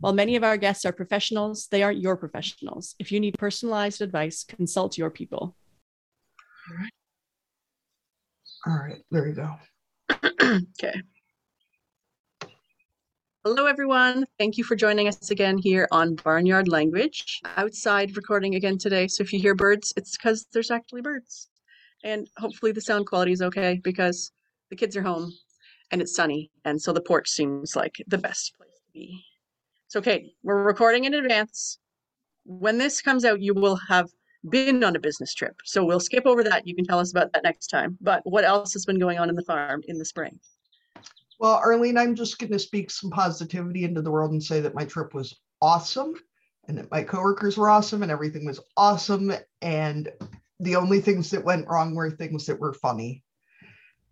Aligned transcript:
While 0.00 0.12
many 0.12 0.36
of 0.36 0.44
our 0.44 0.56
guests 0.56 0.84
are 0.84 0.92
professionals, 0.92 1.68
they 1.68 1.82
aren't 1.82 2.00
your 2.00 2.16
professionals. 2.16 2.94
If 2.98 3.10
you 3.10 3.20
need 3.20 3.38
personalized 3.38 4.02
advice, 4.02 4.44
consult 4.44 4.98
your 4.98 5.10
people. 5.10 5.56
All 6.68 6.76
right. 6.76 6.92
All 8.66 8.78
right, 8.78 9.02
there 9.10 9.28
you 9.28 9.34
go. 9.34 9.54
okay. 10.42 11.02
Hello, 13.44 13.66
everyone. 13.66 14.26
Thank 14.40 14.58
you 14.58 14.64
for 14.64 14.74
joining 14.74 15.06
us 15.06 15.30
again 15.30 15.56
here 15.56 15.86
on 15.92 16.16
Barnyard 16.16 16.66
Language. 16.66 17.40
Outside 17.56 18.16
recording 18.16 18.56
again 18.56 18.76
today. 18.76 19.06
So 19.06 19.22
if 19.22 19.32
you 19.32 19.38
hear 19.38 19.54
birds, 19.54 19.92
it's 19.96 20.16
because 20.16 20.46
there's 20.52 20.72
actually 20.72 21.02
birds. 21.02 21.48
And 22.02 22.28
hopefully 22.38 22.72
the 22.72 22.80
sound 22.80 23.06
quality 23.06 23.30
is 23.30 23.42
okay 23.42 23.80
because 23.84 24.32
the 24.68 24.76
kids 24.76 24.96
are 24.96 25.02
home 25.02 25.32
and 25.92 26.02
it's 26.02 26.16
sunny. 26.16 26.50
And 26.64 26.82
so 26.82 26.92
the 26.92 27.00
porch 27.00 27.28
seems 27.28 27.76
like 27.76 28.02
the 28.08 28.18
best 28.18 28.56
place 28.56 28.80
to 28.84 28.92
be. 28.92 29.24
So, 29.88 30.00
okay, 30.00 30.32
we're 30.42 30.62
recording 30.62 31.04
in 31.04 31.14
advance. 31.14 31.78
When 32.44 32.78
this 32.78 33.00
comes 33.00 33.24
out, 33.24 33.40
you 33.40 33.54
will 33.54 33.76
have 33.88 34.10
been 34.48 34.82
on 34.82 34.96
a 34.96 35.00
business 35.00 35.32
trip. 35.32 35.56
So 35.64 35.84
we'll 35.84 36.00
skip 36.00 36.26
over 36.26 36.42
that. 36.44 36.66
You 36.66 36.74
can 36.74 36.84
tell 36.84 36.98
us 36.98 37.12
about 37.12 37.32
that 37.32 37.44
next 37.44 37.68
time. 37.68 37.96
But 38.00 38.22
what 38.24 38.44
else 38.44 38.72
has 38.72 38.84
been 38.84 38.98
going 38.98 39.18
on 39.18 39.28
in 39.28 39.36
the 39.36 39.42
farm 39.42 39.82
in 39.86 39.98
the 39.98 40.04
spring? 40.04 40.38
Well, 41.38 41.54
Arlene, 41.54 41.98
I'm 41.98 42.14
just 42.14 42.38
going 42.38 42.52
to 42.52 42.58
speak 42.58 42.90
some 42.90 43.10
positivity 43.10 43.84
into 43.84 44.02
the 44.02 44.10
world 44.10 44.32
and 44.32 44.42
say 44.42 44.60
that 44.60 44.74
my 44.74 44.84
trip 44.84 45.14
was 45.14 45.38
awesome 45.60 46.14
and 46.66 46.78
that 46.78 46.90
my 46.90 47.02
coworkers 47.02 47.56
were 47.56 47.70
awesome 47.70 48.02
and 48.02 48.10
everything 48.10 48.44
was 48.44 48.60
awesome. 48.76 49.32
And 49.62 50.10
the 50.58 50.76
only 50.76 51.00
things 51.00 51.30
that 51.30 51.44
went 51.44 51.68
wrong 51.68 51.94
were 51.94 52.10
things 52.10 52.46
that 52.46 52.58
were 52.58 52.72
funny 52.72 53.22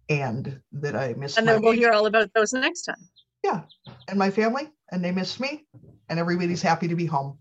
and 0.08 0.60
that 0.72 0.94
I 0.94 1.14
missed. 1.14 1.38
And 1.38 1.48
then 1.48 1.62
we'll 1.62 1.72
hear 1.72 1.92
all 1.92 2.06
about 2.06 2.30
those 2.34 2.52
next 2.52 2.82
time. 2.82 3.08
Yeah. 3.42 3.62
And 4.08 4.18
my 4.18 4.30
family 4.30 4.70
and 4.92 5.04
they 5.04 5.12
miss 5.12 5.40
me, 5.40 5.64
and 6.08 6.18
everybody's 6.18 6.62
happy 6.62 6.88
to 6.88 6.94
be 6.94 7.06
home. 7.06 7.38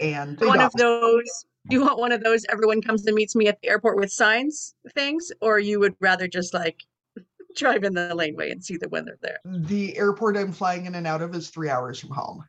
And 0.00 0.40
one 0.40 0.60
of 0.60 0.72
those, 0.72 1.46
you 1.68 1.82
want 1.82 1.98
one 1.98 2.12
of 2.12 2.22
those 2.22 2.46
everyone 2.48 2.80
comes 2.80 3.06
and 3.06 3.14
meets 3.14 3.36
me 3.36 3.48
at 3.48 3.60
the 3.60 3.68
airport 3.68 3.96
with 3.96 4.10
signs 4.10 4.74
things, 4.94 5.30
or 5.40 5.58
you 5.58 5.78
would 5.80 5.94
rather 6.00 6.26
just 6.26 6.54
like 6.54 6.82
drive 7.56 7.84
in 7.84 7.94
the 7.94 8.14
laneway 8.14 8.50
and 8.50 8.64
see 8.64 8.76
them 8.76 8.90
when 8.90 9.04
they're 9.04 9.18
there? 9.20 9.38
The 9.44 9.96
airport 9.96 10.36
I'm 10.36 10.52
flying 10.52 10.86
in 10.86 10.94
and 10.94 11.06
out 11.06 11.22
of 11.22 11.34
is 11.34 11.50
three 11.50 11.68
hours 11.68 12.00
from 12.00 12.10
home. 12.10 12.44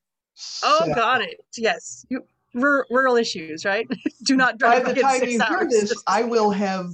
Oh, 0.63 0.83
so, 0.85 0.93
got 0.93 1.21
it. 1.21 1.41
Yes. 1.57 2.05
You, 2.09 2.23
rural 2.53 3.15
issues, 3.15 3.65
right? 3.65 3.87
Do 4.23 4.35
not 4.35 4.57
drive. 4.57 4.85
By 4.85 4.93
the 4.93 5.01
time 5.01 5.23
you 5.23 5.41
hear 5.41 5.67
this, 5.69 5.93
I 6.07 6.23
will 6.23 6.51
have 6.51 6.91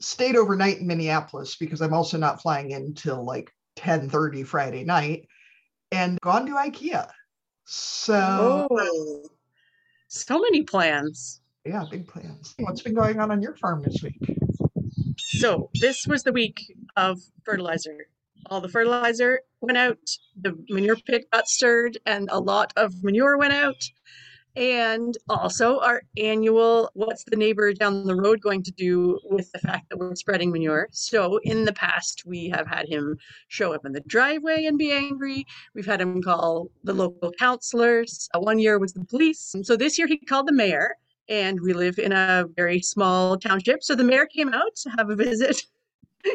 stayed 0.00 0.36
overnight 0.36 0.78
in 0.78 0.86
Minneapolis 0.86 1.56
because 1.56 1.80
I'm 1.80 1.94
also 1.94 2.18
not 2.18 2.42
flying 2.42 2.70
in 2.70 2.82
until 2.82 3.24
like 3.24 3.52
10 3.76 4.08
30 4.10 4.42
Friday 4.42 4.84
night 4.84 5.28
and 5.92 6.18
gone 6.20 6.46
to 6.46 6.52
IKEA. 6.52 7.08
So, 7.64 8.66
oh, 8.70 9.22
so 10.08 10.40
many 10.40 10.62
plans. 10.62 11.40
Yeah, 11.64 11.84
big 11.88 12.08
plans. 12.08 12.54
What's 12.58 12.82
been 12.82 12.94
going 12.94 13.20
on 13.20 13.30
on 13.30 13.40
your 13.40 13.54
farm 13.54 13.82
this 13.82 14.02
week? 14.02 14.18
So, 15.16 15.70
this 15.80 16.06
was 16.06 16.24
the 16.24 16.32
week 16.32 16.60
of 16.96 17.20
fertilizer. 17.44 18.06
All 18.46 18.60
the 18.60 18.68
fertilizer 18.68 19.42
went 19.60 19.78
out, 19.78 19.98
the 20.40 20.58
manure 20.68 20.96
pit 20.96 21.26
got 21.32 21.46
stirred, 21.46 21.98
and 22.04 22.28
a 22.32 22.40
lot 22.40 22.72
of 22.76 23.04
manure 23.04 23.38
went 23.38 23.52
out 23.52 23.76
and 24.56 25.16
also 25.28 25.78
our 25.80 26.02
annual 26.16 26.90
what's 26.94 27.24
the 27.24 27.36
neighbor 27.36 27.72
down 27.72 28.04
the 28.04 28.14
road 28.14 28.40
going 28.40 28.62
to 28.62 28.72
do 28.72 29.18
with 29.24 29.50
the 29.52 29.58
fact 29.58 29.88
that 29.88 29.98
we're 29.98 30.14
spreading 30.14 30.50
manure? 30.50 30.88
So 30.92 31.38
in 31.38 31.64
the 31.64 31.72
past 31.72 32.24
we 32.26 32.48
have 32.50 32.66
had 32.66 32.88
him 32.88 33.16
show 33.48 33.72
up 33.72 33.86
in 33.86 33.92
the 33.92 34.00
driveway 34.00 34.66
and 34.66 34.78
be 34.78 34.92
angry. 34.92 35.46
We've 35.74 35.86
had 35.86 36.00
him 36.00 36.22
call 36.22 36.68
the 36.84 36.94
local 36.94 37.32
counselors. 37.38 38.28
Uh, 38.34 38.40
one 38.40 38.58
year 38.58 38.78
was 38.78 38.92
the 38.92 39.04
police. 39.04 39.54
So 39.62 39.76
this 39.76 39.98
year 39.98 40.06
he 40.06 40.18
called 40.18 40.48
the 40.48 40.52
mayor 40.52 40.96
and 41.28 41.60
we 41.60 41.72
live 41.72 41.98
in 41.98 42.12
a 42.12 42.46
very 42.56 42.80
small 42.80 43.38
township. 43.38 43.82
So 43.82 43.94
the 43.94 44.04
mayor 44.04 44.26
came 44.26 44.52
out 44.52 44.76
to 44.82 44.90
have 44.90 45.10
a 45.10 45.16
visit. 45.16 45.62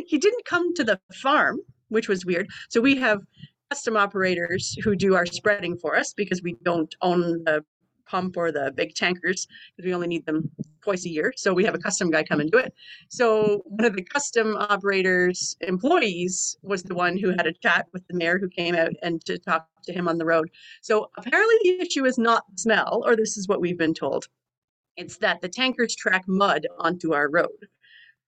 He 0.06 0.18
didn't 0.18 0.44
come 0.44 0.74
to 0.74 0.84
the 0.84 1.00
farm 1.14 1.62
which 1.90 2.08
was 2.08 2.26
weird. 2.26 2.50
So 2.70 2.82
we 2.82 2.96
have 2.98 3.22
custom 3.70 3.98
operators 3.98 4.78
who 4.84 4.96
do 4.96 5.16
our 5.16 5.26
spreading 5.26 5.78
for 5.78 5.96
us 5.96 6.14
because 6.14 6.42
we 6.42 6.56
don't 6.64 6.94
own 7.02 7.44
the 7.44 7.64
pump 8.08 8.38
or 8.38 8.52
the 8.52 8.72
big 8.76 8.96
tankers 8.96 9.48
because 9.76 9.88
we 9.88 9.94
only 9.94 10.08
need 10.08 10.26
them 10.26 10.50
twice 10.82 11.06
a 11.06 11.10
year. 11.10 11.34
So 11.36 11.54
we 11.54 11.66
have 11.66 11.76
a 11.76 11.80
custom 11.80 12.10
guy 12.10 12.24
come 12.24 12.40
and 12.40 12.50
do 12.50 12.58
it. 12.58 12.74
So 13.10 13.62
one 13.66 13.86
of 13.86 13.96
the 13.96 14.04
custom 14.04 14.56
operators 14.58 15.58
employees 15.62 16.58
was 16.62 16.84
the 16.84 16.96
one 16.96 17.18
who 17.18 17.30
had 17.32 17.46
a 17.46 17.54
chat 17.54 17.88
with 17.94 18.08
the 18.08 18.16
mayor 18.16 18.40
who 18.40 18.50
came 18.50 18.76
out 18.76 18.94
and 19.04 19.24
to 19.26 19.38
talk 19.38 19.68
to 19.84 19.94
him 19.94 20.08
on 20.08 20.18
the 20.18 20.26
road. 20.26 20.50
So 20.82 21.10
apparently 21.18 21.56
the 21.64 21.82
issue 21.82 22.06
is 22.06 22.18
not 22.18 22.44
smell, 22.56 23.04
or 23.06 23.16
this 23.16 23.38
is 23.38 23.48
what 23.48 23.62
we've 23.62 23.78
been 23.78 23.94
told. 23.94 24.28
It's 24.96 25.18
that 25.18 25.42
the 25.42 25.50
tankers 25.50 25.96
track 25.96 26.24
mud 26.28 26.66
onto 26.80 27.14
our 27.14 27.30
road, 27.30 27.68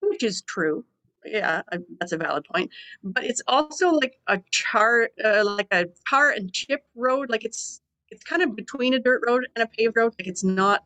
which 0.02 0.24
is 0.24 0.42
true. 0.44 0.86
Yeah, 1.26 1.62
that's 2.00 2.14
a 2.14 2.18
valid 2.18 2.46
point. 2.46 2.72
But 3.04 3.24
it's 3.26 3.42
also 3.48 3.90
like 3.90 4.16
a 4.28 4.40
char, 4.52 5.10
uh, 5.24 5.44
like 5.44 5.68
a 5.72 5.86
tar 6.10 6.32
and 6.32 6.52
chip 6.54 6.84
road. 6.96 7.30
Like 7.30 7.44
it's 7.44 7.82
it's 8.12 8.24
kind 8.24 8.42
of 8.42 8.56
between 8.56 8.94
a 8.94 9.00
dirt 9.00 9.22
road 9.26 9.48
and 9.56 9.64
a 9.64 9.68
paved 9.68 9.96
road. 9.96 10.14
Like 10.20 10.28
it's 10.28 10.44
not 10.44 10.84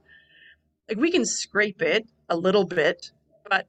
like 0.89 0.97
we 0.97 1.11
can 1.11 1.25
scrape 1.25 1.81
it 1.81 2.07
a 2.29 2.35
little 2.35 2.65
bit, 2.65 3.11
but 3.49 3.67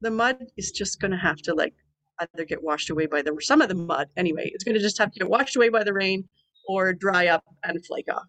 the 0.00 0.10
mud 0.10 0.46
is 0.56 0.70
just 0.70 1.00
going 1.00 1.10
to 1.10 1.16
have 1.16 1.38
to 1.42 1.54
like 1.54 1.74
either 2.20 2.44
get 2.44 2.62
washed 2.62 2.90
away 2.90 3.06
by 3.06 3.22
the 3.22 3.36
some 3.40 3.60
of 3.60 3.68
the 3.68 3.74
mud 3.74 4.08
anyway. 4.16 4.50
It's 4.52 4.64
going 4.64 4.76
to 4.76 4.80
just 4.80 4.98
have 4.98 5.12
to 5.12 5.18
get 5.18 5.28
washed 5.28 5.56
away 5.56 5.68
by 5.68 5.84
the 5.84 5.92
rain 5.92 6.28
or 6.68 6.92
dry 6.92 7.28
up 7.28 7.44
and 7.64 7.84
flake 7.84 8.12
off. 8.12 8.28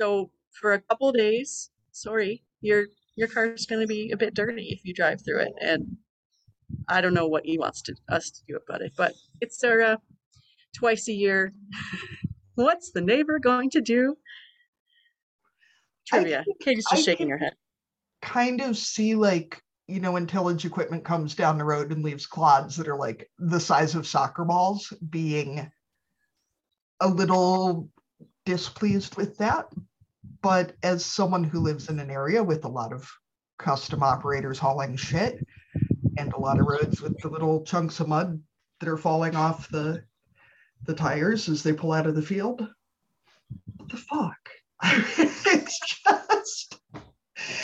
So 0.00 0.30
for 0.60 0.72
a 0.74 0.80
couple 0.80 1.12
days, 1.12 1.70
sorry, 1.92 2.42
your 2.60 2.86
your 3.16 3.28
car 3.28 3.46
is 3.46 3.66
going 3.66 3.80
to 3.80 3.86
be 3.86 4.10
a 4.10 4.16
bit 4.16 4.34
dirty 4.34 4.68
if 4.70 4.84
you 4.84 4.92
drive 4.92 5.24
through 5.24 5.40
it, 5.40 5.52
and 5.60 5.96
I 6.88 7.00
don't 7.00 7.14
know 7.14 7.26
what 7.26 7.46
he 7.46 7.58
wants 7.58 7.82
to 7.82 7.94
us 8.10 8.30
to 8.30 8.40
do 8.46 8.56
about 8.56 8.82
it, 8.82 8.92
but 8.96 9.14
it's 9.40 9.62
our 9.64 9.80
uh, 9.80 9.96
twice 10.74 11.08
a 11.08 11.12
year 11.12 11.52
What's 12.56 12.90
the 12.90 13.00
neighbor 13.00 13.38
going 13.38 13.70
to 13.70 13.80
do? 13.80 14.16
Trivia. 16.06 16.44
Katie's 16.60 16.86
just 16.90 17.02
I 17.02 17.04
shaking 17.04 17.28
her 17.28 17.38
head. 17.38 17.54
Kind 18.22 18.60
of 18.60 18.76
see 18.76 19.14
like, 19.14 19.62
you 19.86 20.00
know, 20.00 20.18
tillage 20.24 20.64
equipment 20.64 21.04
comes 21.04 21.34
down 21.34 21.58
the 21.58 21.64
road 21.64 21.92
and 21.92 22.02
leaves 22.02 22.26
clods 22.26 22.76
that 22.76 22.88
are 22.88 22.96
like 22.96 23.30
the 23.38 23.60
size 23.60 23.94
of 23.94 24.06
soccer 24.06 24.44
balls, 24.44 24.92
being 25.10 25.70
a 27.00 27.08
little 27.08 27.88
displeased 28.46 29.16
with 29.16 29.36
that. 29.38 29.66
But 30.42 30.74
as 30.82 31.04
someone 31.04 31.44
who 31.44 31.60
lives 31.60 31.88
in 31.88 31.98
an 31.98 32.10
area 32.10 32.42
with 32.42 32.64
a 32.64 32.68
lot 32.68 32.92
of 32.92 33.10
custom 33.58 34.02
operators 34.02 34.58
hauling 34.58 34.96
shit 34.96 35.44
and 36.16 36.32
a 36.32 36.38
lot 36.38 36.58
of 36.58 36.66
roads 36.66 37.00
with 37.00 37.18
the 37.20 37.28
little 37.28 37.64
chunks 37.64 38.00
of 38.00 38.08
mud 38.08 38.40
that 38.80 38.88
are 38.88 38.96
falling 38.96 39.36
off 39.36 39.68
the 39.68 40.02
the 40.84 40.94
tires 40.94 41.48
as 41.48 41.62
they 41.62 41.72
pull 41.72 41.92
out 41.92 42.06
of 42.06 42.14
the 42.14 42.22
field. 42.22 42.66
What 43.76 43.88
the 43.88 43.96
fuck? 43.96 44.36
it's 44.82 45.80
just 46.04 46.78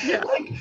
yeah. 0.06 0.22
like 0.24 0.52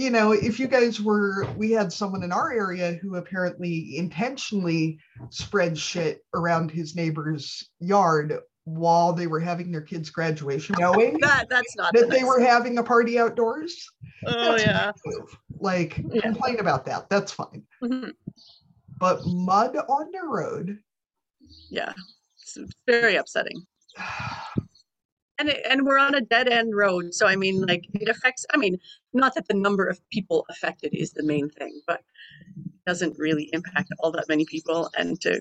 you 0.00 0.08
know, 0.08 0.32
if 0.32 0.58
you 0.58 0.66
guys 0.66 0.98
were, 0.98 1.46
we 1.58 1.72
had 1.72 1.92
someone 1.92 2.22
in 2.22 2.32
our 2.32 2.50
area 2.50 2.92
who 3.02 3.16
apparently 3.16 3.98
intentionally 3.98 4.98
spread 5.28 5.76
shit 5.76 6.24
around 6.32 6.70
his 6.70 6.96
neighbor's 6.96 7.68
yard 7.80 8.38
while 8.64 9.12
they 9.12 9.26
were 9.26 9.40
having 9.40 9.70
their 9.70 9.82
kids' 9.82 10.08
graduation, 10.08 10.74
knowing 10.78 11.18
that 11.20 11.50
that's 11.50 11.76
not 11.76 11.92
that 11.92 12.08
they 12.08 12.24
were 12.24 12.40
having 12.40 12.78
a 12.78 12.82
party 12.82 13.18
outdoors. 13.18 13.86
Oh 14.26 14.52
that's 14.52 14.62
yeah, 14.64 14.92
like 15.58 16.02
yeah. 16.10 16.22
complain 16.22 16.60
about 16.60 16.86
that. 16.86 17.10
That's 17.10 17.32
fine. 17.32 17.64
Mm-hmm. 17.82 18.10
But 18.98 19.26
mud 19.26 19.76
on 19.76 20.10
the 20.12 20.26
road 20.26 20.78
yeah 21.70 21.92
it's 22.56 22.76
very 22.86 23.16
upsetting. 23.16 23.64
And 25.38 25.48
it, 25.48 25.64
and 25.68 25.86
we're 25.86 25.98
on 25.98 26.14
a 26.14 26.20
dead 26.20 26.48
end 26.48 26.76
road 26.76 27.14
so 27.14 27.26
i 27.26 27.34
mean 27.34 27.62
like 27.62 27.86
it 27.94 28.10
affects 28.10 28.44
i 28.52 28.58
mean 28.58 28.78
not 29.14 29.34
that 29.34 29.48
the 29.48 29.54
number 29.54 29.86
of 29.86 29.98
people 30.10 30.44
affected 30.50 30.94
is 30.94 31.12
the 31.12 31.22
main 31.22 31.48
thing 31.48 31.80
but 31.86 32.02
it 32.58 32.84
doesn't 32.86 33.18
really 33.18 33.48
impact 33.54 33.88
all 34.00 34.12
that 34.12 34.28
many 34.28 34.44
people 34.44 34.90
and 34.98 35.18
to 35.22 35.40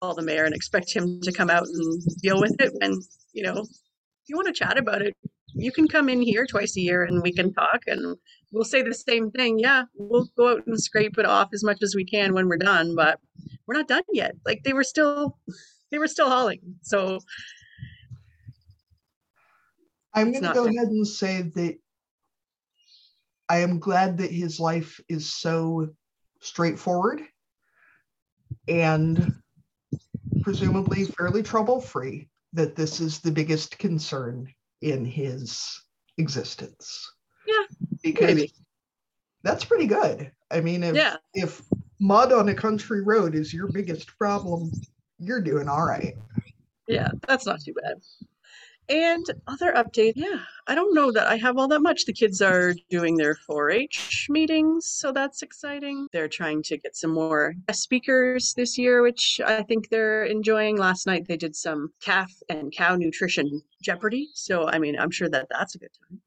call 0.00 0.14
the 0.14 0.22
mayor 0.22 0.44
and 0.44 0.54
expect 0.54 0.94
him 0.94 1.20
to 1.20 1.32
come 1.32 1.50
out 1.50 1.66
and 1.66 2.02
deal 2.22 2.40
with 2.40 2.54
it 2.60 2.72
when 2.80 3.00
you 3.32 3.42
know 3.42 3.58
if 3.62 4.28
you 4.28 4.36
want 4.36 4.46
to 4.46 4.52
chat 4.52 4.78
about 4.78 5.02
it 5.02 5.16
you 5.54 5.72
can 5.72 5.88
come 5.88 6.08
in 6.08 6.20
here 6.20 6.46
twice 6.46 6.76
a 6.76 6.80
year 6.80 7.04
and 7.04 7.22
we 7.22 7.32
can 7.32 7.52
talk 7.52 7.82
and 7.86 8.16
we'll 8.52 8.64
say 8.64 8.82
the 8.82 8.94
same 8.94 9.30
thing. 9.30 9.58
Yeah, 9.58 9.84
we'll 9.94 10.28
go 10.36 10.52
out 10.52 10.66
and 10.66 10.80
scrape 10.80 11.18
it 11.18 11.26
off 11.26 11.50
as 11.52 11.64
much 11.64 11.82
as 11.82 11.94
we 11.94 12.04
can 12.04 12.34
when 12.34 12.48
we're 12.48 12.56
done, 12.56 12.94
but 12.94 13.20
we're 13.66 13.76
not 13.76 13.88
done 13.88 14.02
yet. 14.12 14.34
Like 14.44 14.62
they 14.64 14.72
were 14.72 14.84
still 14.84 15.38
they 15.90 15.98
were 15.98 16.08
still 16.08 16.28
hauling. 16.28 16.60
So 16.82 17.20
I'm 20.12 20.32
going 20.32 20.44
to 20.44 20.52
go 20.52 20.66
ahead 20.66 20.88
and 20.88 21.06
say 21.06 21.42
that 21.42 21.76
I 23.48 23.58
am 23.58 23.78
glad 23.78 24.18
that 24.18 24.30
his 24.30 24.58
life 24.58 25.00
is 25.08 25.32
so 25.32 25.90
straightforward 26.40 27.22
and 28.68 29.34
presumably 30.42 31.04
fairly 31.04 31.42
trouble 31.42 31.80
free, 31.80 32.28
that 32.52 32.76
this 32.76 33.00
is 33.00 33.20
the 33.20 33.32
biggest 33.32 33.78
concern 33.78 34.52
in 34.82 35.04
his 35.04 35.80
existence. 36.18 37.10
Yeah, 37.46 37.76
Because 38.02 38.34
maybe. 38.34 38.52
that's 39.42 39.64
pretty 39.64 39.86
good. 39.86 40.30
I 40.50 40.60
mean, 40.60 40.82
if, 40.82 40.94
Yeah. 40.94 41.16
if 41.34 41.62
mud 42.00 42.32
on 42.32 42.48
a 42.48 42.54
country 42.54 43.02
road 43.02 43.34
is 43.34 43.52
your 43.52 43.68
biggest 43.72 44.16
problem, 44.18 44.70
you're 45.18 45.40
doing 45.40 45.68
all 45.68 45.84
right. 45.84 46.14
Yeah, 46.86 47.10
that's 47.26 47.46
not 47.46 47.60
too 47.62 47.74
bad. 47.74 48.00
And 48.88 49.24
other 49.46 49.72
updates, 49.72 50.12
yeah, 50.16 50.40
I 50.66 50.74
don't 50.74 50.94
know 50.94 51.10
that 51.12 51.26
I 51.26 51.36
have 51.36 51.56
all 51.56 51.68
that 51.68 51.80
much. 51.80 52.04
The 52.04 52.12
kids 52.12 52.42
are 52.42 52.74
doing 52.90 53.16
their 53.16 53.36
4-H 53.48 54.26
meetings, 54.28 54.86
so 54.86 55.10
that's 55.10 55.42
exciting. 55.42 56.06
They're 56.12 56.28
trying 56.28 56.62
to 56.64 56.76
get 56.76 56.94
some 56.94 57.12
more 57.12 57.54
guest 57.66 57.82
speakers 57.82 58.52
this 58.54 58.76
year, 58.76 59.02
which 59.02 59.40
I 59.44 59.62
think 59.62 59.88
they're 59.88 60.24
enjoying. 60.24 60.76
Last 60.76 61.06
night 61.06 61.26
they 61.26 61.36
did 61.36 61.56
some 61.56 61.92
calf 62.02 62.30
and 62.48 62.72
cow 62.72 62.96
nutrition 62.96 63.62
Jeopardy, 63.82 64.28
so 64.34 64.68
I 64.68 64.78
mean, 64.78 64.98
I'm 64.98 65.10
sure 65.10 65.30
that 65.30 65.46
that's 65.50 65.74
a 65.74 65.78
good 65.78 65.90
time. 66.08 66.20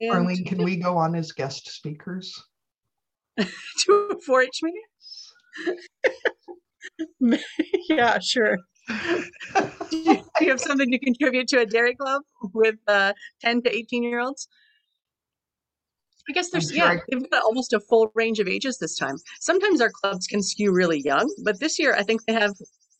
And 0.00 0.12
Arlene, 0.12 0.44
can 0.44 0.62
we 0.62 0.76
go 0.76 0.96
on 0.96 1.14
as 1.14 1.32
guest 1.32 1.68
speakers? 1.68 2.42
to 3.38 4.08
a 4.12 4.16
4-H 4.30 4.60
meeting? 4.62 4.82
yeah, 7.88 8.18
sure. 8.20 8.58
Do 9.90 9.96
you, 10.40 10.50
have 10.50 10.60
something 10.60 10.90
to 10.90 10.98
contribute 10.98 11.48
to 11.48 11.60
a 11.60 11.66
dairy 11.66 11.94
club 11.94 12.22
with 12.52 12.76
uh, 12.86 13.12
10 13.40 13.62
to 13.62 13.74
18 13.74 14.02
year 14.02 14.20
olds? 14.20 14.48
I 16.28 16.32
guess 16.32 16.50
there's, 16.50 16.70
sure 16.70 16.76
yeah, 16.76 16.96
they've 17.10 17.30
got 17.30 17.44
almost 17.44 17.72
a 17.72 17.80
full 17.80 18.10
range 18.14 18.40
of 18.40 18.48
ages 18.48 18.78
this 18.78 18.96
time. 18.96 19.16
Sometimes 19.40 19.80
our 19.80 19.90
clubs 19.90 20.26
can 20.26 20.42
skew 20.42 20.72
really 20.72 21.00
young, 21.00 21.32
but 21.44 21.60
this 21.60 21.78
year 21.78 21.94
I 21.94 22.02
think 22.02 22.24
they 22.24 22.32
have 22.32 22.54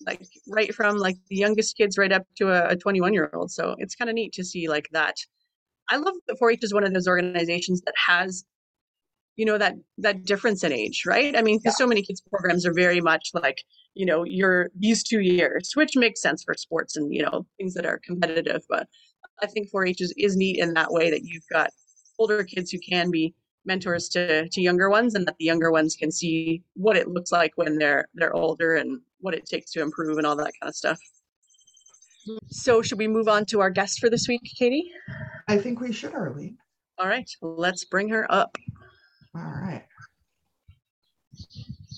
like 0.06 0.26
right 0.48 0.74
from 0.74 0.98
like 0.98 1.16
the 1.28 1.36
youngest 1.36 1.76
kids 1.76 1.96
right 1.96 2.12
up 2.12 2.24
to 2.36 2.70
a 2.70 2.76
21 2.76 3.14
year 3.14 3.30
old. 3.32 3.50
So 3.50 3.74
it's 3.78 3.94
kind 3.94 4.10
of 4.10 4.14
neat 4.14 4.32
to 4.34 4.44
see 4.44 4.68
like 4.68 4.88
that. 4.92 5.16
I 5.90 5.96
love 5.96 6.14
that 6.28 6.38
4 6.38 6.50
H 6.52 6.60
is 6.62 6.74
one 6.74 6.84
of 6.84 6.92
those 6.92 7.08
organizations 7.08 7.80
that 7.82 7.94
has 8.06 8.44
you 9.36 9.44
know 9.44 9.58
that 9.58 9.74
that 9.98 10.24
difference 10.24 10.62
in 10.62 10.72
age 10.72 11.02
right 11.06 11.36
i 11.36 11.42
mean 11.42 11.58
because 11.58 11.76
so 11.76 11.86
many 11.86 12.02
kids 12.02 12.22
programs 12.30 12.64
are 12.64 12.72
very 12.72 13.00
much 13.00 13.30
like 13.34 13.64
you 13.94 14.04
know 14.04 14.24
you're 14.24 14.70
these 14.78 15.02
two 15.02 15.20
years 15.20 15.72
which 15.74 15.96
makes 15.96 16.20
sense 16.20 16.42
for 16.42 16.54
sports 16.54 16.96
and 16.96 17.14
you 17.14 17.22
know 17.22 17.46
things 17.56 17.74
that 17.74 17.86
are 17.86 18.00
competitive 18.04 18.62
but 18.68 18.86
i 19.42 19.46
think 19.46 19.70
4-h 19.70 20.00
is, 20.00 20.12
is 20.16 20.36
neat 20.36 20.58
in 20.58 20.74
that 20.74 20.92
way 20.92 21.10
that 21.10 21.22
you've 21.24 21.46
got 21.50 21.70
older 22.18 22.44
kids 22.44 22.70
who 22.70 22.78
can 22.78 23.10
be 23.10 23.34
mentors 23.64 24.08
to 24.10 24.48
to 24.48 24.60
younger 24.60 24.90
ones 24.90 25.14
and 25.14 25.26
that 25.26 25.36
the 25.38 25.44
younger 25.44 25.70
ones 25.70 25.96
can 25.96 26.10
see 26.10 26.62
what 26.74 26.96
it 26.96 27.08
looks 27.08 27.32
like 27.32 27.52
when 27.56 27.78
they're 27.78 28.08
they're 28.14 28.34
older 28.34 28.76
and 28.76 29.00
what 29.20 29.34
it 29.34 29.46
takes 29.46 29.70
to 29.72 29.80
improve 29.80 30.18
and 30.18 30.26
all 30.26 30.36
that 30.36 30.52
kind 30.60 30.68
of 30.68 30.76
stuff 30.76 30.98
so 32.50 32.82
should 32.82 32.98
we 32.98 33.08
move 33.08 33.28
on 33.28 33.44
to 33.44 33.60
our 33.60 33.70
guest 33.70 34.00
for 34.00 34.10
this 34.10 34.26
week 34.28 34.42
katie 34.58 34.90
I 35.46 35.58
think 35.58 35.80
we 35.80 35.92
should, 35.92 36.14
Arlene. 36.14 36.56
all 36.98 37.06
right 37.08 37.30
let's 37.40 37.84
bring 37.84 38.08
her 38.08 38.30
up 38.32 38.56
All 39.34 39.42
right. 39.42 39.84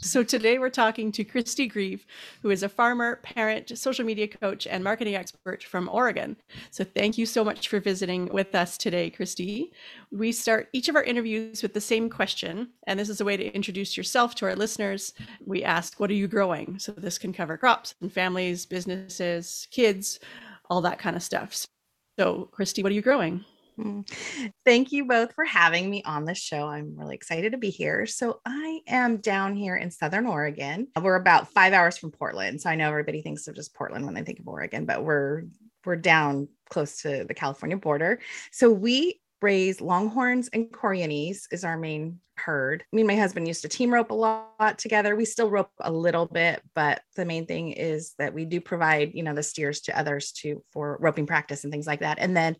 So 0.03 0.23
today 0.23 0.59
we're 0.59 0.71
talking 0.71 1.11
to 1.13 1.25
Christy 1.25 1.67
Grieve, 1.67 2.07
who 2.43 2.51
is 2.51 2.63
a 2.63 2.69
farmer, 2.69 3.17
parent, 3.17 3.77
social 3.77 4.05
media 4.05 4.29
coach, 4.29 4.67
and 4.67 4.85
marketing 4.85 5.15
expert 5.15 5.65
from 5.65 5.89
Oregon. 5.89 6.37
So 6.71 6.85
thank 6.85 7.19
you 7.19 7.27
so 7.27 7.45
much 7.45 7.69
for 7.69 7.81
visiting 7.81 8.27
with 8.27 8.55
us 8.55 8.79
today, 8.79 9.11
Christy. 9.11 9.73
We 10.11 10.33
start 10.33 10.69
each 10.73 10.89
of 10.89 10.97
our 10.97 11.03
interviews 11.03 11.63
with 11.63 11.75
the 11.75 11.81
same 11.81 12.09
question, 12.09 12.71
and 12.87 13.01
this 13.01 13.09
is 13.09 13.21
a 13.21 13.25
way 13.25 13.37
to 13.37 13.55
introduce 13.55 13.97
yourself 13.97 14.35
to 14.37 14.47
our 14.47 14.55
listeners. 14.55 15.13
We 15.45 15.65
ask, 15.65 15.99
What 15.99 16.11
are 16.11 16.15
you 16.15 16.29
growing? 16.29 16.79
So 16.79 16.93
this 16.93 17.19
can 17.19 17.33
cover 17.33 17.57
crops 17.57 17.95
and 18.01 18.13
families, 18.13 18.67
businesses, 18.67 19.67
kids, 19.71 20.21
all 20.71 20.81
that 20.83 20.99
kind 20.99 21.17
of 21.17 21.23
stuff. 21.23 21.67
So, 22.19 22.49
Christy, 22.53 22.83
what 22.83 22.93
are 22.93 22.95
you 22.95 23.03
growing? 23.03 23.45
Mm. 23.79 24.09
Thank 24.65 24.91
you 24.91 25.05
both 25.05 25.35
for 25.35 25.45
having 25.45 25.91
me 25.91 26.03
on 26.05 26.25
the 26.25 26.35
show. 26.35 26.67
I'm 26.69 26.97
really 26.97 27.15
excited 27.15 27.53
to 27.53 27.59
be 27.59 27.71
here. 27.71 28.07
So, 28.07 28.41
I 28.47 28.66
am 28.87 29.19
down 29.19 29.55
here 29.55 29.77
in 29.77 29.91
Southern 29.91 30.27
Oregon. 30.27 30.89
We're 31.01 31.17
about 31.17 31.53
five 31.53 31.73
hours 31.73 31.97
from 31.97 32.11
Portland. 32.11 32.61
So, 32.61 32.71
I 32.71 32.77
know 32.77 32.89
everybody 32.89 33.23
thinks 33.23 33.49
of 33.49 33.55
just 33.55 33.75
Portland 33.75 34.05
when 34.05 34.15
they 34.15 34.23
think 34.23 34.41
of 34.41 34.49
Oregon, 34.49 34.87
but 34.87 35.05
we're 35.05 35.45
we're 35.85 35.97
down 35.97 36.49
close 36.69 37.03
to 37.03 37.25
the 37.25 37.35
California 37.35 37.77
border. 37.77 38.21
So, 38.51 38.71
we 38.71 39.21
raise 39.43 39.81
longhorns 39.81 40.49
and 40.49 40.71
Corrientes 40.73 41.47
is 41.53 41.65
our 41.65 41.77
main 41.77 42.21
herd. 42.37 42.85
Me 42.93 43.03
and 43.03 43.09
my 43.09 43.17
husband 43.17 43.47
used 43.47 43.63
to 43.63 43.69
team 43.69 43.93
rope 43.93 44.11
a 44.11 44.15
lot 44.15 44.79
together. 44.79 45.17
We 45.17 45.25
still 45.25 45.51
rope 45.51 45.71
a 45.81 45.93
little 45.93 46.27
bit, 46.27 46.63
but 46.75 47.03
the 47.17 47.25
main 47.25 47.47
thing 47.47 47.73
is 47.73 48.15
that 48.19 48.35
we 48.35 48.45
do 48.45 48.61
provide, 48.61 49.15
you 49.15 49.23
know, 49.23 49.35
the 49.35 49.43
steers 49.43 49.81
to 49.83 49.99
others 49.99 50.33
to 50.33 50.63
for 50.73 50.99
roping 51.01 51.27
practice 51.27 51.65
and 51.65 51.73
things 51.73 51.87
like 51.87 52.01
that. 52.01 52.19
And 52.21 52.37
then 52.37 52.57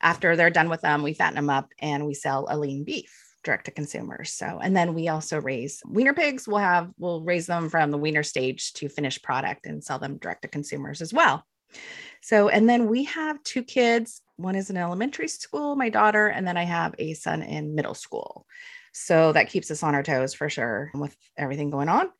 after 0.00 0.36
they're 0.36 0.50
done 0.50 0.68
with 0.68 0.82
them, 0.82 1.02
we 1.02 1.14
fatten 1.14 1.36
them 1.36 1.50
up 1.50 1.70
and 1.78 2.06
we 2.06 2.14
sell 2.14 2.46
a 2.50 2.58
lean 2.58 2.84
beef 2.84 3.23
direct 3.44 3.66
to 3.66 3.70
consumers. 3.70 4.32
So, 4.32 4.58
and 4.62 4.76
then 4.76 4.94
we 4.94 5.08
also 5.08 5.40
raise 5.40 5.80
wiener 5.86 6.14
pigs. 6.14 6.48
We'll 6.48 6.58
have, 6.58 6.90
we'll 6.98 7.22
raise 7.22 7.46
them 7.46 7.68
from 7.68 7.90
the 7.90 7.98
wiener 7.98 8.22
stage 8.22 8.72
to 8.74 8.88
finished 8.88 9.22
product 9.22 9.66
and 9.66 9.84
sell 9.84 9.98
them 9.98 10.18
direct 10.18 10.42
to 10.42 10.48
consumers 10.48 11.00
as 11.00 11.12
well. 11.12 11.44
So, 12.22 12.48
and 12.48 12.68
then 12.68 12.88
we 12.88 13.04
have 13.04 13.42
two 13.42 13.62
kids. 13.62 14.22
One 14.36 14.56
is 14.56 14.70
in 14.70 14.76
elementary 14.76 15.28
school, 15.28 15.76
my 15.76 15.90
daughter, 15.90 16.28
and 16.28 16.46
then 16.46 16.56
I 16.56 16.64
have 16.64 16.94
a 16.98 17.14
son 17.14 17.42
in 17.42 17.74
middle 17.74 17.94
school. 17.94 18.46
So 18.92 19.32
that 19.32 19.50
keeps 19.50 19.70
us 19.70 19.82
on 19.82 19.94
our 19.94 20.02
toes 20.02 20.34
for 20.34 20.48
sure 20.48 20.90
with 20.94 21.16
everything 21.36 21.70
going 21.70 21.88
on. 21.88 22.10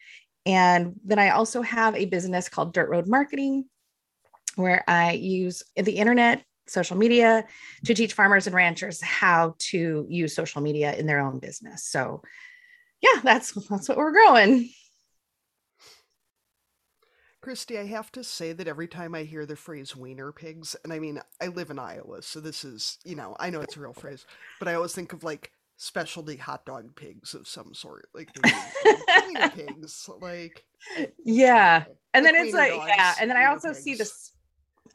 And 0.45 0.95
then 1.05 1.19
I 1.19 1.31
also 1.31 1.63
have 1.63 1.95
a 1.95 2.05
business 2.05 2.49
called 2.49 2.75
Dirt 2.75 2.91
Road 2.91 3.09
Marketing, 3.09 3.65
where 4.57 4.85
I 4.87 5.13
use 5.13 5.63
the 5.77 5.97
internet 5.97 6.45
social 6.67 6.97
media 6.97 7.45
to 7.85 7.95
teach 7.95 8.13
farmers 8.13 8.47
and 8.47 8.57
ranchers 8.57 9.01
how 9.03 9.55
to 9.59 10.07
use 10.09 10.35
social 10.35 10.63
media 10.63 10.95
in 10.95 11.07
their 11.07 11.21
own 11.21 11.39
business. 11.39 11.85
So 11.85 12.23
yeah, 13.01 13.21
that's 13.23 13.53
that's 13.69 13.89
what 13.89 13.99
we're 13.99 14.13
growing. 14.13 14.71
Christy, 17.41 17.79
I 17.79 17.85
have 17.85 18.11
to 18.13 18.25
say 18.25 18.55
that 18.55 18.69
every 18.69 18.89
time 18.89 19.15
I 19.15 19.25
hear 19.25 19.45
the 19.45 19.55
phrase 19.55 19.95
wiener 19.95 20.33
pigs, 20.33 20.75
and 20.83 20.91
I 20.95 20.99
mean, 20.99 21.21
I 21.43 21.49
live 21.49 21.69
in 21.69 21.79
Iowa, 21.79 22.23
so 22.23 22.41
this 22.41 22.65
is, 22.65 22.97
you 23.05 23.17
know, 23.17 23.37
I 23.39 23.51
know 23.51 23.61
it's 23.61 23.77
a 23.77 23.81
real 23.81 23.93
phrase, 23.93 24.25
but 24.59 24.67
I 24.67 24.73
always 24.73 24.95
think 24.95 25.13
of 25.13 25.25
like 25.25 25.53
specialty 25.77 26.37
hot 26.37 26.65
dog 26.65 26.95
pigs 26.97 27.35
of 27.35 27.47
some 27.47 27.75
sort. 27.75 28.09
Like 28.15 28.31
wiener 28.43 29.51
pigs. 29.55 30.09
Like, 30.21 30.65
Yeah. 31.25 31.85
And 32.13 32.25
then 32.25 32.35
Like 32.35 32.45
it's 32.45 32.55
wiener 32.55 32.77
like, 32.77 32.89
yeah. 32.89 33.15
And 33.21 33.31
then 33.31 33.37
I 33.37 33.47
also 33.47 33.73
see 33.73 33.95
this. 33.95 34.33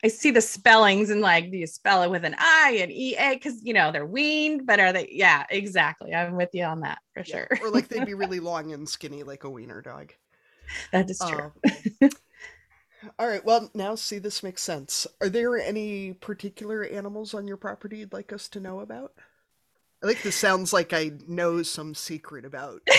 I 0.04 0.08
see 0.08 0.32
the 0.32 0.42
spellings 0.42 1.10
and 1.10 1.22
like, 1.22 1.52
do 1.52 1.58
you 1.58 1.68
spell 1.68 2.04
it 2.04 2.10
with 2.10 2.24
an 2.24 2.36
I 2.38 2.80
and 2.82 2.92
EA? 2.92 3.34
Because, 3.34 3.62
you 3.64 3.74
know, 3.74 3.92
they're 3.92 4.06
weaned, 4.06 4.66
but 4.66 4.80
are 4.80 4.94
they? 4.94 5.10
Yeah, 5.12 5.46
exactly. 5.50 6.14
I'm 6.14 6.36
with 6.36 6.50
you 6.54 6.64
on 6.64 6.82
that 6.82 7.00
for 7.14 7.24
yeah. 7.26 7.46
sure. 7.48 7.48
or 7.62 7.70
like 7.70 7.90
they'd 7.90 8.06
be 8.06 8.14
really 8.16 8.40
long 8.40 8.72
and 8.72 8.88
skinny 8.88 9.24
like 9.24 9.44
a 9.44 9.50
wiener 9.50 9.82
dog. 9.82 10.14
that 10.94 11.10
is 11.10 11.20
true. 11.20 11.52
Uh, 12.02 12.10
all 13.20 13.28
right. 13.28 13.44
Well, 13.44 13.70
now 13.74 13.96
see, 13.96 14.20
this 14.20 14.42
makes 14.42 14.62
sense. 14.62 15.06
Are 15.20 15.30
there 15.30 15.58
any 15.58 16.14
particular 16.14 16.86
animals 16.86 17.34
on 17.34 17.48
your 17.48 17.58
property 17.58 17.98
you'd 17.98 18.14
like 18.14 18.32
us 18.32 18.48
to 18.50 18.62
know 18.62 18.80
about? 18.80 19.14
I 20.02 20.08
think 20.08 20.22
this 20.22 20.38
sounds 20.38 20.72
like 20.72 20.94
I 20.94 21.12
know 21.28 21.62
some 21.62 21.94
secret 21.94 22.46
about 22.46 22.82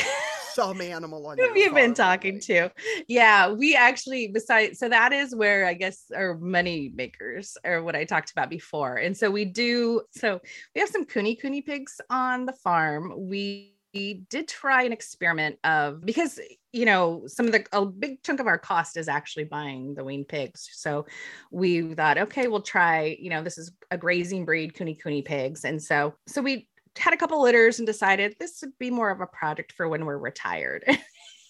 some 0.53 0.81
animal 0.81 1.27
on 1.27 1.37
Who 1.39 1.45
your 1.45 1.49
have 1.49 1.57
you 1.57 1.75
been 1.75 1.95
talking 1.95 2.41
to? 2.41 2.71
Yeah, 3.09 3.53
we 3.53 3.75
actually 3.75 4.29
besides 4.29 4.79
so 4.79 4.89
that 4.89 5.13
is 5.13 5.35
where 5.35 5.67
I 5.67 5.75
guess 5.75 6.05
our 6.15 6.37
money 6.39 6.93
makers 6.95 7.57
are 7.65 7.83
what 7.83 7.97
I 7.97 8.05
talked 8.05 8.31
about 8.31 8.51
before. 8.51 8.97
And 8.97 9.17
so 9.17 9.31
we 9.31 9.45
do 9.45 10.03
so 10.11 10.41
we 10.75 10.81
have 10.81 10.91
some 10.91 11.05
Kune 11.05 11.37
Kune 11.37 11.63
pigs 11.63 12.01
on 12.11 12.47
the 12.47 12.53
farm. 12.53 13.13
We 13.17 13.75
we 13.95 14.25
did 14.31 14.47
try 14.47 14.83
an 14.83 14.93
experiment 14.93 15.59
of 15.65 16.01
because 16.03 16.39
you 16.73 16.85
know 16.85 17.25
some 17.27 17.47
of 17.47 17.53
the 17.53 17.65
a 17.73 17.85
big 17.85 18.23
chunk 18.23 18.41
of 18.41 18.47
our 18.47 18.59
cost 18.59 18.97
is 18.97 19.09
actually 19.09 19.45
buying 19.45 19.95
the 19.95 20.05
weaned 20.05 20.29
pigs 20.29 20.69
so 20.73 21.07
we 21.51 21.95
thought 21.95 22.19
okay 22.19 22.47
we'll 22.47 22.63
try 22.63 23.17
you 23.21 23.31
know 23.31 23.43
this 23.43 23.59
is 23.59 23.73
a 23.91 23.99
grazing 23.99 24.45
breed 24.45 24.75
Kune 24.75 24.95
Kune 24.95 25.23
pigs 25.23 25.65
and 25.65 25.83
so 25.83 26.15
so 26.27 26.41
we 26.41 26.69
had 26.99 27.15
a 27.15 27.17
couple 27.17 27.41
litters 27.43 27.79
and 27.79 27.87
decided 27.87 28.35
this 28.39 28.61
would 28.63 28.77
be 28.79 28.91
more 28.91 29.11
of 29.11 29.21
a 29.21 29.27
project 29.27 29.73
for 29.73 29.89
when 29.89 30.05
we're 30.05 30.19
retired 30.19 30.85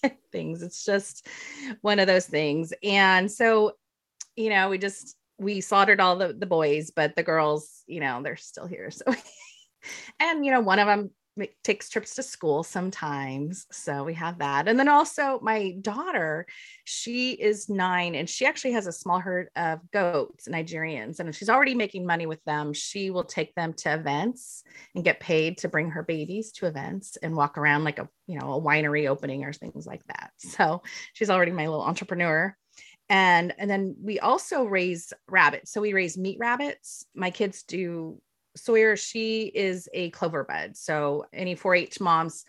things 0.31 0.61
it's 0.61 0.85
just 0.85 1.27
one 1.81 1.99
of 1.99 2.07
those 2.07 2.25
things 2.25 2.73
and 2.83 3.31
so 3.31 3.73
you 4.35 4.49
know 4.49 4.69
we 4.69 4.77
just 4.77 5.15
we 5.41 5.59
slaughtered 5.59 5.99
all 5.99 6.15
the, 6.15 6.33
the 6.33 6.45
boys, 6.45 6.91
but 6.95 7.15
the 7.15 7.23
girls, 7.23 7.83
you 7.87 7.99
know, 7.99 8.21
they're 8.21 8.37
still 8.37 8.67
here. 8.67 8.91
So, 8.91 9.03
and, 10.19 10.45
you 10.45 10.51
know, 10.51 10.61
one 10.61 10.79
of 10.79 10.87
them 10.87 11.09
takes 11.63 11.89
trips 11.89 12.15
to 12.15 12.23
school 12.23 12.63
sometimes. 12.63 13.65
So 13.71 14.03
we 14.03 14.13
have 14.15 14.39
that. 14.39 14.67
And 14.67 14.77
then 14.77 14.89
also 14.89 15.39
my 15.41 15.75
daughter, 15.81 16.45
she 16.83 17.31
is 17.31 17.69
nine 17.69 18.15
and 18.15 18.29
she 18.29 18.45
actually 18.45 18.73
has 18.73 18.87
a 18.87 18.91
small 18.91 19.19
herd 19.19 19.49
of 19.55 19.79
goats, 19.91 20.47
Nigerians. 20.47 21.19
And 21.19 21.33
she's 21.33 21.49
already 21.49 21.73
making 21.73 22.05
money 22.05 22.25
with 22.25 22.43
them, 22.43 22.73
she 22.73 23.11
will 23.11 23.23
take 23.23 23.55
them 23.55 23.73
to 23.73 23.93
events 23.93 24.63
and 24.95 25.03
get 25.03 25.19
paid 25.19 25.59
to 25.59 25.69
bring 25.69 25.91
her 25.91 26.03
babies 26.03 26.51
to 26.53 26.67
events 26.67 27.17
and 27.17 27.35
walk 27.35 27.57
around 27.57 27.83
like 27.83 27.99
a, 27.99 28.09
you 28.27 28.39
know, 28.39 28.53
a 28.53 28.61
winery 28.61 29.07
opening 29.07 29.43
or 29.43 29.53
things 29.53 29.85
like 29.85 30.03
that. 30.07 30.31
So 30.51 30.81
she's 31.13 31.29
already 31.29 31.53
my 31.53 31.65
little 31.67 31.83
entrepreneur. 31.83 32.55
And, 33.09 33.53
and 33.57 33.69
then 33.69 33.95
we 34.01 34.19
also 34.19 34.63
raise 34.63 35.13
rabbits. 35.29 35.71
So 35.71 35.81
we 35.81 35.93
raise 35.93 36.17
meat 36.17 36.37
rabbits. 36.39 37.05
My 37.15 37.29
kids 37.29 37.63
do 37.63 38.21
Sawyer, 38.55 38.95
she 38.95 39.43
is 39.43 39.87
a 39.93 40.09
clover 40.11 40.43
bud. 40.43 40.75
So 40.77 41.25
any 41.33 41.55
4-H 41.55 41.99
moms 41.99 42.45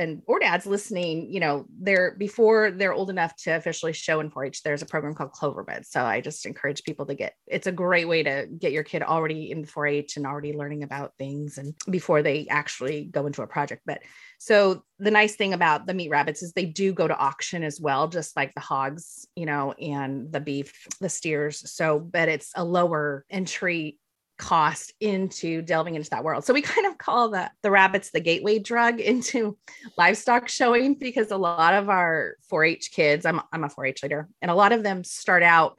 and 0.00 0.22
or 0.26 0.38
dads 0.38 0.66
listening, 0.66 1.30
you 1.30 1.40
know, 1.40 1.66
they're 1.78 2.14
before 2.16 2.70
they're 2.70 2.94
old 2.94 3.10
enough 3.10 3.36
to 3.36 3.50
officially 3.50 3.92
show 3.92 4.20
in 4.20 4.30
4-H, 4.30 4.62
there's 4.62 4.80
a 4.80 4.86
program 4.86 5.14
called 5.14 5.32
Clover 5.32 5.62
Bud. 5.62 5.84
So 5.84 6.02
I 6.02 6.22
just 6.22 6.46
encourage 6.46 6.84
people 6.84 7.04
to 7.06 7.14
get 7.14 7.34
it's 7.46 7.66
a 7.66 7.72
great 7.72 8.08
way 8.08 8.22
to 8.22 8.46
get 8.58 8.72
your 8.72 8.82
kid 8.82 9.02
already 9.02 9.50
in 9.50 9.66
4-H 9.66 10.16
and 10.16 10.26
already 10.26 10.54
learning 10.54 10.84
about 10.84 11.12
things 11.18 11.58
and 11.58 11.74
before 11.90 12.22
they 12.22 12.46
actually 12.48 13.04
go 13.04 13.26
into 13.26 13.42
a 13.42 13.46
project. 13.46 13.82
But 13.84 14.00
so 14.38 14.84
the 14.98 15.10
nice 15.10 15.36
thing 15.36 15.52
about 15.52 15.86
the 15.86 15.94
meat 15.94 16.08
rabbits 16.08 16.42
is 16.42 16.52
they 16.52 16.64
do 16.64 16.94
go 16.94 17.06
to 17.06 17.16
auction 17.16 17.62
as 17.62 17.78
well, 17.78 18.08
just 18.08 18.36
like 18.36 18.54
the 18.54 18.60
hogs, 18.60 19.26
you 19.36 19.44
know, 19.44 19.72
and 19.72 20.32
the 20.32 20.40
beef, 20.40 20.86
the 21.00 21.10
steers. 21.10 21.70
So, 21.70 21.98
but 21.98 22.30
it's 22.30 22.52
a 22.56 22.64
lower 22.64 23.26
entry 23.28 23.98
cost 24.40 24.94
into 25.00 25.60
delving 25.60 25.94
into 25.94 26.08
that 26.08 26.24
world. 26.24 26.44
So 26.44 26.54
we 26.54 26.62
kind 26.62 26.86
of 26.86 26.96
call 26.96 27.28
the 27.28 27.50
the 27.62 27.70
rabbits 27.70 28.10
the 28.10 28.20
gateway 28.20 28.58
drug 28.58 28.98
into 29.12 29.56
livestock 29.96 30.48
showing 30.48 30.94
because 30.94 31.30
a 31.30 31.36
lot 31.36 31.74
of 31.74 31.88
our 31.88 32.36
4-H 32.50 32.90
kids, 32.90 33.26
I'm 33.26 33.40
I'm 33.52 33.64
a 33.64 33.68
4-H 33.68 34.02
leader, 34.02 34.28
and 34.42 34.50
a 34.50 34.54
lot 34.54 34.72
of 34.72 34.82
them 34.82 35.04
start 35.04 35.42
out, 35.42 35.78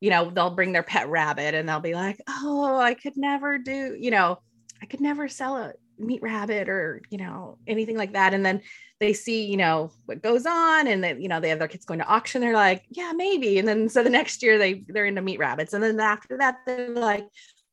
you 0.00 0.10
know, 0.10 0.30
they'll 0.30 0.54
bring 0.54 0.72
their 0.72 0.84
pet 0.84 1.08
rabbit 1.08 1.54
and 1.54 1.68
they'll 1.68 1.80
be 1.80 1.94
like, 1.94 2.20
"Oh, 2.28 2.76
I 2.76 2.94
could 2.94 3.16
never 3.16 3.58
do, 3.58 3.96
you 3.98 4.10
know, 4.10 4.38
I 4.80 4.86
could 4.86 5.00
never 5.00 5.28
sell 5.28 5.56
a 5.56 5.72
meat 5.98 6.22
rabbit 6.22 6.68
or, 6.68 7.02
you 7.10 7.18
know, 7.18 7.58
anything 7.66 7.96
like 7.96 8.12
that." 8.12 8.34
And 8.34 8.46
then 8.46 8.62
they 9.00 9.12
see, 9.12 9.46
you 9.46 9.56
know, 9.56 9.90
what 10.06 10.22
goes 10.22 10.46
on 10.46 10.86
and 10.86 11.02
then, 11.02 11.20
you 11.20 11.28
know, 11.28 11.40
they 11.40 11.48
have 11.48 11.58
their 11.58 11.68
kids 11.68 11.84
going 11.84 12.00
to 12.00 12.06
auction. 12.06 12.40
They're 12.40 12.54
like, 12.54 12.84
yeah, 12.88 13.12
maybe. 13.14 13.58
And 13.58 13.68
then 13.68 13.88
so 13.88 14.02
the 14.02 14.10
next 14.10 14.42
year 14.42 14.56
they 14.58 14.84
they're 14.86 15.06
into 15.06 15.20
meat 15.20 15.38
rabbits. 15.38 15.74
And 15.74 15.82
then 15.82 16.00
after 16.00 16.38
that, 16.38 16.58
they're 16.66 16.90
like, 16.90 17.26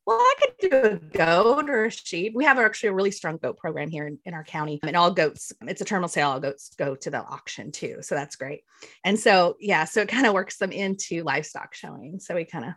well, 0.05 0.19
I 0.19 0.33
could 0.39 0.69
do 0.69 0.77
a 0.77 0.95
goat 0.95 1.69
or 1.69 1.85
a 1.85 1.91
sheep. 1.91 2.33
We 2.35 2.43
have 2.45 2.59
actually 2.59 2.89
a 2.89 2.93
really 2.93 3.11
strong 3.11 3.37
goat 3.37 3.57
program 3.57 3.89
here 3.89 4.05
in, 4.05 4.19
in 4.25 4.33
our 4.33 4.43
county, 4.43 4.79
and 4.83 4.97
all 4.97 5.11
goats, 5.11 5.53
it's 5.61 5.81
a 5.81 5.85
terminal 5.85 6.09
sale, 6.09 6.29
all 6.29 6.39
goats 6.39 6.71
go 6.77 6.95
to 6.95 7.09
the 7.09 7.19
auction 7.23 7.71
too. 7.71 7.97
So 8.01 8.15
that's 8.15 8.35
great. 8.35 8.61
And 9.05 9.17
so, 9.19 9.55
yeah, 9.59 9.85
so 9.85 10.01
it 10.01 10.09
kind 10.09 10.25
of 10.25 10.33
works 10.33 10.57
them 10.57 10.71
into 10.71 11.23
livestock 11.23 11.73
showing. 11.73 12.19
So 12.19 12.35
we 12.35 12.45
kind 12.45 12.65
of 12.65 12.73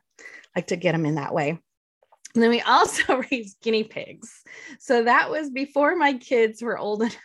like 0.54 0.68
to 0.68 0.76
get 0.76 0.92
them 0.92 1.06
in 1.06 1.16
that 1.16 1.35
way. 1.35 1.59
And 2.35 2.42
then 2.42 2.50
we 2.50 2.61
also 2.61 3.23
raise 3.30 3.56
guinea 3.62 3.85
pigs. 3.85 4.42
So 4.78 5.04
that 5.04 5.30
was 5.30 5.50
before 5.50 5.97
my 5.97 6.14
kids 6.14 6.62
were 6.62 6.78
old 6.78 7.02
enough 7.02 7.16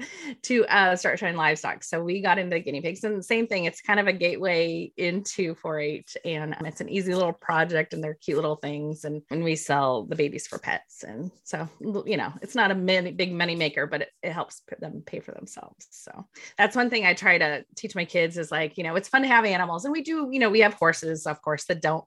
to 0.42 0.64
uh, 0.66 0.96
start 0.96 1.18
showing 1.18 1.36
livestock. 1.36 1.82
So 1.82 2.02
we 2.02 2.20
got 2.20 2.38
into 2.38 2.58
guinea 2.60 2.80
pigs, 2.80 3.04
and 3.04 3.18
the 3.18 3.22
same 3.22 3.46
thing. 3.46 3.64
It's 3.64 3.80
kind 3.80 4.00
of 4.00 4.06
a 4.06 4.12
gateway 4.12 4.92
into 4.96 5.54
4-H, 5.56 6.16
and 6.24 6.54
um, 6.54 6.66
it's 6.66 6.80
an 6.80 6.88
easy 6.88 7.14
little 7.14 7.32
project, 7.32 7.92
and 7.92 8.02
they're 8.02 8.14
cute 8.14 8.36
little 8.36 8.56
things. 8.56 9.04
And 9.04 9.22
when 9.28 9.42
we 9.42 9.56
sell 9.56 10.04
the 10.04 10.16
babies 10.16 10.46
for 10.46 10.58
pets, 10.58 11.02
and 11.02 11.30
so 11.44 11.68
you 12.06 12.16
know, 12.16 12.32
it's 12.42 12.54
not 12.54 12.70
a 12.70 12.74
many, 12.74 13.12
big 13.12 13.32
money 13.32 13.56
maker, 13.56 13.86
but 13.86 14.02
it, 14.02 14.10
it 14.22 14.32
helps 14.32 14.62
them 14.80 15.02
pay 15.04 15.20
for 15.20 15.32
themselves. 15.32 15.86
So 15.90 16.26
that's 16.56 16.76
one 16.76 16.90
thing 16.90 17.06
I 17.06 17.14
try 17.14 17.38
to 17.38 17.64
teach 17.76 17.94
my 17.94 18.04
kids 18.04 18.38
is 18.38 18.50
like, 18.50 18.78
you 18.78 18.84
know, 18.84 18.96
it's 18.96 19.08
fun 19.08 19.22
to 19.22 19.28
have 19.28 19.44
animals, 19.44 19.84
and 19.84 19.92
we 19.92 20.02
do. 20.02 20.28
You 20.30 20.38
know, 20.38 20.50
we 20.50 20.60
have 20.60 20.74
horses, 20.74 21.26
of 21.26 21.42
course, 21.42 21.64
that 21.66 21.82
don't 21.82 22.04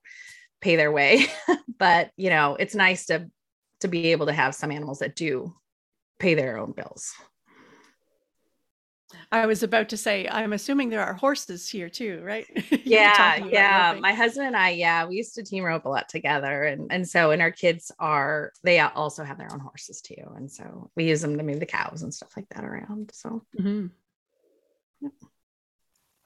pay 0.61 0.75
their 0.75 0.91
way, 0.91 1.25
but 1.79 2.11
you 2.15 2.29
know, 2.29 2.55
it's 2.55 2.75
nice 2.75 3.07
to 3.07 3.29
to 3.81 3.87
be 3.87 4.11
able 4.11 4.27
to 4.27 4.33
have 4.33 4.55
some 4.55 4.71
animals 4.71 4.99
that 4.99 5.15
do 5.15 5.55
pay 6.19 6.35
their 6.35 6.57
own 6.57 6.71
bills. 6.71 7.13
I 9.31 9.45
was 9.45 9.63
about 9.63 9.89
to 9.89 9.97
say, 9.97 10.27
I'm 10.27 10.53
assuming 10.53 10.89
there 10.89 11.03
are 11.03 11.13
horses 11.13 11.67
here 11.69 11.89
too, 11.89 12.21
right? 12.23 12.45
yeah, 12.85 13.43
yeah. 13.45 13.97
My 13.99 14.13
husband 14.13 14.47
and 14.47 14.57
I, 14.57 14.69
yeah, 14.69 15.05
we 15.05 15.15
used 15.15 15.35
to 15.35 15.43
team 15.43 15.63
rope 15.63 15.85
a 15.85 15.89
lot 15.89 16.09
together, 16.09 16.63
and 16.63 16.91
and 16.91 17.07
so 17.07 17.31
and 17.31 17.41
our 17.41 17.51
kids 17.51 17.91
are 17.99 18.51
they 18.63 18.79
also 18.79 19.23
have 19.23 19.37
their 19.37 19.51
own 19.51 19.59
horses 19.59 20.01
too, 20.01 20.23
and 20.35 20.51
so 20.51 20.89
we 20.95 21.05
use 21.05 21.21
them 21.21 21.37
to 21.37 21.43
move 21.43 21.59
the 21.59 21.65
cows 21.65 22.01
and 22.03 22.13
stuff 22.13 22.33
like 22.35 22.49
that 22.49 22.63
around. 22.63 23.11
So. 23.13 23.43
Mm-hmm. 23.59 23.87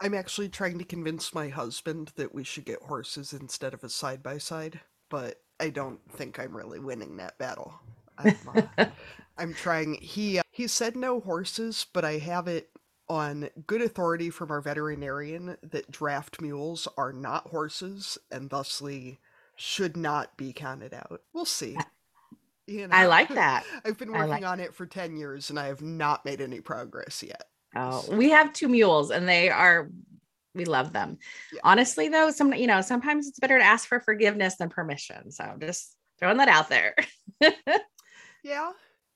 I'm 0.01 0.13
actually 0.13 0.49
trying 0.49 0.77
to 0.79 0.83
convince 0.83 1.33
my 1.33 1.47
husband 1.47 2.11
that 2.17 2.35
we 2.35 2.43
should 2.43 2.65
get 2.65 2.81
horses 2.81 3.31
instead 3.31 3.73
of 3.73 3.81
a 3.83 3.89
side 3.89 4.21
by 4.21 4.39
side, 4.39 4.81
but 5.09 5.39
I 5.59 5.69
don't 5.69 5.99
think 6.11 6.37
I'm 6.37 6.55
really 6.55 6.79
winning 6.79 7.15
that 7.17 7.37
battle. 7.37 7.73
I'm, 8.17 8.37
uh, 8.77 8.85
I'm 9.37 9.53
trying. 9.53 9.95
He 9.95 10.39
uh, 10.39 10.43
he 10.51 10.67
said 10.67 10.95
no 10.95 11.19
horses, 11.19 11.85
but 11.93 12.03
I 12.03 12.17
have 12.17 12.47
it 12.47 12.69
on 13.07 13.49
good 13.67 13.81
authority 13.81 14.29
from 14.29 14.51
our 14.51 14.61
veterinarian 14.61 15.57
that 15.61 15.91
draft 15.91 16.41
mules 16.41 16.87
are 16.97 17.13
not 17.13 17.47
horses 17.47 18.17
and 18.31 18.49
thusly 18.49 19.19
should 19.55 19.95
not 19.95 20.35
be 20.37 20.51
counted 20.53 20.93
out. 20.93 21.21
We'll 21.33 21.45
see. 21.45 21.77
You 22.67 22.87
know, 22.87 22.95
I 22.95 23.05
like 23.05 23.29
that. 23.35 23.63
I've 23.83 23.97
been 23.97 24.11
working 24.11 24.29
like 24.29 24.45
on 24.45 24.59
it 24.59 24.73
for 24.73 24.85
10 24.85 25.15
years 25.17 25.49
and 25.49 25.59
I 25.59 25.67
have 25.67 25.81
not 25.81 26.25
made 26.25 26.41
any 26.41 26.61
progress 26.61 27.23
yet. 27.23 27.43
Oh, 27.75 28.05
we 28.11 28.29
have 28.29 28.53
two 28.53 28.69
mules 28.69 29.11
and 29.11 29.27
they 29.27 29.49
are 29.49 29.89
we 30.53 30.63
love 30.63 30.93
them. 30.93 31.17
Yeah. 31.51 31.59
Honestly 31.65 32.07
though, 32.07 32.31
some 32.31 32.53
you 32.53 32.67
know, 32.67 32.81
sometimes 32.81 33.27
it's 33.27 33.39
better 33.39 33.59
to 33.59 33.63
ask 33.63 33.87
for 33.87 33.99
forgiveness 33.99 34.55
than 34.55 34.69
permission. 34.69 35.31
So 35.31 35.55
just 35.59 35.95
throwing 36.17 36.37
that 36.37 36.47
out 36.47 36.69
there. 36.69 36.95
yeah. 38.43 38.71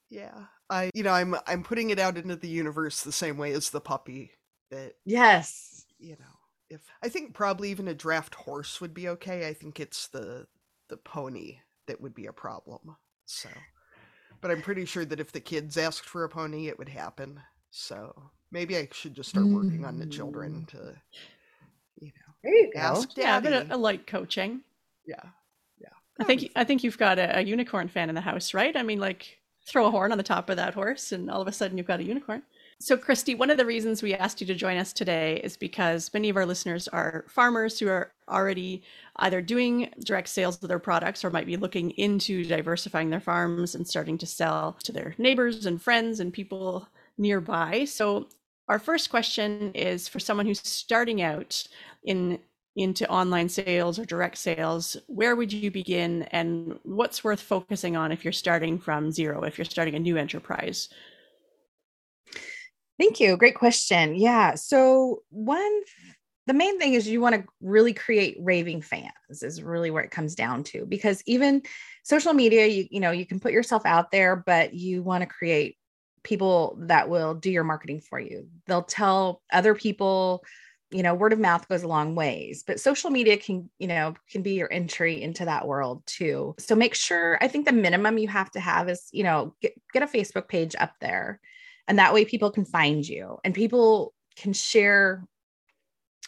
Yeah. 0.10 0.46
I 0.70 0.92
you 0.94 1.04
know, 1.04 1.12
I'm 1.12 1.36
I'm 1.48 1.64
putting 1.64 1.90
it 1.90 2.00
out 2.00 2.18
into 2.18 2.36
the 2.36 2.48
universe 2.48 3.02
the 3.02 3.12
same 3.12 3.38
way 3.38 3.52
as 3.52 3.70
the 3.70 3.82
puppy 3.82 4.32
that 4.72 4.94
Yes. 5.06 5.86
You 5.98 6.16
know, 6.20 6.38
if 6.70 6.82
I 7.04 7.10
think 7.10 7.34
probably 7.34 7.72
even 7.72 7.88
a 7.88 7.94
draft 7.94 8.36
horse 8.36 8.80
would 8.82 8.94
be 8.94 9.10
okay. 9.10 9.48
I 9.48 9.54
think 9.54 9.80
it's 9.80 10.08
the 10.08 10.48
the 10.90 10.98
pony 10.98 11.58
that 11.88 12.02
would 12.02 12.16
be 12.16 12.28
a 12.28 12.34
problem. 12.34 12.96
So 13.26 13.50
but 14.42 14.52
I'm 14.52 14.62
pretty 14.62 14.86
sure 14.86 15.06
that 15.06 15.20
if 15.20 15.32
the 15.32 15.40
kids 15.40 15.78
asked 15.78 16.08
for 16.08 16.24
a 16.24 16.30
pony, 16.30 16.68
it 16.68 16.78
would 16.78 16.90
happen. 16.90 17.42
So 17.72 18.32
maybe 18.52 18.78
I 18.78 18.88
should 18.92 19.14
just 19.14 19.30
start 19.30 19.48
working 19.48 19.86
on 19.86 20.00
the 20.00 20.06
children 20.06 20.66
mm. 20.66 20.68
to, 20.70 20.96
you 22.00 22.08
know, 22.08 22.34
there 22.44 22.56
you 22.56 22.72
go. 22.74 22.80
Ask 22.80 23.18
yeah, 23.18 23.40
but 23.40 23.54
a, 23.54 23.76
a 23.76 23.78
light 23.78 24.08
coaching. 24.08 24.62
Yeah, 25.06 25.22
yeah. 25.80 25.90
I 26.20 26.24
think 26.24 26.52
I 26.56 26.64
think 26.64 26.84
you've 26.84 26.98
got 26.98 27.20
a, 27.20 27.40
a, 27.40 27.42
unicorn 27.42 27.90
fan 27.90 28.10
in 28.10 28.16
the 28.16 28.22
house, 28.22 28.54
right? 28.54 28.76
I 28.76 28.84
mean, 28.84 29.00
like 29.00 29.39
throw 29.70 29.86
a 29.86 29.92
horn 29.92 30.12
on 30.12 30.18
the 30.18 30.24
top 30.24 30.50
of 30.50 30.58
that 30.58 30.74
horse 30.74 31.12
and 31.12 31.30
all 31.30 31.42
of 31.42 31.48
a 31.48 31.52
sudden 31.52 31.78
you've 31.78 31.88
got 31.88 32.00
a 32.00 32.04
unicorn. 32.04 32.42
So, 32.82 32.96
Christy, 32.96 33.36
one 33.36 33.50
of 33.50 33.58
the 33.58 33.66
reasons 33.66 34.02
we 34.02 34.14
asked 34.14 34.40
you 34.40 34.48
to 34.48 34.56
join 34.56 34.78
us 34.78 34.94
today 34.94 35.42
is 35.44 35.58
because 35.58 36.14
many 36.14 36.30
of 36.30 36.38
our 36.38 36.46
listeners 36.46 36.88
are 36.88 37.26
farmers 37.28 37.78
who 37.78 37.90
are 37.90 38.14
already 38.30 38.84
either 39.18 39.42
doing 39.42 39.94
direct 40.06 40.30
sales 40.30 40.64
of 40.64 40.70
their 40.70 40.80
products 40.80 41.26
or 41.26 41.30
might 41.30 41.46
be 41.46 41.58
looking 41.58 41.92
into 41.92 42.46
diversifying 42.46 43.10
their 43.10 43.20
farms 43.20 43.76
and 43.76 43.86
starting 43.86 44.18
to 44.20 44.26
sell 44.26 44.78
to 44.84 44.94
their 44.94 45.14
neighbors 45.18 45.66
and 45.66 45.82
friends 45.82 46.22
and 46.22 46.32
people 46.32 46.88
nearby. 47.18 47.84
So, 47.84 48.30
our 48.70 48.80
first 48.80 49.10
question 49.10 49.74
is 49.74 50.08
for 50.08 50.20
someone 50.20 50.46
who's 50.46 50.66
starting 50.66 51.22
out 51.22 51.68
in 52.04 52.40
into 52.76 53.10
online 53.10 53.50
sales 53.50 54.00
or 54.00 54.06
direct 54.06 54.38
sales, 54.38 54.96
where 55.08 55.36
would 55.36 55.52
you 55.52 55.72
begin 55.72 56.24
and 56.32 56.80
what's 56.84 57.24
worth 57.24 57.42
focusing 57.42 57.98
on 57.98 58.12
if 58.12 58.24
you're 58.24 58.32
starting 58.32 58.80
from 58.80 59.12
zero, 59.12 59.44
if 59.44 59.58
you're 59.58 59.66
starting 59.66 59.96
a 59.96 60.00
new 60.00 60.18
enterprise? 60.18 60.90
Thank 63.00 63.20
you. 63.20 63.38
Great 63.38 63.56
question. 63.56 64.16
Yeah. 64.16 64.56
So, 64.56 65.24
one, 65.30 65.82
the 66.48 66.54
main 66.54 66.80
thing 66.80 66.94
is 66.94 67.08
you 67.08 67.22
want 67.22 67.36
to 67.36 67.46
really 67.62 67.94
create 67.94 68.38
raving 68.42 68.82
fans, 68.82 69.42
is 69.42 69.64
really 69.64 69.90
where 69.90 70.04
it 70.04 70.12
comes 70.12 70.36
down 70.36 70.64
to. 70.66 70.86
Because 70.86 71.24
even 71.26 71.62
social 72.04 72.34
media, 72.34 72.66
you, 72.66 72.88
you 72.92 73.00
know, 73.00 73.12
you 73.12 73.26
can 73.26 73.40
put 73.40 73.54
yourself 73.54 73.86
out 73.86 74.12
there, 74.12 74.36
but 74.36 74.74
you 74.74 75.02
want 75.02 75.22
to 75.22 75.28
create 75.28 75.78
people 76.24 76.78
that 76.82 77.08
will 77.08 77.36
do 77.36 77.50
your 77.52 77.64
marketing 77.64 78.02
for 78.02 78.20
you. 78.20 78.48
They'll 78.68 78.84
tell 78.84 79.42
other 79.54 79.76
people 79.76 80.44
you 80.92 81.04
know 81.04 81.14
word 81.14 81.34
of 81.34 81.40
mouth 81.40 81.68
goes 81.68 81.84
a 81.84 81.88
long 81.88 82.16
ways 82.16 82.64
but 82.66 82.80
social 82.80 83.10
media 83.10 83.38
can 83.38 83.70
you 83.80 83.88
know 83.88 84.14
can 84.30 84.42
be 84.42 84.54
your 84.54 84.72
entry 84.72 85.22
into 85.22 85.46
that 85.46 85.68
world 85.68 86.02
too 86.06 86.56
so 86.58 86.76
make 86.76 86.96
sure 86.96 87.38
i 87.42 87.48
think 87.48 87.66
the 87.66 87.72
minimum 87.72 88.18
you 88.18 88.28
have 88.28 88.50
to 88.52 88.60
have 88.60 88.90
is 88.90 89.08
you 89.12 89.24
know 89.24 89.56
get, 89.62 89.74
get 89.94 90.04
a 90.04 90.08
facebook 90.08 90.48
page 90.48 90.76
up 90.80 90.94
there 91.00 91.40
and 91.88 92.00
that 92.00 92.14
way 92.14 92.26
people 92.26 92.52
can 92.52 92.66
find 92.66 93.08
you 93.08 93.38
and 93.44 93.54
people 93.54 94.14
can 94.36 94.54
share 94.54 95.24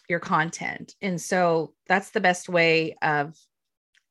your 0.08 0.20
content 0.20 0.96
and 1.01 1.20
so 1.20 1.74
that's 1.88 2.12
the 2.12 2.20
best 2.20 2.50
way 2.50 2.96
of 3.01 3.36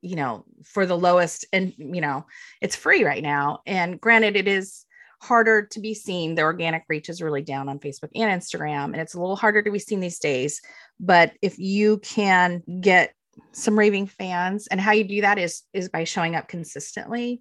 you 0.03 0.17
know, 0.17 0.45
for 0.65 0.87
the 0.87 0.97
lowest 0.97 1.45
and, 1.53 1.75
you 1.77 2.01
know, 2.01 2.25
it's 2.61 2.77
free 2.77 3.05
right 3.05 3.23
now. 3.23 3.61
And 3.67 4.01
granted, 4.01 4.37
it 4.37 4.49
is 4.49 4.85
harder 5.21 5.63
to 5.67 5.81
be 5.81 5.95
seen. 5.95 6.35
The 6.35 6.43
organic 6.43 6.85
reach 6.89 7.09
is 7.09 7.23
really 7.23 7.43
down 7.43 7.69
on 7.69 7.79
Facebook 7.79 8.11
and 8.15 8.41
Instagram, 8.41 8.87
and 8.87 8.97
it's 8.97 9.15
a 9.15 9.21
little 9.21 9.37
harder 9.37 9.63
to 9.63 9.71
be 9.71 9.79
seen 9.79 10.01
these 10.01 10.19
days. 10.19 10.61
But 10.99 11.33
if 11.43 11.59
you 11.59 11.99
can 11.99 12.63
get 12.81 13.15
some 13.53 13.79
raving 13.79 14.07
fans, 14.07 14.67
and 14.69 14.81
how 14.81 14.93
you 14.93 15.05
do 15.05 15.21
that 15.21 15.39
is 15.39 15.63
is 15.73 15.89
by 15.89 16.05
showing 16.05 16.35
up 16.35 16.49
consistently 16.49 17.41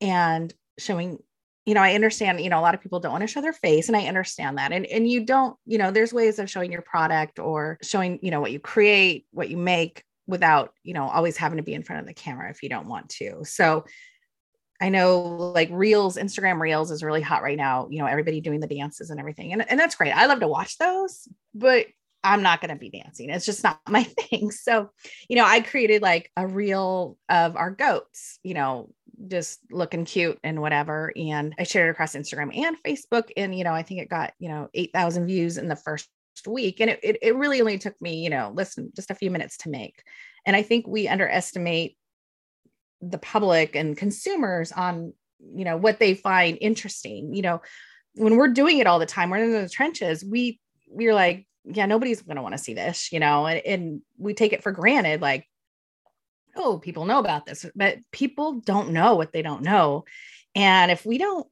and 0.00 0.52
showing 0.78 1.18
you 1.66 1.74
know, 1.74 1.82
I 1.82 1.94
understand, 1.94 2.40
you 2.40 2.48
know, 2.48 2.60
a 2.60 2.62
lot 2.62 2.76
of 2.76 2.80
people 2.80 3.00
don't 3.00 3.10
want 3.10 3.22
to 3.22 3.26
show 3.26 3.40
their 3.40 3.52
face 3.52 3.88
and 3.88 3.96
I 3.96 4.06
understand 4.06 4.56
that. 4.56 4.70
And 4.70 4.86
and 4.86 5.10
you 5.10 5.24
don't, 5.24 5.56
you 5.66 5.78
know, 5.78 5.90
there's 5.90 6.14
ways 6.14 6.38
of 6.38 6.48
showing 6.48 6.70
your 6.70 6.82
product 6.82 7.40
or 7.40 7.76
showing, 7.82 8.20
you 8.22 8.30
know, 8.30 8.40
what 8.40 8.52
you 8.52 8.60
create, 8.60 9.26
what 9.32 9.50
you 9.50 9.56
make 9.56 10.04
without, 10.28 10.72
you 10.84 10.94
know, 10.94 11.08
always 11.08 11.36
having 11.36 11.56
to 11.56 11.64
be 11.64 11.74
in 11.74 11.82
front 11.82 12.00
of 12.00 12.06
the 12.06 12.14
camera 12.14 12.50
if 12.50 12.62
you 12.62 12.68
don't 12.68 12.86
want 12.86 13.08
to. 13.08 13.44
So 13.44 13.84
I 14.80 14.88
know 14.88 15.20
like 15.54 15.68
Reels, 15.70 16.16
Instagram 16.16 16.60
Reels 16.60 16.90
is 16.90 17.02
really 17.02 17.22
hot 17.22 17.42
right 17.42 17.56
now, 17.56 17.88
you 17.90 17.98
know, 17.98 18.06
everybody 18.06 18.40
doing 18.40 18.60
the 18.60 18.66
dances 18.66 19.10
and 19.10 19.18
everything. 19.18 19.52
And 19.52 19.68
and 19.70 19.80
that's 19.80 19.96
great. 19.96 20.12
I 20.12 20.26
love 20.26 20.40
to 20.40 20.48
watch 20.48 20.78
those, 20.78 21.28
but 21.54 21.86
I'm 22.26 22.42
not 22.42 22.60
going 22.60 22.70
to 22.70 22.76
be 22.76 22.90
dancing. 22.90 23.30
It's 23.30 23.46
just 23.46 23.62
not 23.62 23.80
my 23.88 24.02
thing. 24.02 24.50
So, 24.50 24.90
you 25.28 25.36
know, 25.36 25.44
I 25.44 25.60
created 25.60 26.02
like 26.02 26.30
a 26.36 26.46
reel 26.46 27.16
of 27.28 27.56
our 27.56 27.70
goats, 27.70 28.38
you 28.42 28.54
know, 28.54 28.90
just 29.28 29.60
looking 29.70 30.04
cute 30.04 30.38
and 30.42 30.60
whatever. 30.60 31.12
And 31.16 31.54
I 31.58 31.62
shared 31.62 31.88
it 31.88 31.92
across 31.92 32.16
Instagram 32.16 32.54
and 32.56 32.76
Facebook. 32.82 33.30
And, 33.36 33.56
you 33.56 33.64
know, 33.64 33.72
I 33.72 33.82
think 33.82 34.00
it 34.00 34.10
got, 34.10 34.34
you 34.38 34.48
know, 34.48 34.68
8,000 34.74 35.26
views 35.26 35.56
in 35.56 35.68
the 35.68 35.76
first 35.76 36.08
week. 36.46 36.80
And 36.80 36.90
it, 36.90 37.00
it, 37.02 37.18
it 37.22 37.36
really 37.36 37.60
only 37.60 37.78
took 37.78 37.98
me, 38.00 38.22
you 38.22 38.30
know, 38.30 38.52
listen, 38.54 38.92
just 38.94 39.10
a 39.10 39.14
few 39.14 39.30
minutes 39.30 39.56
to 39.58 39.70
make. 39.70 40.02
And 40.44 40.54
I 40.54 40.62
think 40.62 40.86
we 40.86 41.08
underestimate 41.08 41.96
the 43.00 43.18
public 43.18 43.76
and 43.76 43.96
consumers 43.96 44.72
on, 44.72 45.12
you 45.54 45.64
know, 45.64 45.76
what 45.76 45.98
they 45.98 46.14
find 46.14 46.58
interesting. 46.60 47.34
You 47.34 47.42
know, 47.42 47.62
when 48.14 48.36
we're 48.36 48.48
doing 48.48 48.78
it 48.78 48.86
all 48.86 48.98
the 48.98 49.06
time, 49.06 49.30
we're 49.30 49.38
in 49.38 49.52
the 49.52 49.68
trenches, 49.68 50.24
we, 50.24 50.60
we're 50.88 51.14
like, 51.14 51.46
yeah, 51.64 51.86
nobody's 51.86 52.22
going 52.22 52.36
to 52.36 52.42
want 52.42 52.54
to 52.54 52.62
see 52.62 52.74
this, 52.74 53.12
you 53.12 53.20
know, 53.20 53.46
and, 53.46 53.60
and 53.66 54.02
we 54.18 54.34
take 54.34 54.52
it 54.52 54.62
for 54.62 54.72
granted. 54.72 55.20
Like, 55.20 55.46
oh, 56.56 56.78
people 56.78 57.04
know 57.04 57.18
about 57.18 57.44
this, 57.44 57.66
but 57.74 57.98
people 58.12 58.60
don't 58.60 58.90
know 58.90 59.16
what 59.16 59.32
they 59.32 59.42
don't 59.42 59.62
know. 59.62 60.04
And 60.54 60.90
if 60.90 61.04
we 61.04 61.18
don't 61.18 61.46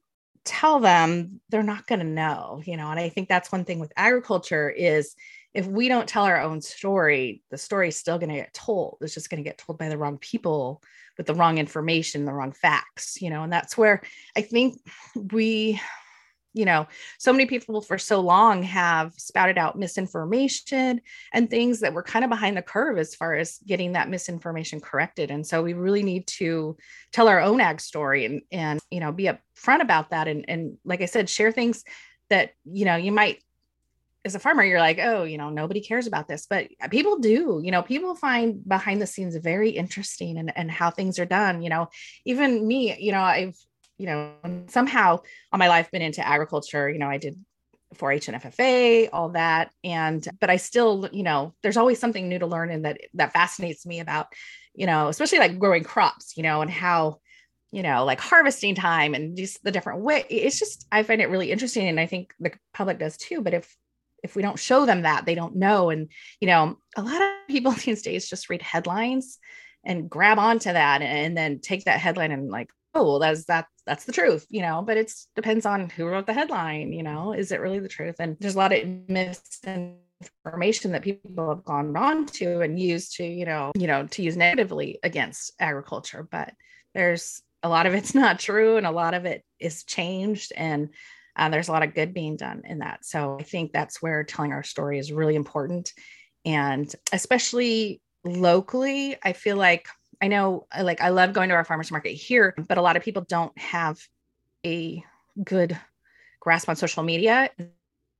tell 0.45 0.79
them, 0.79 1.41
they're 1.49 1.63
not 1.63 1.87
going 1.87 1.99
to 1.99 2.05
know, 2.05 2.61
you 2.65 2.77
know. 2.77 2.89
And 2.89 2.99
I 2.99 3.09
think 3.09 3.27
that's 3.27 3.51
one 3.51 3.65
thing 3.65 3.79
with 3.79 3.93
agriculture 3.97 4.69
is 4.69 5.15
if 5.53 5.65
we 5.67 5.87
don't 5.87 6.07
tell 6.07 6.23
our 6.23 6.41
own 6.41 6.61
story, 6.61 7.41
the 7.51 7.57
story's 7.57 7.97
still 7.97 8.17
going 8.17 8.29
to 8.29 8.35
get 8.35 8.53
told. 8.53 8.97
It's 9.01 9.13
just 9.13 9.29
going 9.29 9.43
to 9.43 9.49
get 9.49 9.57
told 9.57 9.77
by 9.77 9.89
the 9.89 9.97
wrong 9.97 10.17
people 10.17 10.81
with 11.17 11.27
the 11.27 11.33
wrong 11.33 11.57
information, 11.57 12.25
the 12.25 12.33
wrong 12.33 12.51
facts, 12.51 13.21
you 13.21 13.29
know. 13.29 13.43
And 13.43 13.51
that's 13.51 13.77
where 13.77 14.01
I 14.35 14.41
think 14.41 14.79
we 15.31 15.79
you 16.55 16.63
know, 16.63 16.87
so 17.19 17.33
many 17.33 17.45
people 17.45 17.81
for 17.81 17.97
so 17.97 18.21
long 18.21 18.63
have 18.63 19.13
spouted 19.17 19.57
out 19.57 19.77
misinformation 19.77 21.01
and 21.33 21.49
things 21.49 21.81
that 21.81 21.93
were 21.93 22.01
kind 22.01 22.23
of 22.23 22.29
behind 22.29 22.55
the 22.55 22.61
curve 22.61 22.97
as 22.97 23.13
far 23.13 23.35
as 23.35 23.59
getting 23.67 23.91
that 23.91 24.09
misinformation 24.09 24.79
corrected. 24.79 25.31
And 25.31 25.45
so 25.45 25.61
we 25.61 25.73
really 25.73 26.01
need 26.01 26.25
to 26.27 26.77
tell 27.11 27.27
our 27.27 27.41
own 27.41 27.59
ag 27.59 27.81
story 27.81 28.23
and 28.25 28.41
and 28.53 28.79
you 28.89 29.01
know 29.01 29.11
be 29.11 29.25
upfront 29.25 29.81
about 29.81 30.11
that 30.11 30.29
and 30.29 30.45
and 30.47 30.77
like 30.85 31.01
I 31.01 31.05
said, 31.05 31.29
share 31.29 31.51
things 31.51 31.83
that 32.29 32.51
you 32.63 32.85
know 32.85 32.95
you 32.95 33.11
might 33.11 33.39
as 34.25 34.35
a 34.35 34.39
farmer 34.39 34.63
you're 34.63 34.79
like 34.79 34.99
oh 34.99 35.23
you 35.23 35.37
know 35.37 35.49
nobody 35.49 35.79
cares 35.79 36.07
about 36.07 36.27
this 36.27 36.47
but 36.49 36.67
people 36.89 37.19
do 37.19 37.61
you 37.63 37.71
know 37.71 37.81
people 37.81 38.15
find 38.15 38.67
behind 38.67 39.01
the 39.01 39.07
scenes 39.07 39.35
very 39.37 39.69
interesting 39.69 40.37
and, 40.37 40.51
and 40.57 40.69
how 40.69 40.89
things 40.89 41.19
are 41.19 41.25
done 41.25 41.61
you 41.61 41.69
know 41.69 41.87
even 42.25 42.67
me 42.67 42.97
you 42.99 43.11
know 43.11 43.21
i've 43.21 43.55
you 43.97 44.07
know, 44.07 44.33
somehow 44.67 45.19
all 45.51 45.59
my 45.59 45.67
life 45.67 45.89
been 45.91 46.01
into 46.01 46.25
agriculture. 46.25 46.89
You 46.89 46.99
know, 46.99 47.09
I 47.09 47.17
did 47.17 47.39
4-H 47.95 48.27
and 48.27 48.41
FFA, 48.41 49.09
all 49.13 49.29
that, 49.29 49.71
and 49.83 50.27
but 50.39 50.49
I 50.49 50.57
still, 50.57 51.07
you 51.11 51.23
know, 51.23 51.53
there's 51.63 51.77
always 51.77 51.99
something 51.99 52.27
new 52.27 52.39
to 52.39 52.47
learn, 52.47 52.71
and 52.71 52.85
that 52.85 52.99
that 53.13 53.33
fascinates 53.33 53.85
me 53.85 53.99
about, 53.99 54.27
you 54.73 54.85
know, 54.85 55.07
especially 55.07 55.39
like 55.39 55.59
growing 55.59 55.83
crops, 55.83 56.35
you 56.35 56.43
know, 56.43 56.61
and 56.61 56.69
how, 56.69 57.19
you 57.71 57.83
know, 57.83 58.03
like 58.03 58.19
harvesting 58.19 58.75
time 58.75 59.13
and 59.13 59.37
just 59.37 59.63
the 59.63 59.71
different 59.71 60.01
way. 60.01 60.25
It's 60.29 60.59
just 60.59 60.85
I 60.91 61.03
find 61.03 61.21
it 61.21 61.29
really 61.29 61.51
interesting, 61.51 61.87
and 61.87 61.99
I 61.99 62.05
think 62.05 62.33
the 62.39 62.51
public 62.73 62.99
does 62.99 63.15
too. 63.15 63.41
But 63.41 63.53
if 63.53 63.75
if 64.25 64.35
we 64.35 64.41
don't 64.41 64.59
show 64.59 64.85
them 64.85 65.03
that, 65.03 65.25
they 65.25 65.35
don't 65.35 65.55
know, 65.55 65.89
and 65.89 66.09
you 66.41 66.47
know, 66.47 66.77
a 66.97 67.01
lot 67.01 67.21
of 67.21 67.29
people 67.47 67.71
these 67.85 68.01
days 68.01 68.27
just 68.29 68.49
read 68.49 68.61
headlines 68.61 69.39
and 69.85 70.09
grab 70.09 70.39
onto 70.39 70.73
that 70.73 71.01
and 71.01 71.37
then 71.37 71.59
take 71.59 71.85
that 71.85 71.99
headline 71.99 72.31
and 72.31 72.49
like 72.49 72.69
oh 72.95 73.03
well 73.03 73.19
that's 73.19 73.45
that 73.45 73.67
that's 73.85 74.05
the 74.05 74.11
truth 74.11 74.47
you 74.49 74.61
know 74.61 74.81
but 74.81 74.97
it's 74.97 75.27
depends 75.35 75.65
on 75.65 75.89
who 75.89 76.05
wrote 76.05 76.25
the 76.25 76.33
headline 76.33 76.91
you 76.91 77.03
know 77.03 77.33
is 77.33 77.51
it 77.51 77.61
really 77.61 77.79
the 77.79 77.87
truth? 77.87 78.15
And 78.19 78.35
there's 78.39 78.55
a 78.55 78.57
lot 78.57 78.73
of 78.73 78.87
misinformation 79.07 80.91
that 80.91 81.03
people 81.03 81.49
have 81.49 81.63
gone 81.63 81.95
on 81.95 82.25
to 82.25 82.61
and 82.61 82.79
used 82.79 83.15
to 83.17 83.23
you 83.23 83.45
know 83.45 83.71
you 83.77 83.87
know 83.87 84.07
to 84.07 84.23
use 84.23 84.35
negatively 84.35 84.99
against 85.03 85.53
agriculture 85.59 86.27
but 86.29 86.53
there's 86.93 87.43
a 87.61 87.69
lot 87.69 87.85
of 87.85 87.93
it's 87.93 88.15
not 88.23 88.39
true 88.39 88.77
and 88.77 88.87
a 88.87 88.91
lot 88.91 89.13
of 89.13 89.25
it 89.25 89.43
is 89.59 89.83
changed 89.83 90.51
and 90.55 90.89
uh, 91.35 91.49
there's 91.49 91.67
a 91.67 91.71
lot 91.71 91.83
of 91.83 91.93
good 91.93 92.13
being 92.13 92.35
done 92.35 92.61
in 92.65 92.79
that 92.79 93.05
so 93.05 93.37
i 93.39 93.43
think 93.43 93.71
that's 93.71 94.01
where 94.01 94.23
telling 94.23 94.51
our 94.51 94.63
story 94.63 94.99
is 94.99 95.11
really 95.11 95.35
important 95.35 95.93
and 96.45 96.95
especially 97.11 98.01
locally 98.23 99.15
i 99.23 99.33
feel 99.33 99.57
like 99.57 99.87
I 100.21 100.27
know 100.27 100.67
like 100.81 101.01
I 101.01 101.09
love 101.09 101.33
going 101.33 101.49
to 101.49 101.55
our 101.55 101.65
farmers 101.65 101.91
market 101.91 102.13
here, 102.13 102.55
but 102.67 102.77
a 102.77 102.81
lot 102.81 102.95
of 102.95 103.03
people 103.03 103.25
don't 103.27 103.57
have 103.57 103.99
a 104.65 105.03
good 105.43 105.77
grasp 106.39 106.69
on 106.69 106.75
social 106.75 107.03
media. 107.03 107.49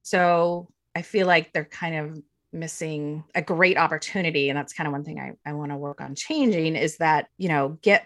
So 0.04 0.70
I 0.94 1.02
feel 1.02 1.28
like 1.28 1.54
they're 1.54 1.66
kind 1.66 1.96
of 1.96 2.22
missing 2.52 3.24
a 3.34 3.42
great 3.42 3.78
opportunity. 3.78 4.50
And 4.50 4.58
that's 4.58 4.74
kind 4.74 4.88
of 4.88 4.94
one 4.94 5.04
thing 5.04 5.20
I, 5.20 5.50
I 5.50 5.54
want 5.54 5.72
to 5.72 5.78
work 5.78 6.02
on 6.02 6.16
changing 6.16 6.76
is 6.76 6.98
that, 6.98 7.28
you 7.38 7.50
know, 7.50 7.78
get 7.82 8.06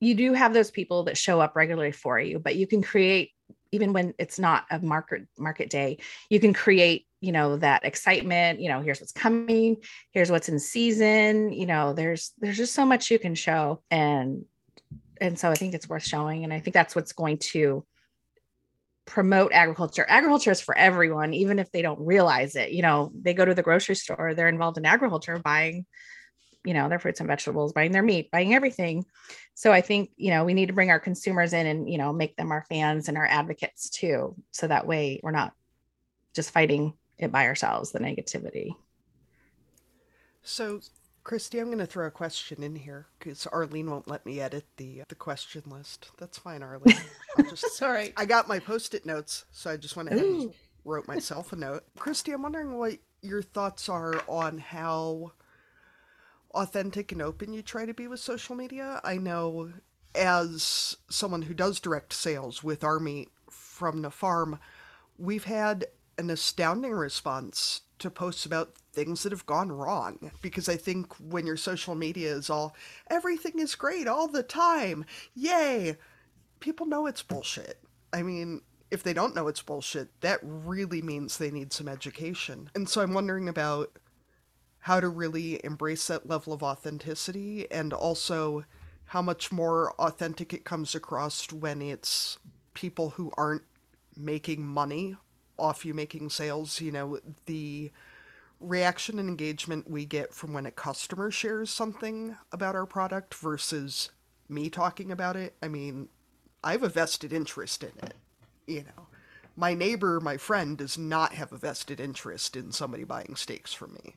you 0.00 0.14
do 0.14 0.32
have 0.32 0.52
those 0.52 0.70
people 0.70 1.04
that 1.04 1.16
show 1.16 1.40
up 1.40 1.54
regularly 1.54 1.92
for 1.92 2.18
you, 2.18 2.40
but 2.40 2.56
you 2.56 2.66
can 2.66 2.82
create 2.82 3.30
even 3.72 3.92
when 3.92 4.14
it's 4.18 4.38
not 4.38 4.64
a 4.70 4.78
market 4.78 5.26
market 5.38 5.70
day, 5.70 5.98
you 6.30 6.38
can 6.38 6.52
create 6.52 7.06
you 7.20 7.32
know 7.32 7.56
that 7.56 7.84
excitement 7.84 8.60
you 8.60 8.68
know 8.68 8.80
here's 8.80 9.00
what's 9.00 9.12
coming 9.12 9.76
here's 10.10 10.28
what's 10.28 10.48
in 10.48 10.58
season 10.58 11.52
you 11.52 11.66
know 11.66 11.92
there's 11.92 12.32
there's 12.40 12.56
just 12.56 12.74
so 12.74 12.84
much 12.84 13.10
you 13.10 13.18
can 13.18 13.34
show. 13.34 13.82
And 13.90 14.44
and 15.20 15.38
so 15.38 15.50
i 15.50 15.54
think 15.54 15.72
it's 15.74 15.88
worth 15.88 16.04
showing 16.04 16.42
and 16.42 16.52
i 16.52 16.58
think 16.58 16.74
that's 16.74 16.96
what's 16.96 17.12
going 17.12 17.38
to 17.38 17.84
promote 19.04 19.52
agriculture. 19.52 20.06
Agriculture 20.08 20.52
is 20.52 20.60
for 20.60 20.76
everyone 20.76 21.34
even 21.34 21.58
if 21.58 21.70
they 21.72 21.82
don't 21.82 22.00
realize 22.00 22.54
it. 22.56 22.70
You 22.70 22.82
know 22.82 23.12
they 23.20 23.34
go 23.34 23.44
to 23.44 23.54
the 23.54 23.62
grocery 23.62 23.96
store 23.96 24.34
they're 24.34 24.48
involved 24.48 24.78
in 24.78 24.86
agriculture 24.86 25.38
buying 25.38 25.86
you 26.64 26.74
know 26.74 26.88
their 26.88 26.98
fruits 26.98 27.20
and 27.20 27.28
vegetables 27.28 27.72
buying 27.72 27.92
their 27.92 28.02
meat 28.02 28.30
buying 28.30 28.54
everything 28.54 29.04
so 29.54 29.72
i 29.72 29.80
think 29.80 30.10
you 30.16 30.30
know 30.30 30.44
we 30.44 30.54
need 30.54 30.66
to 30.66 30.72
bring 30.72 30.90
our 30.90 31.00
consumers 31.00 31.52
in 31.52 31.66
and 31.66 31.90
you 31.90 31.98
know 31.98 32.12
make 32.12 32.36
them 32.36 32.52
our 32.52 32.64
fans 32.68 33.08
and 33.08 33.18
our 33.18 33.26
advocates 33.26 33.90
too 33.90 34.34
so 34.50 34.66
that 34.66 34.86
way 34.86 35.20
we're 35.22 35.30
not 35.30 35.52
just 36.34 36.50
fighting 36.50 36.94
it 37.18 37.32
by 37.32 37.46
ourselves, 37.46 37.92
the 37.92 37.98
negativity. 37.98 38.74
So, 40.42 40.80
Christy, 41.24 41.58
I'm 41.58 41.66
going 41.66 41.78
to 41.78 41.86
throw 41.86 42.06
a 42.06 42.10
question 42.10 42.62
in 42.62 42.74
here 42.74 43.06
because 43.18 43.46
Arlene 43.46 43.88
won't 43.88 44.08
let 44.08 44.26
me 44.26 44.40
edit 44.40 44.64
the 44.76 45.02
uh, 45.02 45.04
the 45.08 45.14
question 45.14 45.62
list. 45.66 46.10
That's 46.18 46.38
fine, 46.38 46.62
Arlene. 46.62 46.96
I'll 47.38 47.44
just, 47.44 47.76
Sorry. 47.76 48.12
I 48.16 48.24
got 48.24 48.48
my 48.48 48.58
post-it 48.58 49.06
notes, 49.06 49.44
so 49.52 49.70
I 49.70 49.76
just 49.76 49.96
went 49.96 50.08
ahead 50.08 50.22
Ooh. 50.22 50.40
and 50.42 50.54
wrote 50.84 51.06
myself 51.06 51.52
a 51.52 51.56
note. 51.56 51.84
Christy, 51.96 52.32
I'm 52.32 52.42
wondering 52.42 52.76
what 52.76 52.98
your 53.20 53.42
thoughts 53.42 53.88
are 53.88 54.20
on 54.26 54.58
how 54.58 55.32
authentic 56.54 57.12
and 57.12 57.22
open 57.22 57.52
you 57.52 57.62
try 57.62 57.86
to 57.86 57.94
be 57.94 58.06
with 58.06 58.20
social 58.20 58.54
media. 58.54 59.00
I 59.04 59.16
know 59.16 59.72
as 60.14 60.96
someone 61.08 61.42
who 61.42 61.54
does 61.54 61.80
direct 61.80 62.12
sales 62.12 62.62
with 62.62 62.84
Army 62.84 63.28
from 63.50 64.02
the 64.02 64.10
farm, 64.10 64.58
we've 65.18 65.44
had 65.44 65.86
an 66.18 66.30
astounding 66.30 66.92
response 66.92 67.82
to 67.98 68.10
posts 68.10 68.44
about 68.44 68.74
things 68.92 69.22
that 69.22 69.32
have 69.32 69.46
gone 69.46 69.72
wrong 69.72 70.30
because 70.42 70.68
I 70.68 70.76
think 70.76 71.14
when 71.16 71.46
your 71.46 71.56
social 71.56 71.94
media 71.94 72.34
is 72.34 72.50
all 72.50 72.76
everything 73.08 73.58
is 73.58 73.74
great 73.74 74.06
all 74.06 74.28
the 74.28 74.42
time, 74.42 75.04
yay, 75.34 75.96
people 76.60 76.86
know 76.86 77.06
it's 77.06 77.22
bullshit. 77.22 77.78
I 78.12 78.22
mean, 78.22 78.60
if 78.90 79.02
they 79.02 79.14
don't 79.14 79.34
know 79.34 79.48
it's 79.48 79.62
bullshit, 79.62 80.08
that 80.20 80.40
really 80.42 81.00
means 81.00 81.38
they 81.38 81.50
need 81.50 81.72
some 81.72 81.88
education. 81.88 82.70
And 82.74 82.88
so 82.88 83.00
I'm 83.00 83.14
wondering 83.14 83.48
about 83.48 83.98
how 84.82 84.98
to 84.98 85.08
really 85.08 85.64
embrace 85.64 86.08
that 86.08 86.28
level 86.28 86.52
of 86.52 86.62
authenticity 86.62 87.70
and 87.70 87.92
also 87.92 88.64
how 89.06 89.22
much 89.22 89.52
more 89.52 89.92
authentic 89.92 90.52
it 90.52 90.64
comes 90.64 90.94
across 90.94 91.52
when 91.52 91.80
it's 91.80 92.38
people 92.74 93.10
who 93.10 93.32
aren't 93.36 93.62
making 94.16 94.66
money 94.66 95.16
off 95.56 95.84
you 95.84 95.94
making 95.94 96.28
sales, 96.28 96.80
you 96.80 96.90
know, 96.90 97.20
the 97.46 97.92
reaction 98.58 99.20
and 99.20 99.28
engagement 99.28 99.88
we 99.88 100.04
get 100.04 100.34
from 100.34 100.52
when 100.52 100.66
a 100.66 100.70
customer 100.72 101.30
shares 101.30 101.70
something 101.70 102.36
about 102.50 102.74
our 102.74 102.86
product 102.86 103.34
versus 103.34 104.10
me 104.48 104.68
talking 104.68 105.12
about 105.12 105.36
it. 105.36 105.54
I 105.62 105.68
mean, 105.68 106.08
I 106.64 106.72
have 106.72 106.82
a 106.82 106.88
vested 106.88 107.32
interest 107.32 107.84
in 107.84 107.92
it, 108.02 108.14
you 108.66 108.82
know. 108.82 109.06
My 109.54 109.74
neighbor, 109.74 110.18
my 110.18 110.38
friend, 110.38 110.76
does 110.78 110.98
not 110.98 111.34
have 111.34 111.52
a 111.52 111.58
vested 111.58 112.00
interest 112.00 112.56
in 112.56 112.72
somebody 112.72 113.04
buying 113.04 113.36
steaks 113.36 113.72
from 113.72 113.94
me. 113.94 114.16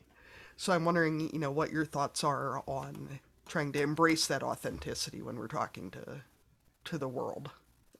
So 0.56 0.72
I'm 0.72 0.84
wondering, 0.84 1.30
you 1.32 1.38
know, 1.38 1.50
what 1.50 1.70
your 1.70 1.84
thoughts 1.84 2.24
are 2.24 2.62
on 2.66 3.20
trying 3.46 3.72
to 3.72 3.82
embrace 3.82 4.26
that 4.26 4.42
authenticity 4.42 5.22
when 5.22 5.36
we're 5.36 5.48
talking 5.48 5.90
to 5.92 6.22
to 6.84 6.98
the 6.98 7.08
world, 7.08 7.50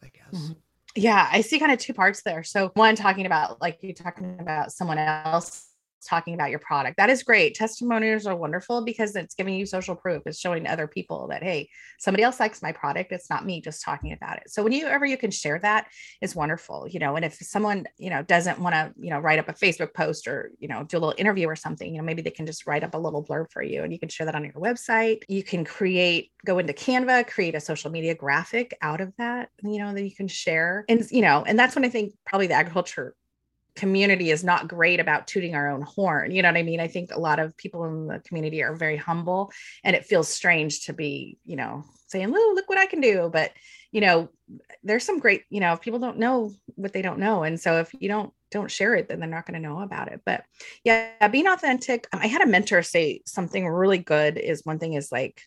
I 0.03 0.09
guess. 0.09 0.41
Mm-hmm. 0.41 0.53
Yeah, 0.95 1.29
I 1.31 1.43
see 1.43 1.59
kind 1.59 1.73
of 1.73 1.79
two 1.79 1.93
parts 1.93 2.23
there. 2.23 2.43
So 2.43 2.71
one 2.75 2.97
talking 2.97 3.27
about 3.27 3.61
like 3.61 3.83
you 3.83 3.93
talking 3.93 4.39
about 4.41 4.73
someone 4.73 4.99
else 4.99 5.66
talking 6.05 6.35
about 6.35 6.51
your 6.51 6.59
product. 6.59 6.97
That 6.97 7.11
is 7.11 7.23
great. 7.23 7.55
Testimonials 7.55 8.27
are 8.27 8.37
wonderful 8.37 8.85
because 8.85 9.15
it's 9.17 9.35
giving 9.35 9.55
you 9.55 9.67
social 9.67 9.95
proof. 9.95 10.23
It's 10.27 10.39
showing 10.39 10.67
other 10.67 10.87
people 10.87 11.29
that, 11.29 11.43
hey, 11.43 11.69
somebody 11.99 12.23
else 12.23 12.41
likes 12.41 12.63
my 12.63 12.73
product. 12.73 13.13
It's 13.13 13.31
not 13.31 13.47
me 13.47 13.61
just 13.61 13.83
talking 13.83 14.13
about 14.13 14.39
it. 14.39 14.51
So 14.51 14.63
whenever 14.63 15.07
you 15.07 15.17
can 15.17 15.31
share 15.31 15.59
that 15.61 15.89
is 16.21 16.35
wonderful, 16.35 16.87
you 16.89 16.99
know, 16.99 17.17
and 17.17 17.25
if 17.25 17.35
someone, 17.35 17.87
you 17.99 18.11
know, 18.11 18.23
doesn't 18.23 18.59
want 18.59 18.75
to, 18.75 18.93
you 18.99 19.11
know, 19.11 19.19
write 19.19 19.39
up 19.39 19.49
a 19.49 19.53
Facebook 19.53 19.95
post 19.95 20.27
or, 20.27 20.51
you 20.59 20.69
know, 20.69 20.85
do 20.85 20.97
a 20.97 21.01
little 21.01 21.15
interview 21.19 21.47
or 21.47 21.57
something, 21.57 21.93
you 21.93 22.01
know, 22.01 22.05
maybe 22.05 22.23
they 22.23 22.31
can 22.31 22.47
just 22.47 22.67
write 22.67 22.85
up 22.85 22.95
a 22.95 22.99
little 22.99 23.25
blurb 23.25 23.51
for 23.51 23.63
you 23.63 23.83
and 23.83 23.93
you 23.93 23.99
can 23.99 24.09
share 24.09 24.27
that 24.27 24.35
on 24.35 24.45
your 24.45 24.53
website. 24.55 25.23
You 25.29 25.43
can 25.43 25.65
create, 25.65 26.33
go 26.45 26.59
into 26.59 26.73
Canva, 26.73 27.29
create 27.29 27.55
a 27.55 27.61
social 27.61 27.91
media 27.91 28.15
graphic 28.15 28.77
out 28.83 29.01
of 29.01 29.13
that, 29.19 29.51
you 29.63 29.79
know, 29.79 29.93
that 29.93 30.05
you 30.05 30.15
can 30.15 30.29
share. 30.29 30.85
And, 30.89 31.07
you 31.11 31.23
know, 31.23 31.45
and 31.47 31.59
that's 31.59 31.75
when 31.75 31.85
I 31.85 31.89
think 31.89 32.15
probably 32.25 32.47
the 32.47 32.55
agriculture 32.55 33.15
community 33.77 34.31
is 34.31 34.43
not 34.43 34.69
great 34.69 35.01
about 35.01 35.27
tooting 35.27 35.55
our 35.55 35.69
own 35.69 35.83
horn. 35.83 36.31
You 36.31 36.43
know 36.43 36.49
what 36.49 36.57
I 36.57 36.63
mean? 36.63 36.81
I 36.81 36.89
think 36.89 37.13
a 37.13 37.21
lot 37.21 37.39
of 37.39 37.57
people 37.57 37.85
in 37.85 38.07
the 38.07 38.21
community 38.21 38.63
are 38.63 38.75
very 38.75 38.97
humble 38.97 39.53
and 39.85 39.95
it 39.95 40.07
feels 40.07 40.29
strange 40.29 40.87
to 40.87 40.93
be, 40.93 41.39
you 41.45 41.57
know, 41.57 41.85
saying, 42.09 42.33
"Oh, 42.35 42.53
look 42.55 42.69
what 42.69 42.79
I 42.79 42.87
can 42.87 43.01
do." 43.01 43.29
But, 43.33 43.53
you 43.93 44.01
know, 44.01 44.31
there's 44.83 45.05
some 45.05 45.19
great, 45.19 45.45
you 45.51 45.61
know, 45.61 45.75
if 45.75 45.81
people 45.81 45.99
don't 45.99 46.19
know 46.19 46.53
what 46.75 46.93
they 46.93 47.03
don't 47.03 47.19
know. 47.19 47.43
And 47.43 47.61
so 47.61 47.79
if 47.81 47.95
you 48.01 48.09
don't 48.09 48.33
don't 48.51 48.71
share 48.71 48.95
it, 48.95 49.09
then 49.09 49.21
they're 49.21 49.29
not 49.29 49.47
going 49.47 49.61
to 49.61 49.69
know 49.69 49.81
about 49.81 50.09
it. 50.09 50.23
But 50.25 50.45
yeah, 50.85 51.29
being 51.29 51.47
authentic. 51.47 52.07
I 52.13 52.27
had 52.27 52.43
a 52.43 52.47
mentor 52.47 52.83
say 52.83 53.23
something 53.27 53.67
really 53.67 53.99
good 53.99 54.39
is 54.39 54.65
one 54.65 54.79
thing 54.79 54.95
is 54.95 55.13
like 55.13 55.43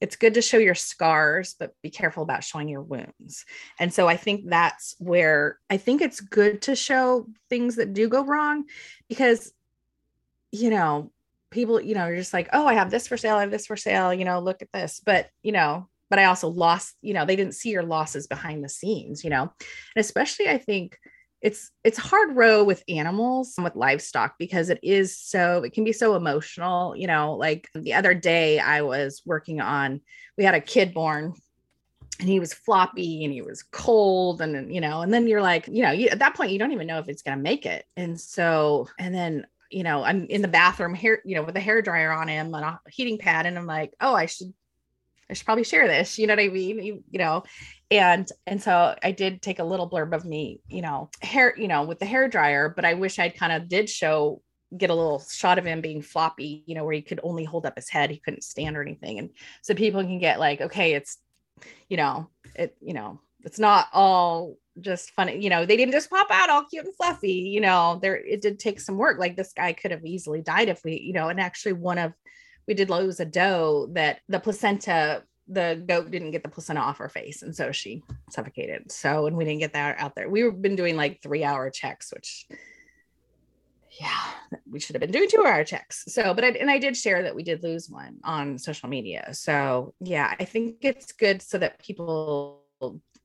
it's 0.00 0.16
good 0.16 0.34
to 0.34 0.42
show 0.42 0.58
your 0.58 0.74
scars, 0.74 1.54
but 1.58 1.72
be 1.82 1.90
careful 1.90 2.22
about 2.22 2.44
showing 2.44 2.68
your 2.68 2.82
wounds. 2.82 3.44
And 3.78 3.92
so 3.92 4.08
I 4.08 4.16
think 4.16 4.48
that's 4.48 4.94
where 4.98 5.58
I 5.68 5.76
think 5.76 6.00
it's 6.00 6.20
good 6.20 6.62
to 6.62 6.76
show 6.76 7.28
things 7.48 7.76
that 7.76 7.92
do 7.92 8.08
go 8.08 8.24
wrong 8.24 8.64
because, 9.08 9.52
you 10.52 10.70
know, 10.70 11.10
people, 11.50 11.80
you 11.80 11.94
know, 11.94 12.06
you're 12.06 12.16
just 12.16 12.32
like, 12.32 12.48
oh, 12.52 12.66
I 12.66 12.74
have 12.74 12.90
this 12.90 13.06
for 13.06 13.16
sale, 13.16 13.36
I 13.36 13.42
have 13.42 13.50
this 13.50 13.66
for 13.66 13.76
sale, 13.76 14.12
you 14.12 14.24
know, 14.24 14.40
look 14.40 14.62
at 14.62 14.72
this. 14.72 15.00
But, 15.04 15.28
you 15.42 15.52
know, 15.52 15.88
but 16.10 16.18
I 16.18 16.24
also 16.24 16.48
lost, 16.48 16.94
you 17.00 17.14
know, 17.14 17.24
they 17.24 17.36
didn't 17.36 17.54
see 17.54 17.70
your 17.70 17.82
losses 17.82 18.26
behind 18.26 18.62
the 18.62 18.68
scenes, 18.68 19.24
you 19.24 19.30
know, 19.30 19.42
and 19.42 19.50
especially 19.96 20.48
I 20.48 20.58
think 20.58 20.98
it's 21.44 21.70
it's 21.84 21.98
hard 21.98 22.34
row 22.34 22.64
with 22.64 22.82
animals 22.88 23.54
with 23.62 23.76
livestock 23.76 24.34
because 24.38 24.70
it 24.70 24.80
is 24.82 25.16
so 25.16 25.62
it 25.62 25.74
can 25.74 25.84
be 25.84 25.92
so 25.92 26.16
emotional 26.16 26.96
you 26.96 27.06
know 27.06 27.34
like 27.34 27.68
the 27.74 27.92
other 27.92 28.14
day 28.14 28.58
i 28.58 28.80
was 28.80 29.20
working 29.26 29.60
on 29.60 30.00
we 30.38 30.42
had 30.42 30.54
a 30.54 30.60
kid 30.60 30.94
born 30.94 31.34
and 32.18 32.28
he 32.30 32.40
was 32.40 32.54
floppy 32.54 33.24
and 33.24 33.32
he 33.34 33.42
was 33.42 33.62
cold 33.62 34.40
and 34.40 34.74
you 34.74 34.80
know 34.80 35.02
and 35.02 35.12
then 35.12 35.26
you're 35.26 35.42
like 35.42 35.68
you 35.68 35.82
know 35.82 35.90
you, 35.90 36.08
at 36.08 36.18
that 36.18 36.34
point 36.34 36.50
you 36.50 36.58
don't 36.58 36.72
even 36.72 36.86
know 36.86 36.98
if 36.98 37.10
it's 37.10 37.22
going 37.22 37.36
to 37.36 37.42
make 37.42 37.66
it 37.66 37.84
and 37.94 38.18
so 38.18 38.88
and 38.98 39.14
then 39.14 39.46
you 39.70 39.82
know 39.82 40.02
i'm 40.02 40.24
in 40.24 40.40
the 40.40 40.48
bathroom 40.48 40.94
here 40.94 41.20
you 41.26 41.34
know 41.34 41.42
with 41.42 41.56
a 41.56 41.60
hair 41.60 41.82
dryer 41.82 42.10
on 42.10 42.26
him 42.26 42.54
and 42.54 42.64
a 42.64 42.80
heating 42.88 43.18
pad 43.18 43.44
and 43.44 43.58
i'm 43.58 43.66
like 43.66 43.92
oh 44.00 44.14
i 44.14 44.24
should 44.24 44.54
I 45.28 45.34
should 45.34 45.46
probably 45.46 45.64
share 45.64 45.88
this. 45.88 46.18
You 46.18 46.26
know 46.26 46.34
what 46.34 46.44
I 46.44 46.48
mean? 46.48 46.82
You, 46.82 47.04
you, 47.10 47.18
know, 47.18 47.44
and 47.94 48.28
and 48.46 48.60
so 48.60 48.96
I 49.02 49.12
did 49.12 49.40
take 49.40 49.60
a 49.60 49.64
little 49.64 49.88
blurb 49.88 50.14
of 50.14 50.24
me, 50.24 50.60
you 50.68 50.82
know, 50.82 51.10
hair, 51.22 51.54
you 51.56 51.68
know, 51.68 51.84
with 51.84 52.00
the 52.00 52.06
hair 52.06 52.28
dryer, 52.28 52.68
but 52.68 52.84
I 52.84 52.94
wish 52.94 53.18
I'd 53.18 53.36
kind 53.36 53.52
of 53.52 53.68
did 53.68 53.88
show 53.88 54.42
get 54.76 54.90
a 54.90 54.94
little 54.94 55.20
shot 55.30 55.58
of 55.58 55.64
him 55.64 55.80
being 55.80 56.02
floppy, 56.02 56.64
you 56.66 56.74
know, 56.74 56.84
where 56.84 56.94
he 56.94 57.02
could 57.02 57.20
only 57.22 57.44
hold 57.44 57.64
up 57.64 57.76
his 57.76 57.88
head, 57.88 58.10
he 58.10 58.18
couldn't 58.18 58.42
stand 58.42 58.76
or 58.76 58.82
anything, 58.82 59.18
and 59.18 59.30
so 59.62 59.74
people 59.74 60.02
can 60.02 60.18
get 60.18 60.40
like, 60.40 60.60
okay, 60.60 60.94
it's, 60.94 61.18
you 61.88 61.96
know, 61.96 62.28
it, 62.56 62.76
you 62.80 62.92
know, 62.92 63.20
it's 63.44 63.58
not 63.58 63.86
all 63.92 64.56
just 64.80 65.12
funny, 65.12 65.40
you 65.40 65.48
know, 65.48 65.64
they 65.64 65.76
didn't 65.76 65.92
just 65.92 66.10
pop 66.10 66.26
out 66.30 66.50
all 66.50 66.64
cute 66.64 66.84
and 66.84 66.96
fluffy, 66.96 67.32
you 67.32 67.60
know, 67.60 68.00
there 68.02 68.16
it 68.16 68.42
did 68.42 68.58
take 68.58 68.80
some 68.80 68.96
work. 68.96 69.18
Like 69.18 69.36
this 69.36 69.52
guy 69.52 69.72
could 69.72 69.92
have 69.92 70.04
easily 70.04 70.42
died 70.42 70.68
if 70.68 70.82
we, 70.84 70.98
you 70.98 71.12
know, 71.12 71.28
and 71.28 71.40
actually 71.40 71.74
one 71.74 71.98
of 71.98 72.12
we 72.66 72.74
did 72.74 72.90
lose 72.90 73.20
a 73.20 73.24
doe 73.24 73.88
that 73.92 74.20
the 74.28 74.40
placenta 74.40 75.22
the 75.48 75.82
goat 75.86 76.10
didn't 76.10 76.30
get 76.30 76.42
the 76.42 76.48
placenta 76.48 76.80
off 76.80 76.98
her 76.98 77.08
face 77.08 77.42
and 77.42 77.54
so 77.54 77.70
she 77.72 78.02
suffocated. 78.30 78.90
So 78.90 79.26
and 79.26 79.36
we 79.36 79.44
didn't 79.44 79.60
get 79.60 79.74
that 79.74 79.98
out 79.98 80.14
there 80.14 80.28
we've 80.28 80.60
been 80.60 80.76
doing 80.76 80.96
like 80.96 81.22
three 81.22 81.44
hour 81.44 81.70
checks 81.70 82.12
which 82.12 82.46
yeah 84.00 84.24
we 84.68 84.80
should 84.80 84.94
have 84.96 85.00
been 85.00 85.12
doing 85.12 85.28
two 85.28 85.44
hour 85.44 85.64
checks. 85.64 86.04
So 86.08 86.34
but 86.34 86.44
I, 86.44 86.48
and 86.48 86.70
i 86.70 86.78
did 86.78 86.96
share 86.96 87.22
that 87.22 87.34
we 87.34 87.42
did 87.42 87.62
lose 87.62 87.90
one 87.90 88.18
on 88.24 88.58
social 88.58 88.88
media. 88.88 89.28
So 89.32 89.94
yeah 90.00 90.34
i 90.38 90.44
think 90.44 90.76
it's 90.80 91.12
good 91.12 91.42
so 91.42 91.58
that 91.58 91.78
people 91.78 92.62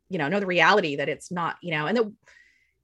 you 0.10 0.18
know 0.18 0.28
know 0.28 0.40
the 0.40 0.46
reality 0.46 0.96
that 0.98 1.10
it's 1.10 1.32
not 1.32 1.58
you 1.62 1.72
know 1.72 1.86
and 1.86 1.98
the 1.98 2.14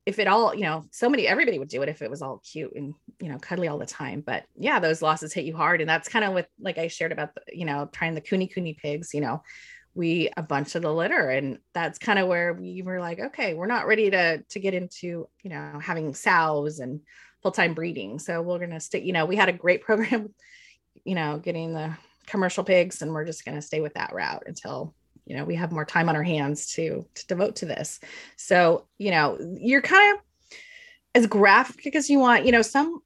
if 0.05 0.19
it 0.19 0.27
all, 0.27 0.53
you 0.53 0.61
know, 0.61 0.85
so 0.91 1.09
many, 1.09 1.27
everybody 1.27 1.57
would 1.57 1.67
do 1.67 1.81
it 1.81 1.89
if 1.89 2.01
it 2.01 2.09
was 2.09 2.21
all 2.21 2.41
cute 2.51 2.73
and, 2.75 2.93
you 3.19 3.29
know, 3.29 3.39
cuddly 3.39 3.67
all 3.67 3.79
the 3.79 3.85
time. 3.87 4.21
But 4.21 4.45
yeah, 4.55 4.79
those 4.79 5.01
losses 5.01 5.33
hit 5.33 5.45
you 5.45 5.55
hard. 5.55 5.81
And 5.81 5.89
that's 5.89 6.07
kind 6.07 6.23
of 6.23 6.33
what, 6.33 6.47
like 6.59 6.77
I 6.77 6.87
shared 6.87 7.11
about, 7.11 7.33
the, 7.33 7.41
you 7.51 7.65
know, 7.65 7.89
trying 7.91 8.13
the 8.13 8.21
Kune 8.21 8.47
Kune 8.47 8.75
pigs, 8.75 9.13
you 9.13 9.21
know, 9.21 9.41
we 9.95 10.29
a 10.37 10.43
bunch 10.43 10.75
of 10.75 10.83
the 10.83 10.93
litter. 10.93 11.29
And 11.29 11.57
that's 11.73 11.97
kind 11.97 12.19
of 12.19 12.27
where 12.27 12.53
we 12.53 12.83
were 12.83 12.99
like, 12.99 13.19
okay, 13.19 13.55
we're 13.55 13.65
not 13.65 13.87
ready 13.87 14.11
to, 14.11 14.43
to 14.43 14.59
get 14.59 14.75
into, 14.75 15.27
you 15.41 15.49
know, 15.49 15.79
having 15.81 16.13
sows 16.13 16.79
and 16.79 17.01
full-time 17.41 17.73
breeding. 17.73 18.19
So 18.19 18.41
we're 18.41 18.59
to 18.71 18.79
stick, 18.79 19.05
you 19.05 19.13
know, 19.13 19.25
we 19.25 19.35
had 19.35 19.49
a 19.49 19.53
great 19.53 19.81
program, 19.85 20.33
you 21.03 21.15
know, 21.15 21.39
getting 21.39 21.73
the 21.73 21.97
commercial 22.27 22.63
pigs 22.63 23.01
and 23.01 23.11
we're 23.11 23.25
just 23.25 23.43
to 23.55 23.61
stay 23.61 23.81
with 23.81 23.95
that 23.95 24.13
route 24.13 24.43
until 24.45 24.93
you 25.25 25.35
know 25.35 25.45
we 25.45 25.55
have 25.55 25.71
more 25.71 25.85
time 25.85 26.09
on 26.09 26.15
our 26.15 26.23
hands 26.23 26.73
to 26.73 27.05
to 27.15 27.27
devote 27.27 27.57
to 27.57 27.65
this. 27.65 27.99
So 28.37 28.87
you 28.97 29.11
know 29.11 29.37
you're 29.59 29.81
kind 29.81 30.15
of 30.15 30.23
as 31.15 31.27
graphic 31.27 31.95
as 31.95 32.09
you 32.09 32.19
want 32.19 32.45
you 32.45 32.51
know 32.51 32.61
some 32.61 33.01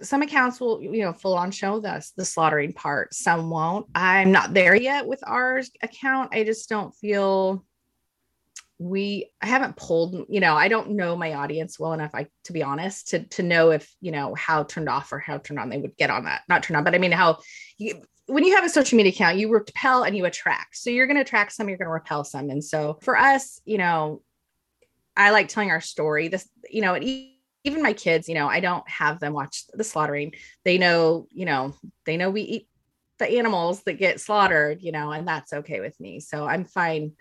some 0.00 0.22
accounts 0.22 0.60
will 0.60 0.80
you 0.82 1.02
know 1.02 1.12
full 1.12 1.34
on 1.34 1.50
show 1.50 1.82
us 1.84 2.12
the 2.16 2.24
slaughtering 2.24 2.72
part. 2.72 3.14
Some 3.14 3.50
won't. 3.50 3.86
I'm 3.94 4.32
not 4.32 4.54
there 4.54 4.74
yet 4.74 5.06
with 5.06 5.22
our 5.26 5.62
account. 5.82 6.34
I 6.34 6.44
just 6.44 6.68
don't 6.68 6.94
feel 6.94 7.64
we 8.78 9.28
i 9.42 9.46
haven't 9.46 9.76
pulled 9.76 10.24
you 10.28 10.38
know 10.38 10.54
i 10.54 10.68
don't 10.68 10.90
know 10.90 11.16
my 11.16 11.34
audience 11.34 11.80
well 11.80 11.92
enough 11.92 12.12
i 12.14 12.26
to 12.44 12.52
be 12.52 12.62
honest 12.62 13.08
to 13.08 13.24
to 13.24 13.42
know 13.42 13.70
if 13.70 13.92
you 14.00 14.12
know 14.12 14.34
how 14.36 14.62
turned 14.62 14.88
off 14.88 15.12
or 15.12 15.18
how 15.18 15.36
turned 15.36 15.58
on 15.58 15.68
they 15.68 15.78
would 15.78 15.96
get 15.96 16.10
on 16.10 16.24
that. 16.24 16.42
Not 16.48 16.62
turned 16.62 16.76
on 16.76 16.84
but 16.84 16.94
i 16.94 16.98
mean 16.98 17.10
how 17.10 17.40
you, 17.76 18.02
when 18.28 18.44
you 18.44 18.54
have 18.54 18.64
a 18.64 18.68
social 18.68 18.96
media 18.96 19.12
account, 19.12 19.38
you 19.38 19.50
repel 19.50 20.04
and 20.04 20.16
you 20.16 20.26
attract. 20.26 20.76
So 20.76 20.90
you're 20.90 21.06
going 21.06 21.16
to 21.16 21.22
attract 21.22 21.52
some, 21.52 21.68
you're 21.68 21.78
going 21.78 21.88
to 21.88 21.92
repel 21.92 22.24
some. 22.24 22.50
And 22.50 22.62
so 22.62 22.98
for 23.02 23.16
us, 23.16 23.60
you 23.64 23.78
know, 23.78 24.22
I 25.16 25.30
like 25.30 25.48
telling 25.48 25.70
our 25.70 25.80
story. 25.80 26.28
This, 26.28 26.48
you 26.70 26.82
know, 26.82 26.96
even 27.64 27.82
my 27.82 27.94
kids, 27.94 28.28
you 28.28 28.34
know, 28.34 28.46
I 28.46 28.60
don't 28.60 28.88
have 28.88 29.18
them 29.18 29.32
watch 29.32 29.64
the 29.72 29.82
slaughtering. 29.82 30.34
They 30.64 30.78
know, 30.78 31.26
you 31.30 31.46
know, 31.46 31.74
they 32.04 32.16
know 32.16 32.30
we 32.30 32.42
eat 32.42 32.68
the 33.18 33.26
animals 33.38 33.82
that 33.84 33.94
get 33.94 34.20
slaughtered, 34.20 34.82
you 34.82 34.92
know, 34.92 35.10
and 35.10 35.26
that's 35.26 35.52
okay 35.52 35.80
with 35.80 35.98
me. 35.98 36.20
So 36.20 36.46
I'm 36.46 36.64
fine 36.64 37.12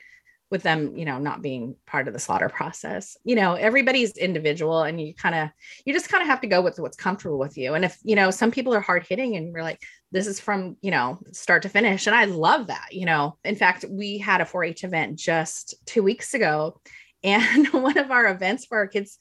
with 0.49 0.63
them, 0.63 0.95
you 0.95 1.05
know, 1.05 1.17
not 1.17 1.41
being 1.41 1.75
part 1.85 2.07
of 2.07 2.13
the 2.13 2.19
slaughter 2.19 2.49
process. 2.49 3.17
You 3.23 3.35
know, 3.35 3.55
everybody's 3.55 4.15
individual 4.15 4.83
and 4.83 5.01
you 5.01 5.13
kind 5.13 5.35
of 5.35 5.49
you 5.85 5.93
just 5.93 6.09
kind 6.09 6.21
of 6.21 6.27
have 6.27 6.41
to 6.41 6.47
go 6.47 6.61
with 6.61 6.79
what's 6.79 6.95
comfortable 6.95 7.37
with 7.37 7.57
you. 7.57 7.73
And 7.73 7.83
if, 7.83 7.97
you 8.03 8.15
know, 8.15 8.31
some 8.31 8.51
people 8.51 8.73
are 8.73 8.79
hard 8.79 9.05
hitting 9.07 9.35
and 9.35 9.53
we're 9.53 9.63
like 9.63 9.81
this 10.11 10.27
is 10.27 10.39
from, 10.39 10.77
you 10.81 10.91
know, 10.91 11.19
start 11.31 11.63
to 11.63 11.69
finish 11.69 12.07
and 12.07 12.15
I 12.15 12.25
love 12.25 12.67
that, 12.67 12.87
you 12.91 13.05
know. 13.05 13.37
In 13.43 13.55
fact, 13.55 13.85
we 13.89 14.17
had 14.17 14.41
a 14.41 14.45
4-H 14.45 14.83
event 14.83 15.19
just 15.19 15.75
2 15.87 16.03
weeks 16.03 16.33
ago 16.33 16.79
and 17.23 17.67
one 17.69 17.97
of 17.97 18.11
our 18.11 18.27
events 18.27 18.65
for 18.65 18.77
our 18.77 18.87
kids 18.87 19.19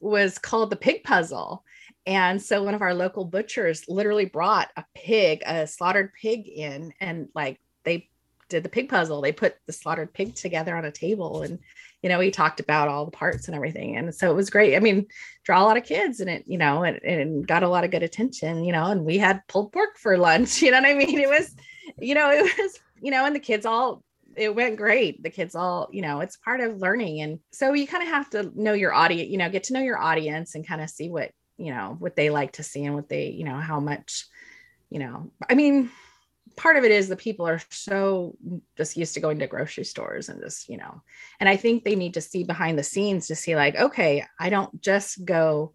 was 0.00 0.38
called 0.38 0.70
the 0.70 0.76
pig 0.76 1.02
puzzle. 1.02 1.64
And 2.06 2.40
so 2.40 2.62
one 2.62 2.74
of 2.74 2.82
our 2.82 2.94
local 2.94 3.24
butchers 3.24 3.84
literally 3.88 4.26
brought 4.26 4.70
a 4.76 4.84
pig, 4.94 5.42
a 5.46 5.66
slaughtered 5.66 6.12
pig 6.20 6.46
in 6.46 6.92
and 7.00 7.28
like 7.34 7.58
did 8.48 8.62
the 8.62 8.68
pig 8.68 8.88
puzzle. 8.88 9.20
They 9.20 9.32
put 9.32 9.56
the 9.66 9.72
slaughtered 9.72 10.12
pig 10.12 10.34
together 10.34 10.76
on 10.76 10.84
a 10.84 10.90
table 10.90 11.42
and 11.42 11.58
you 12.02 12.10
know, 12.10 12.20
he 12.20 12.30
talked 12.30 12.60
about 12.60 12.88
all 12.88 13.06
the 13.06 13.10
parts 13.10 13.48
and 13.48 13.54
everything. 13.54 13.96
And 13.96 14.14
so 14.14 14.30
it 14.30 14.34
was 14.34 14.50
great. 14.50 14.76
I 14.76 14.78
mean, 14.78 15.06
draw 15.42 15.62
a 15.62 15.64
lot 15.64 15.78
of 15.78 15.84
kids 15.84 16.20
and 16.20 16.28
it, 16.28 16.44
you 16.46 16.58
know, 16.58 16.82
and, 16.82 17.02
and 17.02 17.46
got 17.46 17.62
a 17.62 17.68
lot 17.68 17.84
of 17.84 17.90
good 17.90 18.02
attention, 18.02 18.62
you 18.62 18.72
know, 18.72 18.90
and 18.90 19.06
we 19.06 19.16
had 19.16 19.40
pulled 19.48 19.72
pork 19.72 19.96
for 19.96 20.18
lunch, 20.18 20.60
you 20.60 20.70
know 20.70 20.82
what 20.82 20.90
I 20.90 20.94
mean? 20.94 21.18
It 21.18 21.30
was, 21.30 21.56
you 21.98 22.14
know, 22.14 22.30
it 22.30 22.42
was, 22.58 22.78
you 23.00 23.10
know, 23.10 23.24
and 23.24 23.34
the 23.34 23.40
kids 23.40 23.64
all 23.64 24.02
it 24.36 24.54
went 24.54 24.76
great. 24.76 25.22
The 25.22 25.30
kids 25.30 25.54
all, 25.54 25.88
you 25.92 26.02
know, 26.02 26.20
it's 26.20 26.36
part 26.36 26.60
of 26.60 26.76
learning. 26.76 27.22
And 27.22 27.38
so 27.52 27.72
you 27.72 27.86
kind 27.86 28.02
of 28.02 28.10
have 28.10 28.28
to 28.30 28.52
know 28.54 28.74
your 28.74 28.92
audience, 28.92 29.30
you 29.30 29.38
know, 29.38 29.48
get 29.48 29.64
to 29.64 29.72
know 29.72 29.80
your 29.80 29.98
audience 29.98 30.54
and 30.54 30.66
kind 30.66 30.82
of 30.82 30.90
see 30.90 31.08
what 31.08 31.30
you 31.56 31.72
know 31.72 31.96
what 31.98 32.16
they 32.16 32.30
like 32.30 32.52
to 32.52 32.62
see 32.62 32.84
and 32.84 32.94
what 32.94 33.08
they 33.08 33.28
you 33.28 33.44
know 33.44 33.56
how 33.56 33.80
much 33.80 34.26
you 34.90 34.98
know 34.98 35.30
i 35.48 35.54
mean 35.54 35.90
part 36.56 36.76
of 36.76 36.84
it 36.84 36.90
is 36.90 37.08
the 37.08 37.16
people 37.16 37.46
are 37.46 37.60
so 37.70 38.36
just 38.76 38.96
used 38.96 39.14
to 39.14 39.20
going 39.20 39.38
to 39.38 39.46
grocery 39.46 39.84
stores 39.84 40.28
and 40.28 40.40
just 40.40 40.68
you 40.68 40.76
know 40.76 41.02
and 41.40 41.48
i 41.48 41.56
think 41.56 41.84
they 41.84 41.96
need 41.96 42.14
to 42.14 42.20
see 42.20 42.44
behind 42.44 42.78
the 42.78 42.82
scenes 42.82 43.26
to 43.26 43.34
see 43.34 43.56
like 43.56 43.76
okay 43.76 44.24
i 44.38 44.48
don't 44.50 44.80
just 44.80 45.24
go 45.24 45.72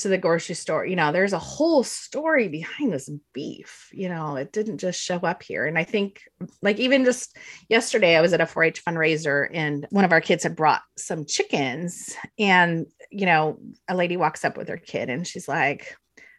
to 0.00 0.08
the 0.08 0.18
grocery 0.18 0.54
store. 0.54 0.84
You 0.84 0.96
know 0.96 1.12
there's 1.12 1.32
a 1.32 1.38
whole 1.38 1.84
story 1.84 2.48
behind 2.48 2.92
this 2.92 3.08
beef 3.32 3.88
you 3.92 4.08
know 4.08 4.36
it 4.36 4.52
didn't 4.52 4.78
just 4.78 5.00
show 5.00 5.18
up 5.18 5.42
here. 5.42 5.66
And 5.66 5.78
i 5.78 5.84
think 5.84 6.22
like 6.62 6.78
even 6.78 7.04
just 7.04 7.36
yesterday 7.68 8.16
i 8.16 8.20
was 8.20 8.32
at 8.32 8.40
a 8.40 8.46
4-h 8.46 8.84
fundraiser 8.84 9.48
and 9.52 9.86
one 9.90 10.04
of 10.04 10.12
our 10.12 10.20
kids 10.20 10.42
had 10.42 10.56
brought 10.56 10.82
some 10.96 11.24
chickens 11.24 12.16
and 12.38 12.86
you 13.10 13.26
know 13.26 13.58
a 13.88 13.94
lady 13.94 14.16
walks 14.16 14.44
up 14.44 14.56
with 14.56 14.68
her 14.68 14.78
kid 14.78 15.10
and 15.10 15.26
she's 15.26 15.48
like 15.48 15.96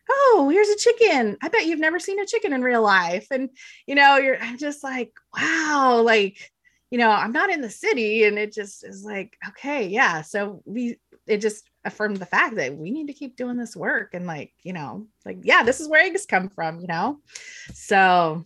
oh 0.10 0.50
here's 0.52 0.70
a 0.70 0.76
chicken. 0.78 1.38
I 1.42 1.50
bet 1.50 1.66
you've 1.66 1.80
never 1.80 2.00
seen 2.00 2.20
a 2.20 2.26
chicken 2.26 2.54
in 2.54 2.62
real 2.62 2.82
life. 2.82 3.28
And 3.32 3.50
you 3.88 3.96
know 3.96 4.18
you're 4.18 4.42
i'm 4.42 4.58
just 4.58 4.84
like 4.84 5.12
wow 5.36 6.02
like 6.04 6.52
you 6.90 6.98
know 6.98 7.10
i'm 7.10 7.32
not 7.32 7.50
in 7.50 7.62
the 7.62 7.70
city. 7.70 8.24
And 8.26 8.38
it 8.38 8.54
just 8.54 8.84
is 8.84 9.04
like 9.04 9.38
okay 9.50 9.88
yeah. 9.88 10.22
So 10.22 10.62
we 10.66 10.98
it 11.28 11.38
just 11.38 11.70
affirmed 11.84 12.18
the 12.18 12.26
fact 12.26 12.56
that 12.56 12.76
we 12.76 12.92
need 12.92 13.08
to 13.08 13.14
keep 13.14 13.36
doing 13.36 13.58
this 13.58 13.76
work. 13.76 14.14
And 14.14 14.26
like 14.26 14.54
you 14.64 14.74
know 14.74 15.08
like 15.26 15.40
yeah 15.44 15.64
this 15.64 15.80
is 15.80 15.88
where 15.88 16.04
eggs 16.04 16.26
come 16.26 16.50
from 16.50 16.80
you 16.80 16.88
know? 16.88 17.20
So 17.74 18.46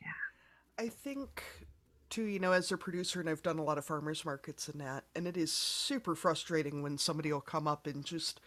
yeah 0.00 0.84
I 0.84 0.88
think 0.88 1.42
too, 2.10 2.24
you 2.24 2.40
know, 2.40 2.52
as 2.52 2.70
a 2.72 2.76
producer, 2.76 3.20
and 3.20 3.30
I've 3.30 3.42
done 3.42 3.58
a 3.58 3.64
lot 3.64 3.78
of 3.78 3.84
farmers 3.84 4.24
markets 4.24 4.68
and 4.68 4.80
that, 4.80 5.04
and 5.14 5.26
it 5.26 5.36
is 5.36 5.52
super 5.52 6.14
frustrating 6.14 6.82
when 6.82 6.98
somebody 6.98 7.32
will 7.32 7.40
come 7.40 7.66
up 7.66 7.86
and 7.86 8.04
just 8.04 8.40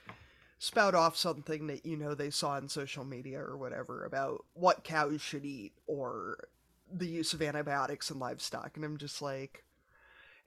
spout 0.63 0.95
off 0.95 1.17
something 1.17 1.67
that 1.67 1.85
you 1.85 1.97
know 1.97 2.15
they 2.15 2.29
saw 2.29 2.51
on 2.51 2.69
social 2.69 3.03
media 3.03 3.37
or 3.37 3.57
whatever 3.57 4.05
about 4.05 4.45
what 4.53 4.85
cows 4.85 5.19
should 5.19 5.43
eat 5.43 5.73
or 5.87 6.47
the 6.89 7.05
use 7.05 7.33
of 7.33 7.41
antibiotics 7.41 8.09
in 8.09 8.17
livestock, 8.17 8.71
and 8.77 8.85
I'm 8.85 8.97
just 8.97 9.21
like, 9.21 9.65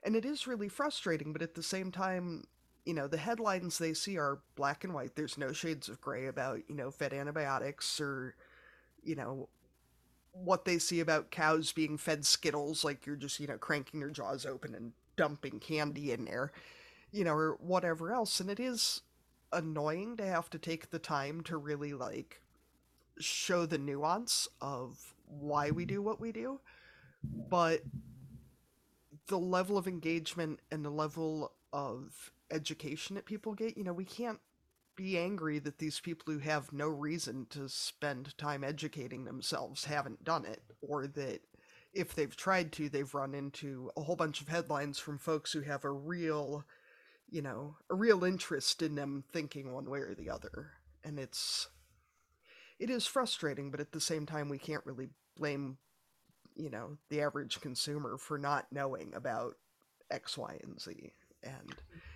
and 0.03 0.15
it 0.15 0.25
is 0.25 0.47
really 0.47 0.69
frustrating, 0.69 1.33
but 1.33 1.43
at 1.43 1.53
the 1.53 1.61
same 1.61 1.91
time, 1.91 2.45
you 2.83 2.95
know, 2.95 3.07
the 3.07 3.17
headlines 3.17 3.77
they 3.77 3.93
see 3.93 4.17
are 4.17 4.39
black 4.55 4.83
and 4.83 4.91
white. 4.91 5.15
There's 5.15 5.37
no 5.37 5.53
shades 5.53 5.87
of 5.87 6.01
gray 6.01 6.25
about, 6.25 6.61
you 6.67 6.73
know, 6.73 6.89
fed 6.89 7.13
antibiotics 7.13 8.01
or, 8.01 8.33
you 9.03 9.15
know, 9.15 9.49
what 10.31 10.65
they 10.65 10.79
see 10.79 10.99
about 10.99 11.29
cows 11.29 11.71
being 11.73 11.95
fed 11.95 12.25
Skittles, 12.25 12.83
like 12.83 13.05
you're 13.05 13.17
just, 13.17 13.39
you 13.39 13.45
know, 13.45 13.57
cranking 13.59 13.99
your 13.99 14.09
jaws 14.09 14.47
open 14.47 14.73
and 14.73 14.93
dumping 15.15 15.59
candy 15.59 16.11
in 16.11 16.25
there, 16.25 16.51
you 17.11 17.23
know, 17.23 17.33
or 17.33 17.57
whatever 17.59 18.11
else. 18.11 18.39
And 18.39 18.49
it 18.49 18.59
is 18.59 19.01
annoying 19.51 20.17
to 20.17 20.25
have 20.25 20.49
to 20.51 20.59
take 20.59 20.89
the 20.89 20.99
time 20.99 21.41
to 21.41 21.57
really, 21.57 21.93
like, 21.93 22.41
show 23.19 23.65
the 23.65 23.77
nuance 23.77 24.47
of 24.61 25.13
why 25.25 25.71
we 25.71 25.83
mm-hmm. 25.83 25.95
do 25.95 26.01
what 26.01 26.19
we 26.19 26.31
do. 26.31 26.59
But 27.23 27.81
the 29.27 29.39
level 29.39 29.77
of 29.77 29.87
engagement 29.87 30.59
and 30.71 30.85
the 30.85 30.89
level 30.89 31.51
of 31.73 32.31
education 32.51 33.15
that 33.15 33.25
people 33.25 33.53
get, 33.53 33.77
you 33.77 33.83
know, 33.83 33.93
we 33.93 34.05
can't 34.05 34.39
be 34.95 35.17
angry 35.17 35.59
that 35.59 35.77
these 35.77 35.99
people 35.99 36.33
who 36.33 36.39
have 36.39 36.73
no 36.73 36.87
reason 36.87 37.45
to 37.49 37.69
spend 37.69 38.35
time 38.37 38.63
educating 38.63 39.25
themselves 39.25 39.85
haven't 39.85 40.23
done 40.23 40.45
it, 40.45 40.61
or 40.81 41.05
that 41.05 41.41
if 41.93 42.15
they've 42.15 42.35
tried 42.35 42.71
to, 42.71 42.89
they've 42.89 43.13
run 43.13 43.33
into 43.33 43.91
a 43.97 44.01
whole 44.01 44.15
bunch 44.15 44.41
of 44.41 44.47
headlines 44.47 44.97
from 44.97 45.17
folks 45.17 45.51
who 45.51 45.61
have 45.61 45.83
a 45.83 45.91
real, 45.91 46.63
you 47.29 47.41
know, 47.41 47.75
a 47.89 47.95
real 47.95 48.23
interest 48.23 48.81
in 48.81 48.95
them 48.95 49.23
thinking 49.31 49.71
one 49.71 49.89
way 49.89 49.99
or 49.99 50.15
the 50.15 50.29
other. 50.29 50.71
And 51.03 51.19
it's, 51.19 51.67
it 52.79 52.89
is 52.89 53.05
frustrating, 53.05 53.71
but 53.71 53.79
at 53.79 53.91
the 53.91 53.99
same 53.99 54.25
time, 54.25 54.49
we 54.49 54.57
can't 54.57 54.85
really 54.85 55.09
blame, 55.37 55.77
you 56.55 56.69
know, 56.69 56.97
the 57.09 57.21
average 57.21 57.59
consumer 57.61 58.17
for 58.17 58.37
not 58.37 58.67
knowing 58.71 59.13
about 59.15 59.55
X, 60.11 60.37
Y, 60.37 60.57
and 60.63 60.79
Z. 60.79 61.11
And, 61.43 61.75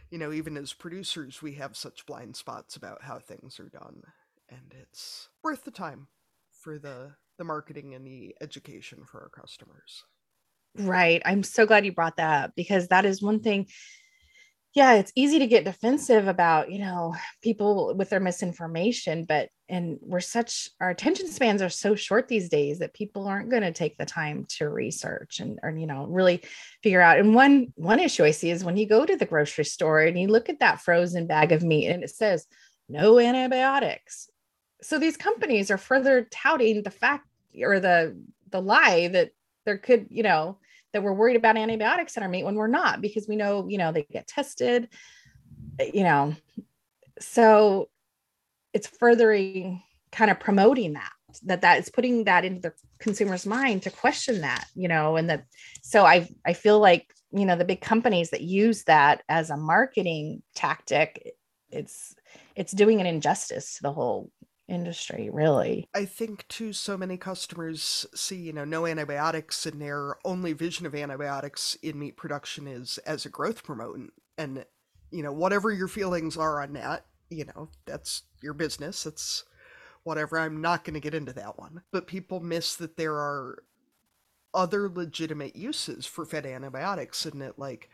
you 0.10 0.18
know, 0.18 0.32
even 0.32 0.58
as 0.58 0.74
producers, 0.74 1.42
we 1.42 1.54
have 1.54 1.76
such 1.76 2.06
blind 2.06 2.36
spots 2.36 2.76
about 2.76 3.04
how 3.04 3.20
things 3.20 3.60
are 3.60 3.70
done. 3.70 4.02
And 4.50 4.74
it's 4.82 5.30
worth 5.44 5.64
the 5.64 5.72
time 5.72 6.08
for 6.52 6.78
the 6.78 7.14
the 7.38 7.46
marketing 7.46 7.96
and 7.96 8.06
the 8.06 8.36
education 8.40 9.04
for 9.04 9.20
our 9.20 9.30
customers. 9.30 10.04
Right. 10.78 11.24
I'm 11.26 11.42
so 11.42 11.66
glad 11.66 11.86
you 11.86 11.92
brought 11.92 12.18
that 12.18 12.44
up 12.44 12.52
because 12.56 12.90
that 12.90 13.04
is 13.04 13.20
one 13.20 13.40
thing. 13.40 13.66
Yeah, 14.74 14.94
it's 14.94 15.12
easy 15.16 15.40
to 15.40 15.48
get 15.48 15.66
defensive 15.66 16.30
about, 16.30 16.72
you 16.72 16.80
know, 16.80 17.14
people 17.42 17.94
with 17.94 18.10
their 18.10 18.22
misinformation, 18.22 19.26
but 19.26 19.50
and 19.68 19.98
we're 20.02 20.22
such 20.22 20.70
our 20.80 20.90
attention 20.90 21.28
spans 21.28 21.62
are 21.62 21.70
so 21.70 21.94
short 21.94 22.28
these 22.30 22.48
days 22.48 22.80
that 22.80 22.94
people 22.94 23.28
aren't 23.28 23.50
going 23.50 23.64
to 23.64 23.74
take 23.74 23.98
the 23.98 24.06
time 24.06 24.46
to 24.58 24.70
research 24.70 25.40
and 25.42 25.60
or 25.62 25.72
you 25.72 25.88
know, 25.88 26.06
really 26.06 26.42
figure 26.84 27.02
out. 27.02 27.20
And 27.20 27.36
one 27.36 27.74
one 27.76 28.00
issue 28.00 28.24
I 28.24 28.32
see 28.32 28.50
is 28.50 28.64
when 28.64 28.78
you 28.78 28.88
go 28.88 29.06
to 29.06 29.18
the 29.18 29.26
grocery 29.26 29.66
store 29.66 30.02
and 30.02 30.18
you 30.18 30.28
look 30.28 30.48
at 30.48 30.60
that 30.62 30.82
frozen 30.82 31.28
bag 31.28 31.52
of 31.52 31.64
meat 31.64 31.88
and 31.90 32.02
it 32.04 32.10
says 32.10 32.46
no 32.88 33.20
antibiotics. 33.20 34.30
So 34.82 35.00
these 35.00 35.18
companies 35.18 35.70
are 35.70 35.78
further 35.78 36.28
touting 36.32 36.84
the 36.84 36.92
fact 36.92 37.28
or 37.62 37.82
the 37.82 38.18
the 38.50 38.62
lie 38.62 39.10
that 39.10 39.32
there 39.66 39.78
could, 39.78 40.08
you 40.10 40.24
know, 40.24 40.60
that 40.94 41.04
we're 41.04 41.14
worried 41.14 41.38
about 41.38 41.58
antibiotics 41.58 42.18
in 42.18 42.24
our 42.24 42.30
meat 42.30 42.44
when 42.44 42.56
we're 42.56 42.68
not 42.68 43.02
because 43.02 43.28
we 43.28 43.36
know, 43.36 43.68
you 43.68 43.78
know, 43.78 43.92
they 43.92 44.04
get 44.12 44.28
tested, 44.28 44.90
eh, 45.80 45.92
you 45.94 46.04
know. 46.04 46.36
So 47.20 47.90
it's 48.74 48.88
furthering 48.88 49.82
kind 50.12 50.32
of 50.32 50.40
promoting 50.40 50.94
that 50.94 51.12
that 51.44 51.62
that 51.62 51.80
is 51.80 51.90
putting 51.90 52.26
that 52.26 52.46
into 52.46 52.62
the 52.62 52.74
consumer's 53.00 53.46
mind 53.46 53.84
to 53.84 53.90
question 53.90 54.42
that, 54.42 54.66
you 54.76 54.88
know, 54.88 55.16
and 55.16 55.30
that 55.30 55.46
so 55.82 56.06
I 56.06 56.28
I 56.46 56.54
feel 56.54 56.80
like, 56.80 57.14
you 57.32 57.46
know, 57.46 57.56
the 57.56 57.66
big 57.66 57.82
companies 57.82 58.32
that 58.32 58.42
use 58.42 58.84
that 58.84 59.24
as 59.30 59.50
a 59.50 59.58
marketing 59.58 60.42
tactic, 60.56 61.34
it's 61.70 62.16
it's 62.56 62.74
doing 62.74 63.00
an 63.00 63.08
injustice 63.08 63.76
to 63.76 63.84
the 63.84 63.94
whole 63.94 64.30
industry 64.72 65.30
really 65.32 65.88
I 65.94 66.06
think 66.06 66.48
too 66.48 66.74
so 66.74 66.98
many 66.98 67.18
customers 67.18 68.06
see, 68.16 68.38
you 68.38 68.54
know, 68.54 68.66
no 68.66 68.86
antibiotics 68.86 69.66
and 69.66 69.82
their 69.82 70.16
only 70.26 70.54
vision 70.54 70.86
of 70.86 70.96
antibiotics 70.96 71.78
in 71.84 72.00
meat 72.00 72.18
production 72.18 72.68
is 72.68 72.98
as 73.00 73.26
a 73.26 73.30
growth 73.30 73.64
promotant. 73.64 74.14
And, 74.38 74.66
you 75.12 75.24
know, 75.24 75.34
whatever 75.34 75.72
your 75.72 75.88
feelings 75.88 76.38
are 76.38 76.62
on 76.62 76.74
that, 76.74 77.06
you 77.30 77.46
know, 77.46 77.70
that's 77.86 78.24
your 78.42 78.54
business. 78.54 79.06
It's 79.06 79.44
whatever. 80.04 80.40
I'm 80.40 80.62
not 80.62 80.84
going 80.84 80.94
to 80.94 81.00
get 81.00 81.14
into 81.14 81.34
that 81.34 81.60
one. 81.60 81.82
But 81.92 82.08
people 82.08 82.40
miss 82.40 82.76
that 82.76 82.98
there 82.98 83.16
are 83.16 83.64
other 84.54 84.90
legitimate 84.90 85.56
uses 85.56 86.06
for 86.06 86.26
fed 86.26 86.46
antibiotics 86.46 87.26
and 87.26 87.42
that 87.42 87.58
like 87.58 87.90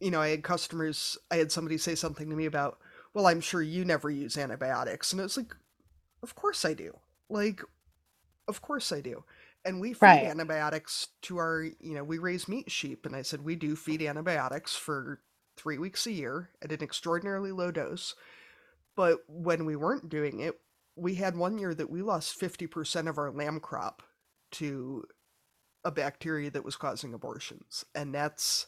you 0.00 0.10
know, 0.10 0.20
I 0.20 0.28
had 0.28 0.44
customers 0.44 1.18
I 1.30 1.36
had 1.36 1.50
somebody 1.50 1.78
say 1.78 1.94
something 1.94 2.30
to 2.30 2.36
me 2.36 2.46
about, 2.46 2.78
well, 3.14 3.26
I'm 3.26 3.40
sure 3.40 3.62
you 3.62 3.84
never 3.84 4.10
use 4.10 4.38
antibiotics. 4.38 5.12
And 5.12 5.20
it's 5.20 5.36
like, 5.36 5.54
of 6.22 6.34
course 6.34 6.64
I 6.64 6.74
do. 6.74 6.98
Like, 7.28 7.62
of 8.48 8.62
course 8.62 8.92
I 8.92 9.00
do. 9.00 9.24
And 9.64 9.80
we 9.80 9.92
feed 9.92 10.22
Right. 10.22 10.24
antibiotics 10.24 11.08
to 11.22 11.38
our, 11.38 11.62
you 11.80 11.94
know, 11.94 12.04
we 12.04 12.18
raise 12.18 12.48
meat 12.48 12.70
sheep. 12.70 13.06
And 13.06 13.16
I 13.16 13.22
said, 13.22 13.42
we 13.44 13.56
do 13.56 13.76
feed 13.76 14.02
antibiotics 14.02 14.76
for 14.76 15.20
three 15.56 15.78
weeks 15.78 16.06
a 16.06 16.12
year 16.12 16.50
at 16.62 16.72
an 16.72 16.82
extraordinarily 16.82 17.52
low 17.52 17.70
dose. 17.70 18.14
But 18.96 19.20
when 19.28 19.64
we 19.64 19.76
weren't 19.76 20.08
doing 20.08 20.40
it, 20.40 20.60
we 20.96 21.16
had 21.16 21.36
one 21.36 21.58
year 21.58 21.74
that 21.74 21.90
we 21.90 22.02
lost 22.02 22.38
50% 22.40 23.08
of 23.08 23.18
our 23.18 23.30
lamb 23.30 23.60
crop 23.60 24.02
to 24.52 25.04
a 25.84 25.90
bacteria 25.90 26.50
that 26.50 26.64
was 26.64 26.76
causing 26.76 27.14
abortions. 27.14 27.84
And 27.94 28.14
that's, 28.14 28.66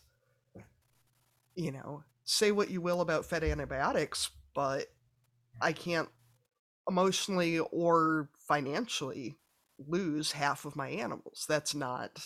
you 1.54 1.72
know, 1.72 2.04
say 2.24 2.52
what 2.52 2.70
you 2.70 2.80
will 2.80 3.00
about 3.00 3.26
fed 3.26 3.44
antibiotics, 3.44 4.30
but 4.54 4.86
I 5.60 5.72
can't 5.72 6.08
emotionally 6.90 7.58
or 7.58 8.28
financially 8.46 9.38
lose 9.88 10.32
half 10.32 10.66
of 10.66 10.76
my 10.76 10.88
animals. 10.88 11.46
That's 11.48 11.74
not, 11.74 12.20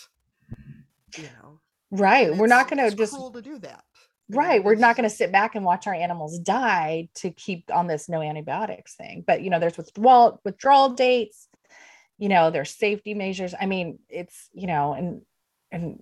you 1.17 1.23
know, 1.23 1.59
right 1.91 2.35
we're 2.35 2.47
not 2.47 2.67
going 2.67 2.89
to 2.89 2.95
just 2.95 3.13
cruel 3.13 3.31
to 3.31 3.41
do 3.41 3.59
that. 3.59 3.83
Right 4.27 4.63
we're 4.63 4.73
not 4.73 4.97
going 4.97 5.07
to 5.07 5.15
sit 5.15 5.31
back 5.31 5.53
and 5.55 5.63
watch 5.63 5.85
our 5.85 5.93
animals 5.93 6.39
die 6.39 7.09
to 7.15 7.29
keep 7.29 7.69
on 7.71 7.85
this 7.85 8.09
no 8.09 8.21
antibiotics 8.23 8.95
thing 8.95 9.23
but 9.25 9.43
you 9.43 9.51
know 9.51 9.59
there's 9.59 9.77
withdrawal 9.77 10.41
withdrawal 10.43 10.89
dates 10.89 11.47
you 12.17 12.27
know 12.27 12.49
there's 12.49 12.71
safety 12.71 13.13
measures 13.13 13.53
i 13.61 13.67
mean 13.67 13.99
it's 14.09 14.49
you 14.51 14.65
know 14.65 14.93
and 14.93 15.21
and 15.71 16.01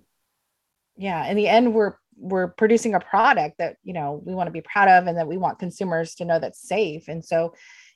yeah 0.96 1.26
in 1.26 1.36
the 1.36 1.46
end 1.46 1.74
we're 1.74 1.96
we're 2.16 2.48
producing 2.48 2.94
a 2.94 3.00
product 3.00 3.58
that 3.58 3.76
you 3.82 3.92
know 3.92 4.22
we 4.24 4.34
want 4.34 4.46
to 4.46 4.52
be 4.52 4.62
proud 4.62 4.88
of 4.88 5.06
and 5.06 5.18
that 5.18 5.28
we 5.28 5.36
want 5.36 5.58
consumers 5.58 6.14
to 6.14 6.24
know 6.24 6.38
that's 6.38 6.66
safe 6.66 7.08
and 7.08 7.22
so 7.22 7.52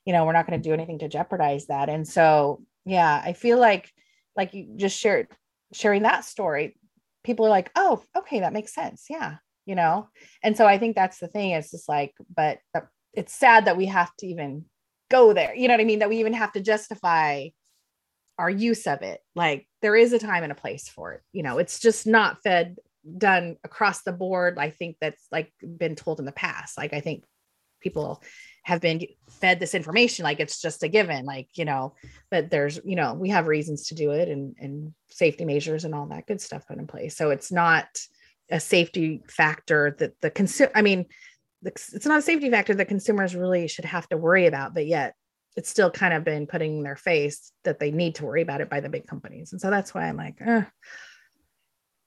you 0.08 0.12
know 0.12 0.24
we're 0.24 0.32
not 0.32 0.46
going 0.48 0.60
to 0.60 0.68
do 0.68 0.74
anything 0.74 0.98
to 0.98 1.08
jeopardize 1.08 1.66
that 1.66 1.88
and 1.88 2.08
so 2.08 2.60
yeah 2.84 3.22
i 3.24 3.32
feel 3.32 3.60
like 3.60 3.92
like 4.36 4.54
you 4.54 4.66
just 4.76 4.98
shared 4.98 5.28
sharing 5.72 6.02
that 6.02 6.24
story 6.24 6.76
people 7.22 7.46
are 7.46 7.50
like 7.50 7.70
oh 7.76 8.02
okay 8.16 8.40
that 8.40 8.52
makes 8.52 8.74
sense 8.74 9.04
yeah 9.08 9.36
you 9.66 9.76
know 9.76 10.08
and 10.42 10.56
so 10.56 10.66
i 10.66 10.78
think 10.78 10.96
that's 10.96 11.18
the 11.18 11.28
thing 11.28 11.50
it's 11.50 11.70
just 11.70 11.88
like 11.88 12.12
but 12.34 12.58
it's 13.12 13.34
sad 13.34 13.66
that 13.66 13.76
we 13.76 13.86
have 13.86 14.10
to 14.16 14.26
even 14.26 14.64
go 15.10 15.32
there. 15.32 15.54
You 15.54 15.68
know 15.68 15.74
what 15.74 15.80
I 15.80 15.84
mean? 15.84 16.00
That 16.00 16.08
we 16.08 16.20
even 16.20 16.34
have 16.34 16.52
to 16.52 16.60
justify 16.60 17.48
our 18.38 18.50
use 18.50 18.86
of 18.86 19.02
it. 19.02 19.20
Like 19.34 19.66
there 19.82 19.96
is 19.96 20.12
a 20.12 20.18
time 20.18 20.42
and 20.42 20.52
a 20.52 20.56
place 20.56 20.88
for 20.88 21.14
it. 21.14 21.22
You 21.32 21.42
know, 21.42 21.58
it's 21.58 21.80
just 21.80 22.06
not 22.06 22.42
fed 22.42 22.76
done 23.16 23.56
across 23.64 24.02
the 24.02 24.12
board. 24.12 24.58
I 24.58 24.70
think 24.70 24.96
that's 25.00 25.26
like 25.32 25.52
been 25.60 25.96
told 25.96 26.20
in 26.20 26.26
the 26.26 26.32
past. 26.32 26.76
Like 26.78 26.92
I 26.92 27.00
think 27.00 27.24
people 27.80 28.22
have 28.64 28.80
been 28.80 29.06
fed 29.30 29.58
this 29.58 29.74
information 29.74 30.24
like 30.24 30.40
it's 30.40 30.60
just 30.60 30.82
a 30.82 30.88
given 30.88 31.24
like 31.24 31.48
you 31.54 31.64
know 31.64 31.94
but 32.30 32.50
there's 32.50 32.78
you 32.84 32.96
know 32.96 33.14
we 33.14 33.30
have 33.30 33.46
reasons 33.46 33.86
to 33.86 33.94
do 33.94 34.10
it 34.10 34.28
and 34.28 34.56
and 34.58 34.92
safety 35.08 35.44
measures 35.44 35.84
and 35.84 35.94
all 35.94 36.06
that 36.06 36.26
good 36.26 36.40
stuff 36.40 36.66
put 36.66 36.78
in 36.78 36.86
place. 36.86 37.16
So 37.16 37.30
it's 37.30 37.50
not 37.50 37.86
a 38.50 38.60
safety 38.60 39.22
factor 39.28 39.94
that 39.98 40.18
the 40.20 40.30
consumer 40.30 40.70
i 40.74 40.82
mean 40.82 41.06
it's 41.64 42.06
not 42.06 42.20
a 42.20 42.22
safety 42.22 42.50
factor 42.50 42.74
that 42.74 42.88
consumers 42.88 43.34
really 43.34 43.68
should 43.68 43.84
have 43.84 44.08
to 44.08 44.16
worry 44.16 44.46
about 44.46 44.74
but 44.74 44.86
yet 44.86 45.14
it's 45.56 45.68
still 45.68 45.90
kind 45.90 46.14
of 46.14 46.22
been 46.22 46.46
putting 46.46 46.78
in 46.78 46.82
their 46.84 46.96
face 46.96 47.50
that 47.64 47.80
they 47.80 47.90
need 47.90 48.14
to 48.14 48.24
worry 48.24 48.42
about 48.42 48.60
it 48.60 48.70
by 48.70 48.78
the 48.78 48.88
big 48.88 49.08
companies. 49.08 49.50
And 49.50 49.60
so 49.60 49.70
that's 49.70 49.92
why 49.92 50.08
i'm 50.08 50.16
like 50.16 50.36
eh, 50.40 50.62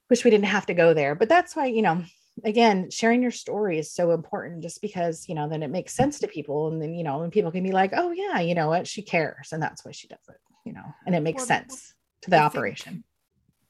wish 0.09 0.23
we 0.23 0.31
didn't 0.31 0.45
have 0.45 0.65
to 0.67 0.73
go 0.73 0.93
there. 0.93 1.15
But 1.15 1.29
that's 1.29 1.55
why 1.55 1.65
you 1.65 1.81
know 1.81 2.03
again 2.43 2.89
sharing 2.89 3.21
your 3.21 3.31
story 3.31 3.77
is 3.77 3.91
so 3.91 4.11
important 4.11 4.63
just 4.63 4.81
because 4.81 5.27
you 5.27 5.35
know 5.35 5.49
then 5.49 5.63
it 5.63 5.69
makes 5.69 5.93
sense 5.93 6.19
to 6.19 6.27
people 6.27 6.69
and 6.69 6.81
then 6.81 6.93
you 6.93 7.03
know 7.03 7.21
and 7.21 7.31
people 7.31 7.51
can 7.51 7.63
be 7.63 7.71
like 7.71 7.91
oh 7.95 8.11
yeah 8.11 8.39
you 8.39 8.55
know 8.55 8.67
what? 8.67 8.87
She 8.87 9.01
cares 9.01 9.51
and 9.51 9.61
that's 9.61 9.85
why 9.85 9.91
she 9.91 10.07
does 10.07 10.19
it 10.29 10.37
you 10.65 10.73
know 10.73 10.83
and 11.05 11.15
it 11.15 11.21
makes 11.21 11.41
well, 11.41 11.47
sense 11.47 11.93
to 12.21 12.29
the 12.29 12.37
I 12.37 12.43
operation. 12.43 13.03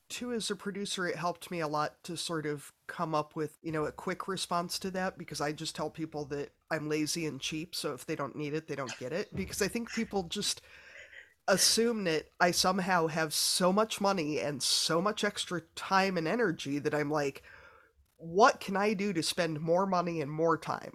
too 0.09 0.33
as 0.33 0.49
a 0.51 0.55
producer 0.55 1.07
it 1.07 1.15
helped 1.15 1.51
me 1.51 1.59
a 1.59 1.67
lot 1.67 2.03
to 2.03 2.17
sort 2.17 2.45
of 2.45 2.71
come 2.87 3.15
up 3.15 3.35
with 3.35 3.57
you 3.61 3.71
know 3.71 3.85
a 3.85 3.91
quick 3.91 4.27
response 4.27 4.77
to 4.79 4.91
that 4.91 5.17
because 5.17 5.41
i 5.41 5.51
just 5.51 5.75
tell 5.75 5.89
people 5.89 6.25
that 6.25 6.51
i'm 6.69 6.89
lazy 6.89 7.25
and 7.25 7.39
cheap 7.39 7.73
so 7.75 7.93
if 7.93 8.05
they 8.05 8.15
don't 8.15 8.35
need 8.35 8.53
it 8.53 8.67
they 8.67 8.75
don't 8.75 8.97
get 8.99 9.13
it 9.13 9.33
because 9.35 9.61
i 9.61 9.67
think 9.67 9.91
people 9.93 10.23
just 10.23 10.61
assume 11.47 12.03
that 12.03 12.25
i 12.39 12.51
somehow 12.51 13.07
have 13.07 13.33
so 13.33 13.71
much 13.71 14.01
money 14.01 14.39
and 14.39 14.61
so 14.61 15.01
much 15.01 15.23
extra 15.23 15.61
time 15.75 16.17
and 16.17 16.27
energy 16.27 16.77
that 16.77 16.93
i'm 16.93 17.09
like 17.09 17.41
what 18.21 18.59
can 18.59 18.77
I 18.77 18.93
do 18.93 19.13
to 19.13 19.23
spend 19.23 19.59
more 19.59 19.85
money 19.85 20.21
and 20.21 20.31
more 20.31 20.57
time? 20.57 20.93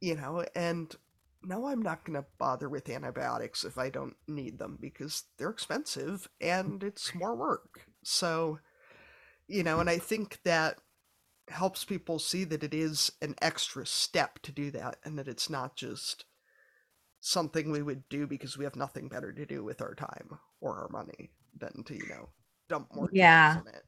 You 0.00 0.14
know, 0.16 0.44
and 0.54 0.94
no, 1.42 1.66
I'm 1.66 1.82
not 1.82 2.04
going 2.04 2.20
to 2.20 2.26
bother 2.38 2.68
with 2.68 2.88
antibiotics 2.88 3.64
if 3.64 3.78
I 3.78 3.88
don't 3.88 4.14
need 4.28 4.58
them 4.58 4.78
because 4.80 5.24
they're 5.38 5.50
expensive 5.50 6.28
and 6.40 6.82
it's 6.82 7.14
more 7.14 7.34
work. 7.34 7.86
So, 8.02 8.58
you 9.46 9.62
know, 9.62 9.80
and 9.80 9.88
I 9.88 9.98
think 9.98 10.38
that 10.44 10.78
helps 11.48 11.84
people 11.84 12.18
see 12.18 12.44
that 12.44 12.62
it 12.62 12.74
is 12.74 13.10
an 13.22 13.34
extra 13.40 13.86
step 13.86 14.38
to 14.42 14.52
do 14.52 14.70
that 14.70 14.96
and 15.02 15.18
that 15.18 15.28
it's 15.28 15.50
not 15.50 15.76
just 15.76 16.26
something 17.20 17.70
we 17.70 17.82
would 17.82 18.08
do 18.08 18.26
because 18.26 18.56
we 18.56 18.64
have 18.64 18.76
nothing 18.76 19.08
better 19.08 19.32
to 19.32 19.46
do 19.46 19.64
with 19.64 19.80
our 19.80 19.94
time 19.94 20.38
or 20.60 20.76
our 20.76 20.88
money 20.90 21.30
than 21.58 21.82
to, 21.84 21.94
you 21.94 22.08
know, 22.08 22.28
dump 22.68 22.94
more 22.94 23.08
yeah. 23.12 23.60
in 23.60 23.66
it 23.68 23.84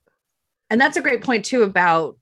and 0.72 0.80
that's 0.80 0.96
a 0.96 1.02
great 1.02 1.22
point 1.22 1.44
too 1.44 1.62
about 1.62 2.16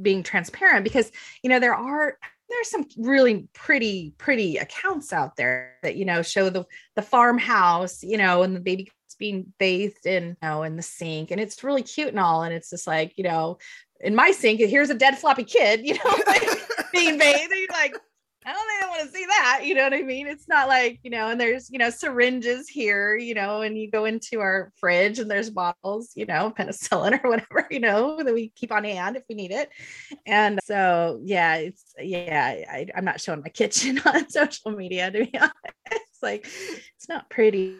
being 0.00 0.22
transparent 0.22 0.84
because 0.84 1.12
you 1.42 1.50
know 1.50 1.60
there 1.60 1.74
are 1.74 2.16
there's 2.48 2.70
some 2.70 2.86
really 2.96 3.48
pretty 3.52 4.14
pretty 4.16 4.56
accounts 4.56 5.12
out 5.12 5.36
there 5.36 5.76
that 5.82 5.96
you 5.96 6.04
know 6.04 6.22
show 6.22 6.48
the 6.48 6.64
the 6.96 7.02
farmhouse 7.02 8.02
you 8.02 8.16
know 8.16 8.42
and 8.42 8.56
the 8.56 8.60
baby 8.60 8.90
being 9.20 9.52
bathed 9.58 10.06
in 10.06 10.28
you 10.28 10.36
know 10.42 10.64
in 10.64 10.74
the 10.74 10.82
sink. 10.82 11.30
And 11.30 11.40
it's 11.40 11.62
really 11.62 11.82
cute 11.82 12.08
and 12.08 12.18
all. 12.18 12.42
And 12.42 12.52
it's 12.52 12.70
just 12.70 12.88
like 12.88 13.12
you 13.16 13.22
know 13.22 13.58
in 14.00 14.16
my 14.16 14.32
sink 14.32 14.58
here's 14.58 14.90
a 14.90 14.94
dead 14.94 15.18
floppy 15.18 15.44
kid 15.44 15.86
you 15.86 15.94
know 15.94 16.18
being 16.92 17.18
bathed. 17.18 17.52
And 17.52 17.60
you're 17.60 17.68
like 17.70 17.94
I 18.44 18.52
don't 18.54 18.66
think 18.66 18.82
I 18.82 18.88
want 18.88 19.02
to 19.02 19.16
see 19.18 19.26
that. 19.26 19.60
You 19.64 19.74
know 19.74 19.84
what 19.84 19.92
I 19.92 20.02
mean? 20.02 20.26
It's 20.26 20.48
not 20.48 20.66
like, 20.66 20.98
you 21.02 21.10
know, 21.10 21.28
and 21.28 21.38
there's, 21.38 21.70
you 21.70 21.78
know, 21.78 21.90
syringes 21.90 22.68
here, 22.68 23.14
you 23.14 23.34
know, 23.34 23.60
and 23.60 23.76
you 23.76 23.90
go 23.90 24.06
into 24.06 24.40
our 24.40 24.72
fridge 24.76 25.18
and 25.18 25.30
there's 25.30 25.50
bottles, 25.50 26.12
you 26.14 26.24
know, 26.24 26.50
penicillin 26.58 27.22
or 27.22 27.28
whatever, 27.28 27.66
you 27.70 27.80
know, 27.80 28.22
that 28.22 28.32
we 28.32 28.48
keep 28.56 28.72
on 28.72 28.84
hand 28.84 29.16
if 29.16 29.24
we 29.28 29.34
need 29.34 29.50
it. 29.50 29.68
And 30.26 30.58
so, 30.64 31.20
yeah, 31.22 31.56
it's, 31.56 31.94
yeah, 31.98 32.64
I, 32.70 32.86
I'm 32.96 33.04
not 33.04 33.20
showing 33.20 33.42
my 33.42 33.50
kitchen 33.50 34.00
on 34.06 34.30
social 34.30 34.70
media 34.70 35.10
to 35.10 35.26
be 35.26 35.32
honest. 35.38 35.54
It's 35.90 36.22
like, 36.22 36.46
it's 36.96 37.08
not 37.08 37.28
pretty, 37.28 37.76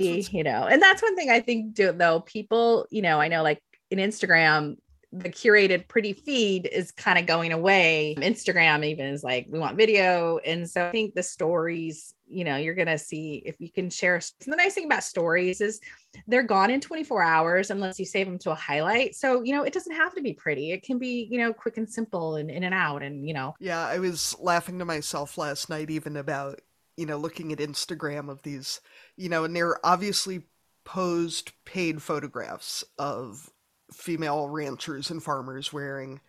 you 0.00 0.42
know, 0.42 0.64
and 0.64 0.82
that's 0.82 1.02
one 1.02 1.14
thing 1.14 1.30
I 1.30 1.40
think, 1.40 1.74
do 1.74 1.92
though, 1.92 2.20
people, 2.20 2.86
you 2.90 3.02
know, 3.02 3.20
I 3.20 3.28
know 3.28 3.42
like 3.44 3.62
in 3.90 3.98
Instagram, 3.98 4.78
the 5.12 5.28
curated 5.28 5.88
pretty 5.88 6.14
feed 6.14 6.66
is 6.66 6.90
kind 6.90 7.18
of 7.18 7.26
going 7.26 7.52
away. 7.52 8.14
Instagram 8.18 8.84
even 8.84 9.06
is 9.06 9.22
like, 9.22 9.46
we 9.50 9.58
want 9.58 9.76
video. 9.76 10.38
And 10.38 10.68
so 10.68 10.88
I 10.88 10.90
think 10.90 11.14
the 11.14 11.22
stories, 11.22 12.14
you 12.26 12.44
know, 12.44 12.56
you're 12.56 12.74
going 12.74 12.88
to 12.88 12.96
see 12.96 13.42
if 13.44 13.56
you 13.58 13.70
can 13.70 13.90
share. 13.90 14.20
the 14.40 14.56
nice 14.56 14.72
thing 14.72 14.86
about 14.86 15.04
stories 15.04 15.60
is 15.60 15.80
they're 16.26 16.42
gone 16.42 16.70
in 16.70 16.80
24 16.80 17.22
hours 17.22 17.70
unless 17.70 17.98
you 17.98 18.06
save 18.06 18.26
them 18.26 18.38
to 18.38 18.52
a 18.52 18.54
highlight. 18.54 19.14
So, 19.14 19.42
you 19.42 19.54
know, 19.54 19.64
it 19.64 19.74
doesn't 19.74 19.94
have 19.94 20.14
to 20.14 20.22
be 20.22 20.32
pretty. 20.32 20.72
It 20.72 20.82
can 20.82 20.98
be, 20.98 21.28
you 21.30 21.38
know, 21.38 21.52
quick 21.52 21.76
and 21.76 21.88
simple 21.88 22.36
and 22.36 22.50
in 22.50 22.64
and 22.64 22.74
out. 22.74 23.02
And, 23.02 23.28
you 23.28 23.34
know, 23.34 23.54
yeah, 23.60 23.84
I 23.84 23.98
was 23.98 24.34
laughing 24.40 24.78
to 24.78 24.86
myself 24.86 25.36
last 25.36 25.68
night, 25.68 25.90
even 25.90 26.16
about, 26.16 26.62
you 26.96 27.04
know, 27.04 27.18
looking 27.18 27.52
at 27.52 27.58
Instagram 27.58 28.30
of 28.30 28.40
these, 28.42 28.80
you 29.18 29.28
know, 29.28 29.44
and 29.44 29.54
they're 29.54 29.84
obviously 29.84 30.44
posed 30.84 31.52
paid 31.66 32.02
photographs 32.02 32.82
of 32.98 33.51
female 33.92 34.48
ranchers 34.48 35.10
and 35.10 35.22
farmers 35.22 35.72
wearing 35.72 36.20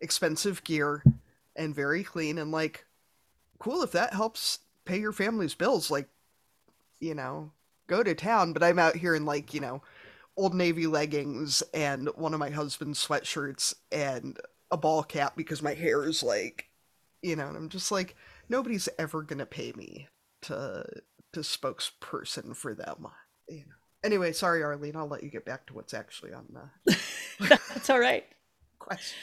expensive 0.00 0.64
gear 0.64 1.02
and 1.56 1.74
very 1.74 2.02
clean 2.02 2.38
and 2.38 2.50
like 2.50 2.86
cool 3.58 3.82
if 3.82 3.92
that 3.92 4.14
helps 4.14 4.60
pay 4.84 4.98
your 4.98 5.12
family's 5.12 5.54
bills 5.54 5.90
like 5.90 6.08
you 7.00 7.14
know 7.14 7.52
go 7.86 8.02
to 8.02 8.14
town. 8.14 8.52
But 8.52 8.62
i'm 8.62 8.78
out 8.78 8.96
here 8.96 9.14
in 9.14 9.24
like 9.24 9.52
you 9.52 9.60
know 9.60 9.82
old 10.36 10.54
navy 10.54 10.86
leggings 10.86 11.62
and 11.74 12.08
one 12.14 12.32
of 12.32 12.40
my 12.40 12.50
husband's 12.50 13.04
sweatshirts 13.04 13.74
and 13.92 14.38
a 14.70 14.76
ball 14.76 15.02
cap 15.02 15.34
because 15.36 15.62
my 15.62 15.74
hair 15.74 16.04
is 16.04 16.22
like 16.22 16.70
you 17.22 17.36
know 17.36 17.48
and 17.48 17.56
i'm 17.56 17.68
just 17.68 17.90
like 17.90 18.16
nobody's 18.48 18.88
ever 18.98 19.22
gonna 19.22 19.44
pay 19.44 19.72
me 19.76 20.08
to 20.40 20.84
to 21.32 21.40
spokesperson 21.40 22.56
for 22.56 22.74
them 22.74 23.06
you 23.48 23.58
know 23.58 23.79
Anyway, 24.02 24.32
sorry, 24.32 24.62
Arlene. 24.62 24.96
I'll 24.96 25.08
let 25.08 25.22
you 25.22 25.30
get 25.30 25.44
back 25.44 25.66
to 25.66 25.74
what's 25.74 25.94
actually 25.94 26.32
on 26.32 26.46
the. 26.84 26.98
That's 27.48 27.90
all 27.90 28.00
right. 28.00 28.24
Questions. 28.78 29.18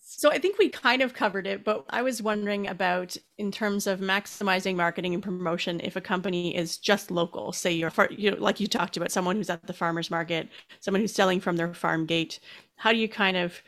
So 0.00 0.30
I 0.30 0.38
think 0.38 0.58
we 0.58 0.68
kind 0.68 1.02
of 1.02 1.14
covered 1.14 1.46
it, 1.46 1.64
but 1.64 1.84
I 1.90 2.02
was 2.02 2.22
wondering 2.22 2.66
about 2.66 3.16
in 3.36 3.52
terms 3.52 3.86
of 3.86 4.00
maximizing 4.00 4.74
marketing 4.76 5.14
and 5.14 5.22
promotion. 5.22 5.80
If 5.80 5.96
a 5.96 6.00
company 6.00 6.56
is 6.56 6.78
just 6.78 7.10
local, 7.10 7.52
say 7.52 7.72
you're, 7.72 7.92
you 8.10 8.30
know, 8.30 8.36
like 8.38 8.58
you 8.58 8.66
talked 8.66 8.96
about, 8.96 9.12
someone 9.12 9.36
who's 9.36 9.50
at 9.50 9.66
the 9.66 9.72
farmers 9.72 10.10
market, 10.10 10.48
someone 10.80 11.00
who's 11.00 11.14
selling 11.14 11.40
from 11.40 11.56
their 11.56 11.74
farm 11.74 12.06
gate. 12.06 12.40
How 12.76 12.92
do 12.92 12.98
you 12.98 13.08
kind 13.08 13.36
of 13.36 13.60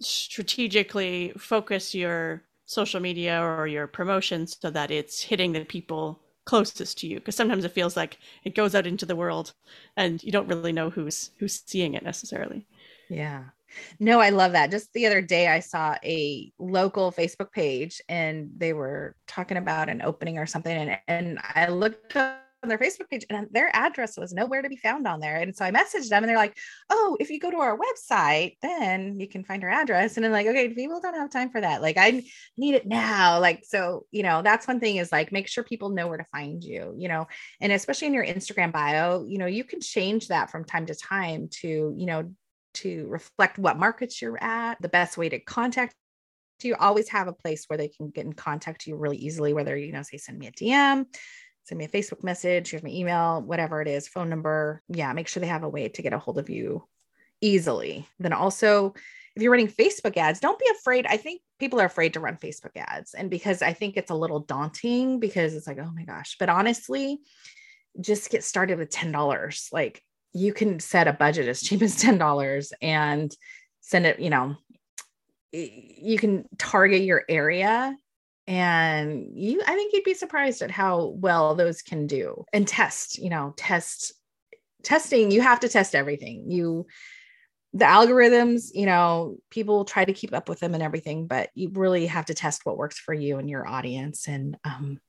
strategically 0.00 1.32
focus 1.38 1.94
your 1.94 2.42
social 2.66 3.00
media 3.00 3.40
or 3.42 3.66
your 3.66 3.86
promotions 3.86 4.56
so 4.60 4.70
that 4.70 4.90
it's 4.90 5.22
hitting 5.22 5.52
the 5.52 5.64
people 5.64 6.20
closest 6.46 6.98
to 6.98 7.06
you 7.06 7.16
because 7.18 7.36
sometimes 7.36 7.64
it 7.64 7.72
feels 7.72 7.96
like 7.96 8.18
it 8.44 8.54
goes 8.54 8.74
out 8.74 8.86
into 8.86 9.06
the 9.06 9.16
world 9.16 9.54
and 9.96 10.22
you 10.22 10.30
don't 10.30 10.48
really 10.48 10.72
know 10.72 10.90
who's 10.90 11.30
who's 11.38 11.62
seeing 11.66 11.94
it 11.94 12.02
necessarily. 12.02 12.66
Yeah. 13.08 13.44
No 13.98 14.20
i 14.20 14.30
love 14.30 14.52
that. 14.52 14.70
Just 14.70 14.92
the 14.92 15.06
other 15.06 15.20
day 15.20 15.48
i 15.48 15.60
saw 15.60 15.96
a 16.04 16.52
local 16.58 17.10
facebook 17.10 17.50
page 17.52 18.00
and 18.08 18.50
they 18.56 18.72
were 18.72 19.16
talking 19.26 19.56
about 19.56 19.88
an 19.88 20.02
opening 20.02 20.38
or 20.38 20.46
something 20.46 20.76
and, 20.76 20.98
and 21.08 21.38
i 21.54 21.68
looked 21.68 22.14
up 22.16 22.43
their 22.68 22.78
Facebook 22.78 23.08
page 23.10 23.24
and 23.30 23.46
their 23.50 23.74
address 23.74 24.16
was 24.16 24.32
nowhere 24.32 24.62
to 24.62 24.68
be 24.68 24.76
found 24.76 25.06
on 25.06 25.20
there. 25.20 25.36
And 25.36 25.54
so 25.54 25.64
I 25.64 25.70
messaged 25.70 26.08
them 26.08 26.22
and 26.22 26.28
they're 26.28 26.36
like, 26.36 26.56
oh, 26.90 27.16
if 27.20 27.30
you 27.30 27.40
go 27.40 27.50
to 27.50 27.58
our 27.58 27.78
website, 27.78 28.56
then 28.62 29.18
you 29.18 29.28
can 29.28 29.44
find 29.44 29.62
our 29.64 29.70
address. 29.70 30.16
And 30.16 30.24
I'm 30.24 30.32
like, 30.32 30.46
okay, 30.46 30.68
people 30.68 31.00
don't 31.00 31.14
have 31.14 31.30
time 31.30 31.50
for 31.50 31.60
that. 31.60 31.82
Like, 31.82 31.96
I 31.98 32.22
need 32.56 32.74
it 32.74 32.86
now. 32.86 33.40
Like, 33.40 33.64
so, 33.64 34.06
you 34.10 34.22
know, 34.22 34.42
that's 34.42 34.66
one 34.66 34.80
thing 34.80 34.96
is 34.96 35.12
like 35.12 35.32
make 35.32 35.48
sure 35.48 35.64
people 35.64 35.90
know 35.90 36.08
where 36.08 36.18
to 36.18 36.24
find 36.24 36.62
you, 36.62 36.94
you 36.96 37.08
know, 37.08 37.26
and 37.60 37.72
especially 37.72 38.08
in 38.08 38.14
your 38.14 38.26
Instagram 38.26 38.72
bio, 38.72 39.24
you 39.26 39.38
know, 39.38 39.46
you 39.46 39.64
can 39.64 39.80
change 39.80 40.28
that 40.28 40.50
from 40.50 40.64
time 40.64 40.86
to 40.86 40.94
time 40.94 41.48
to, 41.60 41.94
you 41.96 42.06
know, 42.06 42.32
to 42.74 43.06
reflect 43.08 43.58
what 43.58 43.78
markets 43.78 44.20
you're 44.20 44.42
at, 44.42 44.80
the 44.82 44.88
best 44.88 45.16
way 45.16 45.28
to 45.28 45.38
contact 45.38 45.94
you 46.62 46.74
always 46.76 47.08
have 47.08 47.28
a 47.28 47.32
place 47.32 47.64
where 47.66 47.76
they 47.76 47.88
can 47.88 48.10
get 48.10 48.24
in 48.24 48.32
contact 48.32 48.86
you 48.86 48.96
really 48.96 49.16
easily, 49.16 49.52
whether, 49.52 49.76
you 49.76 49.92
know, 49.92 50.02
say 50.02 50.16
send 50.16 50.38
me 50.38 50.46
a 50.46 50.52
DM, 50.52 51.06
send 51.64 51.78
me 51.78 51.86
a 51.86 51.88
Facebook 51.88 52.22
message, 52.22 52.70
give 52.70 52.82
me 52.82 53.00
email, 53.00 53.42
whatever 53.42 53.80
it 53.80 53.88
is, 53.88 54.06
phone 54.06 54.28
number. 54.28 54.82
Yeah, 54.88 55.12
make 55.12 55.28
sure 55.28 55.40
they 55.40 55.46
have 55.46 55.64
a 55.64 55.68
way 55.68 55.88
to 55.88 56.02
get 56.02 56.12
a 56.12 56.18
hold 56.18 56.38
of 56.38 56.50
you 56.50 56.86
easily. 57.40 58.06
Then 58.18 58.32
also, 58.32 58.94
if 59.34 59.42
you're 59.42 59.50
running 59.50 59.68
Facebook 59.68 60.16
ads, 60.16 60.40
don't 60.40 60.58
be 60.58 60.66
afraid. 60.78 61.06
I 61.06 61.16
think 61.16 61.40
people 61.58 61.80
are 61.80 61.86
afraid 61.86 62.14
to 62.14 62.20
run 62.20 62.36
Facebook 62.36 62.76
ads. 62.76 63.14
And 63.14 63.30
because 63.30 63.62
I 63.62 63.72
think 63.72 63.96
it's 63.96 64.10
a 64.10 64.14
little 64.14 64.40
daunting 64.40 65.18
because 65.18 65.54
it's 65.54 65.66
like, 65.66 65.78
oh 65.78 65.90
my 65.94 66.04
gosh. 66.04 66.36
But 66.38 66.50
honestly, 66.50 67.18
just 68.00 68.30
get 68.30 68.44
started 68.44 68.78
with 68.78 68.90
$10. 68.90 69.72
Like 69.72 70.02
you 70.32 70.52
can 70.52 70.80
set 70.80 71.08
a 71.08 71.12
budget 71.12 71.48
as 71.48 71.62
cheap 71.62 71.82
as 71.82 71.96
$10 71.96 72.72
and 72.82 73.34
send 73.80 74.06
it, 74.06 74.20
you 74.20 74.30
know, 74.30 74.56
you 75.52 76.18
can 76.18 76.44
target 76.58 77.02
your 77.02 77.24
area 77.28 77.96
and 78.46 79.28
you 79.34 79.62
i 79.66 79.74
think 79.74 79.92
you'd 79.92 80.04
be 80.04 80.14
surprised 80.14 80.60
at 80.60 80.70
how 80.70 81.14
well 81.16 81.54
those 81.54 81.80
can 81.80 82.06
do 82.06 82.44
and 82.52 82.68
test 82.68 83.18
you 83.18 83.30
know 83.30 83.54
test 83.56 84.12
testing 84.84 85.30
you 85.30 85.40
have 85.40 85.60
to 85.60 85.68
test 85.68 85.94
everything. 85.94 86.50
You 86.50 86.86
the 87.72 87.86
algorithms 87.86 88.68
you 88.72 88.86
know 88.86 89.38
people 89.50 89.84
try 89.84 90.04
to 90.04 90.12
keep 90.12 90.32
up 90.32 90.48
with 90.48 90.60
them 90.60 90.74
and 90.74 90.82
everything 90.82 91.26
but 91.26 91.50
you 91.54 91.70
really 91.72 92.06
have 92.06 92.26
to 92.26 92.34
test 92.34 92.64
what 92.64 92.76
works 92.76 92.98
for 92.98 93.12
you 93.12 93.38
and 93.38 93.50
your 93.50 93.66
audience 93.66 94.28
and 94.28 94.56
um, 94.64 95.00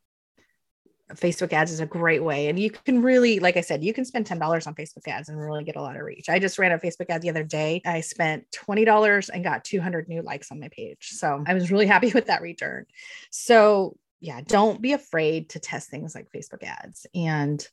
Facebook 1.14 1.54
ads 1.54 1.72
is 1.72 1.80
a 1.80 1.86
great 1.86 2.24
way. 2.24 2.48
And 2.48 2.58
you 2.58 2.72
can 2.72 3.02
really, 3.02 3.40
like 3.40 3.58
I 3.58 3.62
said, 3.62 3.84
you 3.84 3.94
can 3.94 4.06
spend 4.06 4.26
$10 4.26 4.68
on 4.68 4.74
Facebook 4.74 5.08
ads 5.08 5.30
and 5.30 5.40
really 5.40 5.64
get 5.64 5.76
a 5.76 5.82
lot 5.82 5.96
of 5.96 6.02
reach. 6.02 6.30
I 6.30 6.40
just 6.40 6.58
ran 6.58 6.72
a 6.72 6.80
Facebook 6.80 7.10
ad 7.10 7.22
the 7.22 7.30
other 7.30 7.44
day. 7.44 7.82
I 7.86 8.02
spent 8.02 8.46
$20 8.52 9.30
and 9.32 9.44
got 9.44 9.64
200 9.64 10.10
new 10.10 10.24
likes 10.24 10.52
on 10.52 10.60
my 10.60 10.70
page. 10.70 11.10
So 11.12 11.44
I 11.46 11.54
was 11.54 11.72
really 11.72 11.86
happy 11.96 12.12
with 12.12 12.28
that 12.28 12.42
return. 12.42 12.86
So, 13.30 13.98
yeah, 14.20 14.42
don't 14.46 14.82
be 14.82 14.94
afraid 14.94 15.50
to 15.50 15.60
test 15.60 15.90
things 15.90 16.16
like 16.16 16.32
Facebook 16.32 16.64
ads. 16.64 17.06
And, 17.14 17.66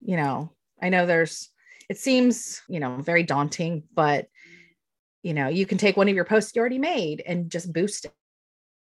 you 0.00 0.16
know, 0.16 0.52
I 0.80 0.90
know 0.90 1.06
there's, 1.06 1.48
it 1.88 1.98
seems, 1.98 2.62
you 2.68 2.78
know, 2.78 2.98
very 3.00 3.24
daunting, 3.24 3.82
but, 3.92 4.28
you 5.24 5.34
know, 5.34 5.48
you 5.48 5.66
can 5.66 5.76
take 5.76 5.96
one 5.96 6.08
of 6.08 6.14
your 6.14 6.24
posts 6.24 6.54
you 6.54 6.60
already 6.60 6.78
made 6.78 7.20
and 7.26 7.50
just 7.50 7.72
boost 7.72 8.06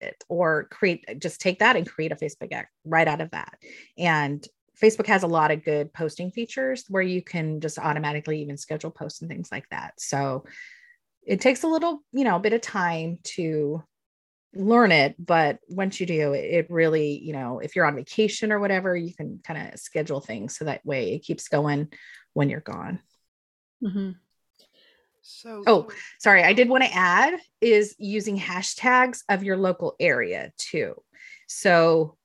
it 0.05 0.23
or 0.29 0.65
create 0.71 1.21
just 1.21 1.41
take 1.41 1.59
that 1.59 1.77
and 1.77 1.89
create 1.89 2.13
a 2.13 2.17
Facebook 2.17 2.53
ad 2.53 2.67
right 2.85 3.09
out 3.09 3.21
of 3.21 3.31
that. 3.33 3.59
And 3.99 4.47
Facebook 4.81 5.07
has 5.07 5.23
a 5.23 5.29
lot 5.29 5.51
of 5.51 5.65
good 5.65 5.93
posting 5.93 6.31
features 6.31 6.85
where 6.89 7.03
you 7.03 7.23
can 7.23 7.61
just 7.61 7.79
automatically 7.79 8.43
even 8.43 8.57
schedule 8.57 8.91
posts 8.91 9.21
and 9.21 9.31
things 9.31 9.51
like 9.53 9.69
that. 9.71 9.95
So 9.99 10.45
it 11.27 11.41
takes 11.41 11.63
a 11.63 11.69
little, 11.69 12.03
you 12.13 12.25
know, 12.25 12.37
a 12.37 12.41
bit 12.41 12.53
of 12.53 12.61
time 12.61 13.19
to 13.23 13.83
learn 14.55 14.93
it, 14.93 15.15
but 15.19 15.59
once 15.69 16.01
you 16.01 16.07
do, 16.07 16.33
it 16.33 16.67
really, 16.71 17.19
you 17.19 17.33
know, 17.33 17.59
if 17.59 17.75
you're 17.75 17.87
on 17.87 17.97
vacation 17.97 18.53
or 18.53 18.61
whatever, 18.61 18.97
you 18.97 19.15
can 19.15 19.41
kind 19.45 19.73
of 19.73 19.81
schedule 19.81 20.21
things 20.21 20.57
so 20.57 20.65
that 20.65 20.85
way 20.85 21.15
it 21.15 21.25
keeps 21.25 21.49
going 21.49 21.89
when 22.35 22.51
you're 22.51 22.61
gone. 22.61 23.01
Mm-hmm. 23.83 24.11
So, 25.27 25.63
oh, 25.67 25.89
sorry, 26.21 26.43
I 26.43 26.53
did 26.53 26.69
want 26.69 26.85
to 26.85 26.95
add 26.95 27.41
is 27.63 27.95
using 27.99 28.39
hashtags 28.39 29.21
of 29.31 29.43
your 29.43 29.57
local 29.57 29.97
area 29.99 30.53
too. 30.59 30.95
So, 31.49 32.17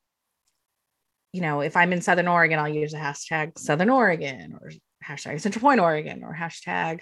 you 1.31 1.39
know, 1.39 1.61
if 1.61 1.77
I'm 1.77 1.93
in 1.93 2.01
Southern 2.01 2.27
Oregon, 2.27 2.59
I'll 2.59 2.67
use 2.67 2.93
a 2.93 2.97
hashtag 2.97 3.57
Southern 3.57 3.89
Oregon 3.89 4.59
or 4.59 4.71
hashtag 5.05 5.39
Central 5.39 5.61
Point 5.61 5.79
Oregon 5.79 6.25
or 6.25 6.35
hashtag 6.35 6.99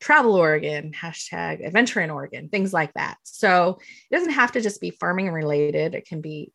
travel 0.00 0.34
Oregon, 0.34 0.90
hashtag 0.92 1.64
adventure 1.64 2.00
in 2.00 2.10
Oregon, 2.10 2.48
things 2.48 2.72
like 2.72 2.92
that. 2.94 3.16
So 3.22 3.78
it 4.10 4.14
doesn't 4.16 4.32
have 4.32 4.52
to 4.52 4.60
just 4.60 4.80
be 4.80 4.90
farming 4.90 5.30
related, 5.30 5.94
it 5.94 6.08
can 6.08 6.20
be 6.20 6.52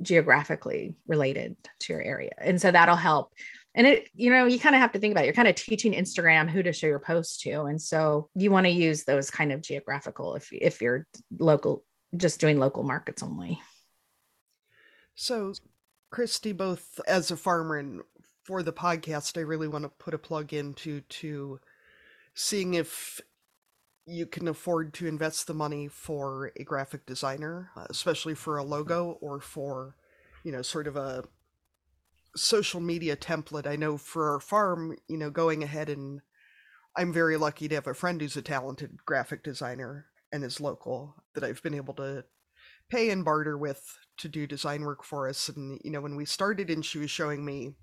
geographically 0.00 0.94
related 1.06 1.56
to 1.80 1.92
your 1.92 2.02
area. 2.02 2.30
And 2.38 2.60
so 2.60 2.70
that'll 2.70 2.96
help 2.96 3.32
and 3.74 3.86
it 3.86 4.08
you 4.14 4.30
know 4.30 4.44
you 4.44 4.58
kind 4.58 4.74
of 4.74 4.80
have 4.80 4.92
to 4.92 4.98
think 4.98 5.12
about 5.12 5.24
it. 5.24 5.26
you're 5.26 5.34
kind 5.34 5.48
of 5.48 5.54
teaching 5.54 5.92
instagram 5.92 6.48
who 6.48 6.62
to 6.62 6.72
show 6.72 6.86
your 6.86 6.98
posts 6.98 7.38
to 7.38 7.62
and 7.62 7.80
so 7.80 8.28
you 8.34 8.50
want 8.50 8.66
to 8.66 8.72
use 8.72 9.04
those 9.04 9.30
kind 9.30 9.52
of 9.52 9.62
geographical 9.62 10.34
if 10.34 10.52
if 10.52 10.80
you're 10.80 11.06
local 11.38 11.84
just 12.16 12.40
doing 12.40 12.58
local 12.58 12.82
markets 12.82 13.22
only 13.22 13.60
so 15.14 15.52
christy 16.10 16.52
both 16.52 17.00
as 17.06 17.30
a 17.30 17.36
farmer 17.36 17.76
and 17.76 18.02
for 18.44 18.62
the 18.62 18.72
podcast 18.72 19.38
i 19.38 19.40
really 19.40 19.68
want 19.68 19.84
to 19.84 19.88
put 19.88 20.14
a 20.14 20.18
plug 20.18 20.52
into 20.52 21.00
to 21.02 21.58
seeing 22.34 22.74
if 22.74 23.20
you 24.04 24.26
can 24.26 24.48
afford 24.48 24.92
to 24.92 25.06
invest 25.06 25.46
the 25.46 25.54
money 25.54 25.86
for 25.86 26.50
a 26.56 26.64
graphic 26.64 27.06
designer 27.06 27.70
uh, 27.76 27.86
especially 27.88 28.34
for 28.34 28.58
a 28.58 28.64
logo 28.64 29.16
or 29.20 29.40
for 29.40 29.94
you 30.44 30.50
know 30.50 30.60
sort 30.60 30.86
of 30.86 30.96
a 30.96 31.24
social 32.36 32.80
media 32.80 33.16
template. 33.16 33.66
I 33.66 33.76
know 33.76 33.96
for 33.96 34.32
our 34.32 34.40
farm, 34.40 34.96
you 35.08 35.16
know, 35.16 35.30
going 35.30 35.62
ahead 35.62 35.88
and 35.88 36.20
I'm 36.96 37.12
very 37.12 37.36
lucky 37.36 37.68
to 37.68 37.74
have 37.74 37.86
a 37.86 37.94
friend 37.94 38.20
who's 38.20 38.36
a 38.36 38.42
talented 38.42 38.98
graphic 39.06 39.42
designer 39.42 40.06
and 40.30 40.44
is 40.44 40.60
local 40.60 41.16
that 41.34 41.44
I've 41.44 41.62
been 41.62 41.74
able 41.74 41.94
to 41.94 42.24
pay 42.90 43.10
and 43.10 43.24
barter 43.24 43.56
with 43.56 43.98
to 44.18 44.28
do 44.28 44.46
design 44.46 44.82
work 44.82 45.02
for 45.04 45.28
us. 45.28 45.48
And, 45.48 45.80
you 45.84 45.90
know, 45.90 46.00
when 46.00 46.16
we 46.16 46.24
started 46.26 46.70
and 46.70 46.84
she 46.84 46.98
was 46.98 47.10
showing 47.10 47.44
me 47.44 47.74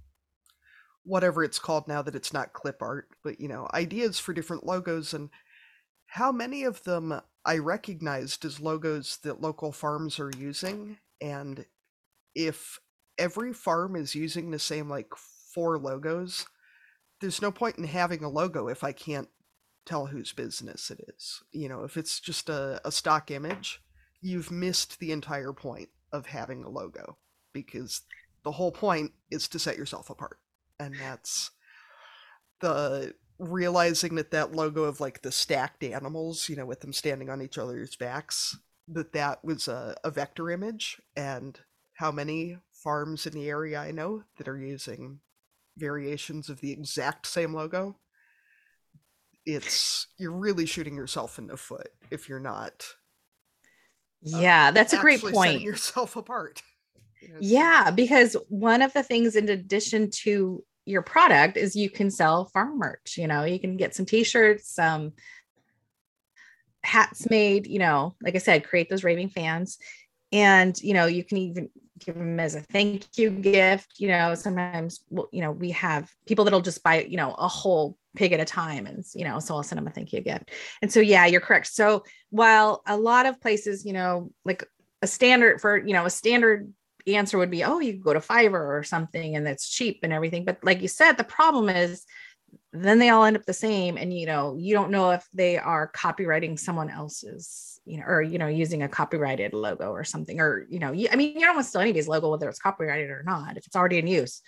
whatever 1.03 1.43
it's 1.43 1.59
called 1.59 1.87
now 1.87 2.01
that 2.01 2.15
it's 2.15 2.33
not 2.33 2.53
clip 2.53 2.81
art, 2.81 3.07
but, 3.23 3.39
you 3.39 3.47
know, 3.47 3.67
ideas 3.73 4.19
for 4.19 4.33
different 4.33 4.65
logos 4.65 5.13
and 5.13 5.29
how 6.07 6.31
many 6.31 6.63
of 6.63 6.83
them 6.83 7.19
I 7.45 7.57
recognized 7.57 8.45
as 8.45 8.59
logos 8.59 9.17
that 9.23 9.41
local 9.41 9.71
farms 9.71 10.19
are 10.19 10.31
using. 10.37 10.97
And 11.21 11.65
if 12.35 12.79
every 13.19 13.53
farm 13.53 13.95
is 13.95 14.15
using 14.15 14.49
the 14.49 14.59
same 14.59 14.89
like 14.89 15.13
four 15.53 15.77
logos, 15.77 16.47
there's 17.21 17.41
no 17.41 17.51
point 17.51 17.77
in 17.77 17.83
having 17.83 18.23
a 18.23 18.29
logo 18.29 18.67
if 18.67 18.83
I 18.83 18.93
can't 18.93 19.29
tell 19.85 20.07
whose 20.07 20.33
business 20.33 20.89
it 20.89 21.01
is. 21.15 21.43
You 21.51 21.69
know, 21.69 21.83
if 21.83 21.97
it's 21.97 22.19
just 22.19 22.49
a, 22.49 22.81
a 22.85 22.91
stock 22.91 23.29
image, 23.29 23.81
you've 24.21 24.51
missed 24.51 24.99
the 24.99 25.11
entire 25.11 25.53
point 25.53 25.89
of 26.11 26.27
having 26.27 26.63
a 26.63 26.69
logo 26.69 27.17
because 27.53 28.01
the 28.43 28.53
whole 28.53 28.71
point 28.71 29.11
is 29.29 29.47
to 29.49 29.59
set 29.59 29.77
yourself 29.77 30.09
apart. 30.09 30.37
And 30.79 30.95
that's 30.99 31.51
the 32.61 33.13
realizing 33.37 34.15
that 34.15 34.31
that 34.31 34.53
logo 34.53 34.83
of 34.83 34.99
like 34.99 35.21
the 35.21 35.31
stacked 35.31 35.83
animals, 35.83 36.49
you 36.49 36.55
know, 36.55 36.65
with 36.65 36.81
them 36.81 36.93
standing 36.93 37.29
on 37.29 37.41
each 37.41 37.57
other's 37.57 37.95
backs, 37.95 38.57
that 38.87 39.13
that 39.13 39.43
was 39.43 39.67
a, 39.67 39.95
a 40.03 40.11
vector 40.11 40.49
image 40.49 41.01
and 41.15 41.59
how 41.93 42.11
many 42.11 42.57
farms 42.83 43.25
in 43.25 43.33
the 43.33 43.49
area 43.49 43.79
I 43.79 43.91
know 43.91 44.23
that 44.37 44.47
are 44.47 44.57
using 44.57 45.19
variations 45.77 46.49
of 46.49 46.61
the 46.61 46.71
exact 46.71 47.27
same 47.27 47.53
logo. 47.53 47.97
It's 49.45 50.07
you're 50.17 50.31
really 50.31 50.65
shooting 50.65 50.95
yourself 50.95 51.39
in 51.39 51.47
the 51.47 51.57
foot 51.57 51.89
if 52.11 52.29
you're 52.29 52.39
not. 52.39 52.85
Uh, 54.33 54.39
yeah, 54.39 54.71
that's 54.71 54.93
a 54.93 54.97
great 54.97 55.21
point. 55.21 55.61
yourself 55.61 56.15
apart. 56.15 56.61
yeah, 57.39 57.89
because 57.89 58.35
one 58.49 58.81
of 58.81 58.91
the 58.93 59.03
things, 59.03 59.35
in 59.35 59.47
addition 59.47 60.09
to 60.11 60.63
your 60.85 61.01
product, 61.01 61.55
is 61.55 61.75
you 61.75 61.89
can 61.89 62.11
sell 62.11 62.45
farm 62.45 62.77
merch. 62.77 63.17
You 63.17 63.27
know, 63.27 63.45
you 63.45 63.59
can 63.59 63.77
get 63.77 63.95
some 63.95 64.05
T-shirts, 64.05 64.73
some 64.73 65.13
hats 66.83 67.29
made. 67.29 67.65
You 67.67 67.79
know, 67.79 68.15
like 68.21 68.35
I 68.35 68.39
said, 68.39 68.67
create 68.67 68.89
those 68.89 69.05
raving 69.05 69.29
fans, 69.29 69.77
and 70.33 70.77
you 70.81 70.93
know, 70.93 71.05
you 71.05 71.23
can 71.23 71.37
even 71.37 71.69
give 71.99 72.15
them 72.15 72.39
as 72.39 72.55
a 72.55 72.61
thank 72.61 73.05
you 73.17 73.29
gift. 73.29 73.99
You 73.99 74.09
know, 74.09 74.35
sometimes, 74.35 75.03
you 75.31 75.41
know, 75.41 75.51
we 75.51 75.71
have 75.71 76.11
people 76.25 76.45
that'll 76.45 76.61
just 76.61 76.83
buy, 76.83 77.03
you 77.03 77.17
know, 77.17 77.33
a 77.33 77.47
whole 77.47 77.97
pig 78.15 78.33
at 78.33 78.39
a 78.39 78.45
time. 78.45 78.85
And, 78.85 79.03
you 79.13 79.25
know, 79.25 79.39
so 79.39 79.55
I'll 79.55 79.63
send 79.63 79.77
them 79.77 79.87
a 79.87 79.91
thank 79.91 80.13
you 80.13 80.21
gift. 80.21 80.51
And 80.81 80.91
so, 80.91 80.99
yeah, 80.99 81.25
you're 81.25 81.41
correct. 81.41 81.67
So 81.67 82.03
while 82.29 82.81
a 82.87 82.97
lot 82.97 83.25
of 83.25 83.39
places, 83.41 83.85
you 83.85 83.93
know, 83.93 84.31
like 84.45 84.63
a 85.01 85.07
standard 85.07 85.61
for, 85.61 85.77
you 85.77 85.93
know, 85.93 86.05
a 86.05 86.09
standard 86.09 86.73
answer 87.07 87.37
would 87.37 87.51
be, 87.51 87.63
oh, 87.63 87.79
you 87.79 87.93
go 87.93 88.13
to 88.13 88.19
Fiverr 88.19 88.77
or 88.77 88.83
something 88.83 89.35
and 89.35 89.45
that's 89.45 89.69
cheap 89.69 89.99
and 90.03 90.13
everything. 90.13 90.45
But 90.45 90.63
like 90.63 90.81
you 90.81 90.87
said, 90.87 91.13
the 91.13 91.23
problem 91.23 91.69
is 91.69 92.05
then 92.71 92.99
they 92.99 93.09
all 93.09 93.25
end 93.25 93.35
up 93.35 93.45
the 93.45 93.53
same. 93.53 93.97
And, 93.97 94.13
you 94.17 94.25
know, 94.25 94.55
you 94.57 94.75
don't 94.75 94.91
know 94.91 95.11
if 95.11 95.27
they 95.33 95.57
are 95.57 95.91
copywriting 95.91 96.57
someone 96.59 96.89
else's 96.89 97.69
you 97.89 97.97
know, 97.97 98.05
or 98.05 98.21
you 98.21 98.37
know, 98.37 98.47
using 98.47 98.83
a 98.83 98.87
copyrighted 98.87 99.53
logo 99.53 99.91
or 99.91 100.03
something, 100.03 100.39
or 100.39 100.67
you 100.69 100.77
know, 100.77 100.91
you, 100.91 101.09
I 101.11 101.15
mean, 101.15 101.33
you 101.33 101.45
don't 101.45 101.55
want 101.55 101.65
to 101.65 101.69
steal 101.69 101.81
anybody's 101.81 102.07
logo 102.07 102.29
whether 102.29 102.47
it's 102.47 102.59
copyrighted 102.59 103.09
or 103.09 103.23
not 103.25 103.57
if 103.57 103.65
it's 103.65 103.75
already 103.75 103.97
in 103.97 104.05
use, 104.05 104.41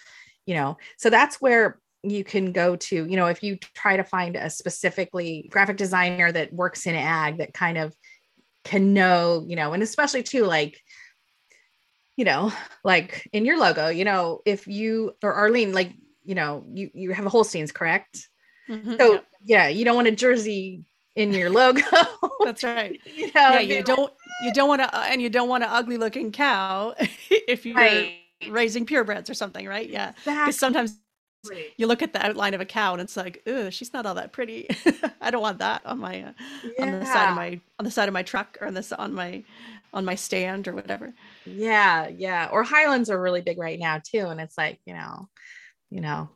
you 0.45 0.53
know. 0.53 0.77
So 0.97 1.09
that's 1.09 1.41
where 1.41 1.79
you 2.03 2.23
can 2.23 2.51
go 2.51 2.75
to, 2.75 2.95
you 2.95 3.15
know, 3.15 3.27
if 3.27 3.41
you 3.41 3.57
try 3.57 3.97
to 3.97 4.03
find 4.03 4.35
a 4.35 4.49
specifically 4.49 5.49
graphic 5.51 5.77
designer 5.77 6.31
that 6.31 6.53
works 6.53 6.85
in 6.85 6.93
ag 6.95 7.39
that 7.39 7.53
kind 7.53 7.79
of 7.79 7.95
can 8.63 8.93
know, 8.93 9.43
you 9.47 9.55
know, 9.55 9.73
and 9.73 9.81
especially 9.81 10.21
too 10.21 10.45
like 10.45 10.79
you 12.15 12.25
know, 12.25 12.53
like 12.83 13.27
in 13.33 13.45
your 13.45 13.57
logo, 13.57 13.87
you 13.87 14.05
know, 14.05 14.41
if 14.45 14.67
you 14.67 15.13
or 15.23 15.33
Arlene, 15.33 15.73
like, 15.73 15.93
you 16.23 16.35
know, 16.35 16.63
you 16.71 16.89
you 16.93 17.11
have 17.11 17.25
a 17.25 17.29
Holsteins, 17.29 17.71
correct? 17.71 18.29
Mm-hmm, 18.69 18.95
so 18.97 19.13
yeah. 19.13 19.19
yeah, 19.43 19.67
you 19.67 19.85
don't 19.85 19.95
want 19.95 20.07
a 20.07 20.11
Jersey 20.11 20.85
in 21.15 21.33
your 21.33 21.49
logo. 21.49 21.81
That's 22.43 22.63
right. 22.63 22.99
you 23.15 23.27
know, 23.27 23.31
yeah, 23.33 23.59
you 23.59 23.83
don't 23.83 24.11
you 24.43 24.53
don't 24.53 24.67
want 24.67 24.81
to 24.81 24.95
uh, 24.95 25.05
and 25.09 25.21
you 25.21 25.29
don't 25.29 25.49
want 25.49 25.63
an 25.63 25.69
ugly 25.71 25.97
looking 25.97 26.31
cow 26.31 26.93
if 27.29 27.65
you're 27.65 27.75
right. 27.75 28.15
raising 28.49 28.85
purebreds 28.85 29.29
or 29.29 29.33
something, 29.33 29.67
right? 29.67 29.89
Yeah. 29.89 30.11
Because 30.11 30.47
exactly. 30.47 30.53
sometimes 30.53 30.97
you 31.77 31.87
look 31.87 32.03
at 32.03 32.13
the 32.13 32.23
outline 32.23 32.53
of 32.53 32.61
a 32.61 32.65
cow 32.65 32.93
and 32.93 33.01
it's 33.01 33.17
like, 33.17 33.41
oh, 33.47 33.71
she's 33.71 33.93
not 33.93 34.05
all 34.05 34.13
that 34.15 34.31
pretty. 34.31 34.67
I 35.19 35.31
don't 35.31 35.41
want 35.41 35.57
that 35.57 35.83
on 35.85 35.99
my 35.99 36.21
uh, 36.21 36.31
yeah. 36.77 36.85
on 36.85 36.99
the 36.99 37.05
side 37.05 37.29
of 37.29 37.35
my 37.35 37.59
on 37.79 37.85
the 37.85 37.91
side 37.91 38.07
of 38.07 38.13
my 38.13 38.23
truck 38.23 38.57
or 38.61 38.67
on 38.67 38.73
this 38.73 38.91
on 38.91 39.13
my 39.13 39.43
on 39.93 40.05
my 40.05 40.15
stand 40.15 40.67
or 40.67 40.73
whatever. 40.73 41.13
Yeah, 41.45 42.07
yeah. 42.07 42.49
Or 42.51 42.63
Highlands 42.63 43.09
are 43.09 43.21
really 43.21 43.41
big 43.41 43.57
right 43.57 43.79
now 43.79 43.99
too, 44.03 44.27
and 44.27 44.39
it's 44.39 44.57
like 44.57 44.79
you 44.85 44.93
know, 44.93 45.29
you 45.91 46.01
know, 46.01 46.29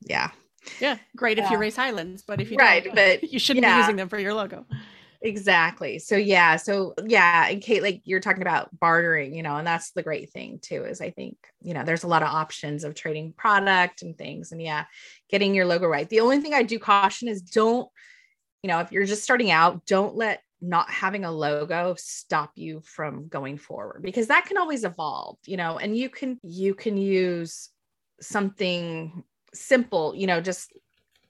yeah. 0.00 0.30
Yeah, 0.78 0.98
great 1.16 1.38
if 1.38 1.50
you 1.50 1.58
raise 1.58 1.76
Highlands, 1.76 2.22
but 2.26 2.40
if 2.40 2.50
you 2.50 2.56
right, 2.56 2.86
but 2.94 3.24
you 3.32 3.38
shouldn't 3.38 3.64
yeah. 3.64 3.76
be 3.76 3.80
using 3.80 3.96
them 3.96 4.08
for 4.08 4.18
your 4.18 4.34
logo. 4.34 4.66
exactly. 5.22 5.98
So 5.98 6.16
yeah. 6.16 6.56
So 6.56 6.94
yeah. 7.06 7.48
And 7.48 7.62
kate 7.62 7.82
like 7.82 8.02
you're 8.04 8.20
talking 8.20 8.42
about 8.42 8.68
bartering 8.78 9.34
you 9.34 9.42
know 9.42 9.56
and 9.56 9.66
that's 9.66 9.92
the 9.92 10.02
great 10.02 10.30
thing 10.30 10.58
too 10.62 10.84
is 10.84 11.00
i 11.00 11.10
think 11.10 11.36
you 11.62 11.74
know 11.74 11.84
there's 11.84 12.04
a 12.04 12.08
lot 12.08 12.22
of 12.22 12.28
options 12.28 12.84
of 12.84 12.94
trading 12.94 13.32
product 13.32 14.02
and 14.02 14.16
things. 14.16 14.52
And 14.52 14.62
yeah 14.62 14.84
getting 15.30 15.54
your 15.54 15.66
logo 15.66 15.86
right. 15.86 16.08
The 16.08 16.20
only 16.20 16.40
thing 16.40 16.54
i 16.54 16.62
do 16.62 16.78
caution 16.78 17.28
is 17.28 17.42
don't 17.42 17.88
you 18.62 18.68
know 18.68 18.80
if 18.80 18.92
you're 18.92 19.06
just 19.06 19.24
starting 19.24 19.50
out 19.50 19.86
don't 19.86 20.14
let 20.14 20.42
not 20.60 20.90
having 20.90 21.24
a 21.24 21.32
logo 21.32 21.94
stop 21.98 22.52
you 22.54 22.82
from 22.84 23.28
going 23.28 23.56
forward 23.56 24.02
because 24.02 24.26
that 24.26 24.44
can 24.44 24.58
always 24.58 24.84
evolve 24.84 25.38
you 25.46 25.56
know 25.56 25.78
and 25.78 25.96
you 25.96 26.10
can 26.10 26.38
you 26.42 26.74
can 26.74 26.98
use 26.98 27.70
something 28.20 29.24
simple 29.52 30.14
you 30.14 30.26
know 30.26 30.40
just 30.40 30.72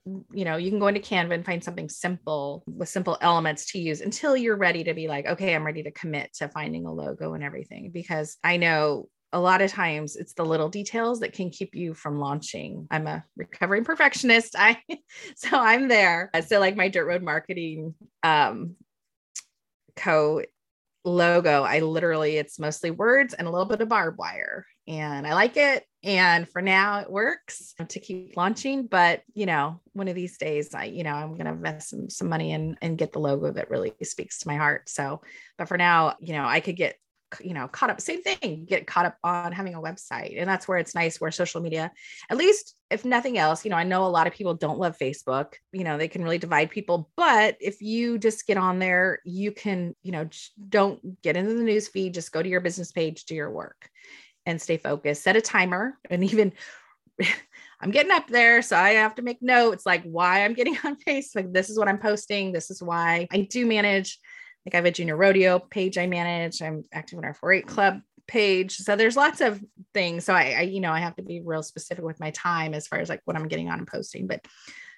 you 0.05 0.45
know, 0.45 0.57
you 0.57 0.69
can 0.69 0.79
go 0.79 0.87
into 0.87 0.99
Canva 0.99 1.33
and 1.33 1.45
find 1.45 1.63
something 1.63 1.87
simple 1.87 2.63
with 2.65 2.89
simple 2.89 3.17
elements 3.21 3.71
to 3.71 3.79
use 3.79 4.01
until 4.01 4.35
you're 4.35 4.57
ready 4.57 4.83
to 4.83 4.93
be 4.93 5.07
like, 5.07 5.27
okay, 5.27 5.53
I'm 5.53 5.65
ready 5.65 5.83
to 5.83 5.91
commit 5.91 6.33
to 6.35 6.49
finding 6.49 6.85
a 6.85 6.93
logo 6.93 7.33
and 7.33 7.43
everything. 7.43 7.91
Because 7.91 8.37
I 8.43 8.57
know 8.57 9.07
a 9.31 9.39
lot 9.39 9.61
of 9.61 9.71
times 9.71 10.15
it's 10.15 10.33
the 10.33 10.43
little 10.43 10.69
details 10.69 11.19
that 11.19 11.33
can 11.33 11.51
keep 11.51 11.75
you 11.75 11.93
from 11.93 12.19
launching. 12.19 12.87
I'm 12.89 13.05
a 13.05 13.23
recovering 13.37 13.83
perfectionist. 13.83 14.55
I 14.57 14.81
so 15.35 15.49
I'm 15.51 15.87
there. 15.87 16.31
So 16.47 16.59
like 16.59 16.75
my 16.75 16.89
dirt 16.89 17.05
road 17.05 17.21
marketing 17.21 17.93
um 18.23 18.75
co 19.95 20.41
logo, 21.05 21.63
I 21.63 21.79
literally 21.79 22.37
it's 22.37 22.59
mostly 22.59 22.89
words 22.89 23.35
and 23.35 23.47
a 23.47 23.51
little 23.51 23.67
bit 23.67 23.81
of 23.81 23.89
barbed 23.89 24.17
wire 24.17 24.65
and 24.87 25.27
I 25.27 25.33
like 25.33 25.57
it. 25.57 25.85
And 26.03 26.49
for 26.49 26.61
now, 26.61 26.99
it 26.99 27.11
works 27.11 27.75
to 27.87 27.99
keep 27.99 28.35
launching. 28.35 28.87
But 28.87 29.21
you 29.33 29.45
know, 29.45 29.79
one 29.93 30.07
of 30.07 30.15
these 30.15 30.37
days, 30.37 30.73
I 30.73 30.85
you 30.85 31.03
know 31.03 31.13
I'm 31.13 31.35
to 31.37 31.47
invest 31.47 31.89
some, 31.89 32.09
some 32.09 32.29
money 32.29 32.53
and 32.53 32.77
and 32.81 32.97
get 32.97 33.11
the 33.11 33.19
logo 33.19 33.51
that 33.51 33.69
really 33.69 33.93
speaks 34.03 34.39
to 34.39 34.47
my 34.47 34.55
heart. 34.55 34.89
So, 34.89 35.21
but 35.57 35.67
for 35.67 35.77
now, 35.77 36.15
you 36.19 36.33
know, 36.33 36.45
I 36.45 36.59
could 36.59 36.75
get 36.75 36.95
you 37.39 37.53
know 37.53 37.67
caught 37.67 37.89
up 37.89 38.01
same 38.01 38.21
thing 38.21 38.65
get 38.65 38.87
caught 38.87 39.05
up 39.05 39.17
on 39.23 39.51
having 39.51 39.73
a 39.73 39.81
website 39.81 40.37
and 40.37 40.49
that's 40.49 40.67
where 40.67 40.77
it's 40.77 40.93
nice 40.93 41.21
where 41.21 41.31
social 41.31 41.61
media 41.61 41.91
at 42.29 42.37
least 42.37 42.75
if 42.89 43.05
nothing 43.05 43.37
else 43.37 43.63
you 43.63 43.71
know 43.71 43.77
i 43.77 43.83
know 43.83 44.05
a 44.05 44.07
lot 44.07 44.27
of 44.27 44.33
people 44.33 44.53
don't 44.53 44.79
love 44.79 44.97
facebook 44.97 45.53
you 45.71 45.83
know 45.83 45.97
they 45.97 46.07
can 46.07 46.23
really 46.23 46.37
divide 46.37 46.69
people 46.69 47.09
but 47.15 47.55
if 47.61 47.81
you 47.81 48.17
just 48.17 48.45
get 48.45 48.57
on 48.57 48.79
there 48.79 49.19
you 49.23 49.51
can 49.51 49.95
you 50.03 50.11
know 50.11 50.27
don't 50.67 51.21
get 51.21 51.37
into 51.37 51.53
the 51.53 51.63
news 51.63 51.87
feed 51.87 52.13
just 52.13 52.31
go 52.31 52.43
to 52.43 52.49
your 52.49 52.61
business 52.61 52.91
page 52.91 53.23
do 53.25 53.35
your 53.35 53.51
work 53.51 53.89
and 54.45 54.61
stay 54.61 54.77
focused. 54.77 55.23
Set 55.23 55.35
a 55.35 55.41
timer 55.41 55.97
and 56.09 56.23
even 56.31 56.53
I'm 57.79 57.91
getting 57.91 58.11
up 58.11 58.27
there, 58.27 58.61
so 58.61 58.75
I 58.77 58.91
have 58.91 59.15
to 59.15 59.21
make 59.21 59.41
notes 59.41 59.85
like 59.85 60.03
why 60.03 60.43
I'm 60.43 60.53
getting 60.53 60.77
on 60.83 60.97
Facebook. 61.07 61.53
This 61.53 61.69
is 61.69 61.77
what 61.77 61.87
I'm 61.87 61.99
posting. 61.99 62.51
This 62.51 62.69
is 62.69 62.81
why 62.81 63.27
I 63.31 63.41
do 63.41 63.65
manage. 63.65 64.19
Like 64.65 64.75
I 64.75 64.77
have 64.77 64.85
a 64.85 64.91
junior 64.91 65.17
rodeo 65.17 65.59
page 65.59 65.97
I 65.97 66.05
manage. 66.05 66.61
I'm 66.61 66.83
active 66.93 67.17
in 67.17 67.25
our 67.25 67.33
4-H 67.33 67.65
club 67.65 68.01
page. 68.27 68.77
So 68.77 68.95
there's 68.95 69.17
lots 69.17 69.41
of 69.41 69.59
things. 69.93 70.23
So 70.25 70.33
I, 70.33 70.55
I, 70.57 70.61
you 70.61 70.79
know, 70.79 70.91
I 70.91 70.99
have 70.99 71.15
to 71.15 71.23
be 71.23 71.41
real 71.43 71.63
specific 71.63 72.05
with 72.05 72.19
my 72.19 72.29
time 72.31 72.75
as 72.75 72.87
far 72.87 72.99
as 72.99 73.09
like 73.09 73.21
what 73.25 73.35
I'm 73.35 73.47
getting 73.47 73.69
on 73.69 73.79
and 73.79 73.87
posting. 73.87 74.27
But 74.27 74.45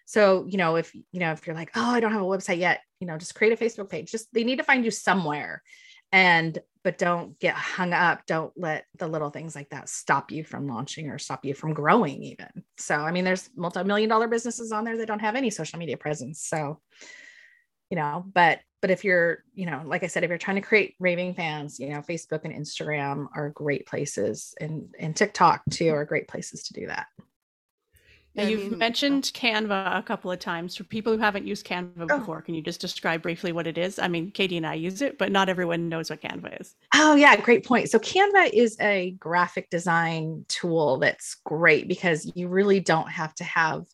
so, 0.06 0.46
you 0.50 0.58
know, 0.58 0.76
if 0.76 0.94
you 0.94 1.20
know, 1.22 1.32
if 1.32 1.48
you're 1.48 1.56
like, 1.56 1.72
oh, 1.76 1.91
I 1.91 2.02
don't 2.02 2.12
have 2.12 2.22
a 2.22 2.26
website 2.26 2.58
yet, 2.58 2.82
you 3.00 3.08
know, 3.08 3.18
just 3.18 3.36
create 3.36 3.54
a 3.54 3.64
Facebook 3.64 3.89
page. 3.89 4.12
Just 4.12 4.28
they 4.34 4.44
need 4.44 4.58
to 4.58 4.64
find 4.64 4.84
you 4.84 4.91
somewhere 4.91 5.64
and 6.12 6.60
but 6.84 6.98
don't 6.98 7.40
get 7.40 7.56
hung 7.56 7.94
up 7.94 8.26
don't 8.26 8.54
let 8.58 8.86
the 8.98 9.08
little 9.08 9.30
things 9.30 9.56
like 9.56 9.70
that 9.70 9.90
stop 9.90 10.32
you 10.32 10.44
from 10.44 10.68
launching 10.68 11.10
or 11.10 11.18
stop 11.18 11.46
you 11.46 11.54
from 11.54 11.74
growing 11.74 12.24
even. 12.24 12.64
So 12.78 12.96
i 12.96 13.12
mean 13.12 13.24
there's 13.24 13.50
multi-million 13.56 14.10
dollar 14.10 14.28
businesses 14.28 14.72
on 14.72 14.84
there 14.84 14.98
that 14.98 15.08
don't 15.08 15.20
have 15.20 15.36
any 15.36 15.50
social 15.50 15.80
media 15.80 15.98
presence 15.98 16.42
so 16.42 16.80
you 17.90 17.98
know 17.98 18.26
but 18.34 18.60
but 18.82 18.92
if 18.92 19.04
you're 19.04 19.44
you 19.54 19.66
know 19.66 19.82
like 19.86 20.04
i 20.04 20.08
said 20.08 20.24
if 20.24 20.30
you're 20.30 20.38
trying 20.38 20.56
to 20.56 20.62
create 20.62 20.96
raving 21.00 21.34
fans 21.36 21.80
you 21.80 21.90
know 21.90 22.00
facebook 22.00 22.44
and 22.44 22.54
instagram 22.54 23.28
are 23.36 23.50
great 23.50 23.86
places 23.86 24.56
and 24.60 24.94
and 25.00 25.16
tiktok 25.16 25.62
too 25.70 25.90
are 25.90 26.04
great 26.04 26.28
places 26.28 26.64
to 26.64 26.74
do 26.74 26.88
that 26.88 27.06
now, 28.36 28.48
you've 28.48 28.72
mean, 28.72 28.80
mentioned 28.80 29.32
oh. 29.36 29.40
Canva 29.40 30.00
a 30.00 30.02
couple 30.02 30.32
of 30.32 30.40
times. 30.40 30.76
For 30.76 30.84
people 30.84 31.14
who 31.14 31.20
haven't 31.20 31.46
used 31.46 31.68
Canva 31.68 32.08
oh. 32.10 32.20
before, 32.20 32.42
can 32.42 32.56
you 32.56 32.62
just 32.64 32.82
describe 32.82 33.22
briefly 33.22 33.52
what 33.52 33.68
it 33.68 33.78
is? 33.78 34.00
I 34.00 34.08
mean, 34.08 34.32
Katie 34.32 34.58
and 34.58 34.66
I 34.66 34.74
use 34.74 35.02
it, 35.02 35.20
but 35.20 35.32
not 35.32 35.50
everyone 35.50 35.88
knows 35.88 36.10
what 36.10 36.22
Canva 36.22 36.60
is. 36.60 36.76
Oh, 36.96 37.16
yeah, 37.16 37.36
great 37.36 37.64
point. 37.66 37.92
So, 37.92 38.00
Canva 38.00 38.50
is 38.52 38.76
a 38.80 39.12
graphic 39.20 39.70
design 39.70 40.46
tool 40.48 40.98
that's 40.98 41.36
great 41.46 41.88
because 41.88 42.32
you 42.34 42.48
really 42.48 42.80
don't 42.80 43.10
have 43.10 43.36
to 43.36 43.44
have 43.44 43.86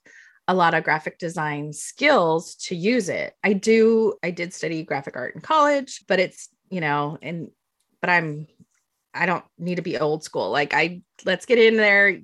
a 0.48 0.54
lot 0.54 0.74
of 0.74 0.84
graphic 0.84 1.20
design 1.20 1.74
skills 1.74 2.56
to 2.56 2.76
use 2.76 3.10
it. 3.10 3.34
I 3.44 3.54
do, 3.54 4.16
I 4.24 4.32
did 4.32 4.54
study 4.54 4.84
graphic 4.84 5.16
art 5.18 5.36
in 5.36 5.42
college, 5.42 6.06
but 6.08 6.20
it's, 6.20 6.50
you 6.70 6.82
know, 6.82 7.18
and, 7.22 7.52
but 8.02 8.10
I'm, 8.10 8.48
I 9.14 9.26
don't 9.26 9.44
need 9.58 9.76
to 9.76 9.82
be 9.82 10.00
old 10.00 10.24
school. 10.24 10.50
Like, 10.50 10.74
I, 10.74 11.02
let's 11.26 11.46
get 11.46 11.60
in 11.60 11.76
there, 11.76 12.22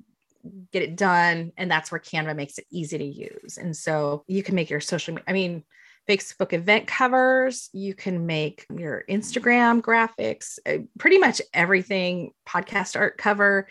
get 0.71 0.83
it 0.83 0.95
done. 0.95 1.51
And 1.57 1.69
that's 1.69 1.91
where 1.91 1.99
Canva 1.99 2.35
makes 2.35 2.57
it 2.57 2.65
easy 2.71 2.97
to 2.97 3.05
use. 3.05 3.57
And 3.57 3.75
so 3.75 4.23
you 4.27 4.43
can 4.43 4.55
make 4.55 4.69
your 4.69 4.81
social, 4.81 5.17
I 5.27 5.33
mean, 5.33 5.63
Facebook 6.07 6.53
event 6.53 6.87
covers, 6.87 7.69
you 7.73 7.93
can 7.93 8.25
make 8.25 8.65
your 8.75 9.03
Instagram 9.09 9.81
graphics, 9.81 10.59
uh, 10.65 10.83
pretty 10.99 11.17
much 11.17 11.41
everything, 11.53 12.31
podcast 12.47 12.95
art 12.95 13.17
cover, 13.17 13.67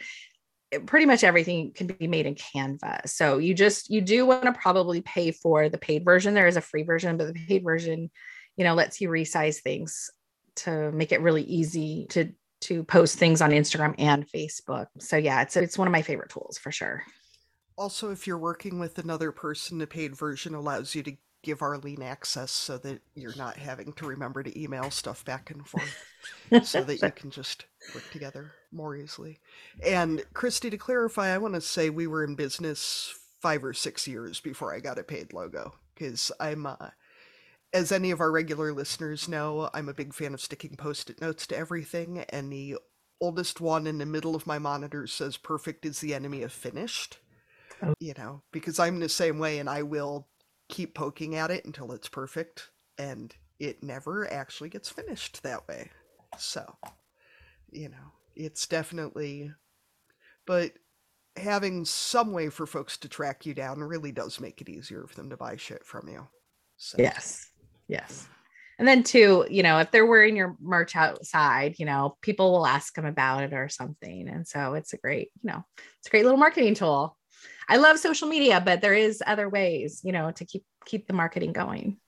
eh, 0.72 0.78
pretty 0.84 1.06
much 1.06 1.22
everything 1.22 1.72
can 1.72 1.86
be 1.86 2.08
made 2.08 2.26
in 2.26 2.34
Canva. 2.34 3.08
So 3.08 3.38
you 3.38 3.54
just 3.54 3.88
you 3.88 4.00
do 4.00 4.26
want 4.26 4.44
to 4.44 4.52
probably 4.52 5.00
pay 5.00 5.30
for 5.30 5.68
the 5.68 5.78
paid 5.78 6.04
version. 6.04 6.34
There 6.34 6.48
is 6.48 6.56
a 6.56 6.60
free 6.60 6.82
version, 6.82 7.16
but 7.16 7.28
the 7.28 7.34
paid 7.34 7.62
version, 7.62 8.10
you 8.56 8.64
know, 8.64 8.74
lets 8.74 9.00
you 9.00 9.08
resize 9.08 9.62
things 9.62 10.10
to 10.56 10.90
make 10.92 11.12
it 11.12 11.20
really 11.20 11.42
easy 11.42 12.06
to 12.10 12.32
to 12.64 12.84
post 12.84 13.18
things 13.18 13.40
on 13.40 13.50
Instagram 13.50 13.94
and 13.98 14.28
Facebook. 14.28 14.86
So 14.98 15.16
yeah, 15.16 15.42
it's 15.42 15.56
it's 15.56 15.78
one 15.78 15.88
of 15.88 15.92
my 15.92 16.02
favorite 16.02 16.30
tools 16.30 16.58
for 16.58 16.72
sure. 16.72 17.04
Also, 17.76 18.10
if 18.10 18.26
you're 18.26 18.38
working 18.38 18.78
with 18.78 18.98
another 18.98 19.32
person, 19.32 19.78
the 19.78 19.86
paid 19.86 20.16
version 20.16 20.54
allows 20.54 20.94
you 20.94 21.02
to 21.02 21.16
give 21.42 21.60
Arlene 21.60 22.02
access 22.02 22.50
so 22.50 22.78
that 22.78 23.00
you're 23.14 23.36
not 23.36 23.56
having 23.56 23.92
to 23.92 24.06
remember 24.06 24.42
to 24.42 24.60
email 24.60 24.90
stuff 24.90 25.24
back 25.24 25.50
and 25.50 25.66
forth 25.66 26.04
so 26.64 26.82
that 26.82 27.02
you 27.02 27.10
can 27.10 27.30
just 27.30 27.66
work 27.94 28.08
together 28.10 28.52
more 28.72 28.96
easily. 28.96 29.38
And 29.84 30.24
Christy, 30.32 30.70
to 30.70 30.78
clarify, 30.78 31.28
I 31.28 31.38
want 31.38 31.54
to 31.54 31.60
say 31.60 31.90
we 31.90 32.06
were 32.06 32.24
in 32.24 32.34
business 32.34 33.14
five 33.42 33.62
or 33.62 33.74
six 33.74 34.08
years 34.08 34.40
before 34.40 34.74
I 34.74 34.80
got 34.80 34.98
a 34.98 35.02
paid 35.02 35.32
logo 35.32 35.74
because 35.94 36.32
I'm 36.40 36.64
uh, 36.64 36.76
as 37.74 37.90
any 37.90 38.12
of 38.12 38.20
our 38.20 38.30
regular 38.30 38.72
listeners 38.72 39.28
know, 39.28 39.68
I'm 39.74 39.88
a 39.88 39.94
big 39.94 40.14
fan 40.14 40.32
of 40.32 40.40
sticking 40.40 40.76
post 40.76 41.10
it 41.10 41.20
notes 41.20 41.44
to 41.48 41.58
everything, 41.58 42.24
and 42.30 42.50
the 42.50 42.76
oldest 43.20 43.60
one 43.60 43.88
in 43.88 43.98
the 43.98 44.06
middle 44.06 44.36
of 44.36 44.46
my 44.46 44.60
monitor 44.60 45.08
says 45.08 45.36
perfect 45.36 45.84
is 45.84 45.98
the 45.98 46.14
enemy 46.14 46.42
of 46.42 46.52
finished. 46.52 47.18
Oh. 47.82 47.94
You 47.98 48.14
know, 48.16 48.42
because 48.52 48.78
I'm 48.78 49.00
the 49.00 49.08
same 49.08 49.40
way 49.40 49.58
and 49.58 49.68
I 49.68 49.82
will 49.82 50.28
keep 50.68 50.94
poking 50.94 51.34
at 51.34 51.50
it 51.50 51.64
until 51.64 51.90
it's 51.90 52.08
perfect, 52.08 52.70
and 52.96 53.34
it 53.58 53.82
never 53.82 54.32
actually 54.32 54.68
gets 54.68 54.88
finished 54.88 55.42
that 55.42 55.66
way. 55.66 55.90
So, 56.38 56.76
you 57.72 57.88
know, 57.88 58.12
it's 58.36 58.68
definitely. 58.68 59.50
But 60.46 60.74
having 61.36 61.84
some 61.84 62.32
way 62.32 62.50
for 62.50 62.66
folks 62.66 62.96
to 62.98 63.08
track 63.08 63.44
you 63.44 63.54
down 63.54 63.80
really 63.80 64.12
does 64.12 64.38
make 64.38 64.60
it 64.60 64.68
easier 64.68 65.06
for 65.08 65.16
them 65.16 65.30
to 65.30 65.36
buy 65.36 65.56
shit 65.56 65.84
from 65.84 66.08
you. 66.08 66.28
So. 66.76 66.98
Yes. 67.00 67.50
Yes. 67.88 68.28
And 68.78 68.88
then 68.88 69.04
too, 69.04 69.46
you 69.48 69.62
know, 69.62 69.78
if 69.78 69.90
they're 69.90 70.06
wearing 70.06 70.36
your 70.36 70.56
merch 70.60 70.96
outside, 70.96 71.76
you 71.78 71.86
know, 71.86 72.16
people 72.20 72.50
will 72.50 72.66
ask 72.66 72.94
them 72.94 73.06
about 73.06 73.44
it 73.44 73.52
or 73.52 73.68
something. 73.68 74.28
And 74.28 74.46
so 74.46 74.74
it's 74.74 74.92
a 74.92 74.96
great, 74.96 75.30
you 75.42 75.50
know, 75.50 75.64
it's 75.98 76.08
a 76.08 76.10
great 76.10 76.24
little 76.24 76.38
marketing 76.38 76.74
tool. 76.74 77.16
I 77.68 77.76
love 77.76 77.98
social 77.98 78.28
media, 78.28 78.60
but 78.60 78.80
there 78.80 78.94
is 78.94 79.22
other 79.26 79.48
ways, 79.48 80.00
you 80.04 80.12
know, 80.12 80.30
to 80.32 80.44
keep 80.44 80.64
keep 80.84 81.06
the 81.06 81.14
marketing 81.14 81.52
going. 81.52 81.98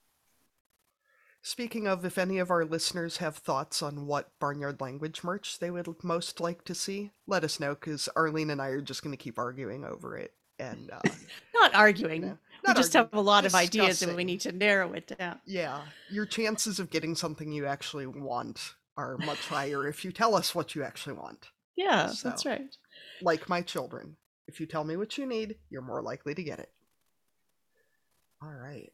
Speaking 1.42 1.86
of, 1.86 2.04
if 2.04 2.18
any 2.18 2.40
of 2.40 2.50
our 2.50 2.64
listeners 2.64 3.18
have 3.18 3.36
thoughts 3.36 3.80
on 3.80 4.06
what 4.06 4.32
barnyard 4.40 4.80
language 4.80 5.22
merch 5.22 5.60
they 5.60 5.70
would 5.70 5.86
most 6.02 6.40
like 6.40 6.64
to 6.64 6.74
see, 6.74 7.12
let 7.28 7.44
us 7.44 7.60
know 7.60 7.74
because 7.74 8.08
Arlene 8.16 8.50
and 8.50 8.60
I 8.60 8.68
are 8.68 8.80
just 8.80 9.04
going 9.04 9.12
to 9.12 9.22
keep 9.22 9.38
arguing 9.38 9.84
over 9.84 10.16
it. 10.16 10.32
And 10.58 10.90
uh, 10.90 11.00
not 11.54 11.74
arguing, 11.74 12.22
you 12.22 12.28
know, 12.30 12.38
we 12.66 12.74
just 12.74 12.92
have 12.92 13.12
a 13.12 13.20
lot 13.20 13.44
discussing. 13.44 13.80
of 13.80 13.86
ideas 13.86 14.02
and 14.02 14.16
we 14.16 14.24
need 14.24 14.40
to 14.40 14.52
narrow 14.52 14.92
it 14.92 15.16
down. 15.18 15.38
Yeah. 15.44 15.82
Your 16.10 16.26
chances 16.26 16.78
of 16.78 16.90
getting 16.90 17.14
something 17.14 17.52
you 17.52 17.66
actually 17.66 18.06
want 18.06 18.74
are 18.96 19.18
much 19.18 19.46
higher 19.46 19.86
if 19.86 20.04
you 20.04 20.12
tell 20.12 20.34
us 20.34 20.54
what 20.54 20.74
you 20.74 20.82
actually 20.82 21.14
want. 21.14 21.50
Yeah, 21.76 22.08
so, 22.08 22.28
that's 22.28 22.46
right. 22.46 22.74
Like 23.20 23.48
my 23.48 23.60
children. 23.60 24.16
If 24.48 24.60
you 24.60 24.66
tell 24.66 24.84
me 24.84 24.96
what 24.96 25.18
you 25.18 25.26
need, 25.26 25.56
you're 25.68 25.82
more 25.82 26.00
likely 26.00 26.34
to 26.34 26.42
get 26.42 26.58
it. 26.58 26.70
All 28.42 28.52
right. 28.52 28.92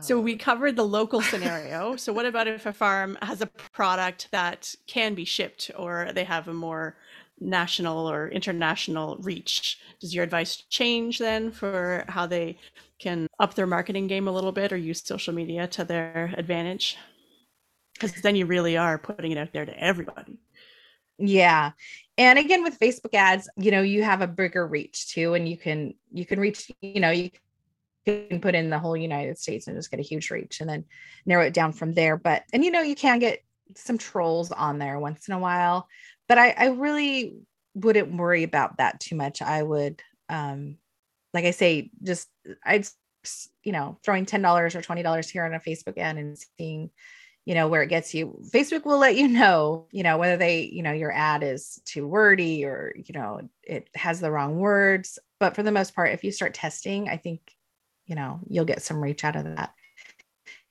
So 0.00 0.20
we 0.20 0.34
uh, 0.34 0.38
covered 0.38 0.76
the 0.76 0.84
local 0.84 1.20
scenario. 1.22 1.96
so 1.96 2.12
what 2.12 2.26
about 2.26 2.48
if 2.48 2.66
a 2.66 2.72
farm 2.72 3.18
has 3.22 3.40
a 3.40 3.46
product 3.46 4.28
that 4.30 4.74
can 4.86 5.14
be 5.14 5.24
shipped 5.24 5.70
or 5.76 6.10
they 6.14 6.24
have 6.24 6.48
a 6.48 6.54
more 6.54 6.96
national 7.40 8.10
or 8.10 8.28
international 8.28 9.16
reach. 9.20 9.78
Does 10.00 10.14
your 10.14 10.24
advice 10.24 10.56
change 10.68 11.18
then 11.18 11.50
for 11.50 12.04
how 12.08 12.26
they 12.26 12.58
can 12.98 13.26
up 13.38 13.54
their 13.54 13.66
marketing 13.66 14.06
game 14.06 14.28
a 14.28 14.32
little 14.32 14.52
bit 14.52 14.72
or 14.72 14.76
use 14.76 15.02
social 15.04 15.34
media 15.34 15.66
to 15.68 15.84
their 15.84 16.34
advantage? 16.36 16.96
because 17.98 18.20
then 18.22 18.36
you 18.36 18.46
really 18.46 18.76
are 18.76 18.98
putting 18.98 19.32
it 19.32 19.38
out 19.38 19.52
there 19.52 19.66
to 19.66 19.78
everybody. 19.78 20.38
Yeah. 21.18 21.72
And 22.16 22.38
again 22.38 22.62
with 22.62 22.78
Facebook 22.78 23.14
ads, 23.14 23.48
you 23.56 23.70
know, 23.70 23.82
you 23.82 24.02
have 24.02 24.20
a 24.20 24.26
bigger 24.26 24.66
reach 24.66 25.08
too 25.12 25.34
and 25.34 25.48
you 25.48 25.56
can 25.56 25.94
you 26.12 26.24
can 26.24 26.38
reach, 26.38 26.70
you 26.80 27.00
know, 27.00 27.10
you 27.10 27.30
can 28.06 28.40
put 28.40 28.54
in 28.54 28.70
the 28.70 28.78
whole 28.78 28.96
United 28.96 29.38
States 29.38 29.66
and 29.66 29.76
just 29.76 29.90
get 29.90 30.00
a 30.00 30.04
huge 30.04 30.30
reach 30.30 30.60
and 30.60 30.70
then 30.70 30.84
narrow 31.26 31.44
it 31.44 31.54
down 31.54 31.72
from 31.72 31.92
there. 31.92 32.16
But 32.16 32.44
and 32.52 32.64
you 32.64 32.70
know, 32.70 32.82
you 32.82 32.94
can 32.94 33.18
get 33.18 33.42
some 33.74 33.98
trolls 33.98 34.52
on 34.52 34.78
there 34.78 34.98
once 34.98 35.28
in 35.28 35.34
a 35.34 35.38
while, 35.38 35.88
but 36.28 36.38
I 36.38 36.50
I 36.50 36.66
really 36.68 37.38
wouldn't 37.74 38.16
worry 38.16 38.42
about 38.42 38.78
that 38.78 39.00
too 39.00 39.16
much. 39.16 39.42
I 39.42 39.62
would 39.62 40.02
um 40.28 40.76
like 41.34 41.44
I 41.44 41.50
say, 41.50 41.90
just 42.02 42.28
I'd 42.64 42.86
you 43.62 43.72
know, 43.72 43.98
throwing 44.02 44.24
$10 44.24 44.74
or 44.74 44.80
$20 44.80 45.30
here 45.30 45.44
on 45.44 45.54
a 45.54 45.60
Facebook 45.60 45.98
ad 45.98 46.16
and 46.16 46.38
seeing 46.56 46.90
you 47.44 47.54
know 47.54 47.66
where 47.66 47.82
it 47.82 47.88
gets 47.88 48.12
you. 48.12 48.38
Facebook 48.52 48.84
will 48.84 48.98
let 48.98 49.16
you 49.16 49.26
know 49.26 49.86
you 49.90 50.02
know 50.02 50.18
whether 50.18 50.36
they 50.36 50.64
you 50.64 50.82
know 50.82 50.92
your 50.92 51.10
ad 51.10 51.42
is 51.42 51.80
too 51.86 52.06
wordy 52.06 52.66
or 52.66 52.94
you 52.94 53.14
know 53.14 53.40
it 53.62 53.88
has 53.94 54.20
the 54.20 54.30
wrong 54.30 54.58
words. 54.58 55.18
But 55.40 55.54
for 55.56 55.62
the 55.62 55.72
most 55.72 55.94
part 55.94 56.12
if 56.12 56.24
you 56.24 56.30
start 56.30 56.52
testing 56.52 57.08
i 57.08 57.16
think 57.16 57.40
you 58.06 58.16
know 58.16 58.40
you'll 58.48 58.66
get 58.66 58.82
some 58.82 59.02
reach 59.02 59.24
out 59.24 59.34
of 59.34 59.44
that. 59.44 59.72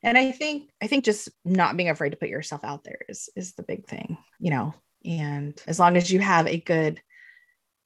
And 0.04 0.20
i 0.20 0.32
think 0.32 0.70
i 0.80 0.86
think 0.86 1.04
just 1.04 1.30
not 1.44 1.76
being 1.78 1.90
afraid 1.90 2.12
to 2.12 2.18
put 2.18 2.30
yourself 2.30 2.64
out 2.64 2.84
there 2.84 3.00
is 3.10 3.28
is 3.36 3.54
the 3.54 3.64
big 3.64 3.88
thing 3.88 4.20
you 4.40 4.52
know 4.52 4.76
and 5.06 5.62
as 5.68 5.80
long 5.80 5.98
as 5.98 6.12
you 6.12 6.20
have 6.20 6.48
a 6.48 6.60
good 6.60 7.02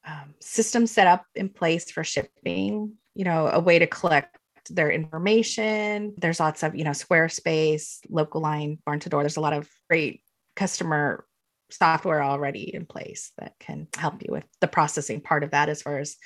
um, 0.05 0.33
system 0.39 0.87
set 0.87 1.07
up 1.07 1.25
in 1.35 1.49
place 1.49 1.91
for 1.91 2.03
shipping 2.03 2.93
you 3.13 3.23
know 3.23 3.47
a 3.47 3.59
way 3.59 3.77
to 3.77 3.87
collect 3.87 4.37
their 4.69 4.91
information. 4.91 6.13
There's 6.17 6.39
lots 6.39 6.63
of, 6.63 6.75
you 6.75 6.83
know, 6.83 6.91
Squarespace, 6.91 7.99
local 8.09 8.41
line, 8.41 8.77
Barn2Door. 8.87 9.21
There's 9.21 9.37
a 9.37 9.41
lot 9.41 9.53
of 9.53 9.69
great 9.89 10.21
customer 10.55 11.25
software 11.69 12.21
already 12.21 12.73
in 12.73 12.85
place 12.85 13.31
that 13.37 13.53
can 13.59 13.87
help 13.95 14.21
you 14.21 14.31
with 14.31 14.45
the 14.59 14.67
processing 14.67 15.21
part 15.21 15.43
of 15.43 15.51
that 15.51 15.69
as 15.69 15.81
far 15.81 15.99
as 15.99 16.17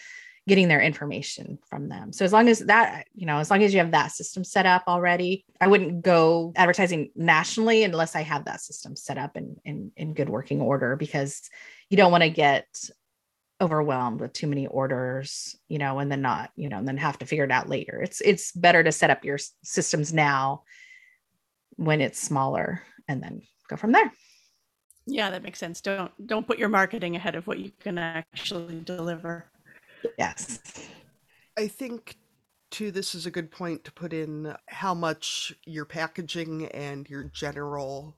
getting 0.48 0.68
their 0.68 0.82
information 0.82 1.58
from 1.68 1.89
them. 1.89 2.14
So 2.14 2.24
as 2.24 2.32
long 2.32 2.48
as 2.50 2.60
that, 2.60 3.08
you 3.16 3.26
know, 3.26 3.39
as 3.39 3.50
long 3.50 3.64
as 3.64 3.74
you 3.74 3.80
have 3.80 3.91
that 3.91 4.12
system 4.12 4.43
set 4.43 4.66
up 4.66 4.84
already, 4.88 5.43
I 5.60 5.68
wouldn't 5.68 6.04
go 6.04 6.54
advertising 6.56 7.10
nationally 7.16 7.84
unless 7.84 8.16
I 8.16 8.22
have 8.22 8.46
that 8.46 8.62
system 8.62 8.96
set 8.96 9.18
up 9.18 9.38
in 9.38 9.58
in, 9.66 9.91
in 9.98 10.14
good 10.14 10.30
working 10.30 10.62
order 10.62 10.96
because 10.96 11.50
you 11.89 11.98
don't 11.98 12.12
want 12.12 12.24
to 12.24 12.30
get 12.30 12.68
overwhelmed 13.60 14.20
with 14.20 14.34
too 14.34 14.48
many 14.48 14.68
orders 14.68 15.58
you 15.70 15.78
know 15.78 16.00
and 16.00 16.12
then 16.12 16.22
not 16.22 16.52
you 16.58 16.68
know 16.68 16.78
and 16.78 16.86
then 16.86 16.98
have 16.98 17.18
to 17.20 17.26
figure 17.26 17.46
it 17.46 17.52
out 17.52 17.70
later. 17.70 18.02
It's 18.02 18.22
it's 18.22 18.52
better 18.52 18.84
to 18.84 18.91
set 18.91 19.10
up 19.10 19.26
your 19.26 19.39
systems 19.64 20.14
now 20.14 20.64
when 21.78 22.02
it's 22.02 22.22
smaller 22.22 22.84
and 23.08 23.24
then 23.24 23.41
go 23.68 23.78
from 23.78 23.93
there. 23.93 24.12
Yeah 25.08 25.32
that 25.32 25.41
makes 25.41 25.58
sense. 25.58 25.82
Don't 25.82 26.12
don't 26.28 26.46
put 26.46 26.60
your 26.60 26.70
marketing 26.70 27.16
ahead 27.16 27.34
of 27.34 27.48
what 27.48 27.58
you 27.58 27.72
can 27.80 27.98
actually 27.98 28.82
deliver 28.82 29.46
yes 30.18 30.60
i 31.58 31.68
think 31.68 32.18
too 32.70 32.91
this 32.91 33.16
is 33.16 33.26
a 33.26 33.32
good 33.32 33.51
point 33.51 33.84
to 33.84 33.91
put 33.91 34.14
in 34.14 34.56
how 34.68 34.93
much 34.93 35.53
your 35.66 35.86
packaging 35.86 36.66
and 36.68 37.10
your 37.10 37.24
general 37.26 38.16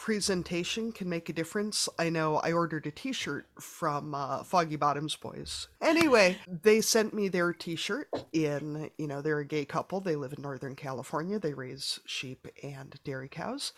presentation 0.00 0.92
can 0.92 1.10
make 1.10 1.28
a 1.28 1.32
difference. 1.34 1.86
I 1.98 2.08
know 2.08 2.36
I 2.36 2.52
ordered 2.52 2.86
a 2.86 2.90
t 2.90 3.12
shirt 3.12 3.46
from 3.60 4.14
uh, 4.14 4.42
Foggy 4.44 4.76
Bottoms 4.76 5.14
Boys. 5.14 5.68
Anyway, 5.82 6.38
they 6.48 6.80
sent 6.80 7.12
me 7.12 7.28
their 7.28 7.52
t 7.52 7.76
shirt 7.76 8.08
in, 8.32 8.90
you 8.96 9.06
know, 9.06 9.20
they're 9.20 9.40
a 9.40 9.44
gay 9.44 9.66
couple. 9.66 10.00
They 10.00 10.16
live 10.16 10.32
in 10.32 10.40
Northern 10.40 10.74
California. 10.74 11.38
They 11.38 11.52
raise 11.52 12.00
sheep 12.06 12.48
and 12.62 12.98
dairy 13.04 13.28
cows 13.28 13.74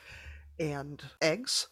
and 0.61 1.03
eggs. 1.20 1.66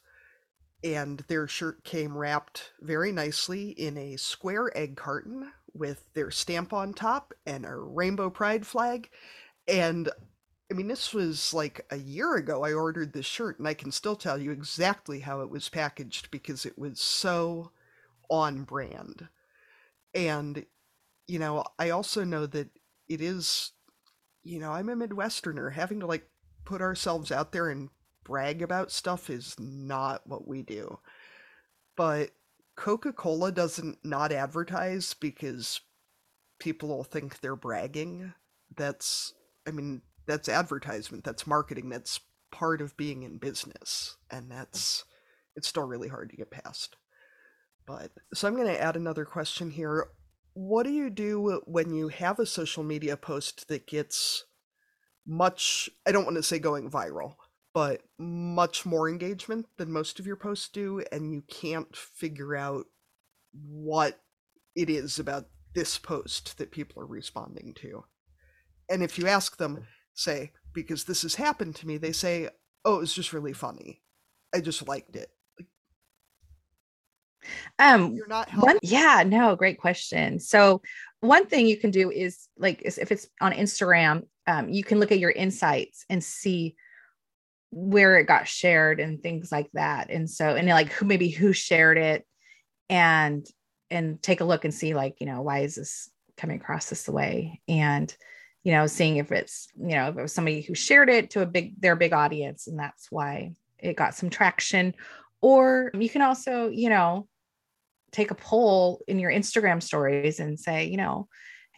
And 0.83 1.19
their 1.29 1.47
shirt 1.47 1.85
came 1.85 2.17
wrapped 2.17 2.73
very 2.81 3.13
nicely 3.13 3.71
in 3.71 3.99
a 3.99 4.17
square 4.17 4.77
egg 4.77 4.97
carton 4.97 5.53
with 5.75 6.13
their 6.15 6.31
stamp 6.31 6.73
on 6.73 6.95
top 6.95 7.35
and 7.45 7.67
a 7.67 7.75
rainbow 7.75 8.31
pride 8.31 8.67
flag. 8.67 9.11
And 9.69 10.09
I 10.71 10.75
mean, 10.75 10.89
this 10.89 11.13
was 11.13 11.53
like 11.53 11.85
a 11.91 11.97
year 11.97 12.37
ago 12.37 12.65
I 12.65 12.73
ordered 12.73 13.13
this 13.13 13.27
shirt, 13.27 13.59
and 13.59 13.67
I 13.67 13.75
can 13.75 13.91
still 13.91 14.17
tell 14.17 14.41
you 14.41 14.53
exactly 14.53 15.21
how 15.21 15.41
it 15.41 15.51
was 15.51 15.69
packaged 15.69 16.31
because 16.31 16.65
it 16.65 16.79
was 16.79 17.01
so 17.01 17.73
on 18.31 18.63
brand. 18.63 19.29
And, 20.15 20.65
you 21.27 21.39
know, 21.39 21.65
I 21.79 21.91
also 21.91 22.25
know 22.25 22.47
that 22.47 22.69
it 23.09 23.21
is, 23.21 23.73
you 24.45 24.61
know, 24.61 24.73
I'm 24.73 24.89
a 24.89 24.95
Midwesterner. 24.95 25.73
Having 25.73 26.01
to 26.01 26.07
like 26.07 26.29
put 26.65 26.81
ourselves 26.81 27.33
out 27.33 27.51
there 27.53 27.69
and 27.69 27.91
brag 28.25 28.63
about 28.63 28.91
stuff 28.91 29.31
is 29.31 29.57
not 29.59 30.27
what 30.27 30.47
we 30.47 30.63
do. 30.63 30.99
But 31.97 32.31
Coca 32.77 33.13
Cola 33.13 33.53
doesn't 33.53 33.99
not 34.05 34.33
advertise 34.33 35.15
because 35.15 35.81
people 36.59 36.89
will 36.89 37.05
think 37.05 37.41
they're 37.41 37.57
bragging. 37.57 38.33
That's, 38.77 39.35
I 39.67 39.71
mean, 39.71 40.03
that's 40.27 40.49
advertisement, 40.49 41.25
that's 41.25 41.47
marketing, 41.47 41.89
that's 41.89 42.21
part 42.51 42.81
of 42.81 42.97
being 42.97 43.23
in 43.23 43.39
business. 43.39 44.17
And 44.31 44.51
that's 44.51 45.05
it's 45.57 45.69
still 45.69 45.87
really 45.87 46.09
hard 46.09 46.31
to 46.31 46.37
get 46.37 46.51
past. 46.51 46.97
But 47.87 48.13
so 48.33 48.47
I'm 48.47 48.55
going 48.55 48.69
to 48.69 48.81
add 48.81 48.97
another 48.97 49.25
question 49.25 49.71
here. 49.71 50.09
What 50.53 50.85
do 50.85 50.91
you 50.93 51.11
do 51.11 51.61
when 51.67 51.93
you 51.93 52.09
have 52.09 52.39
a 52.39 52.47
social 52.47 52.83
media 52.83 53.17
post 53.17 53.69
that 53.69 53.87
gets 53.87 54.45
much 55.27 55.91
I 56.07 56.13
don't 56.13 56.25
want 56.25 56.37
to 56.37 56.43
say 56.43 56.59
going 56.59 56.91
viral, 56.91 57.35
but 57.73 58.03
much 58.19 58.85
more 58.85 59.09
engagement 59.09 59.67
than 59.77 59.93
most 59.93 60.19
of 60.19 60.27
your 60.27 60.37
posts 60.37 60.69
do 60.69 61.03
and 61.13 61.33
you 61.33 61.43
can't 61.49 61.95
figure 61.95 62.57
out 62.57 62.87
what 63.53 64.21
it 64.75 64.91
is 64.91 65.19
about 65.19 65.47
this 65.75 65.99
post 65.99 66.59
that 66.59 66.73
people 66.73 67.03
are 67.03 67.07
responding 67.07 67.75
to. 67.75 68.05
And 68.89 69.03
if 69.03 69.19
you 69.19 69.29
ask 69.29 69.57
them, 69.57 69.87
say 70.15 70.53
because 70.73 71.05
this 71.05 71.23
has 71.23 71.35
happened 71.35 71.75
to 71.75 71.87
me 71.87 71.97
they 71.97 72.13
say 72.13 72.49
oh 72.85 72.97
it 72.97 73.01
was 73.01 73.15
just 73.15 73.33
really 73.33 73.53
funny. 73.53 74.03
I 74.55 74.61
just 74.61 74.87
liked 74.87 75.17
it. 75.17 75.31
Um 77.79 78.15
you're 78.15 78.27
not 78.27 78.51
one, 78.51 78.79
yeah 78.83 79.23
no 79.25 79.55
great 79.55 79.81
question. 79.81 80.41
So 80.41 80.83
one 81.21 81.47
thing 81.47 81.67
you 81.67 81.77
can 81.77 81.91
do 81.91 82.11
is 82.11 82.49
like 82.59 82.83
if 82.83 83.13
it's 83.13 83.29
on 83.41 83.53
instagram 83.53 84.25
um, 84.47 84.69
you 84.69 84.83
can 84.83 84.99
look 84.99 85.13
at 85.13 85.21
your 85.21 85.31
insights 85.31 86.05
and 86.11 86.25
see 86.25 86.75
where 87.71 88.19
it 88.19 88.25
got 88.25 88.49
shared 88.49 89.01
and 89.01 89.23
things 89.23 89.53
like 89.53 89.71
that 89.75 90.11
and 90.11 90.29
so 90.29 90.57
and 90.57 90.69
like 90.69 90.91
who 90.93 91.07
maybe 91.07 91.29
who 91.29 91.53
shared 91.53 91.99
it 91.99 92.27
and 92.89 93.47
and 93.91 94.21
take 94.23 94.41
a 94.41 94.45
look 94.45 94.65
and 94.65 94.75
see 94.75 94.95
like 94.95 95.17
you 95.21 95.27
know 95.27 95.43
why 95.43 95.61
is 95.61 95.77
this 95.77 96.11
coming 96.37 96.57
across 96.57 96.91
this 96.91 97.09
way 97.09 97.61
and 97.69 98.17
you 98.63 98.73
know, 98.73 98.87
seeing 98.87 99.17
if 99.17 99.33
it's, 99.33 99.69
you 99.79 99.97
know, 99.97 100.09
if 100.09 100.19
it 100.19 100.23
was 100.23 100.33
somebody 100.33 100.61
who 100.61 100.75
shared 100.75 101.09
it 101.09 101.31
to 101.31 101.43
a 101.43 101.47
big, 101.47 101.81
their 101.81 101.97
big 101.97 102.13
audience, 102.13 102.67
and 102.67 102.79
that's 102.79 103.11
why 103.11 103.53
it 103.79 103.97
got 103.97 104.15
some 104.15 104.29
traction. 104.29 104.95
Or 105.41 105.91
you 105.95 106.11
can 106.11 106.23
also, 106.23 106.69
you 106.69 106.91
know, 106.91 107.27
take 108.13 108.31
a 108.31 108.35
poll 108.35 109.03
in 109.09 109.19
your 109.19 109.31
Instagram 109.31 109.83
stories 109.83 110.41
and 110.41 110.61
say, 110.61 110.87
you 110.87 110.99
know, 110.99 111.29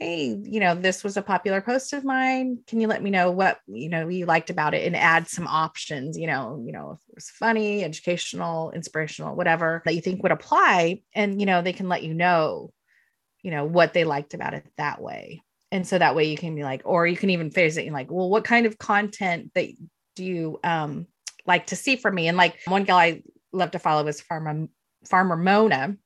hey, 0.02 0.38
you 0.42 0.60
know, 0.60 0.74
this 0.74 1.04
was 1.04 1.16
a 1.16 1.22
popular 1.22 1.60
post 1.60 1.92
of 1.92 2.04
mine. 2.04 2.58
Can 2.66 2.80
you 2.80 2.88
let 2.88 3.02
me 3.02 3.10
know 3.10 3.30
what, 3.30 3.60
you 3.66 3.88
know, 3.88 4.08
you 4.08 4.26
liked 4.26 4.50
about 4.50 4.74
it 4.74 4.86
and 4.86 4.96
add 4.96 5.28
some 5.28 5.46
options, 5.46 6.18
you 6.18 6.26
know, 6.26 6.62
you 6.66 6.72
know, 6.72 6.92
if 6.92 7.08
it 7.08 7.14
was 7.14 7.30
funny, 7.30 7.84
educational, 7.84 8.72
inspirational, 8.72 9.36
whatever 9.36 9.82
that 9.84 9.94
you 9.94 10.00
think 10.00 10.22
would 10.22 10.32
apply. 10.32 11.02
And, 11.14 11.40
you 11.40 11.46
know, 11.46 11.62
they 11.62 11.72
can 11.72 11.88
let 11.88 12.02
you 12.02 12.14
know, 12.14 12.72
you 13.42 13.50
know, 13.50 13.64
what 13.64 13.92
they 13.92 14.04
liked 14.04 14.34
about 14.34 14.54
it 14.54 14.66
that 14.76 15.00
way 15.00 15.42
and 15.72 15.88
so 15.88 15.98
that 15.98 16.14
way 16.14 16.24
you 16.24 16.36
can 16.36 16.54
be 16.54 16.62
like 16.62 16.82
or 16.84 17.06
you 17.06 17.16
can 17.16 17.30
even 17.30 17.50
phrase 17.50 17.76
it 17.76 17.86
in 17.86 17.92
like 17.92 18.10
well 18.10 18.28
what 18.28 18.44
kind 18.44 18.66
of 18.66 18.78
content 18.78 19.50
that 19.54 19.68
do 20.14 20.24
you 20.24 20.60
um 20.62 21.06
like 21.46 21.66
to 21.66 21.76
see 21.76 21.96
from 21.96 22.14
me 22.14 22.28
and 22.28 22.36
like 22.36 22.60
one 22.66 22.84
gal 22.84 22.98
i 22.98 23.22
love 23.52 23.72
to 23.72 23.78
follow 23.78 24.06
is 24.06 24.20
farmer 24.20 24.68
farmer 25.04 25.36
mona 25.36 25.96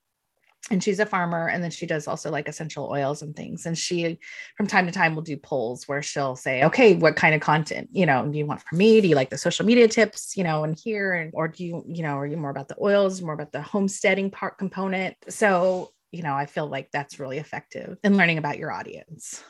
and 0.70 0.82
she's 0.82 0.98
a 0.98 1.06
farmer 1.06 1.48
and 1.48 1.62
then 1.62 1.70
she 1.70 1.86
does 1.86 2.08
also 2.08 2.30
like 2.30 2.48
essential 2.48 2.88
oils 2.90 3.22
and 3.22 3.36
things 3.36 3.66
and 3.66 3.76
she 3.78 4.18
from 4.56 4.66
time 4.66 4.86
to 4.86 4.92
time 4.92 5.14
will 5.14 5.22
do 5.22 5.36
polls 5.36 5.86
where 5.86 6.02
she'll 6.02 6.36
say 6.36 6.64
okay 6.64 6.94
what 6.94 7.16
kind 7.16 7.34
of 7.34 7.40
content 7.40 7.88
you 7.92 8.04
know 8.06 8.26
do 8.26 8.36
you 8.38 8.46
want 8.46 8.60
from 8.62 8.78
me 8.78 9.00
do 9.00 9.08
you 9.08 9.14
like 9.14 9.30
the 9.30 9.38
social 9.38 9.64
media 9.64 9.86
tips 9.88 10.36
you 10.36 10.44
know 10.44 10.64
and 10.64 10.78
here 10.78 11.14
and 11.14 11.30
or 11.34 11.48
do 11.48 11.64
you 11.64 11.84
you 11.86 12.02
know 12.02 12.18
are 12.18 12.26
you 12.26 12.36
more 12.36 12.50
about 12.50 12.68
the 12.68 12.76
oils 12.80 13.22
more 13.22 13.34
about 13.34 13.52
the 13.52 13.62
homesteading 13.62 14.30
part 14.30 14.58
component 14.58 15.16
so 15.28 15.92
you 16.12 16.22
know 16.22 16.34
i 16.34 16.46
feel 16.46 16.66
like 16.66 16.90
that's 16.90 17.18
really 17.20 17.38
effective 17.38 17.96
in 18.02 18.16
learning 18.16 18.38
about 18.38 18.58
your 18.58 18.72
audience 18.72 19.42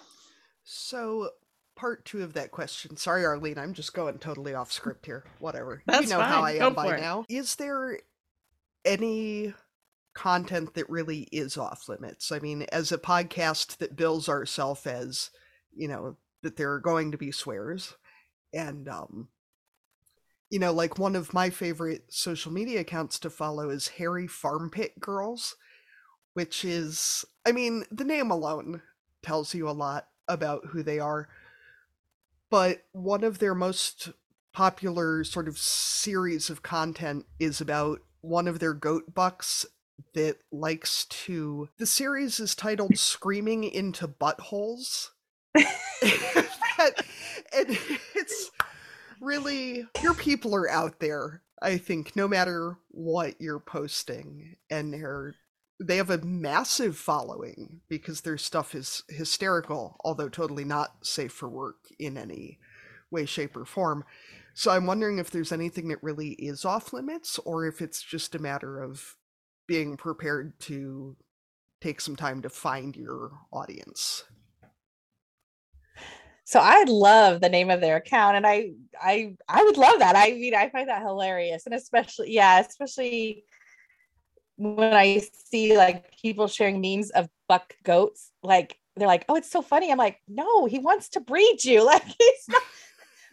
so, 0.69 1.31
part 1.77 2.05
two 2.05 2.25
of 2.25 2.33
that 2.33 2.51
question. 2.51 2.97
Sorry, 2.97 3.25
Arlene, 3.25 3.57
I'm 3.57 3.73
just 3.73 3.95
going 3.95 4.19
totally 4.19 4.53
off 4.55 4.73
script 4.73 5.07
here. 5.07 5.23
Whatever. 5.39 5.81
That's 5.87 6.03
you 6.05 6.11
know 6.11 6.19
fine. 6.19 6.29
how 6.29 6.43
I 6.43 6.59
Go 6.59 6.67
am 6.67 6.75
by 6.75 6.97
it. 6.97 7.01
now. 7.01 7.25
Is 7.29 7.55
there 7.55 8.01
any 8.85 9.55
content 10.17 10.75
that 10.75 10.91
really 10.91 11.29
is 11.31 11.57
off 11.57 11.89
limits? 11.89 12.33
I 12.33 12.41
mean, 12.41 12.63
as 12.73 12.91
a 12.91 12.99
podcast 12.99 13.77
that 13.77 13.95
bills 13.95 14.29
ourselves 14.29 14.87
as, 14.87 15.31
you 15.75 15.87
know, 15.87 16.17
that 16.43 16.57
there 16.57 16.73
are 16.73 16.81
going 16.81 17.13
to 17.13 17.19
be 17.19 17.31
swears 17.31 17.95
and 18.53 18.89
um 18.89 19.29
you 20.51 20.59
know, 20.61 20.73
like 20.73 20.99
one 20.99 21.17
of 21.17 21.35
my 21.35 21.51
favorite 21.51 22.05
social 22.09 22.53
media 22.53 22.81
accounts 22.81 23.19
to 23.19 23.31
follow 23.31 23.69
is 23.69 23.89
Hairy 23.89 24.29
Farm 24.29 24.71
Pit 24.71 25.01
Girls, 25.01 25.57
which 26.35 26.65
is, 26.65 27.25
I 27.45 27.53
mean, 27.53 27.85
the 27.91 28.05
name 28.05 28.31
alone 28.31 28.83
tells 29.23 29.55
you 29.55 29.69
a 29.69 29.73
lot 29.73 30.07
about 30.29 30.67
who 30.67 30.83
they 30.83 31.01
are. 31.01 31.29
But 32.49 32.85
one 32.93 33.25
of 33.25 33.41
their 33.41 33.55
most 33.57 34.11
popular 34.53 35.25
sort 35.25 35.49
of 35.49 35.59
series 35.59 36.49
of 36.49 36.63
content 36.63 37.27
is 37.41 37.61
about 37.61 38.01
one 38.21 38.47
of 38.47 38.61
their 38.61 38.73
goat 38.73 39.15
bucks 39.15 39.67
that 40.15 40.39
likes 40.51 41.05
to. 41.07 41.69
The 41.79 41.87
series 41.87 42.41
is 42.41 42.55
titled 42.55 42.93
Screaming 42.99 43.65
into 43.65 44.09
Buttholes. 44.09 45.11
and 47.57 47.79
it's 48.15 48.51
really 49.21 49.87
your 50.03 50.15
people 50.15 50.55
are 50.55 50.69
out 50.69 51.01
there 51.01 51.43
i 51.63 51.77
think 51.77 52.15
no 52.15 52.29
matter 52.29 52.77
what 52.89 53.35
you're 53.41 53.61
posting 53.61 54.57
and 54.71 54.93
they're 54.93 55.35
they 55.79 55.97
have 55.97 56.11
a 56.11 56.19
massive 56.19 56.97
following 56.97 57.81
because 57.89 58.23
their 58.23 58.39
stuff 58.39 58.75
is 58.75 59.03
hysterical 59.09 59.97
although 60.05 60.29
totally 60.29 60.65
not 60.65 60.95
safe 61.03 61.33
for 61.33 61.49
work 61.49 61.77
in 61.99 62.17
any 62.17 62.59
way 63.11 63.25
shape 63.25 63.57
or 63.57 63.65
form 63.65 64.05
so 64.55 64.71
i'm 64.71 64.87
wondering 64.87 65.19
if 65.19 65.31
there's 65.31 65.53
anything 65.53 65.89
that 65.89 66.03
really 66.03 66.31
is 66.33 66.65
off 66.65 66.93
limits 66.93 67.39
or 67.41 67.67
if 67.67 67.81
it's 67.81 68.03
just 68.03 68.35
a 68.35 68.39
matter 68.39 68.83
of 68.83 69.17
being 69.67 69.97
prepared 69.97 70.59
to 70.61 71.17
take 71.81 72.01
some 72.01 72.17
time 72.17 72.43
to 72.43 72.49
find 72.49 72.97
your 72.97 73.33
audience 73.53 74.25
so 76.47 76.61
I 76.61 76.85
love 76.87 77.41
the 77.41 77.49
name 77.49 77.71
of 77.71 77.81
their 77.81 77.97
account, 77.97 78.37
and 78.37 78.47
I 78.47 78.71
I 79.03 79.35
I 79.49 79.65
would 79.65 79.77
love 79.77 79.99
that. 79.99 80.15
I 80.15 80.31
mean, 80.31 80.55
I 80.55 80.69
find 80.69 80.89
that 80.89 81.03
hilarious, 81.03 81.67
and 81.67 81.75
especially 81.75 82.33
yeah, 82.33 82.61
especially 82.61 83.45
when 84.57 84.95
I 84.95 85.23
see 85.51 85.77
like 85.77 86.17
people 86.17 86.47
sharing 86.47 86.81
memes 86.81 87.11
of 87.11 87.29
buck 87.49 87.75
goats, 87.83 88.31
like 88.45 88.79
they're 88.95 89.09
like, 89.09 89.25
"Oh, 89.29 89.35
it's 89.35 89.51
so 89.51 89.61
funny." 89.61 89.91
I'm 89.91 89.99
like, 89.99 90.21
"No, 90.29 90.67
he 90.67 90.79
wants 90.79 91.09
to 91.11 91.21
breed 91.21 91.65
you." 91.65 91.85
Like 91.85 92.05
he's 92.05 92.49
not. 92.49 92.63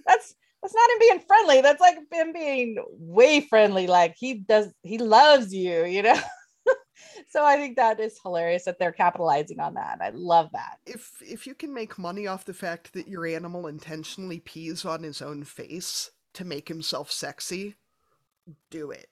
That's 0.08 0.34
that's 0.64 0.74
not 0.74 0.90
him 0.92 1.00
being 1.00 1.20
friendly. 1.28 1.62
That's 1.62 1.82
like 1.82 1.98
him 2.10 2.32
being 2.32 2.78
way 2.90 3.42
friendly. 3.42 3.86
Like 3.86 4.16
he 4.18 4.36
does, 4.36 4.74
he 4.82 4.98
loves 4.98 5.54
you. 5.54 5.84
You 5.84 6.04
know. 6.04 6.20
so 7.30 7.44
I 7.44 7.58
think 7.58 7.76
that 7.76 8.00
is 8.00 8.18
hilarious 8.24 8.64
that 8.64 8.80
they're 8.80 8.94
capitalizing 8.94 9.60
on 9.60 9.74
that. 9.74 10.00
I 10.02 10.12
love 10.14 10.50
that. 10.54 10.78
If 10.86 11.12
if 11.22 11.46
you 11.46 11.54
can 11.54 11.74
make 11.74 12.00
money 12.00 12.28
off 12.28 12.46
the 12.46 12.54
fact 12.54 12.94
that 12.94 13.10
your 13.10 13.28
animal 13.28 13.68
intentionally 13.68 14.40
pees 14.40 14.86
on 14.86 15.04
his 15.04 15.22
own 15.22 15.44
face 15.44 16.10
to 16.36 16.46
make 16.46 16.70
himself 16.70 17.12
sexy, 17.12 17.76
do 18.70 18.92
it. 18.92 19.10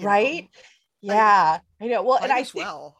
Right? 0.00 0.48
Know? 1.02 1.14
Yeah. 1.14 1.58
I, 1.80 1.84
I, 1.84 1.88
know. 1.88 2.02
Well, 2.02 2.18
and 2.22 2.32
I 2.32 2.40
as 2.40 2.54
well. 2.54 2.96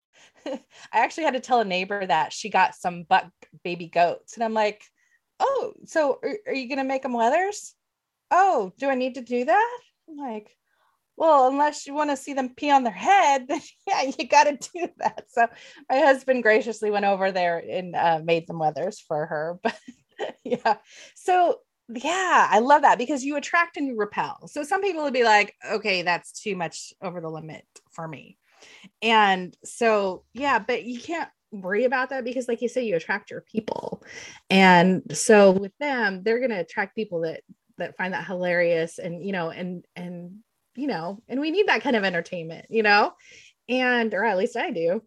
I 0.46 0.60
actually 0.92 1.24
had 1.24 1.34
to 1.34 1.40
tell 1.40 1.60
a 1.60 1.64
neighbor 1.64 2.06
that 2.06 2.32
she 2.32 2.50
got 2.50 2.74
some 2.74 3.04
buck 3.04 3.30
baby 3.64 3.88
goats, 3.88 4.34
and 4.34 4.44
I'm 4.44 4.54
like, 4.54 4.82
"Oh, 5.40 5.74
so 5.84 6.18
are, 6.22 6.36
are 6.46 6.54
you 6.54 6.68
gonna 6.68 6.84
make 6.84 7.02
them 7.02 7.12
wethers? 7.12 7.72
Oh, 8.30 8.72
do 8.78 8.88
I 8.88 8.94
need 8.94 9.14
to 9.14 9.22
do 9.22 9.44
that?" 9.44 9.78
I'm 10.08 10.16
like, 10.16 10.56
well, 11.16 11.48
unless 11.48 11.86
you 11.86 11.94
want 11.94 12.10
to 12.10 12.16
see 12.16 12.34
them 12.34 12.54
pee 12.54 12.70
on 12.70 12.84
their 12.84 12.92
head, 12.92 13.46
then 13.48 13.60
yeah, 13.86 14.02
you 14.02 14.28
got 14.28 14.44
to 14.44 14.70
do 14.72 14.88
that. 14.98 15.24
So 15.28 15.46
my 15.90 15.98
husband 15.98 16.42
graciously 16.42 16.90
went 16.90 17.04
over 17.06 17.32
there 17.32 17.58
and 17.58 17.96
uh, 17.96 18.20
made 18.22 18.46
some 18.46 18.58
wethers 18.58 19.00
for 19.00 19.26
her. 19.26 19.58
But 20.18 20.38
yeah, 20.44 20.76
so 21.14 21.58
yeah, 21.90 22.48
I 22.50 22.60
love 22.60 22.80
that 22.82 22.96
because 22.96 23.22
you 23.22 23.36
attract 23.36 23.76
and 23.76 23.86
you 23.86 23.96
repel. 23.98 24.48
So 24.48 24.62
some 24.62 24.80
people 24.80 25.02
would 25.02 25.12
be 25.12 25.24
like, 25.24 25.54
okay, 25.72 26.00
that's 26.00 26.40
too 26.40 26.56
much 26.56 26.94
over 27.02 27.20
the 27.20 27.28
limit 27.28 27.66
for 27.90 28.08
me. 28.08 28.38
And 29.02 29.54
so, 29.62 30.24
yeah, 30.32 30.58
but 30.58 30.84
you 30.84 30.98
can't 30.98 31.28
worry 31.62 31.84
about 31.84 32.10
that 32.10 32.24
because 32.24 32.48
like 32.48 32.62
you 32.62 32.68
say 32.68 32.84
you 32.84 32.96
attract 32.96 33.30
your 33.30 33.42
people 33.42 34.02
and 34.50 35.02
so 35.12 35.50
with 35.50 35.76
them 35.78 36.22
they're 36.22 36.38
going 36.38 36.50
to 36.50 36.60
attract 36.60 36.94
people 36.94 37.20
that 37.20 37.42
that 37.78 37.96
find 37.96 38.14
that 38.14 38.26
hilarious 38.26 38.98
and 38.98 39.24
you 39.24 39.32
know 39.32 39.50
and 39.50 39.84
and 39.96 40.38
you 40.76 40.86
know, 40.86 41.22
and 41.28 41.40
we 41.40 41.50
need 41.50 41.68
that 41.68 41.82
kind 41.82 41.96
of 41.96 42.04
entertainment, 42.04 42.66
you 42.68 42.82
know, 42.82 43.12
and 43.68 44.12
or 44.14 44.24
at 44.24 44.36
least 44.36 44.56
I 44.56 44.70
do. 44.70 45.02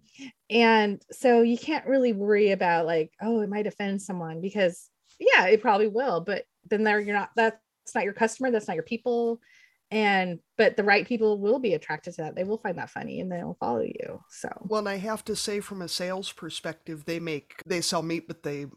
And 0.49 1.01
so 1.11 1.41
you 1.41 1.57
can't 1.57 1.87
really 1.87 2.11
worry 2.11 2.51
about 2.51 2.85
like, 2.85 3.11
oh, 3.21 3.41
it 3.41 3.49
might 3.49 3.67
offend 3.67 4.01
someone 4.01 4.41
because 4.41 4.89
yeah, 5.19 5.45
it 5.45 5.61
probably 5.61 5.87
will, 5.87 6.21
but 6.21 6.43
then 6.69 6.83
there 6.83 6.99
you're 6.99 7.15
not 7.15 7.29
that's 7.35 7.57
not 7.95 8.03
your 8.03 8.13
customer, 8.13 8.51
that's 8.51 8.67
not 8.67 8.75
your 8.75 8.83
people. 8.83 9.39
And 9.91 10.39
but 10.55 10.77
the 10.77 10.83
right 10.83 11.07
people 11.07 11.39
will 11.39 11.59
be 11.59 11.73
attracted 11.73 12.13
to 12.15 12.21
that. 12.23 12.35
They 12.35 12.43
will 12.43 12.59
find 12.59 12.77
that 12.77 12.91
funny 12.91 13.19
and 13.21 13.31
they'll 13.31 13.57
follow 13.59 13.81
you. 13.81 14.19
So 14.29 14.49
well, 14.61 14.79
and 14.79 14.89
I 14.89 14.97
have 14.97 15.25
to 15.25 15.35
say 15.35 15.59
from 15.61 15.81
a 15.81 15.87
sales 15.87 16.31
perspective, 16.31 17.05
they 17.05 17.19
make 17.19 17.63
they 17.65 17.81
sell 17.81 18.03
meat, 18.03 18.27
but 18.27 18.43
they 18.43 18.67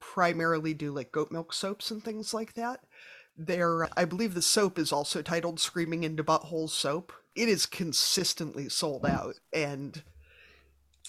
primarily 0.00 0.74
do 0.74 0.92
like 0.92 1.12
goat 1.12 1.30
milk 1.30 1.52
soaps 1.52 1.90
and 1.90 2.02
things 2.02 2.34
like 2.34 2.54
that. 2.54 2.80
Their, 3.36 3.88
I 3.96 4.04
believe 4.04 4.34
the 4.34 4.42
soap 4.42 4.78
is 4.80 4.92
also 4.92 5.22
titled 5.22 5.60
Screaming 5.60 6.02
into 6.02 6.24
Butthole 6.24 6.68
Soap. 6.68 7.12
It 7.36 7.48
is 7.48 7.66
consistently 7.66 8.68
sold 8.68 9.06
out. 9.06 9.36
And 9.52 10.02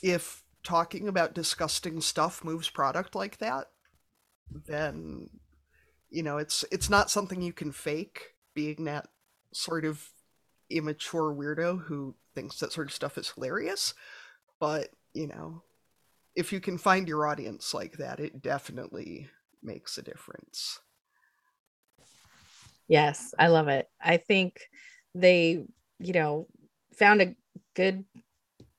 if 0.03 0.43
talking 0.63 1.07
about 1.07 1.33
disgusting 1.33 2.01
stuff 2.01 2.43
moves 2.43 2.69
product 2.69 3.15
like 3.15 3.37
that, 3.37 3.67
then 4.67 5.29
you 6.09 6.23
know 6.23 6.37
it's 6.37 6.65
it's 6.71 6.89
not 6.89 7.09
something 7.09 7.41
you 7.41 7.53
can 7.53 7.71
fake 7.71 8.35
being 8.53 8.85
that 8.85 9.07
sort 9.53 9.85
of 9.85 10.09
immature 10.69 11.33
weirdo 11.33 11.83
who 11.83 12.15
thinks 12.35 12.59
that 12.59 12.71
sort 12.71 12.87
of 12.87 12.93
stuff 12.93 13.17
is 13.17 13.31
hilarious 13.31 13.93
but 14.59 14.89
you 15.13 15.27
know 15.27 15.63
if 16.35 16.53
you 16.53 16.59
can 16.59 16.77
find 16.77 17.07
your 17.07 17.25
audience 17.25 17.73
like 17.73 17.93
that 17.93 18.19
it 18.19 18.41
definitely 18.41 19.27
makes 19.63 19.97
a 19.97 20.01
difference 20.01 20.79
Yes, 22.89 23.35
I 23.37 23.47
love 23.47 23.67
it. 23.67 23.87
I 24.01 24.17
think 24.17 24.59
they, 25.13 25.63
you 25.99 26.13
know, 26.13 26.47
found 26.97 27.21
a 27.21 27.35
good 27.75 28.03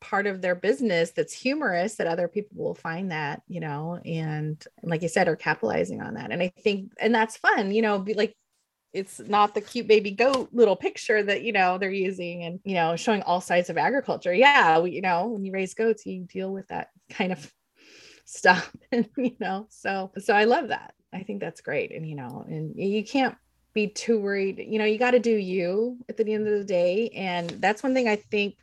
part 0.01 0.27
of 0.27 0.43
their 0.43 0.57
business 0.57 1.13
that's 1.13 1.33
humorous 1.33 1.95
that 1.95 2.09
other 2.09 2.27
people 2.27 2.63
will 2.63 2.75
find 2.75 3.13
that, 3.13 3.43
you 3.47 3.61
know, 3.61 4.01
and 4.05 4.63
like 4.83 5.03
you 5.03 5.09
said, 5.09 5.29
are 5.29 5.37
capitalizing 5.37 6.03
on 6.03 6.15
that. 6.15 6.33
And 6.33 6.43
I 6.43 6.49
think, 6.49 6.93
and 6.99 7.15
that's 7.15 7.37
fun, 7.37 7.71
you 7.71 7.83
know, 7.83 8.05
like, 8.17 8.35
it's 8.93 9.21
not 9.21 9.55
the 9.55 9.61
cute 9.61 9.87
baby 9.87 10.11
goat 10.11 10.49
little 10.53 10.77
picture 10.77 11.23
that 11.23 11.43
you 11.43 11.53
know 11.53 11.79
they're 11.79 11.91
using 11.91 12.45
and 12.45 12.61
you 12.65 12.75
know 12.75 12.97
showing 12.97 13.23
all 13.23 13.41
sides 13.41 13.71
of 13.71 13.79
agriculture 13.79 14.35
yeah 14.35 14.79
we, 14.79 14.91
you 14.91 15.01
know 15.01 15.29
when 15.29 15.45
you 15.45 15.53
raise 15.53 15.75
goats 15.75 16.07
you 16.07 16.25
deal 16.25 16.53
with 16.53 16.67
that 16.69 16.91
kind 17.09 17.33
of 17.33 17.53
stuff 18.25 18.75
and 18.93 19.09
you 19.17 19.37
know 19.41 19.67
so 19.71 20.11
so 20.19 20.35
i 20.35 20.45
love 20.45 20.69
that 20.69 20.95
i 21.13 21.23
think 21.23 21.41
that's 21.41 21.61
great 21.61 21.93
and 21.93 22.09
you 22.09 22.17
know 22.17 22.45
and 22.49 22.75
you 22.77 23.05
can't 23.05 23.37
be 23.73 23.89
too 23.89 24.19
worried. 24.19 24.65
You 24.67 24.79
know, 24.79 24.85
you 24.85 24.99
got 24.99 25.13
to 25.13 25.19
do 25.19 25.35
you 25.35 25.99
at 26.09 26.17
the 26.17 26.33
end 26.33 26.47
of 26.47 26.59
the 26.59 26.65
day. 26.65 27.11
And 27.11 27.49
that's 27.51 27.83
one 27.83 27.95
thing 27.95 28.09
I 28.09 28.17
think 28.17 28.57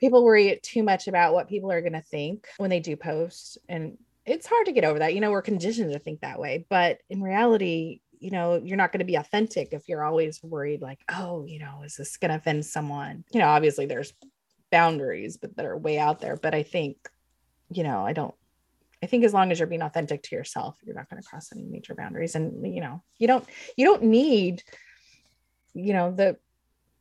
people 0.00 0.24
worry 0.24 0.58
too 0.62 0.82
much 0.82 1.08
about 1.08 1.32
what 1.32 1.48
people 1.48 1.70
are 1.70 1.80
going 1.80 1.92
to 1.92 2.02
think 2.02 2.46
when 2.58 2.70
they 2.70 2.80
do 2.80 2.96
post. 2.96 3.58
And 3.68 3.98
it's 4.26 4.46
hard 4.46 4.66
to 4.66 4.72
get 4.72 4.84
over 4.84 4.98
that. 4.98 5.14
You 5.14 5.20
know, 5.20 5.30
we're 5.30 5.42
conditioned 5.42 5.92
to 5.92 5.98
think 5.98 6.20
that 6.20 6.40
way. 6.40 6.66
But 6.68 6.98
in 7.08 7.22
reality, 7.22 8.00
you 8.22 8.30
know, 8.30 8.54
you're 8.62 8.76
not 8.76 8.92
going 8.92 9.00
to 9.00 9.04
be 9.04 9.16
authentic 9.16 9.72
if 9.72 9.88
you're 9.88 10.04
always 10.04 10.42
worried, 10.42 10.80
like, 10.80 11.00
oh, 11.10 11.44
you 11.44 11.58
know, 11.58 11.82
is 11.84 11.96
this 11.96 12.16
going 12.16 12.30
to 12.30 12.36
offend 12.36 12.64
someone? 12.64 13.24
You 13.32 13.40
know, 13.40 13.48
obviously 13.48 13.86
there's 13.86 14.12
boundaries, 14.70 15.36
but 15.36 15.56
that 15.56 15.66
are 15.66 15.76
way 15.76 15.98
out 15.98 16.20
there. 16.20 16.36
But 16.36 16.54
I 16.54 16.62
think, 16.62 16.96
you 17.70 17.82
know, 17.82 18.06
I 18.06 18.12
don't 18.12 18.34
I 19.02 19.06
think 19.06 19.24
as 19.24 19.34
long 19.34 19.50
as 19.50 19.58
you're 19.58 19.66
being 19.66 19.82
authentic 19.82 20.22
to 20.24 20.36
yourself, 20.36 20.78
you're 20.84 20.94
not 20.94 21.10
going 21.10 21.20
to 21.20 21.28
cross 21.28 21.50
any 21.52 21.64
major 21.64 21.94
boundaries. 21.94 22.36
And 22.36 22.72
you 22.72 22.80
know, 22.80 23.02
you 23.18 23.26
don't 23.26 23.44
you 23.76 23.84
don't 23.84 24.04
need, 24.04 24.62
you 25.74 25.92
know, 25.92 26.12
the 26.12 26.36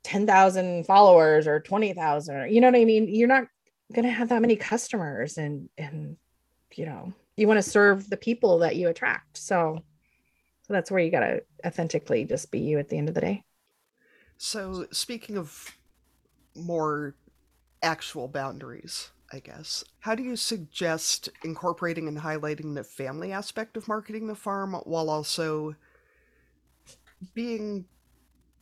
10,000 0.04 0.86
followers 0.88 1.46
or 1.46 1.60
20,000 1.60 2.36
or 2.36 2.48
you 2.48 2.60
know 2.60 2.68
what 2.68 2.76
I 2.80 2.86
mean? 2.86 3.08
You're 3.08 3.28
not 3.28 3.46
going 3.94 4.06
to 4.06 4.12
have 4.12 4.30
that 4.30 4.42
many 4.42 4.56
customers 4.56 5.38
and 5.38 5.70
and 5.78 6.18
you 6.74 6.86
know, 6.86 7.14
you 7.38 7.48
want 7.48 7.58
to 7.58 7.70
serve 7.70 8.10
the 8.10 8.18
people 8.18 8.60
that 8.60 8.78
you 8.78 8.88
attract. 8.88 9.38
So 9.38 9.84
that's 10.72 10.92
where 10.92 11.02
you 11.02 11.12
got 11.12 11.22
to 11.22 11.44
authentically 11.66 12.26
just 12.26 12.52
be 12.52 12.60
you 12.60 12.80
at 12.80 12.90
the 12.90 12.98
end 12.98 13.10
of 13.10 13.16
the 13.16 13.22
day. 13.22 13.44
So 14.38 14.88
speaking 14.92 15.38
of 15.38 15.78
more 16.56 17.16
actual 17.84 18.28
boundaries, 18.28 19.12
I 19.32 19.40
guess. 19.40 19.84
How 20.00 20.16
do 20.16 20.24
you 20.24 20.36
suggest 20.36 21.30
incorporating 21.44 22.08
and 22.08 22.18
highlighting 22.18 22.76
the 22.76 22.84
family 22.84 23.32
aspect 23.32 23.78
of 23.78 23.88
marketing 23.88 24.28
the 24.28 24.36
farm 24.36 24.74
while 24.84 25.10
also 25.10 25.76
being, 27.34 27.86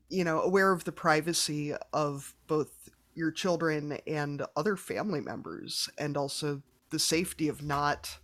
you 0.09 0.23
know, 0.23 0.41
aware 0.41 0.71
of 0.71 0.83
the 0.83 0.91
privacy 0.91 1.73
of 1.93 2.35
both 2.47 2.89
your 3.15 3.31
children 3.31 3.97
and 4.05 4.43
other 4.55 4.75
family 4.75 5.21
members 5.21 5.89
and 5.97 6.15
also 6.15 6.61
the 6.89 6.99
safety 6.99 7.47
of 7.47 7.63
not 7.63 8.19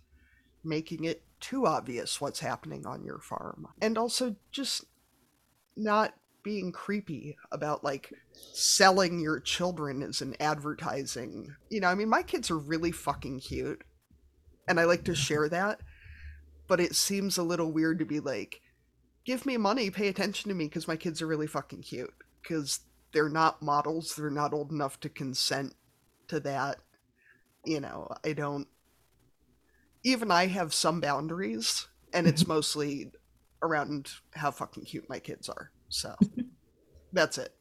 making 0.62 1.04
it 1.04 1.22
too 1.46 1.66
obvious 1.66 2.20
what's 2.20 2.40
happening 2.40 2.86
on 2.86 3.04
your 3.04 3.20
farm. 3.20 3.68
And 3.80 3.96
also 3.96 4.34
just 4.50 4.84
not 5.76 6.14
being 6.42 6.72
creepy 6.72 7.36
about 7.52 7.84
like 7.84 8.12
selling 8.52 9.20
your 9.20 9.38
children 9.40 10.02
as 10.02 10.20
an 10.20 10.34
advertising. 10.40 11.54
You 11.70 11.80
know, 11.80 11.88
I 11.88 11.94
mean, 11.94 12.08
my 12.08 12.22
kids 12.22 12.50
are 12.50 12.58
really 12.58 12.90
fucking 12.90 13.40
cute, 13.40 13.82
and 14.66 14.80
I 14.80 14.84
like 14.84 15.04
to 15.04 15.14
share 15.14 15.48
that. 15.48 15.80
But 16.66 16.80
it 16.80 16.96
seems 16.96 17.38
a 17.38 17.44
little 17.44 17.70
weird 17.70 18.00
to 18.00 18.04
be 18.04 18.18
like, 18.18 18.60
give 19.24 19.46
me 19.46 19.56
money, 19.56 19.90
pay 19.90 20.08
attention 20.08 20.48
to 20.48 20.54
me 20.54 20.64
because 20.64 20.88
my 20.88 20.96
kids 20.96 21.22
are 21.22 21.28
really 21.28 21.46
fucking 21.46 21.82
cute. 21.82 22.14
Because 22.42 22.80
they're 23.12 23.28
not 23.28 23.62
models, 23.62 24.16
they're 24.16 24.30
not 24.30 24.52
old 24.52 24.72
enough 24.72 24.98
to 25.00 25.08
consent 25.08 25.74
to 26.26 26.40
that. 26.40 26.78
You 27.64 27.80
know, 27.80 28.08
I 28.24 28.32
don't. 28.32 28.66
Even 30.06 30.30
I 30.30 30.46
have 30.46 30.72
some 30.72 31.00
boundaries, 31.00 31.88
and 32.12 32.28
it's 32.28 32.46
mostly 32.54 33.10
around 33.60 34.08
how 34.34 34.52
fucking 34.52 34.84
cute 34.84 35.08
my 35.08 35.18
kids 35.18 35.48
are. 35.48 35.72
So 35.88 36.14
that's 37.12 37.38
it. 37.38 37.52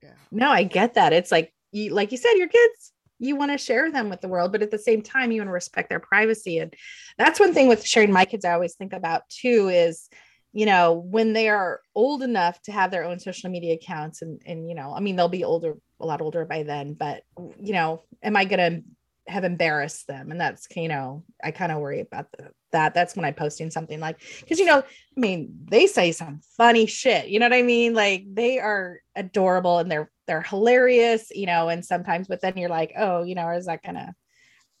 Yeah. 0.00 0.14
No, 0.30 0.48
I 0.48 0.62
get 0.62 0.94
that. 0.94 1.12
It's 1.12 1.32
like 1.32 1.52
you 1.72 1.90
like 1.92 2.12
you 2.12 2.18
said, 2.18 2.34
your 2.34 2.46
kids, 2.48 2.92
you 3.18 3.34
want 3.34 3.50
to 3.50 3.58
share 3.58 3.90
them 3.90 4.10
with 4.10 4.20
the 4.20 4.28
world, 4.28 4.52
but 4.52 4.62
at 4.62 4.70
the 4.70 4.78
same 4.78 5.02
time, 5.02 5.32
you 5.32 5.40
want 5.40 5.48
to 5.48 5.52
respect 5.52 5.88
their 5.88 5.98
privacy. 5.98 6.58
And 6.58 6.72
that's 7.18 7.40
one 7.40 7.52
thing 7.52 7.66
with 7.66 7.84
sharing 7.84 8.12
my 8.12 8.24
kids 8.24 8.44
I 8.44 8.52
always 8.52 8.76
think 8.76 8.92
about 8.92 9.28
too 9.28 9.68
is 9.68 10.08
you 10.52 10.66
know 10.66 10.94
when 10.94 11.32
they 11.32 11.48
are 11.48 11.80
old 11.94 12.22
enough 12.22 12.60
to 12.62 12.72
have 12.72 12.90
their 12.90 13.04
own 13.04 13.18
social 13.18 13.50
media 13.50 13.74
accounts 13.74 14.22
and 14.22 14.40
and 14.46 14.68
you 14.68 14.74
know 14.74 14.94
i 14.94 15.00
mean 15.00 15.14
they'll 15.14 15.28
be 15.28 15.44
older 15.44 15.74
a 16.00 16.06
lot 16.06 16.22
older 16.22 16.44
by 16.44 16.62
then 16.62 16.94
but 16.94 17.22
you 17.60 17.72
know 17.72 18.02
am 18.22 18.36
i 18.36 18.44
going 18.44 18.58
to 18.58 18.82
have 19.28 19.44
embarrassed 19.44 20.06
them. 20.06 20.30
And 20.30 20.40
that's 20.40 20.66
you 20.74 20.88
know 20.88 21.24
i 21.42 21.50
kind 21.50 21.72
of 21.72 21.78
worry 21.78 22.00
about 22.00 22.30
the, 22.32 22.50
that. 22.72 22.94
That's 22.94 23.14
when 23.14 23.24
i'm 23.24 23.34
posting 23.34 23.70
something 23.70 24.00
like 24.00 24.20
because 24.40 24.58
you 24.58 24.64
know 24.64 24.78
i 24.78 25.20
mean 25.20 25.66
they 25.70 25.86
say 25.86 26.12
some 26.12 26.40
funny 26.56 26.86
shit. 26.86 27.28
You 27.28 27.38
know 27.38 27.46
what 27.46 27.56
i 27.56 27.62
mean? 27.62 27.94
Like 27.94 28.24
they 28.32 28.58
are 28.58 29.00
adorable 29.14 29.78
and 29.78 29.90
they're 29.90 30.10
they're 30.26 30.42
hilarious 30.42 31.30
you 31.34 31.46
know 31.46 31.68
and 31.68 31.84
sometimes 31.84 32.28
but 32.28 32.40
then 32.40 32.56
you're 32.56 32.68
like 32.68 32.92
oh 32.98 33.22
you 33.22 33.34
know 33.34 33.48
is 33.50 33.66
that 33.66 33.82
gonna 33.82 34.14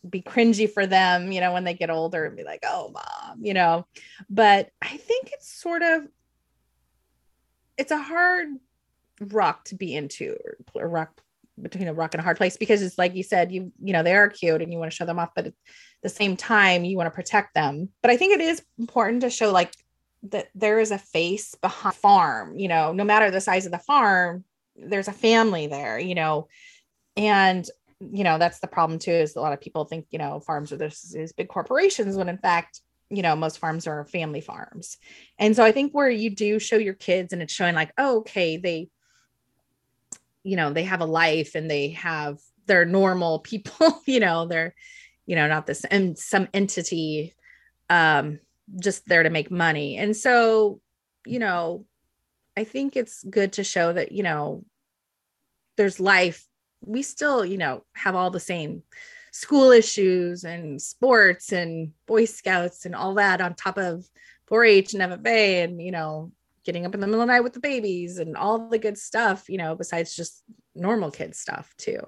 be 0.08 0.22
cringy 0.22 0.70
for 0.70 0.86
them? 0.86 1.32
You 1.32 1.40
know 1.40 1.52
when 1.52 1.64
they 1.64 1.74
get 1.74 1.90
older 1.90 2.24
and 2.24 2.36
be 2.36 2.44
like 2.44 2.64
oh 2.64 2.92
mom 2.92 3.38
you 3.44 3.54
know? 3.54 3.86
But 4.30 4.70
i 4.80 4.96
think 4.96 5.30
it's 5.32 5.52
sort 5.52 5.82
of 5.82 6.06
it's 7.76 7.92
a 7.92 7.98
hard 7.98 8.48
rock 9.20 9.64
to 9.66 9.74
be 9.74 9.94
into 9.94 10.36
or 10.74 10.88
rock 10.88 11.20
between 11.62 11.88
a 11.88 11.94
rock 11.94 12.14
and 12.14 12.20
a 12.20 12.24
hard 12.24 12.36
place 12.36 12.56
because 12.56 12.82
it's 12.82 12.98
like 12.98 13.14
you 13.14 13.22
said 13.22 13.52
you 13.52 13.72
you 13.82 13.92
know 13.92 14.02
they 14.02 14.14
are 14.14 14.28
cute 14.28 14.62
and 14.62 14.72
you 14.72 14.78
want 14.78 14.90
to 14.90 14.96
show 14.96 15.04
them 15.04 15.18
off 15.18 15.30
but 15.34 15.46
at 15.46 15.54
the 16.02 16.08
same 16.08 16.36
time 16.36 16.84
you 16.84 16.96
want 16.96 17.06
to 17.06 17.14
protect 17.14 17.54
them. 17.54 17.88
But 18.02 18.10
i 18.10 18.16
think 18.16 18.34
it 18.34 18.40
is 18.40 18.62
important 18.78 19.22
to 19.22 19.30
show 19.30 19.50
like 19.52 19.72
that 20.24 20.48
there 20.54 20.80
is 20.80 20.90
a 20.90 20.98
face 20.98 21.54
behind 21.54 21.94
farm 21.94 22.58
you 22.58 22.68
know 22.68 22.92
no 22.92 23.04
matter 23.04 23.30
the 23.30 23.40
size 23.40 23.66
of 23.66 23.72
the 23.72 23.78
farm 23.78 24.44
there's 24.76 25.08
a 25.08 25.12
family 25.12 25.66
there 25.66 25.98
you 25.98 26.14
know? 26.14 26.48
And 27.16 27.68
you 28.00 28.22
know 28.22 28.38
that's 28.38 28.60
the 28.60 28.68
problem 28.68 28.98
too 28.98 29.10
is 29.10 29.34
a 29.34 29.40
lot 29.40 29.52
of 29.52 29.60
people 29.60 29.84
think 29.84 30.06
you 30.10 30.18
know 30.18 30.40
farms 30.40 30.72
are 30.72 30.76
this 30.76 31.14
is 31.14 31.32
big 31.32 31.48
corporations 31.48 32.16
when 32.16 32.28
in 32.28 32.38
fact 32.38 32.80
you 33.10 33.22
know 33.22 33.34
most 33.34 33.58
farms 33.58 33.86
are 33.86 34.04
family 34.04 34.40
farms. 34.40 34.98
And 35.38 35.56
so 35.56 35.64
i 35.64 35.72
think 35.72 35.92
where 35.92 36.10
you 36.10 36.30
do 36.30 36.58
show 36.58 36.76
your 36.76 36.94
kids 36.94 37.32
and 37.32 37.42
it's 37.42 37.52
showing 37.52 37.74
like 37.74 37.92
oh, 37.98 38.18
okay 38.18 38.56
they 38.56 38.88
you 40.48 40.56
know 40.56 40.72
they 40.72 40.84
have 40.84 41.00
a 41.00 41.06
life 41.06 41.54
and 41.54 41.70
they 41.70 41.90
have 41.90 42.38
they're 42.66 42.84
normal 42.84 43.40
people 43.40 44.00
you 44.06 44.20
know 44.20 44.46
they're 44.46 44.74
you 45.26 45.36
know 45.36 45.46
not 45.46 45.66
this 45.66 45.84
and 45.84 46.18
some 46.18 46.48
entity 46.54 47.34
um 47.90 48.40
just 48.80 49.06
there 49.06 49.22
to 49.22 49.30
make 49.30 49.50
money. 49.50 49.96
And 49.96 50.16
so 50.16 50.80
you 51.26 51.38
know 51.38 51.84
i 52.56 52.64
think 52.64 52.96
it's 52.96 53.22
good 53.24 53.52
to 53.54 53.64
show 53.64 53.92
that 53.92 54.12
you 54.12 54.22
know 54.22 54.64
there's 55.76 56.00
life. 56.00 56.46
We 56.80 57.02
still 57.02 57.44
you 57.44 57.58
know 57.58 57.84
have 57.92 58.14
all 58.14 58.30
the 58.30 58.40
same 58.40 58.82
school 59.32 59.70
issues 59.70 60.44
and 60.44 60.80
sports 60.80 61.52
and 61.52 61.92
boy 62.06 62.24
scouts 62.24 62.86
and 62.86 62.94
all 62.94 63.14
that 63.14 63.40
on 63.40 63.54
top 63.54 63.78
of 63.78 64.08
4-h 64.50 64.94
and 64.94 65.02
ffa 65.12 65.64
and 65.64 65.82
you 65.82 65.92
know 65.92 66.32
getting 66.68 66.84
up 66.84 66.92
in 66.92 67.00
the 67.00 67.06
middle 67.06 67.22
of 67.22 67.28
the 67.28 67.32
night 67.32 67.40
with 67.40 67.54
the 67.54 67.60
babies 67.60 68.18
and 68.18 68.36
all 68.36 68.68
the 68.68 68.78
good 68.78 68.98
stuff, 68.98 69.48
you 69.48 69.56
know, 69.56 69.74
besides 69.74 70.14
just 70.14 70.42
normal 70.74 71.10
kid 71.10 71.34
stuff 71.34 71.72
too. 71.78 71.98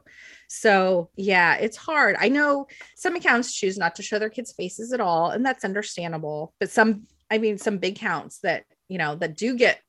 So, 0.49 1.09
yeah, 1.17 1.55
it's 1.55 1.79
hard. 1.79 2.15
I 2.21 2.29
know 2.29 2.67
some 2.95 3.17
accounts 3.17 3.55
choose 3.55 3.79
not 3.79 3.95
to 3.95 4.03
show 4.03 4.19
their 4.19 4.29
kids' 4.29 4.53
faces 4.53 4.93
at 4.93 5.01
all, 5.01 5.31
and 5.31 5.47
that's 5.47 5.65
understandable. 5.65 6.53
But 6.61 6.71
some, 6.71 7.07
I 7.31 7.39
mean, 7.39 7.57
some 7.57 7.79
big 7.79 7.97
counts 7.97 8.41
that, 8.41 8.65
you 8.87 8.99
know, 8.99 9.15
that 9.15 9.35
do 9.35 9.57
get, 9.57 9.81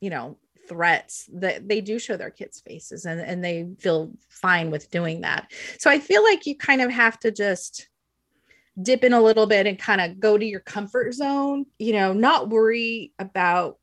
you 0.00 0.08
know, 0.08 0.38
threats 0.66 1.28
that 1.34 1.68
they 1.68 1.82
do 1.82 1.98
show 1.98 2.16
their 2.16 2.30
kids' 2.30 2.60
faces 2.60 3.04
and, 3.04 3.20
and 3.20 3.44
they 3.44 3.68
feel 3.78 4.14
fine 4.30 4.70
with 4.70 4.90
doing 4.90 5.20
that. 5.20 5.52
So 5.78 5.90
I 5.90 5.98
feel 5.98 6.24
like 6.24 6.46
you 6.46 6.56
kind 6.56 6.80
of 6.80 6.90
have 6.90 7.20
to 7.20 7.30
just 7.30 7.86
dip 8.80 9.04
in 9.04 9.12
a 9.12 9.20
little 9.20 9.46
bit 9.46 9.66
and 9.66 9.78
kind 9.78 10.00
of 10.00 10.18
go 10.18 10.38
to 10.38 10.44
your 10.44 10.60
comfort 10.60 11.12
zone, 11.12 11.66
you 11.78 11.92
know, 11.92 12.14
not 12.14 12.48
worry 12.48 13.12
about 13.18 13.76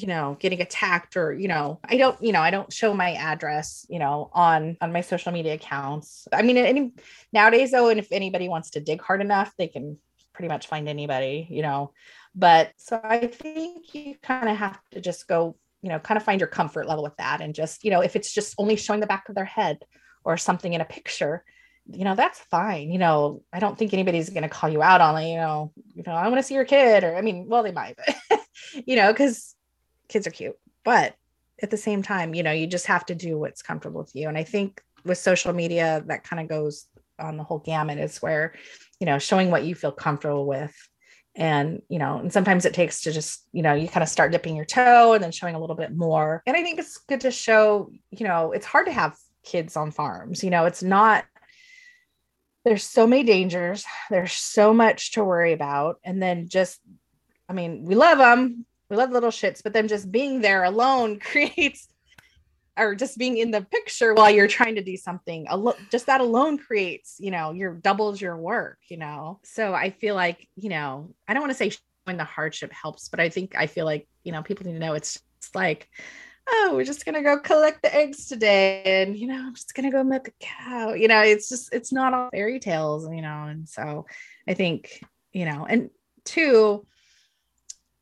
you 0.00 0.06
know 0.06 0.36
getting 0.40 0.60
attacked 0.60 1.16
or 1.16 1.32
you 1.32 1.48
know 1.48 1.80
i 1.84 1.96
don't 1.96 2.22
you 2.22 2.32
know 2.32 2.40
i 2.40 2.50
don't 2.50 2.72
show 2.72 2.94
my 2.94 3.12
address 3.14 3.86
you 3.88 3.98
know 3.98 4.30
on 4.32 4.76
on 4.80 4.92
my 4.92 5.00
social 5.00 5.32
media 5.32 5.54
accounts 5.54 6.28
i 6.32 6.42
mean 6.42 6.56
any 6.56 6.92
nowadays 7.32 7.72
though 7.72 7.88
and 7.88 7.98
if 7.98 8.08
anybody 8.12 8.48
wants 8.48 8.70
to 8.70 8.80
dig 8.80 9.00
hard 9.02 9.20
enough 9.20 9.52
they 9.58 9.68
can 9.68 9.98
pretty 10.32 10.48
much 10.48 10.68
find 10.68 10.88
anybody 10.88 11.46
you 11.50 11.62
know 11.62 11.92
but 12.34 12.70
so 12.76 13.00
i 13.02 13.26
think 13.26 13.94
you 13.94 14.14
kind 14.22 14.48
of 14.48 14.56
have 14.56 14.78
to 14.90 15.00
just 15.00 15.26
go 15.26 15.56
you 15.82 15.88
know 15.88 15.98
kind 15.98 16.16
of 16.16 16.24
find 16.24 16.40
your 16.40 16.48
comfort 16.48 16.86
level 16.86 17.02
with 17.02 17.16
that 17.16 17.40
and 17.40 17.54
just 17.54 17.84
you 17.84 17.90
know 17.90 18.00
if 18.00 18.14
it's 18.14 18.32
just 18.32 18.54
only 18.58 18.76
showing 18.76 19.00
the 19.00 19.06
back 19.06 19.28
of 19.28 19.34
their 19.34 19.44
head 19.44 19.78
or 20.24 20.36
something 20.36 20.72
in 20.72 20.80
a 20.80 20.84
picture 20.84 21.44
you 21.90 22.04
know 22.04 22.14
that's 22.14 22.38
fine 22.38 22.90
you 22.90 22.98
know 22.98 23.42
i 23.52 23.58
don't 23.58 23.78
think 23.78 23.92
anybody's 23.92 24.30
going 24.30 24.42
to 24.42 24.48
call 24.48 24.68
you 24.68 24.82
out 24.82 25.00
on 25.00 25.16
it 25.20 25.30
you 25.30 25.36
know 25.36 25.72
you 25.94 26.02
know 26.06 26.12
i 26.12 26.28
want 26.28 26.38
to 26.38 26.42
see 26.42 26.54
your 26.54 26.64
kid 26.64 27.02
or 27.02 27.16
i 27.16 27.22
mean 27.22 27.46
well 27.48 27.62
they 27.62 27.72
might 27.72 27.96
but 27.96 28.40
you 28.86 28.96
know 28.96 29.12
because 29.12 29.54
kids 30.08 30.26
are 30.26 30.30
cute, 30.32 30.56
but 30.84 31.14
at 31.62 31.70
the 31.70 31.76
same 31.76 32.02
time, 32.02 32.34
you 32.34 32.42
know, 32.42 32.52
you 32.52 32.66
just 32.66 32.86
have 32.86 33.04
to 33.06 33.14
do 33.14 33.38
what's 33.38 33.62
comfortable 33.62 34.00
with 34.00 34.14
you. 34.14 34.28
And 34.28 34.38
I 34.38 34.44
think 34.44 34.80
with 35.04 35.18
social 35.18 35.52
media, 35.52 36.02
that 36.06 36.24
kind 36.24 36.40
of 36.40 36.48
goes 36.48 36.86
on 37.18 37.36
the 37.36 37.42
whole 37.42 37.58
gamut 37.58 37.98
is 37.98 38.18
where, 38.18 38.54
you 39.00 39.06
know, 39.06 39.18
showing 39.18 39.50
what 39.50 39.64
you 39.64 39.74
feel 39.74 39.92
comfortable 39.92 40.46
with. 40.46 40.74
And, 41.34 41.82
you 41.88 41.98
know, 41.98 42.18
and 42.18 42.32
sometimes 42.32 42.64
it 42.64 42.74
takes 42.74 43.02
to 43.02 43.12
just, 43.12 43.46
you 43.52 43.62
know, 43.62 43.74
you 43.74 43.88
kind 43.88 44.02
of 44.02 44.08
start 44.08 44.32
dipping 44.32 44.56
your 44.56 44.64
toe 44.64 45.14
and 45.14 45.22
then 45.22 45.30
showing 45.30 45.54
a 45.54 45.60
little 45.60 45.76
bit 45.76 45.94
more. 45.94 46.42
And 46.46 46.56
I 46.56 46.62
think 46.62 46.78
it's 46.78 46.98
good 46.98 47.20
to 47.22 47.30
show, 47.30 47.90
you 48.10 48.26
know, 48.26 48.52
it's 48.52 48.66
hard 48.66 48.86
to 48.86 48.92
have 48.92 49.16
kids 49.44 49.76
on 49.76 49.90
farms. 49.90 50.42
You 50.42 50.50
know, 50.50 50.64
it's 50.64 50.82
not 50.82 51.24
there's 52.64 52.84
so 52.84 53.06
many 53.06 53.22
dangers 53.22 53.84
there's 54.10 54.32
so 54.32 54.74
much 54.74 55.12
to 55.12 55.24
worry 55.24 55.52
about 55.52 55.96
and 56.04 56.22
then 56.22 56.48
just 56.48 56.80
i 57.48 57.52
mean 57.54 57.84
we 57.84 57.94
love 57.94 58.18
them 58.18 58.66
we 58.88 58.96
love 58.96 59.10
little 59.10 59.30
shits, 59.30 59.62
but 59.62 59.72
then 59.72 59.88
just 59.88 60.10
being 60.10 60.40
there 60.40 60.64
alone 60.64 61.18
creates 61.20 61.88
or 62.78 62.94
just 62.94 63.18
being 63.18 63.38
in 63.38 63.50
the 63.50 63.62
picture 63.62 64.14
while 64.14 64.30
you're 64.30 64.46
trying 64.46 64.76
to 64.76 64.82
do 64.82 64.96
something 64.96 65.46
just 65.90 66.06
that 66.06 66.20
alone 66.20 66.56
creates 66.56 67.16
you 67.18 67.30
know 67.30 67.52
your 67.52 67.74
doubles 67.74 68.20
your 68.20 68.36
work 68.36 68.78
you 68.88 68.96
know? 68.96 69.40
So 69.42 69.74
i 69.74 69.90
feel 69.90 70.14
like 70.14 70.48
you 70.56 70.70
know 70.70 71.12
i 71.26 71.34
don't 71.34 71.42
want 71.42 71.50
to 71.50 71.58
say 71.58 71.70
showing 71.70 72.16
the 72.16 72.24
hardship 72.24 72.72
helps 72.72 73.08
but 73.08 73.20
i 73.20 73.28
think 73.28 73.54
i 73.56 73.66
feel 73.66 73.84
like 73.84 74.08
you 74.22 74.32
know 74.32 74.42
people 74.42 74.66
need 74.66 74.74
to 74.74 74.78
know 74.78 74.94
it's, 74.94 75.20
it's 75.38 75.54
like 75.54 75.88
oh 76.48 76.72
we're 76.74 76.84
just 76.84 77.04
gonna 77.04 77.22
go 77.22 77.38
collect 77.38 77.82
the 77.82 77.94
eggs 77.94 78.26
today 78.26 78.82
and 78.84 79.16
you 79.16 79.26
know 79.26 79.34
i'm 79.34 79.54
just 79.54 79.74
gonna 79.74 79.90
go 79.90 80.02
milk 80.02 80.28
a 80.28 80.32
cow. 80.40 80.94
You 80.94 81.08
know 81.08 81.20
it's 81.20 81.48
just 81.48 81.74
it's 81.74 81.92
not 81.92 82.14
all 82.14 82.30
fairy 82.30 82.60
tales 82.60 83.08
you 83.10 83.22
know 83.22 83.44
and 83.48 83.68
so 83.68 84.06
i 84.48 84.54
think 84.54 85.04
you 85.32 85.44
know 85.44 85.66
and 85.68 85.90
two 86.24 86.86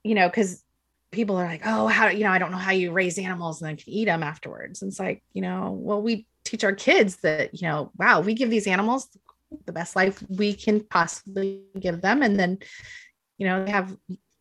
you 0.04 0.14
know 0.14 0.28
because 0.28 0.62
people 1.10 1.36
are 1.36 1.46
like, 1.46 1.62
oh, 1.64 1.86
how 1.86 2.08
you 2.08 2.24
know, 2.24 2.30
I 2.30 2.38
don't 2.38 2.50
know 2.50 2.58
how 2.58 2.72
you 2.72 2.92
raise 2.92 3.18
animals 3.18 3.60
and 3.60 3.68
then 3.68 3.76
can 3.76 3.92
eat 3.92 4.06
them 4.06 4.22
afterwards. 4.22 4.82
And 4.82 4.90
it's 4.90 5.00
like, 5.00 5.22
you 5.32 5.42
know, 5.42 5.72
well, 5.72 6.02
we 6.02 6.26
teach 6.44 6.64
our 6.64 6.74
kids 6.74 7.16
that, 7.16 7.60
you 7.60 7.68
know, 7.68 7.90
wow, 7.96 8.20
we 8.20 8.34
give 8.34 8.50
these 8.50 8.66
animals 8.66 9.08
the 9.64 9.72
best 9.72 9.96
life 9.96 10.22
we 10.28 10.54
can 10.54 10.80
possibly 10.80 11.62
give 11.78 12.00
them. 12.00 12.22
And 12.22 12.38
then, 12.38 12.58
you 13.38 13.46
know, 13.46 13.64
they 13.64 13.70
have 13.70 13.96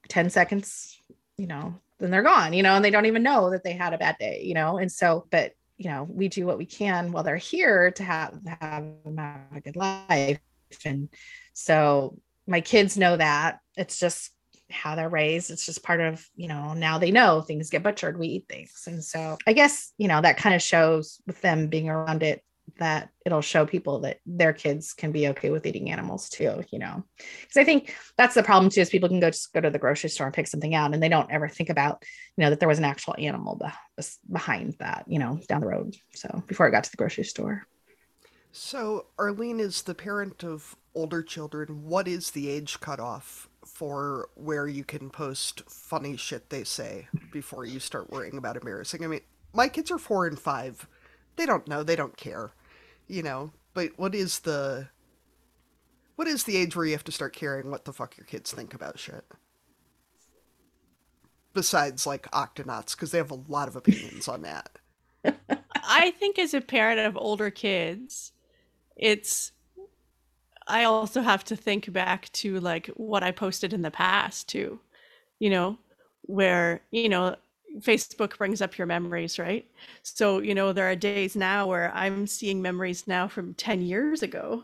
10 0.10 0.30
seconds, 0.30 1.00
you 1.38 1.48
know, 1.48 1.80
then 2.00 2.12
they're 2.12 2.24
gone, 2.24 2.54
you 2.54 2.64
know, 2.64 2.76
and 2.76 2.84
they 2.84 2.92
don't 2.92 3.06
even 3.06 3.24
know 3.24 3.52
that 3.52 3.64
they 3.64 3.74
had 3.74 3.94
a 3.94 3.98
bad 3.98 4.18
day, 4.20 4.42
you 4.44 4.54
know. 4.54 4.78
And 4.78 4.92
so, 4.92 5.26
but 5.30 5.54
you 5.78 5.90
know, 5.90 6.08
we 6.10 6.28
do 6.30 6.46
what 6.46 6.58
we 6.58 6.66
can 6.66 7.12
while 7.12 7.24
they're 7.24 7.36
here 7.36 7.92
to 7.92 8.04
have 8.04 8.40
have, 8.62 8.86
have 9.18 9.48
a 9.56 9.62
good 9.62 9.76
life. 9.76 10.40
And 10.86 11.10
so 11.54 12.18
my 12.48 12.62
kids 12.62 12.98
know 12.98 13.18
that. 13.18 13.60
It's 13.76 14.00
just 14.00 14.32
how 14.70 14.96
they're 14.96 15.10
raised. 15.10 15.52
It's 15.52 15.66
just 15.66 15.84
part 15.84 16.02
of, 16.02 16.26
you 16.36 16.48
know, 16.48 16.74
now 16.74 16.98
they 16.98 17.12
know 17.12 17.42
things 17.42 17.70
get 17.70 17.84
butchered, 17.84 18.18
we 18.18 18.28
eat 18.28 18.46
things. 18.50 18.84
And 18.88 19.04
so 19.04 19.38
I 19.46 19.54
guess, 19.54 19.94
you 19.98 20.08
know, 20.08 20.22
that 20.22 20.38
kind 20.38 20.56
of 20.56 20.62
shows 20.62 21.22
with 21.28 21.40
them 21.42 21.68
being 21.68 21.90
around 21.90 22.24
it 22.24 22.42
that 22.80 23.10
it'll 23.26 23.42
show 23.42 23.66
people 23.66 24.02
that 24.02 24.20
their 24.26 24.52
kids 24.52 24.94
can 24.94 25.12
be 25.12 25.28
okay 25.30 25.50
with 25.50 25.66
eating 25.66 25.92
animals 25.92 26.30
too, 26.30 26.64
you 26.72 26.80
know. 26.80 27.04
Because 27.18 27.58
I 27.58 27.64
think 27.64 27.96
that's 28.18 28.34
the 28.34 28.44
problem 28.44 28.72
too, 28.72 28.82
is 28.82 28.90
people 28.90 29.08
can 29.08 29.20
go 29.20 29.30
just 29.30 29.54
go 29.54 29.62
to 29.62 29.70
the 29.70 29.80
grocery 29.80 30.10
store 30.10 30.28
and 30.28 30.36
pick 30.36 30.48
something 30.48 30.74
out 30.74 30.94
and 30.94 31.02
they 31.02 31.10
don't 31.10 31.32
ever 31.32 31.48
think 31.48 31.70
about, 31.70 32.04
you 32.36 32.44
know, 32.44 32.50
that 32.50 32.60
there 32.60 32.68
was 32.68 32.80
an 32.80 32.86
actual 32.86 33.16
animal 33.18 33.56
be- 33.56 34.04
behind 34.32 34.76
that, 34.80 35.06
you 35.08 35.20
know, 35.20 35.40
down 35.48 35.62
the 35.62 35.68
road. 35.68 35.96
So 36.16 36.44
before 36.48 36.68
it 36.68 36.72
got 36.72 36.84
to 36.86 36.92
the 36.92 36.98
grocery 36.98 37.24
store. 37.24 37.68
So 38.52 39.08
Arlene 39.20 39.60
is 39.60 39.82
the 39.82 39.96
parent 39.96 40.44
of 40.44 40.76
older 40.96 41.22
children. 41.22 41.84
What 41.84 42.08
is 42.08 42.32
the 42.32 42.50
age 42.50 42.80
cutoff 42.80 43.50
for 43.66 44.30
where 44.36 44.68
you 44.68 44.84
can 44.84 45.10
post 45.10 45.64
funny 45.70 46.16
shit 46.16 46.50
they 46.50 46.64
say 46.64 47.08
before 47.32 47.66
you 47.66 47.80
start 47.80 48.12
worrying 48.12 48.38
about 48.38 48.56
embarrassing? 48.56 49.04
I 49.04 49.08
mean, 49.08 49.22
my 49.54 49.68
kids 49.68 49.92
are 49.92 49.98
four 49.98 50.28
and 50.28 50.40
five. 50.40 50.88
They 51.36 51.46
don't 51.46 51.68
know, 51.68 51.84
they 51.84 51.96
don't 51.96 52.18
care. 52.18 52.52
You 53.08 53.24
know, 53.24 53.52
but 53.74 53.92
what 53.98 54.16
is 54.16 54.40
the 54.40 54.90
what 56.16 56.28
is 56.28 56.44
the 56.44 56.56
age 56.56 56.76
where 56.76 56.86
you 56.86 56.94
have 56.94 57.04
to 57.04 57.12
start 57.12 57.36
caring 57.36 57.70
what 57.70 57.86
the 57.86 57.94
fuck 57.94 58.18
your 58.18 58.26
kids 58.26 58.52
think 58.52 58.74
about 58.74 58.98
shit? 58.98 59.26
Besides 61.54 62.08
like 62.08 62.30
octonauts, 62.32 62.92
because 62.92 63.12
they 63.12 63.18
have 63.18 63.32
a 63.32 63.42
lot 63.48 63.68
of 63.68 63.76
opinions 63.76 64.28
on 64.28 64.42
that. 64.42 64.80
I 65.74 66.12
think 66.12 66.40
as 66.40 66.54
a 66.54 66.62
parent 66.62 67.00
of 67.00 67.18
older 67.18 67.50
kids, 67.50 68.32
it's 68.96 69.52
I 70.68 70.84
also 70.86 71.22
have 71.22 71.44
to 71.46 71.56
think 71.56 71.92
back 71.94 72.32
to 72.34 72.60
like 72.60 72.88
what 72.96 73.24
I 73.24 73.32
posted 73.32 73.74
in 73.74 73.82
the 73.82 73.92
past 73.92 74.50
too, 74.50 74.80
you 75.40 75.50
know, 75.50 75.78
where, 76.24 76.82
you 76.92 77.10
know, 77.10 77.36
Facebook 77.80 78.38
brings 78.38 78.62
up 78.62 78.78
your 78.78 78.88
memories, 78.88 79.38
right? 79.40 79.66
So, 80.04 80.40
you 80.40 80.56
know, 80.56 80.74
there 80.74 80.90
are 80.90 80.96
days 80.96 81.36
now 81.36 81.68
where 81.68 81.92
I'm 81.94 82.28
seeing 82.28 82.62
memories 82.62 83.08
now 83.08 83.28
from 83.28 83.54
10 83.56 83.82
years 83.82 84.24
ago 84.24 84.64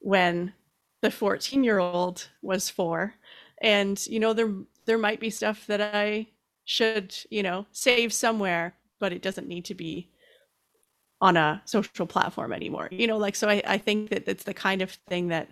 when 0.00 0.54
the 1.02 1.10
14 1.10 1.64
year 1.64 1.78
old 1.80 2.28
was 2.42 2.70
four. 2.70 3.14
And, 3.62 4.04
you 4.06 4.20
know, 4.20 4.32
there 4.32 4.52
there 4.86 4.98
might 4.98 5.20
be 5.20 5.30
stuff 5.30 5.66
that 5.66 5.80
I 5.82 6.28
should, 6.64 7.14
you 7.30 7.42
know, 7.42 7.66
save 7.72 8.12
somewhere, 8.12 8.74
but 9.00 9.12
it 9.12 9.22
doesn't 9.22 9.48
need 9.48 9.64
to 9.66 9.74
be 9.74 10.08
on 11.20 11.36
a 11.36 11.62
social 11.64 12.06
platform 12.06 12.52
anymore 12.52 12.88
you 12.90 13.06
know 13.06 13.16
like 13.16 13.34
so 13.34 13.48
i, 13.48 13.62
I 13.66 13.78
think 13.78 14.10
that 14.10 14.28
it's 14.28 14.44
the 14.44 14.54
kind 14.54 14.82
of 14.82 14.90
thing 15.08 15.28
that 15.28 15.48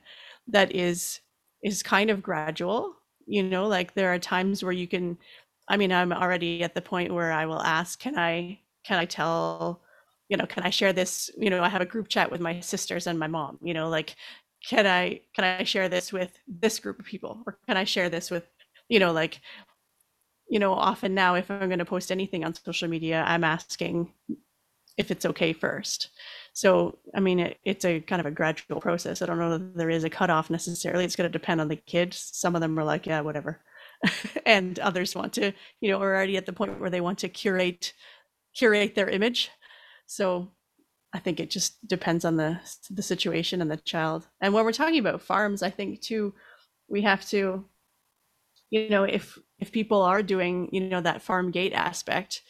that 0.49 0.75
is 0.75 1.21
is 1.62 1.83
kind 1.83 2.11
of 2.11 2.23
gradual 2.23 2.95
you 3.27 3.43
know 3.43 3.67
like 3.67 3.95
there 3.95 4.12
are 4.12 4.19
times 4.19 4.62
where 4.62 4.73
you 4.73 4.87
can 4.87 5.17
i 5.69 5.77
mean 5.77 5.93
i'm 5.93 6.12
already 6.12 6.62
at 6.62 6.75
the 6.75 6.83
point 6.83 7.15
where 7.15 7.33
i 7.33 7.47
will 7.47 7.62
ask 7.62 7.99
can 7.99 8.19
i 8.19 8.59
can 8.85 8.99
i 8.99 9.05
tell 9.05 9.81
you 10.29 10.37
know 10.37 10.47
can 10.47 10.62
i 10.62 10.71
share 10.71 10.93
this? 10.93 11.31
You 11.37 11.51
know 11.51 11.62
i 11.62 11.69
have 11.69 11.81
a 11.83 11.87
group 11.87 12.09
chat 12.09 12.31
with 12.31 12.41
my 12.41 12.61
sisters 12.61 13.07
and 13.07 13.19
my 13.19 13.27
mom 13.27 13.59
you 13.62 13.75
know 13.75 13.89
like 13.89 14.17
can 14.67 14.87
i 14.87 15.21
can 15.35 15.45
i 15.45 15.65
share 15.65 15.89
this 15.89 16.12
with 16.12 16.39
this 16.47 16.79
group 16.79 16.99
of 16.99 17.05
people? 17.07 17.43
Or 17.47 17.59
can 17.67 17.77
i 17.77 17.85
share 17.85 18.09
this 18.09 18.31
with 18.31 18.45
you 18.89 18.99
know 18.99 19.12
like 19.12 19.41
you 20.49 20.59
know 20.59 20.73
often 20.73 21.15
now 21.15 21.35
if 21.35 21.51
i'm 21.51 21.69
going 21.69 21.79
to 21.79 21.85
post 21.85 22.12
anything 22.12 22.45
on 22.45 22.55
social 22.55 22.89
media 22.89 23.25
i'm 23.27 23.45
asking 23.45 24.12
if 24.97 25.11
it's 25.11 25.27
okay 25.27 25.53
first. 25.53 26.11
So, 26.53 26.99
I 27.15 27.21
mean, 27.21 27.41
it, 27.41 27.59
it's 27.65 27.85
a 27.85 28.01
kind 28.01 28.21
of 28.21 28.27
a 28.27 28.31
gradual 28.31 28.81
process. 28.81 29.21
I 29.21 29.27
don't 29.27 29.39
know 29.39 29.59
that 29.59 29.77
there 29.77 29.91
is 29.91 30.05
a 30.05 30.11
cutoff 30.11 30.51
necessarily. 30.51 31.05
It's 31.05 31.17
going 31.17 31.31
to 31.31 31.39
depend 31.39 31.61
on 31.61 31.69
the 31.69 31.77
kids. 31.77 32.31
Some 32.33 32.55
of 32.55 32.61
them 32.61 32.79
are 32.79 32.85
like, 32.85 33.07
yeah, 33.07 33.21
whatever. 33.21 33.61
and 34.47 34.79
others 34.79 35.15
want 35.15 35.33
to, 35.35 35.53
you 35.81 35.91
know, 35.91 36.01
are 36.01 36.15
already 36.15 36.37
at 36.37 36.47
the 36.47 36.53
point 36.53 36.79
where 36.79 36.91
they 36.91 37.01
want 37.01 37.19
to 37.21 37.29
curate, 37.29 37.93
curate 38.55 38.95
their 38.95 39.09
image. 39.09 39.51
So 40.07 40.53
I 41.13 41.19
think 41.19 41.41
it 41.41 41.51
just 41.51 41.87
depends 41.87 42.25
on 42.25 42.37
the, 42.37 42.61
the 42.91 43.03
situation 43.03 43.61
and 43.61 43.71
the 43.71 43.77
child. 43.79 44.29
And 44.41 44.55
when 44.55 44.65
we're 44.65 44.73
talking 44.73 44.99
about 44.99 45.23
farms, 45.23 45.63
I 45.63 45.71
think 45.71 46.03
too, 46.03 46.35
we 46.89 47.03
have 47.03 47.27
to, 47.31 47.65
you 48.71 48.89
know, 48.89 49.05
if, 49.05 49.39
if 49.59 49.73
people 49.73 50.03
are 50.03 50.23
doing, 50.23 50.69
you 50.71 50.81
know, 50.81 51.01
that 51.01 51.23
farm 51.23 51.51
gate 51.51 51.73
aspect, 51.73 52.43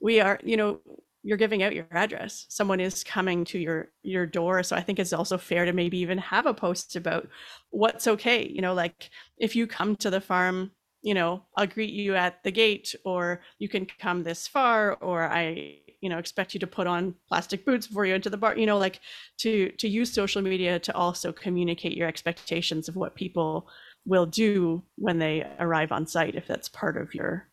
we 0.00 0.20
are, 0.20 0.40
you 0.42 0.56
know, 0.56 0.80
you're 1.24 1.38
giving 1.38 1.62
out 1.62 1.74
your 1.74 1.86
address. 1.90 2.46
Someone 2.50 2.80
is 2.80 3.02
coming 3.02 3.44
to 3.46 3.58
your 3.58 3.88
your 4.02 4.26
door. 4.26 4.62
So 4.62 4.76
i 4.76 4.80
think 4.82 4.98
it's 4.98 5.12
also 5.12 5.38
fair 5.38 5.64
to 5.64 5.72
maybe 5.72 5.98
even 5.98 6.18
have 6.18 6.46
a 6.46 6.54
post 6.54 6.96
about 6.96 7.28
what's 7.70 8.06
okay 8.06 8.46
you 8.46 8.62
know 8.62 8.74
like 8.74 9.10
if 9.38 9.56
you 9.56 9.66
come 9.66 9.96
to 9.96 10.10
the 10.10 10.20
farm 10.20 10.70
you 11.02 11.14
know 11.14 11.42
i'll 11.56 11.66
greet 11.66 11.92
you 11.92 12.14
at 12.14 12.42
the 12.44 12.50
gate 12.50 12.94
or 13.04 13.42
you 13.58 13.68
can 13.68 13.86
come 13.98 14.22
this 14.22 14.48
far 14.48 14.94
or 14.94 15.24
i 15.28 15.76
you 16.00 16.08
know 16.08 16.18
expect 16.18 16.54
you 16.54 16.60
to 16.60 16.66
put 16.66 16.86
on 16.86 17.14
plastic 17.28 17.64
boots 17.64 17.86
before 17.86 18.06
you 18.06 18.14
enter 18.14 18.30
the 18.30 18.36
bar 18.36 18.56
you 18.56 18.66
know 18.66 18.78
like 18.78 19.00
to 19.38 19.70
to 19.72 19.88
use 19.88 20.12
social 20.12 20.42
media 20.42 20.78
to 20.78 20.94
also 20.94 21.32
communicate 21.32 21.96
your 21.96 22.08
expectations 22.08 22.88
of 22.88 22.96
what 22.96 23.14
people 23.14 23.68
will 24.06 24.26
do 24.26 24.82
when 24.96 25.18
they 25.18 25.46
arrive 25.58 25.92
on 25.92 26.06
site 26.06 26.34
if 26.34 26.46
that's 26.46 26.68
part 26.68 26.96
of 26.96 27.14
your 27.14 27.48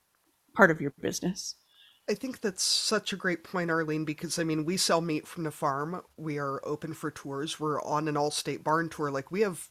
part 0.56 0.72
of 0.72 0.82
your 0.82 0.94
business 1.02 1.56
I 2.10 2.14
think 2.14 2.42
that's 2.42 2.64
such 2.64 3.14
a 3.14 3.18
great 3.18 3.44
point, 3.44 3.72
Arlene, 3.72 4.06
because 4.06 4.38
I 4.40 4.44
mean, 4.44 4.66
we 4.66 4.76
sell 4.78 5.02
meat 5.02 5.28
from 5.28 5.44
the 5.44 5.52
farm. 5.52 6.02
We 6.18 6.40
are 6.40 6.60
open 6.66 6.94
for 6.94 7.12
tours. 7.12 7.60
We're 7.60 7.82
on 7.82 8.08
an 8.08 8.18
all 8.18 8.32
state 8.32 8.64
barn 8.64 8.90
tour. 8.90 9.12
Like, 9.12 9.32
we 9.32 9.42
have 9.42 9.70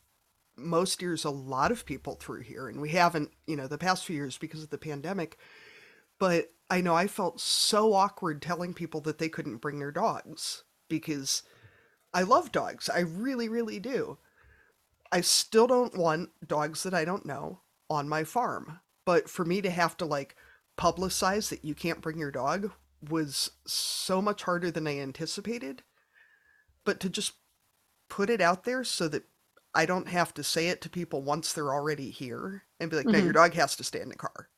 most 0.56 1.02
years 1.02 1.24
a 1.24 1.30
lot 1.30 1.72
of 1.72 1.84
people 1.84 2.14
through 2.14 2.42
here, 2.42 2.68
and 2.68 2.80
we 2.80 2.90
haven't, 2.90 3.30
you 3.46 3.56
know, 3.56 3.66
the 3.66 3.78
past 3.78 4.04
few 4.04 4.16
years 4.16 4.38
because 4.38 4.62
of 4.62 4.70
the 4.70 4.78
pandemic. 4.78 5.38
But 6.18 6.52
I 6.70 6.80
know 6.80 6.94
I 6.94 7.08
felt 7.08 7.40
so 7.40 7.94
awkward 7.94 8.40
telling 8.40 8.74
people 8.74 9.00
that 9.02 9.18
they 9.18 9.28
couldn't 9.28 9.58
bring 9.58 9.78
their 9.78 9.92
dogs 9.92 10.64
because 10.88 11.42
I 12.14 12.22
love 12.22 12.52
dogs. 12.52 12.88
I 12.88 13.00
really, 13.00 13.48
really 13.48 13.78
do. 13.80 14.18
I 15.10 15.22
still 15.22 15.66
don't 15.66 15.96
want 15.96 16.30
dogs 16.46 16.84
that 16.84 16.94
I 16.94 17.04
don't 17.04 17.26
know 17.26 17.60
on 17.88 18.08
my 18.08 18.22
farm. 18.24 18.80
But 19.04 19.28
for 19.28 19.44
me 19.44 19.60
to 19.62 19.70
have 19.70 19.96
to, 19.96 20.04
like, 20.04 20.36
publicize 20.80 21.50
that 21.50 21.64
you 21.64 21.74
can't 21.74 22.00
bring 22.00 22.18
your 22.18 22.30
dog 22.30 22.70
was 23.08 23.50
so 23.66 24.22
much 24.22 24.42
harder 24.44 24.70
than 24.70 24.86
I 24.86 24.98
anticipated. 24.98 25.82
But 26.84 27.00
to 27.00 27.10
just 27.10 27.32
put 28.08 28.30
it 28.30 28.40
out 28.40 28.64
there 28.64 28.82
so 28.82 29.06
that 29.08 29.24
I 29.74 29.86
don't 29.86 30.08
have 30.08 30.32
to 30.34 30.42
say 30.42 30.68
it 30.68 30.80
to 30.82 30.88
people 30.88 31.22
once 31.22 31.52
they're 31.52 31.72
already 31.72 32.10
here 32.10 32.64
and 32.80 32.90
be 32.90 32.96
like, 32.96 33.06
mm-hmm. 33.06 33.18
no, 33.18 33.24
your 33.24 33.32
dog 33.32 33.52
has 33.54 33.76
to 33.76 33.84
stay 33.84 34.00
in 34.00 34.08
the 34.08 34.16
car. 34.16 34.48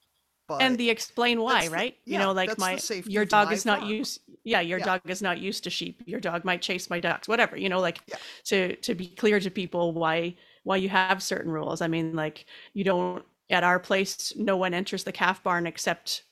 But 0.49 0.63
and 0.63 0.79
the 0.79 0.91
explain 0.91 1.41
why, 1.41 1.69
right? 1.69 1.97
The, 2.05 2.13
yeah, 2.13 2.19
you 2.19 2.25
know, 2.25 2.33
like 2.33 2.59
my 2.59 2.79
your 3.07 3.25
dog 3.25 3.53
is 3.53 3.65
not 3.65 3.81
farm. 3.81 3.91
used. 3.91 4.21
Yeah, 4.45 4.61
your 4.61 4.81
yeah. 4.81 4.85
dog 4.85 5.01
is 5.09 5.23
not 5.23 5.39
used 5.39 5.65
to 5.65 5.71
sheep. 5.71 6.03
Your 6.05 6.21
dog 6.21 6.45
might 6.45 6.63
chase 6.63 6.91
my 6.91 6.99
ducks, 6.99 7.29
whatever. 7.29 7.57
You 7.57 7.69
know, 7.69 7.81
like 7.81 8.01
yeah. 8.07 8.17
to 8.47 8.77
to 8.77 8.95
be 8.95 9.09
clear 9.09 9.39
to 9.39 9.51
people 9.51 9.93
why 9.93 10.37
why 10.65 10.77
you 10.77 10.89
have 10.89 11.23
certain 11.23 11.51
rules. 11.51 11.81
I 11.81 11.87
mean, 11.87 12.15
like 12.15 12.47
you 12.75 12.83
don't 12.83 13.25
at 13.53 13.65
our 13.65 13.79
place, 13.79 14.33
no 14.37 14.57
one 14.57 14.75
enters 14.75 15.05
the 15.05 15.13
calf 15.13 15.43
barn 15.43 15.67
except 15.67 16.25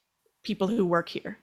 people 0.43 0.67
who 0.67 0.87
work 0.87 1.09
here. 1.09 1.39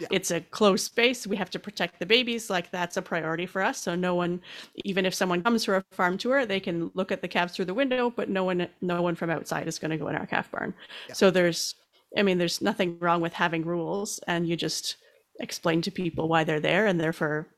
Yeah. 0.00 0.08
It's 0.10 0.32
a 0.32 0.40
closed 0.40 0.84
space. 0.84 1.26
We 1.26 1.36
have 1.36 1.50
to 1.50 1.58
protect 1.58 2.00
the 2.00 2.06
babies. 2.06 2.50
Like 2.50 2.70
that's 2.70 2.96
a 2.96 3.02
priority 3.02 3.46
for 3.46 3.62
us. 3.62 3.78
So 3.78 3.94
no 3.94 4.16
one, 4.16 4.40
even 4.84 5.06
if 5.06 5.14
someone 5.14 5.42
comes 5.42 5.64
for 5.64 5.76
a 5.76 5.84
farm 5.92 6.18
tour, 6.18 6.46
they 6.46 6.58
can 6.58 6.90
look 6.94 7.12
at 7.12 7.22
the 7.22 7.28
calves 7.28 7.54
through 7.54 7.66
the 7.66 7.74
window, 7.74 8.10
but 8.10 8.28
no 8.28 8.42
one, 8.44 8.68
no 8.80 9.02
one 9.02 9.14
from 9.14 9.30
outside 9.30 9.68
is 9.68 9.78
going 9.78 9.92
to 9.92 9.96
go 9.96 10.08
in 10.08 10.16
our 10.16 10.26
calf 10.26 10.50
barn. 10.50 10.74
Yeah. 11.08 11.14
So 11.14 11.30
there's, 11.30 11.76
I 12.18 12.22
mean, 12.22 12.38
there's 12.38 12.60
nothing 12.60 12.98
wrong 12.98 13.20
with 13.20 13.32
having 13.32 13.64
rules, 13.64 14.20
and 14.26 14.48
you 14.48 14.56
just 14.56 14.96
explain 15.40 15.80
to 15.82 15.90
people 15.90 16.28
why 16.28 16.44
they're 16.44 16.60
there, 16.60 16.86
and 16.86 17.00
they're 17.00 17.12
for 17.12 17.48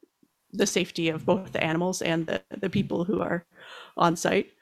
the 0.52 0.66
safety 0.66 1.08
of 1.08 1.26
both 1.26 1.52
the 1.52 1.62
animals 1.62 2.00
and 2.00 2.26
the 2.26 2.42
the 2.60 2.70
people 2.70 3.04
who 3.04 3.20
are 3.20 3.44
on 3.96 4.16
site. 4.16 4.52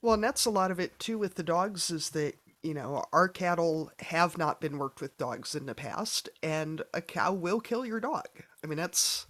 Well, 0.00 0.14
and 0.14 0.24
that's 0.24 0.46
a 0.46 0.50
lot 0.50 0.70
of 0.70 0.78
it 0.78 0.98
too 0.98 1.18
with 1.18 1.34
the 1.34 1.42
dogs 1.42 1.90
is 1.90 2.10
that, 2.10 2.34
you 2.62 2.74
know, 2.74 3.04
our 3.12 3.28
cattle 3.28 3.90
have 4.00 4.38
not 4.38 4.60
been 4.60 4.78
worked 4.78 5.00
with 5.00 5.18
dogs 5.18 5.54
in 5.54 5.66
the 5.66 5.74
past, 5.74 6.28
and 6.42 6.82
a 6.94 7.00
cow 7.00 7.32
will 7.32 7.60
kill 7.60 7.84
your 7.84 8.00
dog. 8.00 8.28
I 8.62 8.66
mean, 8.66 8.78
that's, 8.78 9.26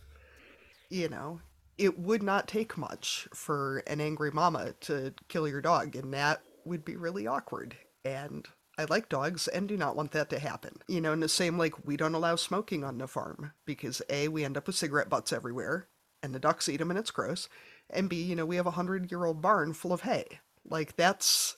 you 0.91 1.09
know, 1.09 1.41
it 1.79 1.99
would 1.99 2.23
not 2.23 2.49
take 2.49 2.77
much 2.77 3.29
for 3.33 3.79
an 3.87 4.01
angry 4.01 4.31
mama 4.31 4.75
to 4.81 5.15
kill 5.29 5.49
your 5.49 5.61
dog, 5.61 5.95
and 5.97 6.13
that 6.13 6.43
would 6.65 6.85
be 6.85 6.97
really 6.97 7.27
awkward. 7.27 7.77
And 8.05 8.47
I 8.79 8.85
like 8.85 9.09
dogs 9.09 9.49
and 9.49 9.69
do 9.69 9.77
not 9.77 9.97
want 9.97 10.13
that 10.13 10.31
to 10.31 10.39
happen. 10.39 10.81
You 10.87 11.01
know, 11.01 11.13
in 11.13 11.21
the 11.21 11.29
same 11.29 11.59
like 11.59 11.87
we 11.87 11.97
don't 11.97 12.15
allow 12.15 12.37
smoking 12.37 12.85
on 12.85 12.99
the 12.99 13.09
farm 13.09 13.53
because 13.65 14.03
A, 14.09 14.29
we 14.29 14.45
end 14.45 14.57
up 14.57 14.67
with 14.67 14.77
cigarette 14.77 15.09
butts 15.09 15.33
everywhere, 15.33 15.89
and 16.23 16.35
the 16.35 16.41
ducks 16.41 16.69
eat 16.69 16.79
them 16.79 16.91
and 16.91 16.99
it's 16.99 17.11
gross. 17.11 17.49
And 17.91 18.09
B, 18.09 18.23
you 18.23 18.37
know, 18.37 18.47
we 18.47 18.57
have 18.57 18.67
a 18.67 18.73
hundred 18.73 19.11
year 19.11 19.25
old 19.25 19.41
barn 19.41 19.73
full 19.73 19.93
of 19.93 20.03
hay. 20.03 20.41
Like 20.71 20.97
that's 20.97 21.57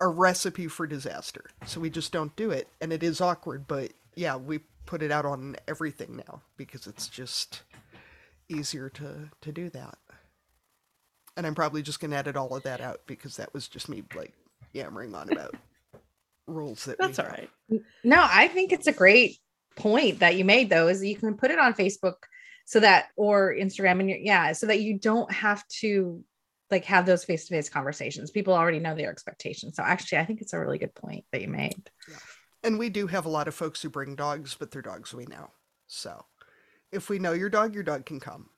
a 0.00 0.08
recipe 0.08 0.66
for 0.66 0.86
disaster. 0.86 1.44
So 1.66 1.80
we 1.80 1.90
just 1.90 2.12
don't 2.12 2.34
do 2.36 2.50
it. 2.50 2.68
And 2.80 2.92
it 2.92 3.02
is 3.02 3.20
awkward, 3.20 3.66
but 3.66 3.92
yeah, 4.16 4.36
we 4.36 4.60
put 4.86 5.02
it 5.02 5.12
out 5.12 5.24
on 5.24 5.56
everything 5.68 6.16
now 6.16 6.42
because 6.56 6.86
it's 6.86 7.08
just 7.08 7.62
easier 8.48 8.88
to 8.90 9.30
to 9.40 9.52
do 9.52 9.70
that. 9.70 9.96
And 11.36 11.46
I'm 11.46 11.54
probably 11.54 11.82
just 11.82 12.00
gonna 12.00 12.16
edit 12.16 12.36
all 12.36 12.54
of 12.54 12.64
that 12.64 12.80
out 12.80 13.00
because 13.06 13.36
that 13.36 13.54
was 13.54 13.68
just 13.68 13.88
me 13.88 14.02
like 14.14 14.32
yammering 14.72 15.14
on 15.14 15.30
about 15.32 15.54
rules 16.46 16.84
that 16.86 16.98
that's 16.98 17.18
all 17.18 17.26
right. 17.26 17.50
No, 18.04 18.18
I 18.18 18.48
think 18.48 18.72
it's 18.72 18.88
a 18.88 18.92
great 18.92 19.38
point 19.76 20.18
that 20.18 20.36
you 20.36 20.44
made 20.44 20.68
though, 20.68 20.88
is 20.88 21.02
you 21.02 21.16
can 21.16 21.36
put 21.36 21.50
it 21.50 21.58
on 21.58 21.74
Facebook 21.74 22.14
so 22.64 22.80
that 22.80 23.08
or 23.16 23.54
instagram 23.54 24.00
and 24.00 24.24
yeah 24.24 24.52
so 24.52 24.66
that 24.66 24.80
you 24.80 24.98
don't 24.98 25.30
have 25.32 25.66
to 25.68 26.22
like 26.72 26.84
have 26.84 27.06
those 27.06 27.24
face-to-face 27.24 27.68
conversations 27.68 28.30
people 28.30 28.54
already 28.54 28.80
know 28.80 28.94
their 28.94 29.10
expectations 29.10 29.76
so 29.76 29.82
actually 29.82 30.18
i 30.18 30.24
think 30.24 30.40
it's 30.40 30.52
a 30.52 30.58
really 30.58 30.78
good 30.78 30.94
point 30.94 31.24
that 31.30 31.40
you 31.40 31.48
made 31.48 31.90
yeah. 32.08 32.16
and 32.64 32.78
we 32.78 32.88
do 32.88 33.06
have 33.06 33.26
a 33.26 33.30
lot 33.30 33.48
of 33.48 33.54
folks 33.54 33.80
who 33.80 33.88
bring 33.88 34.16
dogs 34.16 34.56
but 34.58 34.70
they're 34.70 34.82
dogs 34.82 35.14
we 35.14 35.24
know 35.26 35.50
so 35.86 36.24
if 36.90 37.08
we 37.08 37.18
know 37.18 37.32
your 37.32 37.50
dog 37.50 37.74
your 37.74 37.84
dog 37.84 38.04
can 38.04 38.18
come 38.18 38.48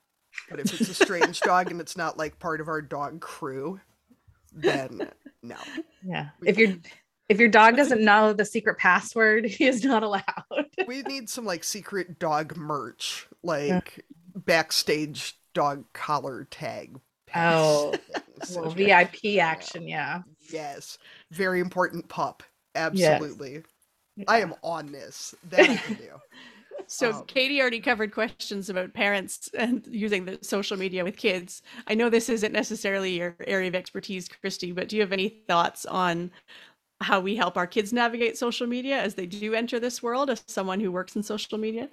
but 0.49 0.59
if 0.59 0.73
it's 0.73 0.89
a 0.89 0.93
strange 0.93 1.39
dog 1.41 1.69
and 1.69 1.79
it's 1.79 1.95
not 1.95 2.17
like 2.17 2.39
part 2.39 2.59
of 2.59 2.67
our 2.67 2.81
dog 2.81 3.21
crew 3.21 3.79
then 4.53 5.07
no 5.43 5.57
yeah 6.03 6.29
if 6.43 6.57
you're 6.57 6.75
if 7.27 7.39
your 7.39 7.49
dog 7.49 7.75
doesn't 7.75 8.01
know 8.01 8.33
the 8.33 8.45
secret 8.45 8.77
password, 8.77 9.45
he 9.49 9.65
is 9.65 9.83
not 9.83 10.03
allowed. 10.03 10.23
we 10.87 11.01
need 11.03 11.29
some 11.29 11.45
like 11.45 11.63
secret 11.63 12.19
dog 12.19 12.55
merch, 12.55 13.27
like 13.43 13.97
yeah. 13.97 14.03
backstage 14.35 15.37
dog 15.53 15.85
collar 15.93 16.45
tag. 16.49 16.99
Oh, 17.33 17.93
well, 18.55 18.69
VIP 18.69 19.39
action, 19.39 19.87
yeah. 19.87 20.21
Yes, 20.51 20.97
very 21.31 21.59
important 21.59 22.07
pup. 22.07 22.43
Absolutely. 22.75 23.63
Yes. 24.15 24.25
I 24.27 24.39
am 24.41 24.53
on 24.63 24.91
this. 24.91 25.33
That 25.49 25.69
I 25.69 25.75
can 25.77 25.95
do. 25.97 26.11
So 26.87 27.11
um, 27.11 27.23
Katie 27.25 27.59
already 27.61 27.79
covered 27.79 28.13
questions 28.13 28.69
about 28.69 28.93
parents 28.93 29.49
and 29.57 29.85
using 29.87 30.25
the 30.25 30.37
social 30.41 30.77
media 30.77 31.03
with 31.03 31.17
kids. 31.17 31.61
I 31.87 31.95
know 31.95 32.09
this 32.09 32.29
isn't 32.29 32.53
necessarily 32.53 33.17
your 33.17 33.35
area 33.47 33.67
of 33.67 33.75
expertise, 33.75 34.27
Christy, 34.27 34.71
but 34.71 34.89
do 34.89 34.95
you 34.95 35.01
have 35.01 35.11
any 35.11 35.29
thoughts 35.47 35.85
on 35.85 36.31
how 37.01 37.19
we 37.19 37.35
help 37.35 37.57
our 37.57 37.67
kids 37.67 37.91
navigate 37.91 38.37
social 38.37 38.67
media 38.67 39.01
as 39.01 39.15
they 39.15 39.25
do 39.25 39.53
enter 39.53 39.79
this 39.79 40.03
world 40.03 40.29
as 40.29 40.43
someone 40.47 40.79
who 40.79 40.91
works 40.91 41.15
in 41.15 41.23
social 41.23 41.57
media? 41.57 41.89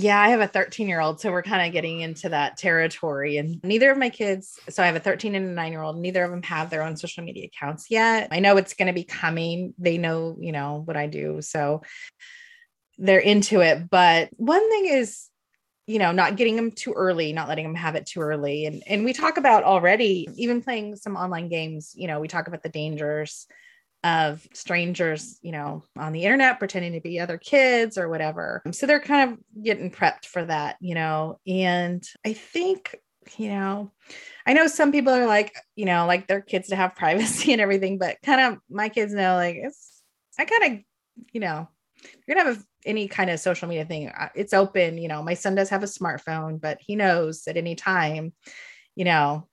Yeah, 0.00 0.20
I 0.20 0.28
have 0.28 0.40
a 0.40 0.46
13 0.46 0.86
year 0.86 1.00
old. 1.00 1.20
So 1.20 1.32
we're 1.32 1.42
kind 1.42 1.66
of 1.66 1.72
getting 1.72 2.02
into 2.02 2.28
that 2.28 2.56
territory. 2.56 3.36
And 3.36 3.60
neither 3.64 3.90
of 3.90 3.98
my 3.98 4.10
kids, 4.10 4.56
so 4.68 4.80
I 4.80 4.86
have 4.86 4.94
a 4.94 5.00
13 5.00 5.34
and 5.34 5.46
a 5.46 5.52
nine 5.52 5.72
year 5.72 5.82
old, 5.82 5.98
neither 5.98 6.22
of 6.22 6.30
them 6.30 6.42
have 6.44 6.70
their 6.70 6.84
own 6.84 6.96
social 6.96 7.24
media 7.24 7.46
accounts 7.46 7.90
yet. 7.90 8.28
I 8.30 8.38
know 8.38 8.56
it's 8.56 8.74
going 8.74 8.86
to 8.86 8.92
be 8.92 9.02
coming. 9.02 9.74
They 9.76 9.98
know, 9.98 10.36
you 10.38 10.52
know, 10.52 10.82
what 10.84 10.96
I 10.96 11.08
do. 11.08 11.42
So 11.42 11.82
they're 12.96 13.18
into 13.18 13.60
it. 13.60 13.90
But 13.90 14.30
one 14.36 14.70
thing 14.70 14.86
is, 14.86 15.28
you 15.88 15.98
know 15.98 16.12
not 16.12 16.36
getting 16.36 16.54
them 16.54 16.70
too 16.70 16.92
early 16.92 17.32
not 17.32 17.48
letting 17.48 17.64
them 17.64 17.74
have 17.74 17.94
it 17.94 18.04
too 18.04 18.20
early 18.20 18.66
and 18.66 18.82
and 18.86 19.06
we 19.06 19.14
talk 19.14 19.38
about 19.38 19.64
already 19.64 20.28
even 20.36 20.60
playing 20.60 20.94
some 20.96 21.16
online 21.16 21.48
games 21.48 21.94
you 21.96 22.06
know 22.06 22.20
we 22.20 22.28
talk 22.28 22.46
about 22.46 22.62
the 22.62 22.68
dangers 22.68 23.46
of 24.04 24.46
strangers 24.52 25.38
you 25.42 25.50
know 25.50 25.82
on 25.96 26.12
the 26.12 26.24
internet 26.24 26.58
pretending 26.58 26.92
to 26.92 27.00
be 27.00 27.18
other 27.18 27.38
kids 27.38 27.98
or 27.98 28.08
whatever. 28.08 28.62
So 28.72 28.86
they're 28.86 29.00
kind 29.00 29.32
of 29.32 29.62
getting 29.62 29.90
prepped 29.90 30.26
for 30.26 30.44
that 30.44 30.76
you 30.80 30.94
know? 30.94 31.38
And 31.46 32.02
i 32.24 32.32
think 32.32 32.96
you 33.36 33.48
know 33.48 33.92
i 34.46 34.52
know 34.54 34.66
some 34.66 34.92
people 34.92 35.12
are 35.12 35.26
like 35.26 35.54
you 35.76 35.84
know 35.84 36.06
like 36.06 36.26
their 36.26 36.40
kids 36.40 36.68
to 36.68 36.76
have 36.76 36.94
privacy 36.96 37.52
and 37.52 37.60
everything 37.60 37.98
but 37.98 38.16
kind 38.24 38.40
of 38.40 38.60
my 38.70 38.88
kids 38.88 39.12
know 39.12 39.34
like 39.34 39.56
it's 39.56 40.02
i 40.38 40.44
kind 40.44 40.74
of 40.74 40.80
you 41.32 41.40
know 41.40 41.68
you're 42.26 42.36
gonna 42.36 42.54
have 42.54 42.64
any 42.86 43.08
kind 43.08 43.28
of 43.28 43.40
social 43.40 43.68
media 43.68 43.84
thing 43.84 44.08
uh, 44.08 44.28
it's 44.34 44.54
open 44.54 44.98
you 44.98 45.08
know? 45.08 45.22
My 45.22 45.34
son 45.34 45.54
does 45.54 45.68
have 45.70 45.82
a 45.82 45.86
smartphone 45.86 46.60
but 46.60 46.78
he 46.80 46.96
knows 46.96 47.46
at 47.48 47.56
any 47.56 47.74
time 47.74 48.32
you 48.94 49.04
know 49.04 49.47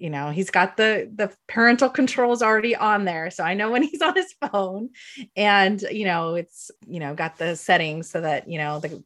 you 0.00 0.10
know 0.10 0.30
he's 0.30 0.50
got 0.50 0.76
the 0.76 1.10
the 1.14 1.32
parental 1.46 1.90
controls 1.90 2.42
already 2.42 2.74
on 2.74 3.04
there. 3.04 3.30
So 3.30 3.44
i 3.44 3.54
know 3.54 3.70
when 3.70 3.82
he's 3.90 4.02
on 4.02 4.14
his 4.14 4.34
phone 4.40 4.90
and 5.36 5.80
you 5.90 6.04
know 6.04 6.34
it's 6.34 6.70
you 6.86 7.00
know 7.00 7.14
got 7.14 7.36
the 7.36 7.56
settings 7.56 8.10
so 8.10 8.20
that 8.20 8.48
you 8.48 8.58
know 8.58 8.80
the 8.80 9.04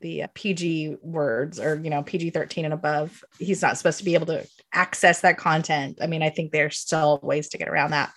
the 0.00 0.24
uh, 0.24 0.28
PG 0.34 0.96
words 1.02 1.60
or 1.60 1.80
you 1.82 1.88
know 1.88 2.02
PG 2.02 2.30
13 2.30 2.64
and 2.64 2.74
above 2.74 3.24
he's 3.38 3.62
not 3.62 3.78
supposed 3.78 3.98
to 3.98 4.04
be 4.04 4.14
able 4.14 4.26
to 4.26 4.46
access 4.72 5.20
that 5.20 5.38
content. 5.38 5.98
I 6.00 6.06
mean 6.06 6.22
I 6.22 6.30
think 6.30 6.52
there's 6.52 6.78
still 6.78 7.20
ways 7.22 7.48
to 7.50 7.58
get 7.58 7.68
around 7.68 7.92
that. 7.92 8.12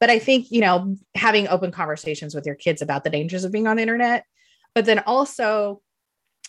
But 0.00 0.10
I 0.10 0.18
think 0.18 0.50
you 0.50 0.60
know 0.60 0.96
having 1.14 1.48
open 1.48 1.72
conversations 1.72 2.34
with 2.34 2.46
your 2.46 2.54
kids 2.54 2.80
about 2.80 3.04
the 3.04 3.10
dangers 3.10 3.44
of 3.44 3.52
being 3.52 3.66
on 3.66 3.76
the 3.76 3.82
internet 3.82 4.24
but 4.76 4.84
then 4.84 4.98
also 5.00 5.80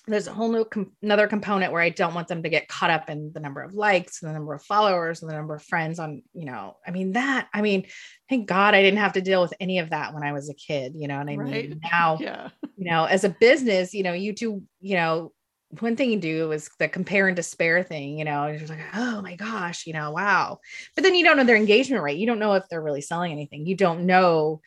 there's 0.08 0.28
a 0.28 0.34
whole 0.34 0.52
new 0.52 0.64
com- 0.64 0.94
another 1.02 1.28
component 1.28 1.74
where 1.74 1.82
I 1.82 1.90
don't 1.90 2.14
want 2.14 2.28
them 2.28 2.44
to 2.44 2.50
get 2.50 2.68
caught 2.68 2.90
up 2.90 3.10
in 3.10 3.32
the 3.34 3.40
number 3.40 3.62
of 3.62 3.74
likes 3.74 4.22
and 4.22 4.30
the 4.30 4.34
number 4.34 4.54
of 4.54 4.64
followers 4.64 5.22
and 5.22 5.30
the 5.30 5.36
number 5.36 5.56
of 5.56 5.64
friends 5.64 6.00
on, 6.00 6.24
you 6.34 6.46
know, 6.46 6.78
I 6.86 6.92
mean 6.92 7.14
that, 7.14 7.50
I 7.54 7.62
mean, 7.62 7.88
thank 8.30 8.48
God 8.48 8.74
I 8.74 8.82
didn't 8.82 9.00
have 9.00 9.14
to 9.14 9.22
deal 9.22 9.42
with 9.42 9.54
any 9.60 9.80
of 9.80 9.90
that 9.90 10.14
when 10.14 10.24
I 10.24 10.32
was 10.32 10.50
a 10.50 10.54
kid, 10.54 10.94
you 10.96 11.08
know, 11.08 11.20
and 11.20 11.30
I 11.30 11.36
right. 11.36 11.70
mean 11.70 11.82
now, 11.92 12.18
yeah. 12.22 12.50
you 12.78 12.90
know, 12.90 13.06
as 13.06 13.24
a 13.26 13.30
business, 13.30 13.94
you 13.94 14.04
know, 14.04 14.14
you 14.14 14.34
do, 14.34 14.64
you 14.80 14.96
know, 14.96 15.34
one 15.82 15.98
thing 15.98 16.12
you 16.12 16.20
do 16.20 16.52
is 16.54 16.70
the 16.80 16.88
compare 16.88 17.28
and 17.28 17.36
despair 17.36 17.84
thing, 17.84 18.18
you 18.18 18.24
know, 18.24 18.48
you're 18.48 18.66
like, 18.68 18.80
oh 18.96 19.22
my 19.22 19.36
gosh, 19.36 19.86
you 19.86 19.94
know, 19.94 20.12
wow. 20.12 20.60
But 20.96 21.04
then 21.04 21.16
you 21.16 21.26
don't 21.26 21.36
know 21.36 21.44
their 21.44 21.58
engagement 21.58 22.02
rate. 22.02 22.18
You 22.18 22.28
don't 22.28 22.40
know 22.40 22.54
if 22.54 22.64
they're 22.70 22.82
really 22.82 23.02
selling 23.02 23.34
anything. 23.34 23.66
You 23.66 23.76
don't 23.76 24.06
know, 24.06 24.62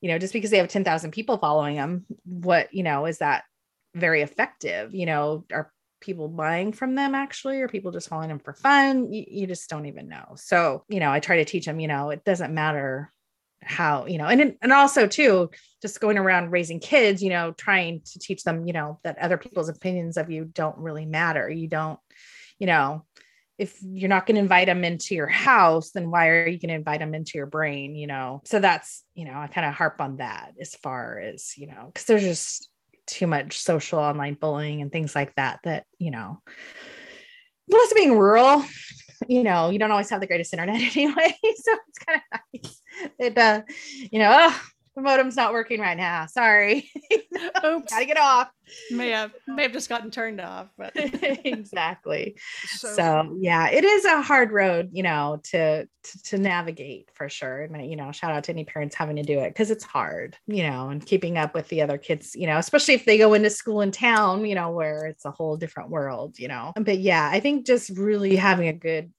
you 0.00 0.08
know, 0.08 0.18
just 0.18 0.32
because 0.32 0.50
they 0.50 0.56
have 0.56 0.68
10,000 0.68 1.10
people 1.10 1.36
following 1.36 1.76
them, 1.76 2.06
what, 2.24 2.72
you 2.72 2.82
know, 2.82 3.04
is 3.04 3.18
that 3.18 3.44
very 3.96 4.22
effective? 4.22 4.94
You 4.94 5.06
know, 5.06 5.44
are 5.52 5.72
people 6.00 6.28
buying 6.28 6.72
from 6.72 6.94
them 6.94 7.14
actually, 7.14 7.60
or 7.60 7.68
people 7.68 7.90
just 7.90 8.08
following 8.08 8.28
them 8.28 8.38
for 8.38 8.52
fun? 8.52 9.12
You, 9.12 9.24
you 9.26 9.46
just 9.46 9.68
don't 9.68 9.86
even 9.86 10.08
know. 10.08 10.34
So, 10.36 10.84
you 10.88 11.00
know, 11.00 11.10
I 11.10 11.20
try 11.20 11.36
to 11.36 11.44
teach 11.44 11.66
them, 11.66 11.80
you 11.80 11.88
know, 11.88 12.10
it 12.10 12.24
doesn't 12.24 12.54
matter 12.54 13.10
how, 13.62 14.06
you 14.06 14.18
know, 14.18 14.26
and, 14.26 14.56
and 14.60 14.72
also 14.72 15.06
too, 15.06 15.50
just 15.82 16.00
going 16.00 16.18
around 16.18 16.50
raising 16.50 16.78
kids, 16.78 17.22
you 17.22 17.30
know, 17.30 17.52
trying 17.52 18.02
to 18.04 18.18
teach 18.18 18.44
them, 18.44 18.66
you 18.66 18.72
know, 18.72 19.00
that 19.02 19.18
other 19.18 19.38
people's 19.38 19.68
opinions 19.68 20.16
of 20.16 20.30
you 20.30 20.44
don't 20.44 20.78
really 20.78 21.06
matter. 21.06 21.48
You 21.48 21.66
don't, 21.66 21.98
you 22.58 22.66
know, 22.66 23.04
if 23.58 23.78
you're 23.82 24.10
not 24.10 24.26
going 24.26 24.34
to 24.36 24.42
invite 24.42 24.66
them 24.66 24.84
into 24.84 25.14
your 25.14 25.26
house, 25.26 25.90
then 25.92 26.10
why 26.10 26.28
are 26.28 26.46
you 26.46 26.60
going 26.60 26.68
to 26.68 26.74
invite 26.74 27.00
them 27.00 27.14
into 27.14 27.32
your 27.38 27.46
brain? 27.46 27.96
You 27.96 28.06
know, 28.06 28.42
so 28.44 28.60
that's, 28.60 29.02
you 29.14 29.24
know, 29.24 29.32
I 29.32 29.46
kind 29.46 29.66
of 29.66 29.72
harp 29.72 30.00
on 30.00 30.18
that 30.18 30.52
as 30.60 30.74
far 30.74 31.18
as, 31.18 31.56
you 31.56 31.66
know, 31.66 31.86
because 31.86 32.04
there's 32.04 32.22
just 32.22 32.68
too 33.06 33.26
much 33.26 33.58
social 33.58 33.98
online 33.98 34.34
bullying 34.34 34.82
and 34.82 34.90
things 34.90 35.14
like 35.14 35.34
that, 35.36 35.60
that, 35.64 35.84
you 35.98 36.10
know, 36.10 36.40
plus 37.70 37.92
being 37.92 38.18
rural, 38.18 38.64
you 39.28 39.42
know, 39.42 39.70
you 39.70 39.78
don't 39.78 39.90
always 39.90 40.10
have 40.10 40.20
the 40.20 40.26
greatest 40.26 40.52
internet 40.52 40.76
anyway. 40.96 41.34
So 41.56 41.72
it's 41.88 41.98
kind 41.98 42.20
of 42.32 42.40
nice. 42.54 42.80
It, 43.18 43.38
uh, 43.38 43.62
you 44.10 44.18
know, 44.18 44.34
oh, 44.34 44.60
the 44.96 45.02
modem's 45.02 45.36
not 45.36 45.52
working 45.52 45.78
right 45.78 45.96
now. 45.96 46.24
Sorry. 46.24 46.90
Oops. 47.64 47.92
Gotta 47.92 48.06
get 48.06 48.18
off. 48.18 48.50
May 48.90 49.10
have 49.10 49.32
may 49.46 49.62
have 49.62 49.72
just 49.72 49.90
gotten 49.90 50.10
turned 50.10 50.40
off, 50.40 50.68
but 50.78 50.92
exactly. 50.96 52.36
So, 52.64 52.88
so, 52.88 53.36
yeah, 53.38 53.68
it 53.68 53.84
is 53.84 54.06
a 54.06 54.22
hard 54.22 54.50
road, 54.52 54.88
you 54.92 55.02
know, 55.02 55.40
to, 55.50 55.84
to 55.84 56.22
to 56.24 56.38
navigate 56.38 57.10
for 57.12 57.28
sure. 57.28 57.62
And 57.62 57.88
you 57.88 57.94
know, 57.94 58.10
shout 58.10 58.32
out 58.32 58.44
to 58.44 58.52
any 58.52 58.64
parents 58.64 58.96
having 58.96 59.16
to 59.16 59.22
do 59.22 59.38
it 59.38 59.50
because 59.50 59.70
it's 59.70 59.84
hard, 59.84 60.36
you 60.46 60.62
know, 60.62 60.88
and 60.88 61.04
keeping 61.04 61.36
up 61.36 61.54
with 61.54 61.68
the 61.68 61.82
other 61.82 61.98
kids, 61.98 62.34
you 62.34 62.46
know, 62.46 62.56
especially 62.56 62.94
if 62.94 63.04
they 63.04 63.18
go 63.18 63.34
into 63.34 63.50
school 63.50 63.82
in 63.82 63.92
town, 63.92 64.46
you 64.46 64.54
know, 64.54 64.70
where 64.70 65.04
it's 65.04 65.26
a 65.26 65.30
whole 65.30 65.58
different 65.58 65.90
world, 65.90 66.38
you 66.38 66.48
know. 66.48 66.72
But 66.74 66.98
yeah, 66.98 67.28
I 67.30 67.38
think 67.40 67.66
just 67.66 67.90
really 67.90 68.34
having 68.34 68.68
a 68.68 68.72
good 68.72 69.12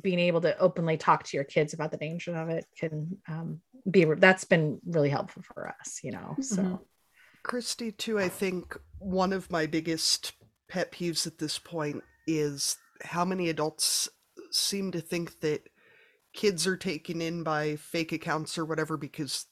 being 0.00 0.18
able 0.18 0.40
to 0.42 0.58
openly 0.58 0.96
talk 0.96 1.24
to 1.24 1.36
your 1.36 1.44
kids 1.44 1.72
about 1.72 1.90
the 1.90 1.96
danger 1.96 2.36
of 2.36 2.48
it 2.48 2.66
can 2.76 3.18
um, 3.28 3.60
be 3.90 4.04
that's 4.04 4.44
been 4.44 4.80
really 4.86 5.08
helpful 5.08 5.42
for 5.42 5.68
us 5.68 6.00
you 6.02 6.10
know 6.10 6.36
so 6.40 6.62
mm-hmm. 6.62 6.74
christy 7.42 7.92
too 7.92 8.18
i 8.18 8.28
think 8.28 8.76
one 8.98 9.32
of 9.32 9.50
my 9.50 9.66
biggest 9.66 10.32
pet 10.68 10.92
peeves 10.92 11.26
at 11.26 11.38
this 11.38 11.58
point 11.58 12.02
is 12.26 12.76
how 13.02 13.24
many 13.24 13.48
adults 13.48 14.08
seem 14.50 14.90
to 14.90 15.00
think 15.00 15.40
that 15.40 15.68
kids 16.34 16.66
are 16.66 16.76
taken 16.76 17.20
in 17.20 17.42
by 17.42 17.76
fake 17.76 18.12
accounts 18.12 18.58
or 18.58 18.64
whatever 18.64 18.96
because 18.96 19.46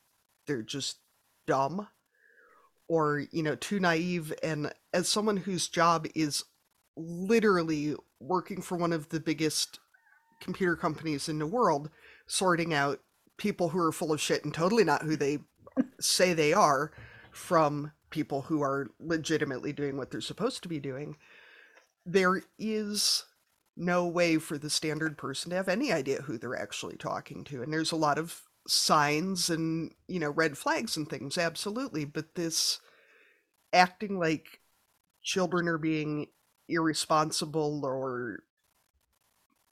they're 0.46 0.62
just 0.62 0.98
dumb 1.46 1.86
or 2.88 3.24
you 3.32 3.42
know 3.42 3.54
too 3.56 3.80
naive 3.80 4.32
and 4.42 4.72
as 4.92 5.08
someone 5.08 5.36
whose 5.36 5.68
job 5.68 6.06
is 6.14 6.44
literally 6.96 7.94
working 8.20 8.62
for 8.62 8.76
one 8.76 8.92
of 8.92 9.08
the 9.08 9.20
biggest 9.20 9.80
computer 10.40 10.76
companies 10.76 11.28
in 11.28 11.38
the 11.38 11.46
world 11.46 11.90
sorting 12.26 12.74
out 12.74 13.00
people 13.36 13.70
who 13.70 13.78
are 13.78 13.92
full 13.92 14.12
of 14.12 14.20
shit 14.20 14.44
and 14.44 14.54
totally 14.54 14.84
not 14.84 15.02
who 15.02 15.16
they 15.16 15.38
say 16.00 16.32
they 16.32 16.52
are 16.52 16.92
from 17.30 17.92
people 18.10 18.42
who 18.42 18.62
are 18.62 18.88
legitimately 18.98 19.72
doing 19.72 19.96
what 19.96 20.10
they're 20.10 20.20
supposed 20.20 20.62
to 20.62 20.68
be 20.68 20.80
doing, 20.80 21.16
there 22.04 22.42
is 22.58 23.24
no 23.76 24.06
way 24.06 24.38
for 24.38 24.56
the 24.56 24.70
standard 24.70 25.18
person 25.18 25.50
to 25.50 25.56
have 25.56 25.68
any 25.68 25.92
idea 25.92 26.22
who 26.22 26.38
they're 26.38 26.60
actually 26.60 26.96
talking 26.96 27.44
to. 27.44 27.62
And 27.62 27.72
there's 27.72 27.92
a 27.92 27.96
lot 27.96 28.18
of 28.18 28.42
signs 28.66 29.50
and, 29.50 29.92
you 30.08 30.18
know, 30.18 30.30
red 30.30 30.56
flags 30.56 30.96
and 30.96 31.08
things, 31.08 31.36
absolutely. 31.36 32.04
But 32.04 32.34
this 32.34 32.80
acting 33.72 34.18
like 34.18 34.60
children 35.22 35.68
are 35.68 35.78
being 35.78 36.28
irresponsible 36.68 37.84
or 37.84 38.38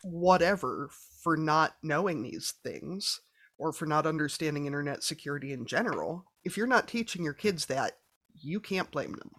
whatever 0.03 0.91
for 1.23 1.37
not 1.37 1.77
knowing 1.83 2.23
these 2.23 2.53
things 2.63 3.21
or 3.59 3.73
for 3.73 3.87
not 3.87 4.07
understanding 4.07 4.67
internet 4.67 5.03
security 5.03 5.53
in 5.53 5.67
general, 5.67 6.25
if 6.45 6.57
you're 6.57 6.67
not 6.67 6.89
teaching 6.89 7.25
your 7.25 7.35
kids 7.35 7.67
that, 7.67 7.99
you 8.35 8.61
can't 8.61 8.91
blame 8.91 9.13
them. 9.13 9.31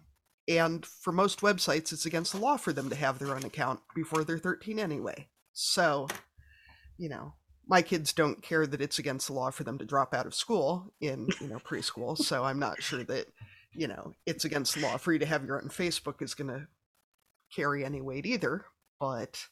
And 0.48 0.86
for 0.86 1.12
most 1.12 1.40
websites, 1.40 1.92
it's 1.92 2.06
against 2.06 2.32
the 2.32 2.38
law 2.38 2.56
for 2.56 2.72
them 2.72 2.88
to 2.90 2.96
have 2.96 3.18
their 3.18 3.34
own 3.34 3.44
account 3.44 3.80
before 3.94 4.24
they're 4.24 4.38
13 4.38 4.78
anyway. 4.78 5.28
So, 5.52 6.06
you 6.96 7.08
know, 7.08 7.34
my 7.66 7.82
kids 7.82 8.12
don't 8.12 8.42
care 8.42 8.66
that 8.66 8.80
it's 8.80 8.98
against 8.98 9.26
the 9.26 9.32
law 9.32 9.50
for 9.50 9.64
them 9.64 9.78
to 9.78 9.84
drop 9.84 10.14
out 10.14 10.26
of 10.26 10.34
school 10.34 10.94
in, 11.00 11.28
you 11.40 11.48
know, 11.48 11.58
preschool. 11.58 12.16
so 12.16 12.44
I'm 12.44 12.60
not 12.60 12.80
sure 12.80 13.02
that, 13.04 13.26
you 13.72 13.88
know, 13.88 14.12
it's 14.24 14.44
against 14.44 14.74
the 14.74 14.82
law 14.82 14.96
for 14.96 15.12
you 15.12 15.18
to 15.18 15.26
have 15.26 15.44
your 15.44 15.60
own 15.60 15.68
Facebook 15.68 16.22
is 16.22 16.34
going 16.34 16.48
to 16.48 16.68
carry 17.54 17.84
any 17.84 18.00
weight 18.00 18.24
either. 18.24 18.66
But, 19.00 19.44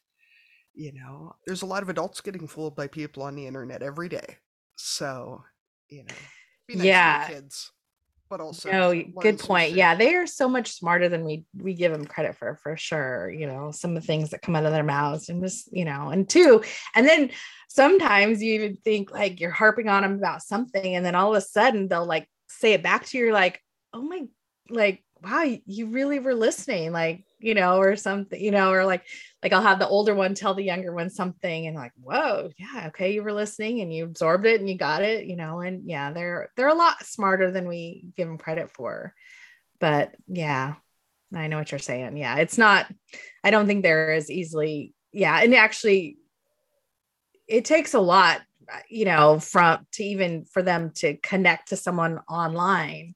you 0.74 0.92
know, 0.92 1.34
there's 1.46 1.62
a 1.62 1.66
lot 1.66 1.82
of 1.82 1.88
adults 1.88 2.20
getting 2.20 2.46
fooled 2.46 2.76
by 2.76 2.86
people 2.86 3.24
on 3.24 3.34
the 3.34 3.46
internet 3.46 3.82
every 3.82 4.08
day. 4.08 4.38
So, 4.76 5.42
you 5.88 6.04
know, 6.04 6.14
nice 6.68 6.84
Yeah. 6.84 7.28
kids. 7.28 7.70
But 8.30 8.40
also, 8.40 8.70
No, 8.70 9.02
good 9.20 9.38
point. 9.38 9.68
shit. 9.68 9.76
Yeah, 9.76 9.94
they 9.94 10.14
are 10.14 10.26
so 10.26 10.48
much 10.48 10.72
smarter 10.72 11.08
than 11.08 11.24
we 11.24 11.44
we 11.56 11.74
give 11.74 11.92
them 11.92 12.06
credit 12.06 12.36
for, 12.36 12.56
for 12.56 12.76
sure. 12.76 13.30
You 13.30 13.46
know, 13.46 13.70
some 13.70 13.94
of 13.94 14.02
the 14.02 14.06
things 14.06 14.30
that 14.30 14.42
come 14.42 14.56
out 14.56 14.64
of 14.64 14.72
their 14.72 14.82
mouths, 14.82 15.28
and 15.28 15.42
just 15.42 15.68
you 15.70 15.84
know, 15.84 16.08
and 16.08 16.28
two, 16.28 16.62
and 16.94 17.06
then 17.06 17.30
sometimes 17.68 18.42
you 18.42 18.54
even 18.54 18.76
think 18.76 19.12
like 19.12 19.40
you're 19.40 19.50
harping 19.50 19.88
on 19.88 20.02
them 20.02 20.14
about 20.14 20.42
something, 20.42 20.96
and 20.96 21.04
then 21.04 21.14
all 21.14 21.34
of 21.34 21.36
a 21.36 21.46
sudden 21.46 21.86
they'll 21.86 22.06
like 22.06 22.26
say 22.48 22.72
it 22.72 22.82
back 22.82 23.04
to 23.06 23.18
you. 23.18 23.24
You're 23.26 23.34
like, 23.34 23.60
oh 23.92 24.02
my, 24.02 24.22
like 24.70 25.04
wow, 25.22 25.44
you 25.66 25.86
really 25.86 26.18
were 26.18 26.34
listening, 26.34 26.92
like 26.92 27.24
you 27.38 27.54
know, 27.54 27.76
or 27.76 27.94
something, 27.94 28.40
you 28.40 28.50
know, 28.50 28.72
or 28.72 28.84
like 28.86 29.04
like 29.44 29.52
I'll 29.52 29.60
have 29.60 29.78
the 29.78 29.86
older 29.86 30.14
one 30.14 30.34
tell 30.34 30.54
the 30.54 30.64
younger 30.64 30.90
one 30.90 31.10
something, 31.10 31.66
and 31.66 31.76
like, 31.76 31.92
whoa, 32.02 32.48
yeah, 32.56 32.86
okay, 32.88 33.12
you 33.12 33.22
were 33.22 33.32
listening 33.32 33.82
and 33.82 33.92
you 33.92 34.04
absorbed 34.04 34.46
it 34.46 34.58
and 34.58 34.68
you 34.68 34.78
got 34.78 35.02
it, 35.02 35.26
you 35.26 35.36
know, 35.36 35.60
and 35.60 35.86
yeah, 35.86 36.12
they're 36.12 36.48
they're 36.56 36.68
a 36.68 36.74
lot 36.74 37.04
smarter 37.04 37.50
than 37.50 37.68
we 37.68 38.06
give 38.16 38.26
them 38.26 38.38
credit 38.38 38.70
for. 38.70 39.12
But 39.80 40.14
yeah, 40.28 40.76
I 41.34 41.48
know 41.48 41.58
what 41.58 41.70
you're 41.70 41.78
saying. 41.78 42.16
Yeah, 42.16 42.36
it's 42.36 42.56
not. 42.56 42.90
I 43.44 43.50
don't 43.50 43.66
think 43.66 43.82
they're 43.82 44.12
as 44.12 44.30
easily. 44.30 44.94
Yeah, 45.12 45.38
and 45.38 45.54
actually, 45.54 46.16
it 47.46 47.66
takes 47.66 47.92
a 47.92 48.00
lot, 48.00 48.40
you 48.88 49.04
know, 49.04 49.40
from 49.40 49.86
to 49.92 50.04
even 50.04 50.46
for 50.46 50.62
them 50.62 50.90
to 50.96 51.18
connect 51.18 51.68
to 51.68 51.76
someone 51.76 52.18
online 52.30 53.14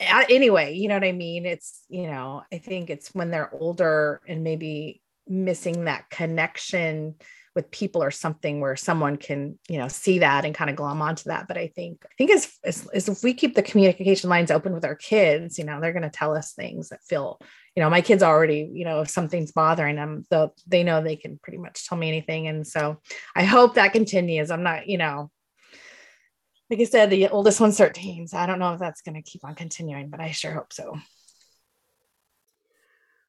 anyway 0.00 0.74
you 0.74 0.86
know 0.86 0.94
what 0.94 1.02
i 1.02 1.10
mean 1.10 1.44
it's 1.44 1.82
you 1.88 2.06
know 2.06 2.40
i 2.52 2.58
think 2.58 2.88
it's 2.88 3.12
when 3.16 3.32
they're 3.32 3.52
older 3.52 4.20
and 4.28 4.44
maybe 4.44 5.02
missing 5.28 5.84
that 5.84 6.08
connection 6.10 7.14
with 7.54 7.70
people 7.72 8.04
or 8.04 8.12
something 8.12 8.60
where 8.60 8.76
someone 8.76 9.16
can 9.16 9.58
you 9.68 9.78
know 9.78 9.88
see 9.88 10.20
that 10.20 10.44
and 10.44 10.54
kind 10.54 10.70
of 10.70 10.76
glom 10.76 11.02
onto 11.02 11.24
that 11.24 11.48
but 11.48 11.58
i 11.58 11.66
think 11.66 12.04
i 12.04 12.14
think 12.16 12.30
as, 12.30 12.52
as, 12.62 12.86
as 12.94 13.08
if 13.08 13.24
we 13.24 13.34
keep 13.34 13.56
the 13.56 13.62
communication 13.62 14.30
lines 14.30 14.52
open 14.52 14.72
with 14.72 14.84
our 14.84 14.94
kids 14.94 15.58
you 15.58 15.64
know 15.64 15.80
they're 15.80 15.92
going 15.92 16.02
to 16.04 16.10
tell 16.10 16.36
us 16.36 16.52
things 16.52 16.90
that 16.90 17.02
feel 17.02 17.40
you 17.74 17.82
know 17.82 17.90
my 17.90 18.00
kids 18.00 18.22
already 18.22 18.70
you 18.72 18.84
know 18.84 19.00
if 19.00 19.10
something's 19.10 19.50
bothering 19.50 19.96
them 19.96 20.24
they'll 20.30 20.54
they 20.68 20.84
know 20.84 21.02
they 21.02 21.16
can 21.16 21.36
pretty 21.42 21.58
much 21.58 21.88
tell 21.88 21.98
me 21.98 22.06
anything 22.06 22.46
and 22.46 22.64
so 22.64 23.00
i 23.34 23.42
hope 23.42 23.74
that 23.74 23.92
continues 23.92 24.52
i'm 24.52 24.62
not 24.62 24.86
you 24.86 24.98
know 24.98 25.28
like 26.70 26.80
I 26.80 26.84
said, 26.84 27.08
the 27.08 27.28
oldest 27.28 27.60
one's 27.60 27.78
13. 27.78 28.28
So 28.28 28.36
I 28.36 28.44
don't 28.44 28.58
know 28.58 28.74
if 28.74 28.78
that's 28.78 29.00
going 29.00 29.14
to 29.14 29.22
keep 29.22 29.42
on 29.42 29.54
continuing, 29.54 30.10
but 30.10 30.20
I 30.20 30.32
sure 30.32 30.52
hope 30.52 30.72
so. 30.72 30.98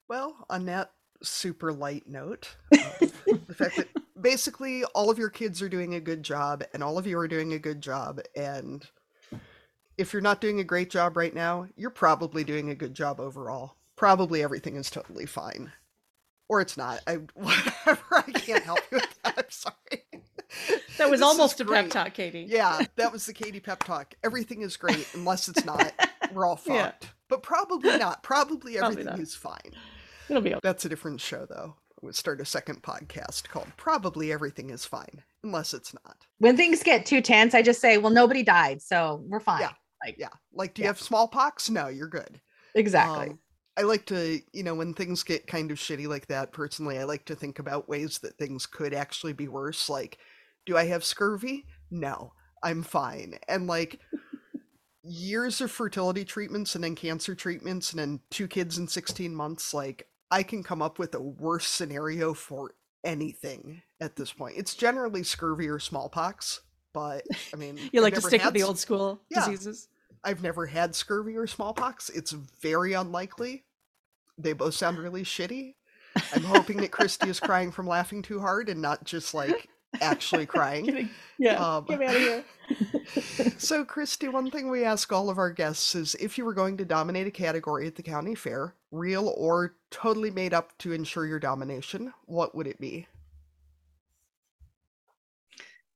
Well, 0.09 0.45
on 0.49 0.65
that 0.65 0.89
super 1.23 1.71
light 1.73 2.07
note, 2.07 2.55
the 2.71 3.55
fact 3.55 3.77
that 3.77 3.87
basically 4.19 4.83
all 4.95 5.09
of 5.09 5.17
your 5.17 5.29
kids 5.29 5.61
are 5.61 5.69
doing 5.69 5.95
a 5.95 5.99
good 5.99 6.23
job 6.23 6.63
and 6.73 6.83
all 6.83 6.97
of 6.97 7.07
you 7.07 7.17
are 7.17 7.27
doing 7.27 7.53
a 7.53 7.59
good 7.59 7.81
job. 7.81 8.19
And 8.35 8.87
if 9.97 10.13
you're 10.13 10.21
not 10.21 10.41
doing 10.41 10.59
a 10.59 10.63
great 10.63 10.89
job 10.89 11.17
right 11.17 11.33
now, 11.33 11.67
you're 11.75 11.89
probably 11.89 12.43
doing 12.43 12.69
a 12.69 12.75
good 12.75 12.93
job 12.93 13.19
overall. 13.19 13.75
Probably 13.95 14.41
everything 14.43 14.75
is 14.75 14.89
totally 14.89 15.25
fine. 15.25 15.71
Or 16.47 16.61
it's 16.61 16.77
not. 16.77 17.01
I 17.05 17.15
whatever. 17.35 17.99
I 18.11 18.31
can't 18.33 18.63
help 18.63 18.79
you 18.91 18.97
with 18.97 19.21
that. 19.23 19.37
I'm 19.37 19.49
sorry. 19.49 19.75
That 20.97 21.09
was 21.11 21.19
This 21.19 21.27
almost 21.27 21.61
a 21.61 21.65
pep 21.65 21.89
talk, 21.89 22.13
Katie. 22.13 22.45
Yeah, 22.49 22.81
that 22.95 23.11
was 23.11 23.25
the 23.25 23.33
Katie 23.33 23.59
pep 23.59 23.83
talk. 23.83 24.15
Everything 24.23 24.61
is 24.61 24.77
great 24.77 25.07
unless 25.13 25.47
it's 25.47 25.63
not. 25.63 25.93
We're 26.33 26.45
all 26.47 26.59
Yeah. 26.65 26.91
But 27.27 27.43
probably 27.43 27.97
not. 27.97 28.23
Probably 28.23 28.73
Probably 28.73 28.79
everything 28.79 29.05
not. 29.05 29.19
is 29.19 29.35
fine. 29.35 29.73
It'll 30.29 30.41
be 30.41 30.51
okay. 30.51 30.59
That's 30.63 30.85
a 30.85 30.89
different 30.89 31.19
show, 31.21 31.45
though. 31.49 31.75
We'll 32.01 32.13
start 32.13 32.39
a 32.39 32.45
second 32.45 32.81
podcast 32.81 33.49
called 33.49 33.67
Probably 33.75 34.31
Everything 34.31 34.69
is 34.69 34.85
Fine, 34.85 35.21
unless 35.43 35.73
it's 35.73 35.93
not. 35.93 36.17
When 36.37 36.55
things 36.55 36.81
get 36.81 37.05
too 37.05 37.19
tense, 37.21 37.53
I 37.53 37.61
just 37.61 37.81
say, 37.81 37.97
well, 37.97 38.11
nobody 38.13 38.41
died. 38.41 38.81
So 38.81 39.21
we're 39.27 39.41
fine. 39.41 39.61
Yeah. 39.61 39.71
Like, 40.05 40.15
Yeah. 40.17 40.29
Like, 40.53 40.73
do 40.73 40.81
you 40.81 40.87
have 40.87 40.99
smallpox? 40.99 41.69
No, 41.69 41.87
you're 41.87 42.07
good. 42.07 42.39
exactly. 42.73 43.31
Um, 43.31 43.39
I 43.77 43.81
like 43.83 44.05
to, 44.07 44.39
you 44.53 44.63
know, 44.63 44.75
when 44.75 44.93
things 44.93 45.23
get 45.23 45.47
kind 45.47 45.71
of 45.71 45.77
shitty 45.77 46.07
like 46.07 46.27
that, 46.27 46.51
personally, 46.53 46.99
I 46.99 47.03
like 47.03 47.25
to 47.25 47.35
think 47.35 47.59
about 47.59 47.87
ways 47.89 48.19
that 48.19 48.37
things 48.37 48.65
could 48.65 48.93
actually 48.93 49.33
be 49.33 49.47
worse. 49.47 49.89
Like, 49.89 50.17
do 50.65 50.77
I 50.77 50.85
have 50.85 51.03
scurvy? 51.03 51.65
No, 51.91 52.33
I'm 52.63 52.83
fine. 52.83 53.39
And 53.47 53.67
like, 53.67 53.99
years 55.03 55.61
of 55.61 55.71
fertility 55.71 56.25
treatments 56.25 56.75
and 56.75 56.83
then 56.83 56.95
cancer 56.95 57.35
treatments 57.35 57.91
and 57.91 57.99
then 57.99 58.19
two 58.29 58.47
kids 58.47 58.77
in 58.77 58.87
16 58.87 59.33
months, 59.33 59.73
like, 59.73 60.05
I 60.31 60.43
can 60.43 60.63
come 60.63 60.81
up 60.81 60.99
with 60.99 61.15
a 61.15 61.21
worse 61.21 61.67
scenario 61.67 62.33
for 62.33 62.71
anything 63.03 63.81
at 64.01 64.15
this 64.15 64.31
point. 64.31 64.55
It's 64.57 64.75
generally 64.75 65.23
scurvy 65.23 65.67
or 65.67 65.79
smallpox, 65.79 66.61
but 66.93 67.23
I 67.53 67.57
mean, 67.57 67.79
You 67.93 68.01
like 68.01 68.13
to 68.15 68.21
stick 68.21 68.43
with 68.43 68.53
the 68.53 68.63
old 68.63 68.77
school 68.79 69.21
Yeah. 69.29 69.39
diseases? 69.45 69.87
I've 70.23 70.43
never 70.43 70.65
had 70.65 70.93
scurvy 70.95 71.37
or 71.37 71.47
smallpox. 71.47 72.09
It's 72.09 72.31
very 72.61 72.93
unlikely. 72.93 73.63
They 74.37 74.53
both 74.53 74.73
sound 74.73 74.97
really 74.99 75.23
shitty. 75.23 75.75
I'm 76.33 76.43
hoping 76.43 76.77
that 76.77 76.91
Christy 76.91 77.29
is 77.29 77.39
crying 77.39 77.71
from 77.71 77.87
laughing 77.87 78.21
too 78.21 78.39
hard 78.39 78.67
and 78.69 78.81
not 78.81 79.03
just 79.05 79.33
like 79.33 79.69
actually 80.01 80.45
crying. 80.47 81.09
Yeah. 81.37 81.55
Um, 81.55 81.85
Get 81.85 81.99
me 81.99 82.05
out 82.05 82.15
of 82.15 82.21
here. 82.21 82.43
so, 83.57 83.83
Christy, 83.83 84.27
one 84.27 84.51
thing 84.51 84.69
we 84.69 84.83
ask 84.83 85.11
all 85.11 85.29
of 85.29 85.37
our 85.37 85.51
guests 85.51 85.95
is 85.95 86.15
if 86.15 86.37
you 86.37 86.45
were 86.45 86.53
going 86.53 86.77
to 86.77 86.85
dominate 86.85 87.27
a 87.27 87.31
category 87.31 87.87
at 87.87 87.95
the 87.95 88.03
county 88.03 88.35
fair, 88.35 88.75
real 88.91 89.33
or 89.37 89.75
totally 89.91 90.31
made 90.31 90.53
up 90.53 90.77
to 90.79 90.91
ensure 90.91 91.25
your 91.25 91.39
domination, 91.39 92.13
what 92.25 92.55
would 92.55 92.67
it 92.67 92.79
be? 92.79 93.07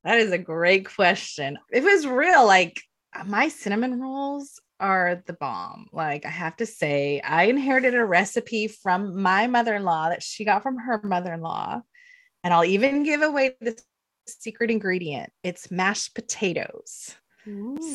That 0.04 0.20
is 0.20 0.32
a 0.32 0.38
great 0.38 0.94
question. 0.94 1.58
If 1.72 1.84
it 1.84 1.88
was 1.88 2.06
real, 2.06 2.46
like 2.46 2.82
my 3.26 3.48
cinnamon 3.48 4.02
rolls 4.02 4.60
are 4.80 5.24
the 5.26 5.34
bomb. 5.34 5.88
Like 5.94 6.26
I 6.26 6.30
have 6.30 6.58
to 6.58 6.66
say, 6.66 7.22
I 7.22 7.46
inherited 7.46 7.96
a 7.96 8.04
recipe 8.04 8.68
from 8.68 9.22
my 9.22 9.48
mother-in-law 9.48 10.10
that 10.10 10.24
she 10.24 10.44
got 10.44 10.62
from 10.64 10.78
her 10.78 11.02
mother-in-law. 11.04 11.82
And 12.44 12.54
I'll 12.54 12.66
even 12.66 13.04
give 13.04 13.22
away 13.22 13.56
the 13.62 13.80
secret 14.28 14.70
ingredient. 14.72 15.32
It's 15.44 15.72
mashed 15.72 16.16
potatoes. 16.16 17.16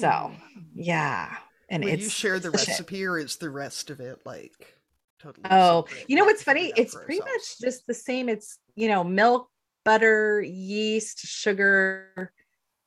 So 0.00 0.32
yeah. 0.74 1.36
And 1.70 1.84
Will 1.84 1.92
it's 1.92 2.04
you 2.04 2.10
share 2.10 2.38
the 2.38 2.50
it's 2.50 2.60
shit. 2.60 2.68
recipe 2.68 3.04
or 3.04 3.18
is 3.18 3.36
the 3.36 3.50
rest 3.50 3.90
of 3.90 4.00
it 4.00 4.20
like 4.24 4.74
totally? 5.18 5.46
Oh, 5.50 5.84
secret? 5.88 6.04
you 6.08 6.16
know 6.16 6.24
what's 6.24 6.42
funny? 6.42 6.72
It's 6.76 6.94
pretty 6.94 7.20
ourselves. 7.20 7.56
much 7.60 7.70
just 7.70 7.86
the 7.86 7.94
same. 7.94 8.28
It's, 8.28 8.58
you 8.74 8.88
know, 8.88 9.04
milk, 9.04 9.48
butter, 9.84 10.40
yeast, 10.42 11.20
sugar, 11.20 12.32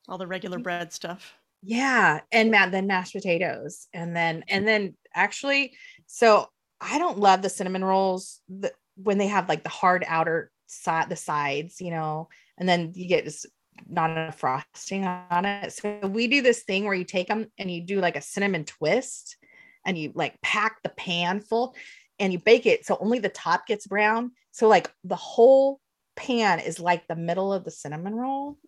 All 0.08 0.18
the 0.18 0.26
regular 0.26 0.58
mm-hmm. 0.58 0.62
bread 0.64 0.92
stuff. 0.92 1.34
Yeah, 1.62 2.20
and 2.32 2.50
ma- 2.50 2.68
then 2.68 2.88
mashed 2.88 3.12
potatoes, 3.12 3.86
and 3.92 4.16
then 4.16 4.44
and 4.48 4.66
then 4.66 4.96
actually, 5.14 5.76
so 6.06 6.48
I 6.80 6.98
don't 6.98 7.18
love 7.18 7.42
the 7.42 7.48
cinnamon 7.48 7.84
rolls 7.84 8.40
the, 8.48 8.72
when 8.96 9.18
they 9.18 9.28
have 9.28 9.48
like 9.48 9.62
the 9.62 9.68
hard 9.68 10.04
outer 10.08 10.50
side, 10.72 11.08
the 11.08 11.16
sides, 11.16 11.80
you 11.80 11.90
know, 11.90 12.28
and 12.58 12.68
then 12.68 12.92
you 12.94 13.06
get 13.06 13.24
this 13.24 13.46
not 13.88 14.10
enough 14.10 14.38
frosting 14.38 15.04
on 15.04 15.44
it. 15.44 15.72
So 15.72 16.06
we 16.06 16.26
do 16.26 16.42
this 16.42 16.62
thing 16.62 16.84
where 16.84 16.94
you 16.94 17.04
take 17.04 17.28
them 17.28 17.46
and 17.58 17.70
you 17.70 17.82
do 17.82 18.00
like 18.00 18.16
a 18.16 18.22
cinnamon 18.22 18.64
twist, 18.64 19.36
and 19.84 19.98
you 19.98 20.12
like 20.14 20.40
pack 20.42 20.82
the 20.82 20.90
pan 20.90 21.40
full, 21.40 21.74
and 22.18 22.32
you 22.32 22.38
bake 22.38 22.66
it 22.66 22.86
so 22.86 22.96
only 23.00 23.18
the 23.18 23.28
top 23.28 23.66
gets 23.66 23.86
brown. 23.86 24.32
So 24.52 24.68
like 24.68 24.92
the 25.04 25.16
whole 25.16 25.80
pan 26.14 26.60
is 26.60 26.78
like 26.78 27.06
the 27.08 27.16
middle 27.16 27.52
of 27.52 27.64
the 27.64 27.70
cinnamon 27.70 28.14
roll 28.14 28.58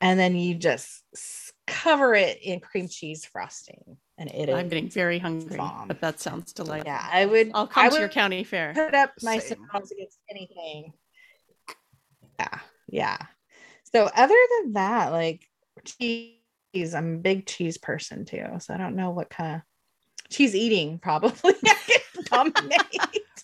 and 0.00 0.18
then 0.18 0.36
you 0.36 0.54
just 0.54 1.02
cover 1.66 2.14
it 2.14 2.38
in 2.42 2.60
cream 2.60 2.88
cheese 2.88 3.24
frosting 3.24 3.96
and 4.20 4.30
it 4.30 4.48
is 4.50 4.54
I'm 4.54 4.68
getting 4.68 4.88
very 4.88 5.18
hungry, 5.18 5.56
bomb. 5.56 5.88
but 5.88 6.00
that 6.02 6.20
sounds 6.20 6.52
delightful. 6.52 6.92
yeah 6.92 7.04
i 7.10 7.26
would 7.26 7.50
I'll 7.54 7.66
come 7.66 7.86
I 7.86 7.88
to 7.88 7.98
your 7.98 8.08
county 8.08 8.44
fair. 8.44 8.72
put 8.74 8.94
up 8.94 9.12
my 9.22 9.38
Same. 9.38 9.48
cinnamon 9.48 9.82
against 9.90 10.18
anything 10.30 10.92
yeah 12.38 12.58
yeah 12.88 13.18
so 13.92 14.08
other 14.14 14.36
than 14.62 14.74
that 14.74 15.10
like 15.10 15.46
cheese 15.84 16.94
i'm 16.94 17.14
a 17.14 17.18
big 17.18 17.46
cheese 17.46 17.78
person 17.78 18.24
too 18.24 18.44
so 18.60 18.72
i 18.74 18.76
don't 18.76 18.94
know 18.94 19.10
what 19.10 19.30
kind 19.30 19.56
of 19.56 19.62
cheese 20.30 20.54
eating 20.54 20.98
probably 20.98 21.54
I 21.64 21.98
can 22.14 22.24
dominate. 22.54 22.80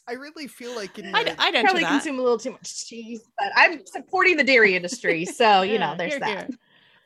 I 0.09 0.13
really 0.13 0.47
feel 0.47 0.77
like 0.77 0.97
in 1.01 1.13
I'd, 1.13 1.35
I'd 1.39 1.55
enter 1.57 1.63
probably 1.63 1.83
that. 1.83 1.89
consume 1.91 2.21
a 2.21 2.23
little 2.23 2.39
too 2.39 2.53
much 2.53 2.87
cheese 2.87 3.23
but 3.39 3.49
i'm 3.57 3.85
supporting 3.87 4.37
the 4.37 4.45
dairy 4.45 4.77
industry 4.77 5.25
so 5.25 5.63
you 5.63 5.79
know 5.79 5.95
there's 5.97 6.13
here, 6.13 6.21
that 6.21 6.47
here. 6.49 6.59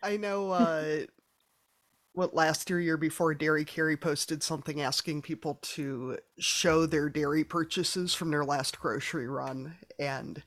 I 0.02 0.16
know 0.18 0.50
uh 0.50 0.98
what 2.12 2.34
last 2.34 2.68
year, 2.68 2.80
year 2.80 2.96
before, 2.96 3.34
Dairy 3.34 3.64
Carrie 3.64 3.96
posted 3.96 4.42
something 4.42 4.80
asking 4.80 5.22
people 5.22 5.58
to 5.62 6.18
show 6.38 6.86
their 6.86 7.08
dairy 7.08 7.44
purchases 7.44 8.14
from 8.14 8.30
their 8.30 8.44
last 8.44 8.80
grocery 8.80 9.28
run. 9.28 9.76
And 9.98 10.42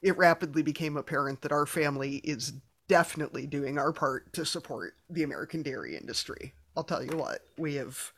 it 0.00 0.16
rapidly 0.16 0.62
became 0.62 0.96
apparent 0.96 1.42
that 1.42 1.52
our 1.52 1.66
family 1.66 2.16
is 2.16 2.52
definitely 2.86 3.46
doing 3.46 3.78
our 3.78 3.92
part 3.92 4.32
to 4.32 4.44
support 4.44 4.94
the 5.10 5.22
American 5.22 5.62
dairy 5.62 5.96
industry. 5.96 6.54
I'll 6.76 6.84
tell 6.84 7.02
you 7.02 7.16
what, 7.16 7.40
we 7.58 7.74
have 7.74 8.12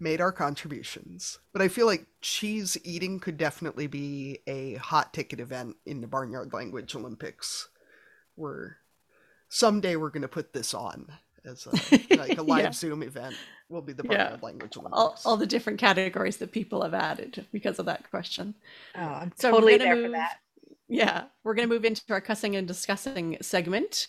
made 0.00 0.20
our 0.20 0.32
contributions. 0.32 1.38
But 1.52 1.62
I 1.62 1.68
feel 1.68 1.86
like 1.86 2.06
cheese 2.20 2.76
eating 2.82 3.20
could 3.20 3.36
definitely 3.36 3.86
be 3.86 4.40
a 4.46 4.74
hot 4.74 5.14
ticket 5.14 5.38
event 5.38 5.76
in 5.86 6.00
the 6.00 6.06
Barnyard 6.08 6.52
Language 6.52 6.94
Olympics. 6.96 7.68
Where 8.34 8.78
someday 9.48 9.96
we're 9.96 10.10
going 10.10 10.22
to 10.22 10.28
put 10.28 10.52
this 10.52 10.74
on 10.74 11.12
as 11.44 11.66
uh, 11.66 11.70
a, 11.92 12.16
like 12.16 12.38
a 12.38 12.42
live 12.42 12.64
yeah. 12.64 12.72
Zoom 12.72 13.02
event. 13.02 13.34
Will 13.68 13.82
be 13.82 13.92
the 13.92 14.02
Barnyard 14.02 14.38
yeah. 14.40 14.46
Language 14.46 14.76
Olympics. 14.76 14.98
All, 14.98 15.18
all, 15.24 15.36
the 15.36 15.46
different 15.46 15.78
categories 15.78 16.38
that 16.38 16.52
people 16.52 16.82
have 16.82 16.94
added 16.94 17.46
because 17.52 17.78
of 17.78 17.86
that 17.86 18.08
question. 18.10 18.54
Oh, 18.96 19.00
I'm 19.00 19.32
so 19.36 19.52
totally 19.52 19.76
there 19.78 19.94
move, 19.94 20.06
for 20.06 20.10
that. 20.12 20.38
Yeah, 20.88 21.24
we're 21.44 21.54
going 21.54 21.68
to 21.68 21.72
move 21.72 21.84
into 21.84 22.02
our 22.10 22.20
cussing 22.20 22.56
and 22.56 22.66
discussing 22.66 23.36
segment. 23.40 24.08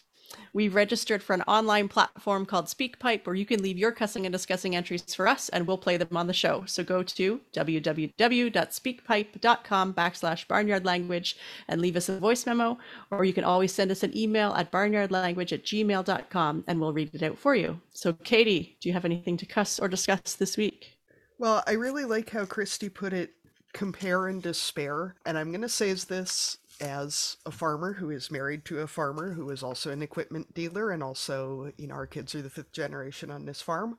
We 0.53 0.67
registered 0.67 1.23
for 1.23 1.33
an 1.33 1.43
online 1.43 1.87
platform 1.87 2.45
called 2.45 2.65
SpeakPipe 2.65 3.25
where 3.25 3.35
you 3.35 3.45
can 3.45 3.61
leave 3.61 3.77
your 3.77 3.91
cussing 3.91 4.25
and 4.25 4.33
discussing 4.33 4.75
entries 4.75 5.15
for 5.15 5.27
us 5.27 5.49
and 5.49 5.67
we'll 5.67 5.77
play 5.77 5.97
them 5.97 6.15
on 6.15 6.27
the 6.27 6.33
show. 6.33 6.63
So 6.65 6.83
go 6.83 7.03
to 7.03 7.41
www.speakpipe.com 7.53 9.93
backslash 9.93 10.47
barnyard 10.47 10.85
language 10.85 11.37
and 11.67 11.81
leave 11.81 11.95
us 11.95 12.09
a 12.09 12.19
voice 12.19 12.45
memo, 12.45 12.77
or 13.09 13.25
you 13.25 13.33
can 13.33 13.43
always 13.43 13.71
send 13.71 13.89
us 13.91 14.03
an 14.03 14.15
email 14.17 14.53
at 14.53 14.71
barnyardlanguage 14.71 15.53
at 15.53 15.63
gmail.com 15.63 16.63
and 16.67 16.79
we'll 16.79 16.93
read 16.93 17.13
it 17.13 17.23
out 17.23 17.37
for 17.37 17.55
you. 17.55 17.79
So, 17.93 18.13
Katie, 18.13 18.77
do 18.81 18.89
you 18.89 18.93
have 18.93 19.05
anything 19.05 19.37
to 19.37 19.45
cuss 19.45 19.79
or 19.79 19.87
discuss 19.87 20.35
this 20.35 20.57
week? 20.57 20.97
Well, 21.37 21.63
I 21.65 21.71
really 21.71 22.05
like 22.05 22.29
how 22.29 22.45
Christy 22.45 22.89
put 22.89 23.13
it 23.13 23.31
compare 23.73 24.27
and 24.27 24.41
despair. 24.41 25.15
And 25.25 25.37
I'm 25.37 25.51
going 25.51 25.61
to 25.61 25.69
say 25.69 25.93
this 25.93 26.57
as 26.81 27.37
a 27.45 27.51
farmer 27.51 27.93
who 27.93 28.09
is 28.09 28.31
married 28.31 28.65
to 28.65 28.79
a 28.79 28.87
farmer 28.87 29.33
who 29.33 29.49
is 29.51 29.61
also 29.61 29.91
an 29.91 30.01
equipment 30.01 30.53
dealer 30.53 30.89
and 30.89 31.03
also 31.03 31.71
you 31.77 31.87
know 31.87 31.93
our 31.93 32.07
kids 32.07 32.33
are 32.33 32.41
the 32.41 32.49
fifth 32.49 32.71
generation 32.73 33.29
on 33.29 33.45
this 33.45 33.61
farm. 33.61 33.97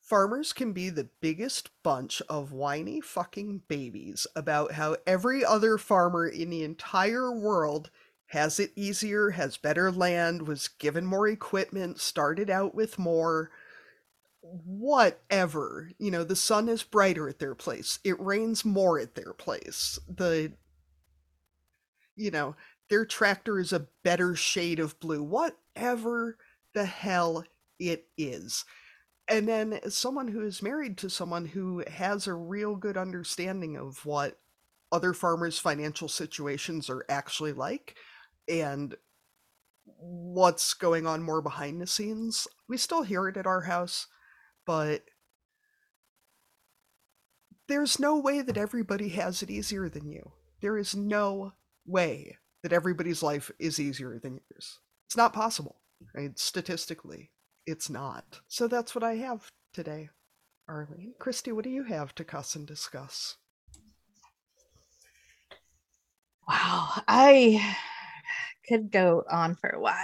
Farmers 0.00 0.52
can 0.52 0.72
be 0.72 0.88
the 0.88 1.10
biggest 1.20 1.70
bunch 1.84 2.20
of 2.28 2.50
whiny 2.50 3.00
fucking 3.00 3.62
babies 3.68 4.26
about 4.34 4.72
how 4.72 4.96
every 5.06 5.44
other 5.44 5.78
farmer 5.78 6.26
in 6.26 6.50
the 6.50 6.64
entire 6.64 7.30
world 7.30 7.90
has 8.28 8.58
it 8.58 8.72
easier 8.74 9.30
has 9.30 9.56
better 9.56 9.92
land 9.92 10.48
was 10.48 10.68
given 10.68 11.04
more 11.04 11.28
equipment 11.28 12.00
started 12.00 12.48
out 12.48 12.74
with 12.74 12.98
more. 12.98 13.50
Whatever 14.40 15.90
you 15.98 16.10
know 16.10 16.24
the 16.24 16.34
sun 16.34 16.68
is 16.68 16.82
brighter 16.82 17.28
at 17.28 17.38
their 17.38 17.54
place. 17.54 17.98
It 18.02 18.18
rains 18.18 18.64
more 18.64 18.98
at 18.98 19.14
their 19.14 19.34
place. 19.34 19.98
The 20.08 20.52
you 22.20 22.30
know, 22.30 22.54
their 22.90 23.06
tractor 23.06 23.58
is 23.58 23.72
a 23.72 23.88
better 24.04 24.34
shade 24.34 24.78
of 24.78 25.00
blue, 25.00 25.22
whatever 25.22 26.36
the 26.74 26.84
hell 26.84 27.44
it 27.78 28.06
is. 28.18 28.64
And 29.26 29.48
then 29.48 29.78
someone 29.88 30.28
who 30.28 30.42
is 30.42 30.62
married 30.62 30.98
to 30.98 31.08
someone 31.08 31.46
who 31.46 31.82
has 31.88 32.26
a 32.26 32.34
real 32.34 32.76
good 32.76 32.96
understanding 32.96 33.76
of 33.76 34.04
what 34.04 34.38
other 34.92 35.14
farmers' 35.14 35.58
financial 35.58 36.08
situations 36.08 36.90
are 36.90 37.06
actually 37.08 37.52
like 37.52 37.94
and 38.48 38.96
what's 39.84 40.74
going 40.74 41.06
on 41.06 41.22
more 41.22 41.40
behind 41.40 41.80
the 41.80 41.86
scenes. 41.86 42.48
We 42.68 42.76
still 42.76 43.02
hear 43.02 43.28
it 43.28 43.36
at 43.36 43.46
our 43.46 43.62
house, 43.62 44.08
but 44.66 45.04
there's 47.68 48.00
no 48.00 48.18
way 48.18 48.42
that 48.42 48.56
everybody 48.56 49.10
has 49.10 49.42
it 49.42 49.50
easier 49.50 49.88
than 49.88 50.08
you. 50.08 50.32
There 50.60 50.76
is 50.76 50.94
no 50.94 51.52
way 51.90 52.36
that 52.62 52.72
everybody's 52.72 53.22
life 53.22 53.50
is 53.58 53.80
easier 53.80 54.18
than 54.18 54.40
yours. 54.50 54.78
It's 55.06 55.16
not 55.16 55.32
possible, 55.32 55.80
right? 56.14 56.38
Statistically, 56.38 57.30
it's 57.66 57.90
not. 57.90 58.40
So 58.48 58.68
that's 58.68 58.94
what 58.94 59.04
I 59.04 59.16
have 59.16 59.50
today, 59.72 60.10
Arlene. 60.68 61.14
Christy, 61.18 61.52
what 61.52 61.64
do 61.64 61.70
you 61.70 61.84
have 61.84 62.14
to 62.16 62.24
cuss 62.24 62.54
and 62.54 62.66
discuss? 62.66 63.36
Wow, 66.48 67.02
I 67.06 67.76
could 68.68 68.90
go 68.90 69.24
on 69.30 69.54
for 69.54 69.70
a 69.70 69.80
while. 69.80 69.94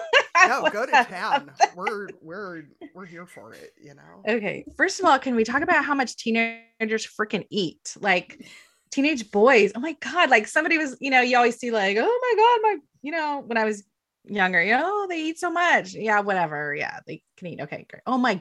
no, 0.48 0.68
go 0.70 0.86
to 0.86 0.92
town. 0.92 1.50
We're 1.76 2.08
we're 2.20 2.64
we're 2.94 3.06
here 3.06 3.26
for 3.26 3.52
it, 3.52 3.72
you 3.80 3.94
know. 3.94 4.22
Okay. 4.28 4.64
First 4.76 5.00
of 5.00 5.06
all, 5.06 5.18
can 5.18 5.34
we 5.34 5.44
talk 5.44 5.62
about 5.62 5.84
how 5.84 5.94
much 5.94 6.16
teenagers 6.16 7.06
freaking 7.06 7.46
eat? 7.50 7.96
Like 8.00 8.44
teenage 8.92 9.30
boys. 9.30 9.72
Oh 9.74 9.80
my 9.80 9.96
God. 10.00 10.30
Like 10.30 10.46
somebody 10.46 10.78
was, 10.78 10.96
you 11.00 11.10
know, 11.10 11.22
you 11.22 11.36
always 11.36 11.58
see 11.58 11.70
like, 11.70 11.96
oh 11.98 12.02
my 12.02 12.34
God, 12.36 12.60
my, 12.62 12.76
you 13.02 13.10
know, 13.10 13.42
when 13.44 13.58
I 13.58 13.64
was 13.64 13.82
younger, 14.24 14.62
you 14.62 14.72
know, 14.72 14.82
oh, 14.84 15.06
they 15.08 15.22
eat 15.22 15.38
so 15.38 15.50
much. 15.50 15.94
Yeah, 15.94 16.20
whatever. 16.20 16.74
Yeah, 16.74 17.00
they 17.06 17.22
can 17.36 17.48
eat. 17.48 17.60
Okay, 17.62 17.86
great. 17.90 18.02
Oh 18.06 18.18
my, 18.18 18.40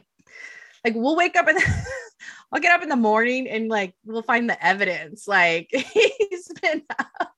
like 0.86 0.94
we'll 0.96 1.16
wake 1.16 1.36
up 1.36 1.48
and 1.48 1.58
I'll 2.52 2.62
get 2.62 2.74
up 2.74 2.84
in 2.84 2.90
the 2.90 2.96
morning 2.96 3.48
and 3.48 3.70
like 3.70 3.96
we'll 4.06 4.22
find 4.22 4.50
the 4.50 4.64
evidence. 4.64 5.28
Like 5.28 5.70
he's 5.94 6.48
been 6.62 6.84
up 7.00 7.32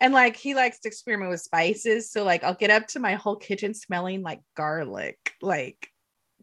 and 0.00 0.12
like 0.12 0.36
he 0.36 0.54
likes 0.54 0.80
to 0.80 0.88
experiment 0.88 1.30
with 1.30 1.40
spices. 1.40 2.10
So 2.10 2.24
like 2.24 2.42
I'll 2.42 2.54
get 2.54 2.70
up 2.70 2.88
to 2.88 3.00
my 3.00 3.14
whole 3.14 3.36
kitchen 3.36 3.74
smelling 3.74 4.22
like 4.22 4.40
garlic, 4.56 5.18
like 5.40 5.88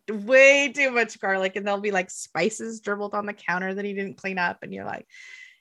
way 0.10 0.72
too 0.72 0.92
much 0.92 1.20
garlic. 1.20 1.56
And 1.56 1.68
there'll 1.68 1.82
be 1.82 1.92
like 1.92 2.10
spices 2.10 2.80
dribbled 2.80 3.14
on 3.14 3.26
the 3.26 3.34
counter 3.34 3.74
that 3.74 3.86
he 3.86 3.94
didn't 3.94 4.18
clean 4.18 4.38
up. 4.38 4.60
And 4.62 4.74
you're 4.74 4.86
like, 4.86 5.06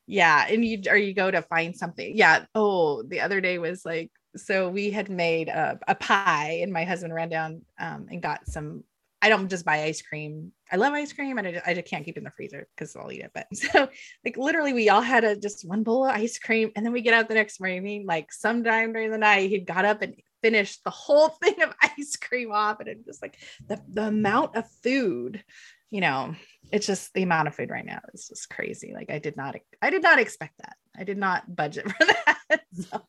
yeah 0.07 0.47
and 0.49 0.65
you 0.65 0.83
or 0.89 0.97
you 0.97 1.15
go 1.15 1.31
to 1.31 1.43
find 1.43 1.77
something. 1.77 2.16
Yeah 2.16 2.45
oh 2.55 3.03
the 3.03 3.20
other 3.20 3.41
day 3.41 3.59
was 3.59 3.85
like 3.85 4.11
so 4.37 4.69
we 4.69 4.91
had 4.91 5.09
made 5.11 5.49
a, 5.49 5.78
a 5.89 5.95
pie 5.95 6.61
and 6.62 6.73
my 6.73 6.85
husband 6.85 7.15
ran 7.15 7.28
down 7.28 7.62
um, 7.78 8.07
and 8.11 8.23
got 8.23 8.47
some 8.47 8.85
i 9.23 9.28
don't 9.28 9.49
just 9.49 9.65
buy 9.65 9.83
ice 9.85 10.03
cream. 10.03 10.53
I 10.70 10.77
love 10.77 10.93
ice 10.93 11.12
cream 11.12 11.39
and 11.39 11.49
i, 11.49 11.62
I 11.66 11.74
just 11.74 11.87
can't 11.87 12.05
keep 12.05 12.16
it 12.16 12.20
in 12.20 12.24
the 12.24 12.31
freezer 12.31 12.66
because 12.74 12.95
i'll 12.97 13.11
eat 13.11 13.23
it 13.23 13.31
but 13.35 13.47
so 13.55 13.89
like 14.24 14.37
literally 14.37 14.73
we 14.73 14.89
all 14.89 15.01
had 15.01 15.24
a 15.24 15.37
just 15.37 15.66
one 15.66 15.83
bowl 15.83 16.05
of 16.05 16.15
ice 16.15 16.39
cream 16.39 16.70
and 16.77 16.85
then 16.85 16.93
we 16.93 17.01
get 17.01 17.15
out 17.15 17.28
the 17.28 17.35
next 17.35 17.61
morning 17.61 18.05
like 18.07 18.33
sometime 18.33 18.93
during 18.93 19.11
the 19.11 19.19
night 19.19 19.51
he 19.51 19.59
got 19.59 19.85
up 19.85 20.03
and 20.03 20.15
finished 20.43 20.85
the 20.85 20.91
whole 20.91 21.28
thing 21.43 21.61
of 21.62 21.74
ice 21.83 22.16
cream 22.16 22.53
off 22.53 22.81
and 22.81 22.89
it 22.89 23.05
just 23.05 23.23
like 23.23 23.39
the, 23.69 23.81
the 23.89 24.09
amount 24.09 24.57
of 24.57 24.65
food 24.83 25.43
you 25.91 26.01
know 26.01 26.35
it's 26.72 26.86
just 26.86 27.12
the 27.14 27.22
amount 27.22 27.48
of 27.48 27.55
food 27.55 27.70
right 27.70 27.86
now 27.86 28.01
is 28.12 28.28
just 28.28 28.51
crazy. 28.51 28.93
Like 28.94 29.10
i 29.10 29.18
did 29.18 29.36
not 29.36 29.56
i 29.82 29.90
did 29.90 30.02
not 30.02 30.18
expect 30.18 30.55
that. 30.59 30.76
I 30.97 31.05
did 31.05 31.18
not 31.18 31.55
budget 31.55 31.90
for 31.90 32.06
that. 32.06 32.60
So. 32.72 33.06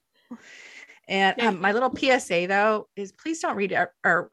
and 1.07 1.39
um, 1.41 1.61
my 1.61 1.71
little 1.71 1.93
psa 1.95 2.45
though 2.45 2.87
is 2.95 3.11
please 3.11 3.39
don't 3.39 3.55
read 3.55 3.73
or, 3.73 3.93
or 4.03 4.29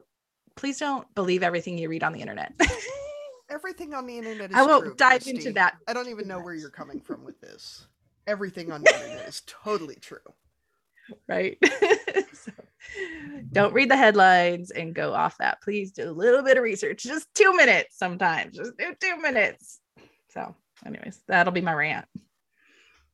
please 0.55 0.79
don't 0.79 1.13
believe 1.15 1.43
everything 1.43 1.77
you 1.77 1.89
read 1.89 2.03
on 2.03 2.13
the 2.13 2.21
internet. 2.21 2.53
Everything 3.49 3.93
on 3.93 4.07
the 4.07 4.17
internet 4.17 4.49
is 4.49 4.57
i 4.57 4.63
won't 4.63 4.85
true, 4.85 4.95
dive 4.95 5.21
Christy. 5.21 5.29
into 5.37 5.51
that 5.53 5.75
i 5.87 5.93
don't 5.93 6.09
even 6.09 6.27
know 6.27 6.39
where 6.39 6.55
you're 6.55 6.69
coming 6.71 6.99
from 6.99 7.23
with 7.23 7.39
this. 7.41 7.87
Everything 8.27 8.71
on 8.71 8.81
the 8.81 8.91
internet 8.91 9.27
is 9.27 9.43
totally 9.45 9.95
true. 9.95 10.17
Right? 11.27 11.59
So, 12.33 12.51
don't 13.51 13.73
read 13.73 13.89
the 13.89 13.97
headlines 13.97 14.71
and 14.71 14.93
go 14.93 15.13
off 15.13 15.37
that. 15.37 15.61
Please 15.61 15.91
do 15.91 16.09
a 16.09 16.11
little 16.11 16.43
bit 16.43 16.57
of 16.57 16.63
research, 16.63 17.03
just 17.03 17.33
two 17.33 17.55
minutes 17.55 17.97
sometimes, 17.97 18.57
just 18.57 18.77
do 18.77 18.93
two 18.99 19.17
minutes. 19.21 19.79
So, 20.29 20.55
anyways, 20.85 21.21
that'll 21.27 21.53
be 21.53 21.61
my 21.61 21.73
rant. 21.73 22.05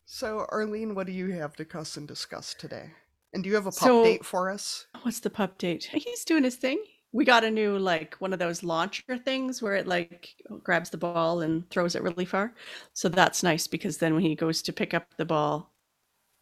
So, 0.06 0.46
Arlene, 0.50 0.96
what 0.96 1.08
do 1.08 1.14
you 1.14 1.30
have 1.32 1.56
to 1.56 1.66
cuss 1.66 1.96
and 1.98 2.08
discuss 2.08 2.54
today? 2.54 2.92
And 3.34 3.44
do 3.44 3.50
you 3.50 3.56
have 3.56 3.68
a 3.68 3.72
pup 3.72 3.88
so, 3.88 4.04
date 4.04 4.26
for 4.26 4.50
us? 4.50 4.88
What's 5.04 5.20
the 5.20 5.30
pup 5.30 5.58
date? 5.58 5.86
He's 5.86 6.26
doing 6.26 6.44
his 6.44 6.56
thing. 6.56 6.84
We 7.14 7.26
got 7.26 7.44
a 7.44 7.52
new 7.52 7.78
like 7.78 8.16
one 8.16 8.34
of 8.34 8.40
those 8.40 8.64
launcher 8.64 9.18
things 9.18 9.62
where 9.62 9.76
it 9.76 9.88
like 9.88 10.36
grabs 10.64 10.90
the 10.90 10.98
ball 10.98 11.42
and 11.42 11.70
throws 11.70 11.96
it 11.96 12.04
really 12.04 12.26
far. 12.26 12.54
So 12.94 13.10
that's 13.10 13.44
nice 13.44 13.68
because 13.68 13.98
then 13.98 14.14
when 14.14 14.24
he 14.24 14.36
goes 14.36 14.62
to 14.64 14.74
pick 14.74 14.94
up 14.94 15.08
the 15.18 15.26
ball, 15.26 15.71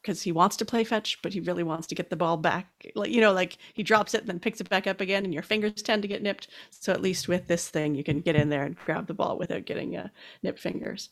because 0.02 0.22
he 0.22 0.32
wants 0.32 0.56
to 0.58 0.66
play 0.66 0.84
fetch, 0.84 1.22
but 1.22 1.34
he 1.34 1.40
really 1.40 1.64
wants 1.64 1.88
to 1.88 1.96
get 1.96 2.10
the 2.10 2.16
ball 2.16 2.38
back. 2.38 2.68
Like 2.96 3.12
you 3.12 3.22
know, 3.22 3.34
like 3.34 3.58
he 3.74 3.84
drops 3.84 4.14
it 4.14 4.22
and 4.22 4.30
then 4.30 4.40
picks 4.40 4.62
it 4.62 4.70
back 4.70 4.88
up 4.88 5.02
again, 5.02 5.26
and 5.26 5.34
your 5.34 5.44
fingers 5.44 5.82
tend 5.82 6.02
to 6.04 6.08
get 6.08 6.24
nipped. 6.24 6.48
So 6.70 6.94
at 6.94 7.02
least 7.02 7.28
with 7.28 7.48
this 7.48 7.70
thing, 7.70 7.96
you 7.96 8.04
can 8.04 8.22
get 8.22 8.36
in 8.36 8.50
there 8.50 8.64
and 8.64 8.76
grab 8.76 9.08
the 9.08 9.14
ball 9.14 9.38
without 9.38 9.66
getting 9.66 9.98
uh, 9.98 10.10
nipped 10.44 10.60
fingers. 10.60 11.10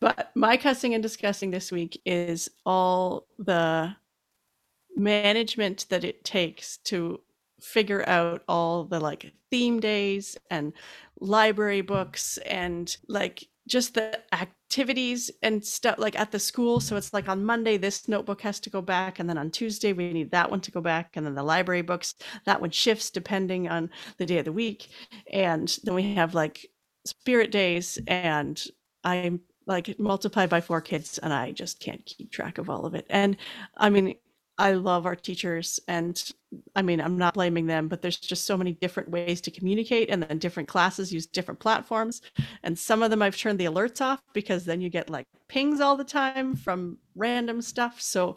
But 0.00 0.30
my 0.34 0.56
cussing 0.56 0.94
and 0.94 1.02
discussing 1.02 1.50
this 1.50 1.72
week 1.72 2.00
is 2.04 2.50
all 2.64 3.26
the 3.38 3.96
management 4.96 5.86
that 5.90 6.04
it 6.04 6.24
takes 6.24 6.78
to 6.78 7.20
figure 7.60 8.08
out 8.08 8.42
all 8.48 8.84
the 8.84 9.00
like 9.00 9.32
theme 9.50 9.80
days 9.80 10.36
and 10.50 10.72
library 11.20 11.80
books 11.80 12.38
and 12.38 12.96
like 13.08 13.48
just 13.68 13.94
the 13.94 14.20
activities 14.32 15.30
and 15.42 15.64
stuff 15.64 15.98
like 15.98 16.18
at 16.18 16.32
the 16.32 16.38
school. 16.38 16.80
So 16.80 16.96
it's 16.96 17.12
like 17.12 17.28
on 17.28 17.44
Monday, 17.44 17.76
this 17.76 18.08
notebook 18.08 18.40
has 18.42 18.58
to 18.60 18.70
go 18.70 18.80
back. 18.80 19.18
And 19.18 19.28
then 19.28 19.38
on 19.38 19.50
Tuesday, 19.50 19.92
we 19.92 20.12
need 20.12 20.30
that 20.30 20.50
one 20.50 20.60
to 20.62 20.70
go 20.70 20.80
back. 20.80 21.16
And 21.16 21.24
then 21.24 21.34
the 21.34 21.42
library 21.42 21.82
books, 21.82 22.14
that 22.44 22.60
one 22.60 22.70
shifts 22.70 23.10
depending 23.10 23.68
on 23.68 23.90
the 24.16 24.26
day 24.26 24.38
of 24.38 24.46
the 24.46 24.52
week. 24.52 24.88
And 25.32 25.78
then 25.84 25.94
we 25.94 26.14
have 26.14 26.34
like 26.34 26.66
spirit 27.04 27.50
days 27.50 27.98
and 28.06 28.62
I'm 29.04 29.40
like 29.66 29.98
multiplied 29.98 30.48
by 30.48 30.60
four 30.60 30.80
kids 30.80 31.18
and 31.18 31.32
I 31.32 31.52
just 31.52 31.78
can't 31.78 32.04
keep 32.04 32.32
track 32.32 32.58
of 32.58 32.70
all 32.70 32.86
of 32.86 32.94
it. 32.94 33.06
And 33.10 33.36
I 33.76 33.90
mean, 33.90 34.16
I 34.56 34.72
love 34.72 35.06
our 35.06 35.14
teachers 35.14 35.78
and 35.86 36.20
I 36.74 36.82
mean, 36.82 37.00
I'm 37.00 37.18
not 37.18 37.34
blaming 37.34 37.66
them, 37.66 37.88
but 37.88 38.00
there's 38.00 38.16
just 38.16 38.46
so 38.46 38.56
many 38.56 38.72
different 38.72 39.10
ways 39.10 39.40
to 39.42 39.50
communicate 39.50 40.08
and 40.08 40.22
then 40.22 40.38
different 40.38 40.68
classes 40.68 41.12
use 41.12 41.26
different 41.26 41.60
platforms. 41.60 42.22
And 42.62 42.78
some 42.78 43.02
of 43.02 43.10
them 43.10 43.20
I've 43.20 43.36
turned 43.36 43.58
the 43.58 43.66
alerts 43.66 44.00
off 44.00 44.22
because 44.32 44.64
then 44.64 44.80
you 44.80 44.88
get 44.88 45.10
like 45.10 45.26
pings 45.48 45.80
all 45.80 45.96
the 45.96 46.04
time 46.04 46.54
from 46.56 46.98
random 47.14 47.60
stuff. 47.60 48.00
So 48.00 48.36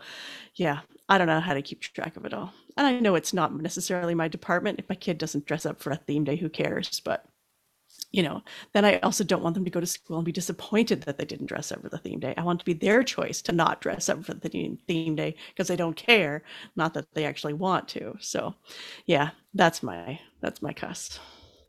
yeah, 0.56 0.82
I 1.08 1.18
don't 1.18 1.28
know 1.28 1.40
how 1.40 1.54
to 1.54 1.62
keep 1.62 1.82
track 1.82 2.18
of 2.18 2.26
it 2.26 2.34
all. 2.34 2.54
And 2.78 2.88
I 2.88 3.00
know 3.00 3.16
it's 3.16 3.34
not 3.34 3.54
necessarily 3.54 4.16
my 4.16 4.28
department. 4.28 4.80
If 4.80 4.90
my 4.90 4.96
kid 4.96 5.18
doesn't 5.18 5.46
dress 5.46 5.66
up 5.66 5.82
for 5.82 5.92
a 5.92 5.98
theme 5.98 6.24
day, 6.24 6.36
who 6.36 6.50
cares? 6.50 7.00
But 7.00 7.26
you 8.12 8.22
know, 8.24 8.42
then 8.74 8.84
I 8.86 9.00
also 9.00 9.24
don't 9.24 9.44
want 9.44 9.56
them 9.56 9.66
to 9.66 9.72
go 9.72 9.80
to 9.80 9.86
school 9.86 10.18
and 10.18 10.26
be 10.26 10.32
disappointed 10.32 11.04
that 11.04 11.18
they 11.18 11.26
didn't 11.26 11.46
dress 11.46 11.72
up 11.72 11.82
for 11.82 11.90
the 11.90 11.98
theme 11.98 12.20
day. 12.20 12.34
I 12.38 12.44
want 12.44 12.60
it 12.60 12.62
to 12.62 12.66
be 12.66 12.74
their 12.74 13.04
choice 13.04 13.42
to 13.44 13.52
not 13.52 13.82
dress 13.82 14.10
up 14.10 14.26
for 14.26 14.34
the 14.34 14.50
theme 14.50 15.16
day 15.16 15.36
because 15.50 15.68
they 15.68 15.76
don't 15.76 15.96
care, 15.96 16.44
not 16.76 16.94
that 16.94 17.14
they 17.14 17.26
actually 17.26 17.54
want 17.54 17.88
to. 17.90 18.16
So, 18.20 18.56
yeah, 19.06 19.32
that's 19.54 19.82
my 19.82 20.20
that's 20.42 20.62
my 20.62 20.74
cuss. 20.74 21.20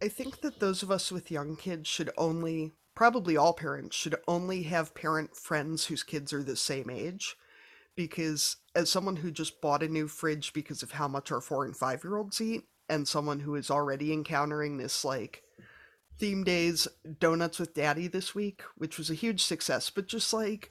I 0.03 0.09
think 0.09 0.41
that 0.41 0.59
those 0.59 0.83
of 0.83 0.91
us 0.91 1.13
with 1.13 1.31
young 1.31 1.55
kids 1.55 1.89
should 1.89 2.11
only 2.19 2.73
probably 2.95 3.37
all 3.37 3.55
parents 3.55 3.97
should 3.97 4.17
only 4.29 4.65
have 4.65 4.95
parent 4.95 5.37
friends 5.37 5.87
whose 5.87 6.03
kids 6.03 6.33
are 6.33 6.43
the 6.43 6.57
same 6.57 6.91
age 6.91 7.37
because 7.97 8.57
as 8.75 8.91
someone 8.91 9.17
who 9.17 9.31
just 9.31 9.61
bought 9.61 9.83
a 9.83 9.89
new 9.89 10.09
fridge 10.09 10.53
because 10.53 10.83
of 10.83 10.93
how 10.93 11.09
much 11.09 11.31
our 11.31 11.41
4 11.41 11.65
and 11.65 11.77
5 11.77 12.05
year 12.05 12.17
olds 12.17 12.41
eat 12.41 12.65
and 12.89 13.07
someone 13.07 13.41
who 13.41 13.55
is 13.55 13.71
already 13.71 14.13
encountering 14.13 14.77
this 14.77 15.05
like 15.05 15.43
theme 16.23 16.45
days 16.45 16.87
donuts 17.19 17.59
with 17.59 17.75
daddy 17.75 18.07
this 18.07 18.33
week, 18.33 18.63
which 18.77 18.97
was 18.97 19.11
a 19.11 19.15
huge 19.15 19.43
success, 19.43 19.91
but 19.91 20.07
just 20.07 20.33
like 20.33 20.69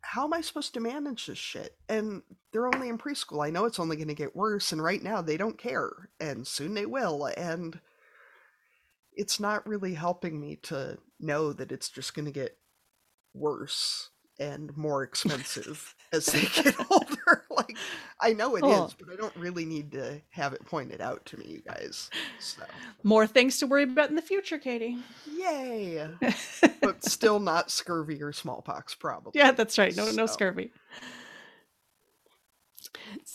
how 0.00 0.24
am 0.24 0.32
I 0.32 0.42
supposed 0.42 0.72
to 0.74 0.80
manage 0.80 1.26
this 1.26 1.38
shit? 1.38 1.76
And 1.88 2.22
they're 2.52 2.68
only 2.72 2.88
in 2.88 2.98
preschool. 2.98 3.44
I 3.44 3.50
know 3.50 3.64
it's 3.64 3.80
only 3.80 3.96
going 3.96 4.08
to 4.08 4.14
get 4.14 4.36
worse 4.36 4.70
and 4.70 4.80
right 4.80 5.02
now 5.02 5.20
they 5.22 5.36
don't 5.36 5.58
care 5.58 5.90
and 6.20 6.46
soon 6.46 6.74
they 6.74 6.86
will 6.86 7.26
and 7.36 7.80
it's 9.12 9.40
not 9.40 9.66
really 9.66 9.94
helping 9.94 10.40
me 10.40 10.54
to 10.62 10.98
know 11.18 11.52
that 11.52 11.72
it's 11.72 11.88
just 11.88 12.14
going 12.14 12.26
to 12.26 12.30
get 12.30 12.56
worse 13.34 14.10
and 14.38 14.76
more 14.76 15.02
expensive 15.02 15.96
as 16.12 16.26
they 16.26 16.42
get 16.62 16.74
older. 16.90 17.44
like 17.50 17.76
I 18.20 18.32
know 18.32 18.56
it 18.56 18.62
oh. 18.64 18.86
is, 18.86 18.94
but 18.94 19.12
I 19.12 19.16
don't 19.16 19.34
really 19.36 19.64
need 19.64 19.92
to 19.92 20.20
have 20.30 20.52
it 20.52 20.64
pointed 20.64 21.00
out 21.00 21.24
to 21.26 21.38
me, 21.38 21.46
you 21.46 21.60
guys. 21.60 22.10
So 22.40 22.62
more 23.02 23.26
things 23.26 23.58
to 23.58 23.66
worry 23.66 23.84
about 23.84 24.10
in 24.10 24.16
the 24.16 24.22
future, 24.22 24.58
Katie. 24.58 24.98
Yay! 25.30 26.08
but 26.80 27.04
still 27.04 27.40
not 27.40 27.70
scurvy 27.70 28.22
or 28.22 28.32
smallpox, 28.32 28.94
probably. 28.94 29.32
Yeah, 29.34 29.52
that's 29.52 29.78
right. 29.78 29.94
No, 29.96 30.06
so. 30.06 30.12
no 30.12 30.26
scurvy. 30.26 30.72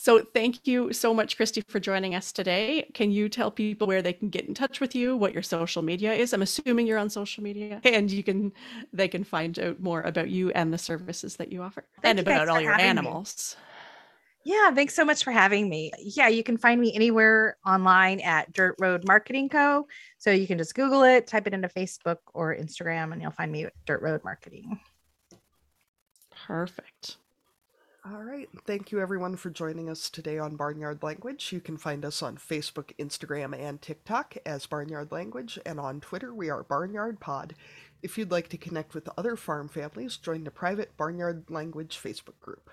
So 0.04 0.20
thank 0.20 0.68
you 0.68 0.92
so 0.92 1.14
much, 1.14 1.38
Christy, 1.38 1.64
for 1.70 1.80
joining 1.80 2.14
us 2.14 2.34
today. 2.34 2.90
Can 2.94 3.10
you 3.10 3.30
tell 3.30 3.50
people 3.50 3.88
where 3.88 4.02
they 4.02 4.12
can 4.12 4.28
get 4.28 4.46
in 4.46 4.54
touch 4.54 4.82
with 4.82 4.94
you, 4.94 5.16
what 5.16 5.32
your 5.32 5.42
social 5.42 5.82
media 5.82 6.12
is? 6.12 6.34
I'm 6.34 6.42
assuming 6.42 6.88
you're 6.88 6.98
on 6.98 7.10
social 7.10 7.42
media, 7.42 7.80
and 7.86 8.12
you 8.12 8.22
can 8.22 8.52
they 8.92 9.08
can 9.08 9.24
find 9.24 9.58
out 9.58 9.80
more 9.80 10.02
about 10.02 10.30
you 10.30 10.52
and 10.52 10.74
the 10.74 10.78
services 10.78 11.38
that 11.38 11.54
you 11.54 11.62
offer, 11.62 11.86
Thank 12.02 12.18
and 12.18 12.28
you 12.28 12.34
about 12.34 12.50
all 12.50 12.60
your 12.60 12.74
animals. 12.74 13.56
Me. 14.44 14.52
Yeah, 14.54 14.72
thanks 14.72 14.94
so 14.94 15.06
much 15.06 15.24
for 15.24 15.32
having 15.32 15.70
me. 15.70 15.94
Yeah, 15.98 16.28
you 16.28 16.44
can 16.44 16.58
find 16.58 16.82
me 16.82 16.94
anywhere 16.94 17.56
online 17.66 18.20
at 18.20 18.52
Dirt 18.52 18.76
Road 18.80 19.08
Marketing 19.08 19.48
Co. 19.48 19.88
So 20.18 20.32
you 20.32 20.48
can 20.48 20.58
just 20.58 20.76
Google 20.76 21.04
it, 21.04 21.28
type 21.28 21.48
it 21.48 21.54
into 21.54 21.70
Facebook 21.70 22.18
or 22.34 22.54
Instagram, 22.54 23.14
and 23.14 23.22
you'll 23.22 23.32
find 23.32 23.54
me 23.54 23.64
at 23.64 23.74
Dirt 23.86 24.02
Road 24.02 24.20
Marketing. 24.26 24.82
Perfect. 26.46 27.20
All 28.06 28.22
right. 28.22 28.50
Thank 28.66 28.92
you, 28.92 29.00
everyone, 29.00 29.38
for 29.38 29.50
joining 29.50 29.90
us 29.90 30.10
today 30.10 30.38
on 30.38 30.58
Barnyard 30.58 31.02
Language. 31.04 31.54
You 31.54 31.62
can 31.62 31.78
find 31.78 32.04
us 32.04 32.22
on 32.22 32.36
Facebook, 32.36 32.92
Instagram, 33.00 33.58
and 33.58 33.82
TikTok 33.82 34.36
as 34.46 34.66
Barnyard 34.66 35.14
Language, 35.14 35.58
and 35.66 35.80
on 35.80 36.02
Twitter, 36.02 36.34
we 36.34 36.50
are 36.50 36.64
Barnyard 36.64 37.22
Pod. 37.22 37.56
If 38.02 38.18
you'd 38.18 38.30
like 38.30 38.50
to 38.50 38.58
connect 38.58 38.94
with 38.94 39.08
other 39.18 39.38
farm 39.38 39.70
families, 39.70 40.18
join 40.18 40.44
the 40.44 40.52
private 40.52 40.98
Barnyard 40.98 41.46
Language 41.50 41.98
Facebook 41.98 42.38
group. 42.42 42.70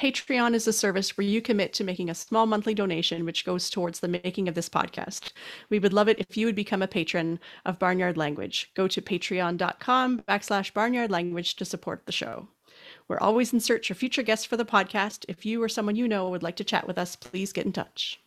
Patreon 0.00 0.54
is 0.54 0.66
a 0.66 0.72
service 0.72 1.18
where 1.18 1.26
you 1.26 1.42
commit 1.42 1.74
to 1.74 1.84
making 1.84 2.08
a 2.08 2.14
small 2.14 2.46
monthly 2.46 2.74
donation, 2.74 3.26
which 3.26 3.44
goes 3.44 3.68
towards 3.68 4.00
the 4.00 4.08
making 4.08 4.48
of 4.48 4.54
this 4.54 4.70
podcast. 4.70 5.32
We 5.68 5.80
would 5.80 5.92
love 5.92 6.08
it 6.08 6.18
if 6.18 6.34
you 6.34 6.46
would 6.46 6.54
become 6.54 6.80
a 6.80 6.88
patron 6.88 7.40
of 7.66 7.78
Barnyard 7.78 8.16
Language. 8.16 8.70
Go 8.74 8.88
to 8.88 9.02
patreon.com 9.02 10.22
backslash 10.22 10.72
barnyard 10.72 11.10
language 11.10 11.56
to 11.56 11.66
support 11.66 12.06
the 12.06 12.12
show. 12.12 12.48
We're 13.08 13.18
always 13.18 13.52
in 13.52 13.60
search 13.60 13.90
of 13.90 13.98
future 13.98 14.22
guests 14.22 14.44
for 14.44 14.56
the 14.56 14.64
podcast. 14.64 15.24
If 15.28 15.46
you 15.46 15.62
or 15.62 15.68
someone 15.68 15.96
you 15.96 16.08
know 16.08 16.28
would 16.28 16.42
like 16.42 16.56
to 16.56 16.64
chat 16.64 16.86
with 16.86 16.98
us, 16.98 17.14
please 17.14 17.52
get 17.52 17.66
in 17.66 17.72
touch. 17.72 18.20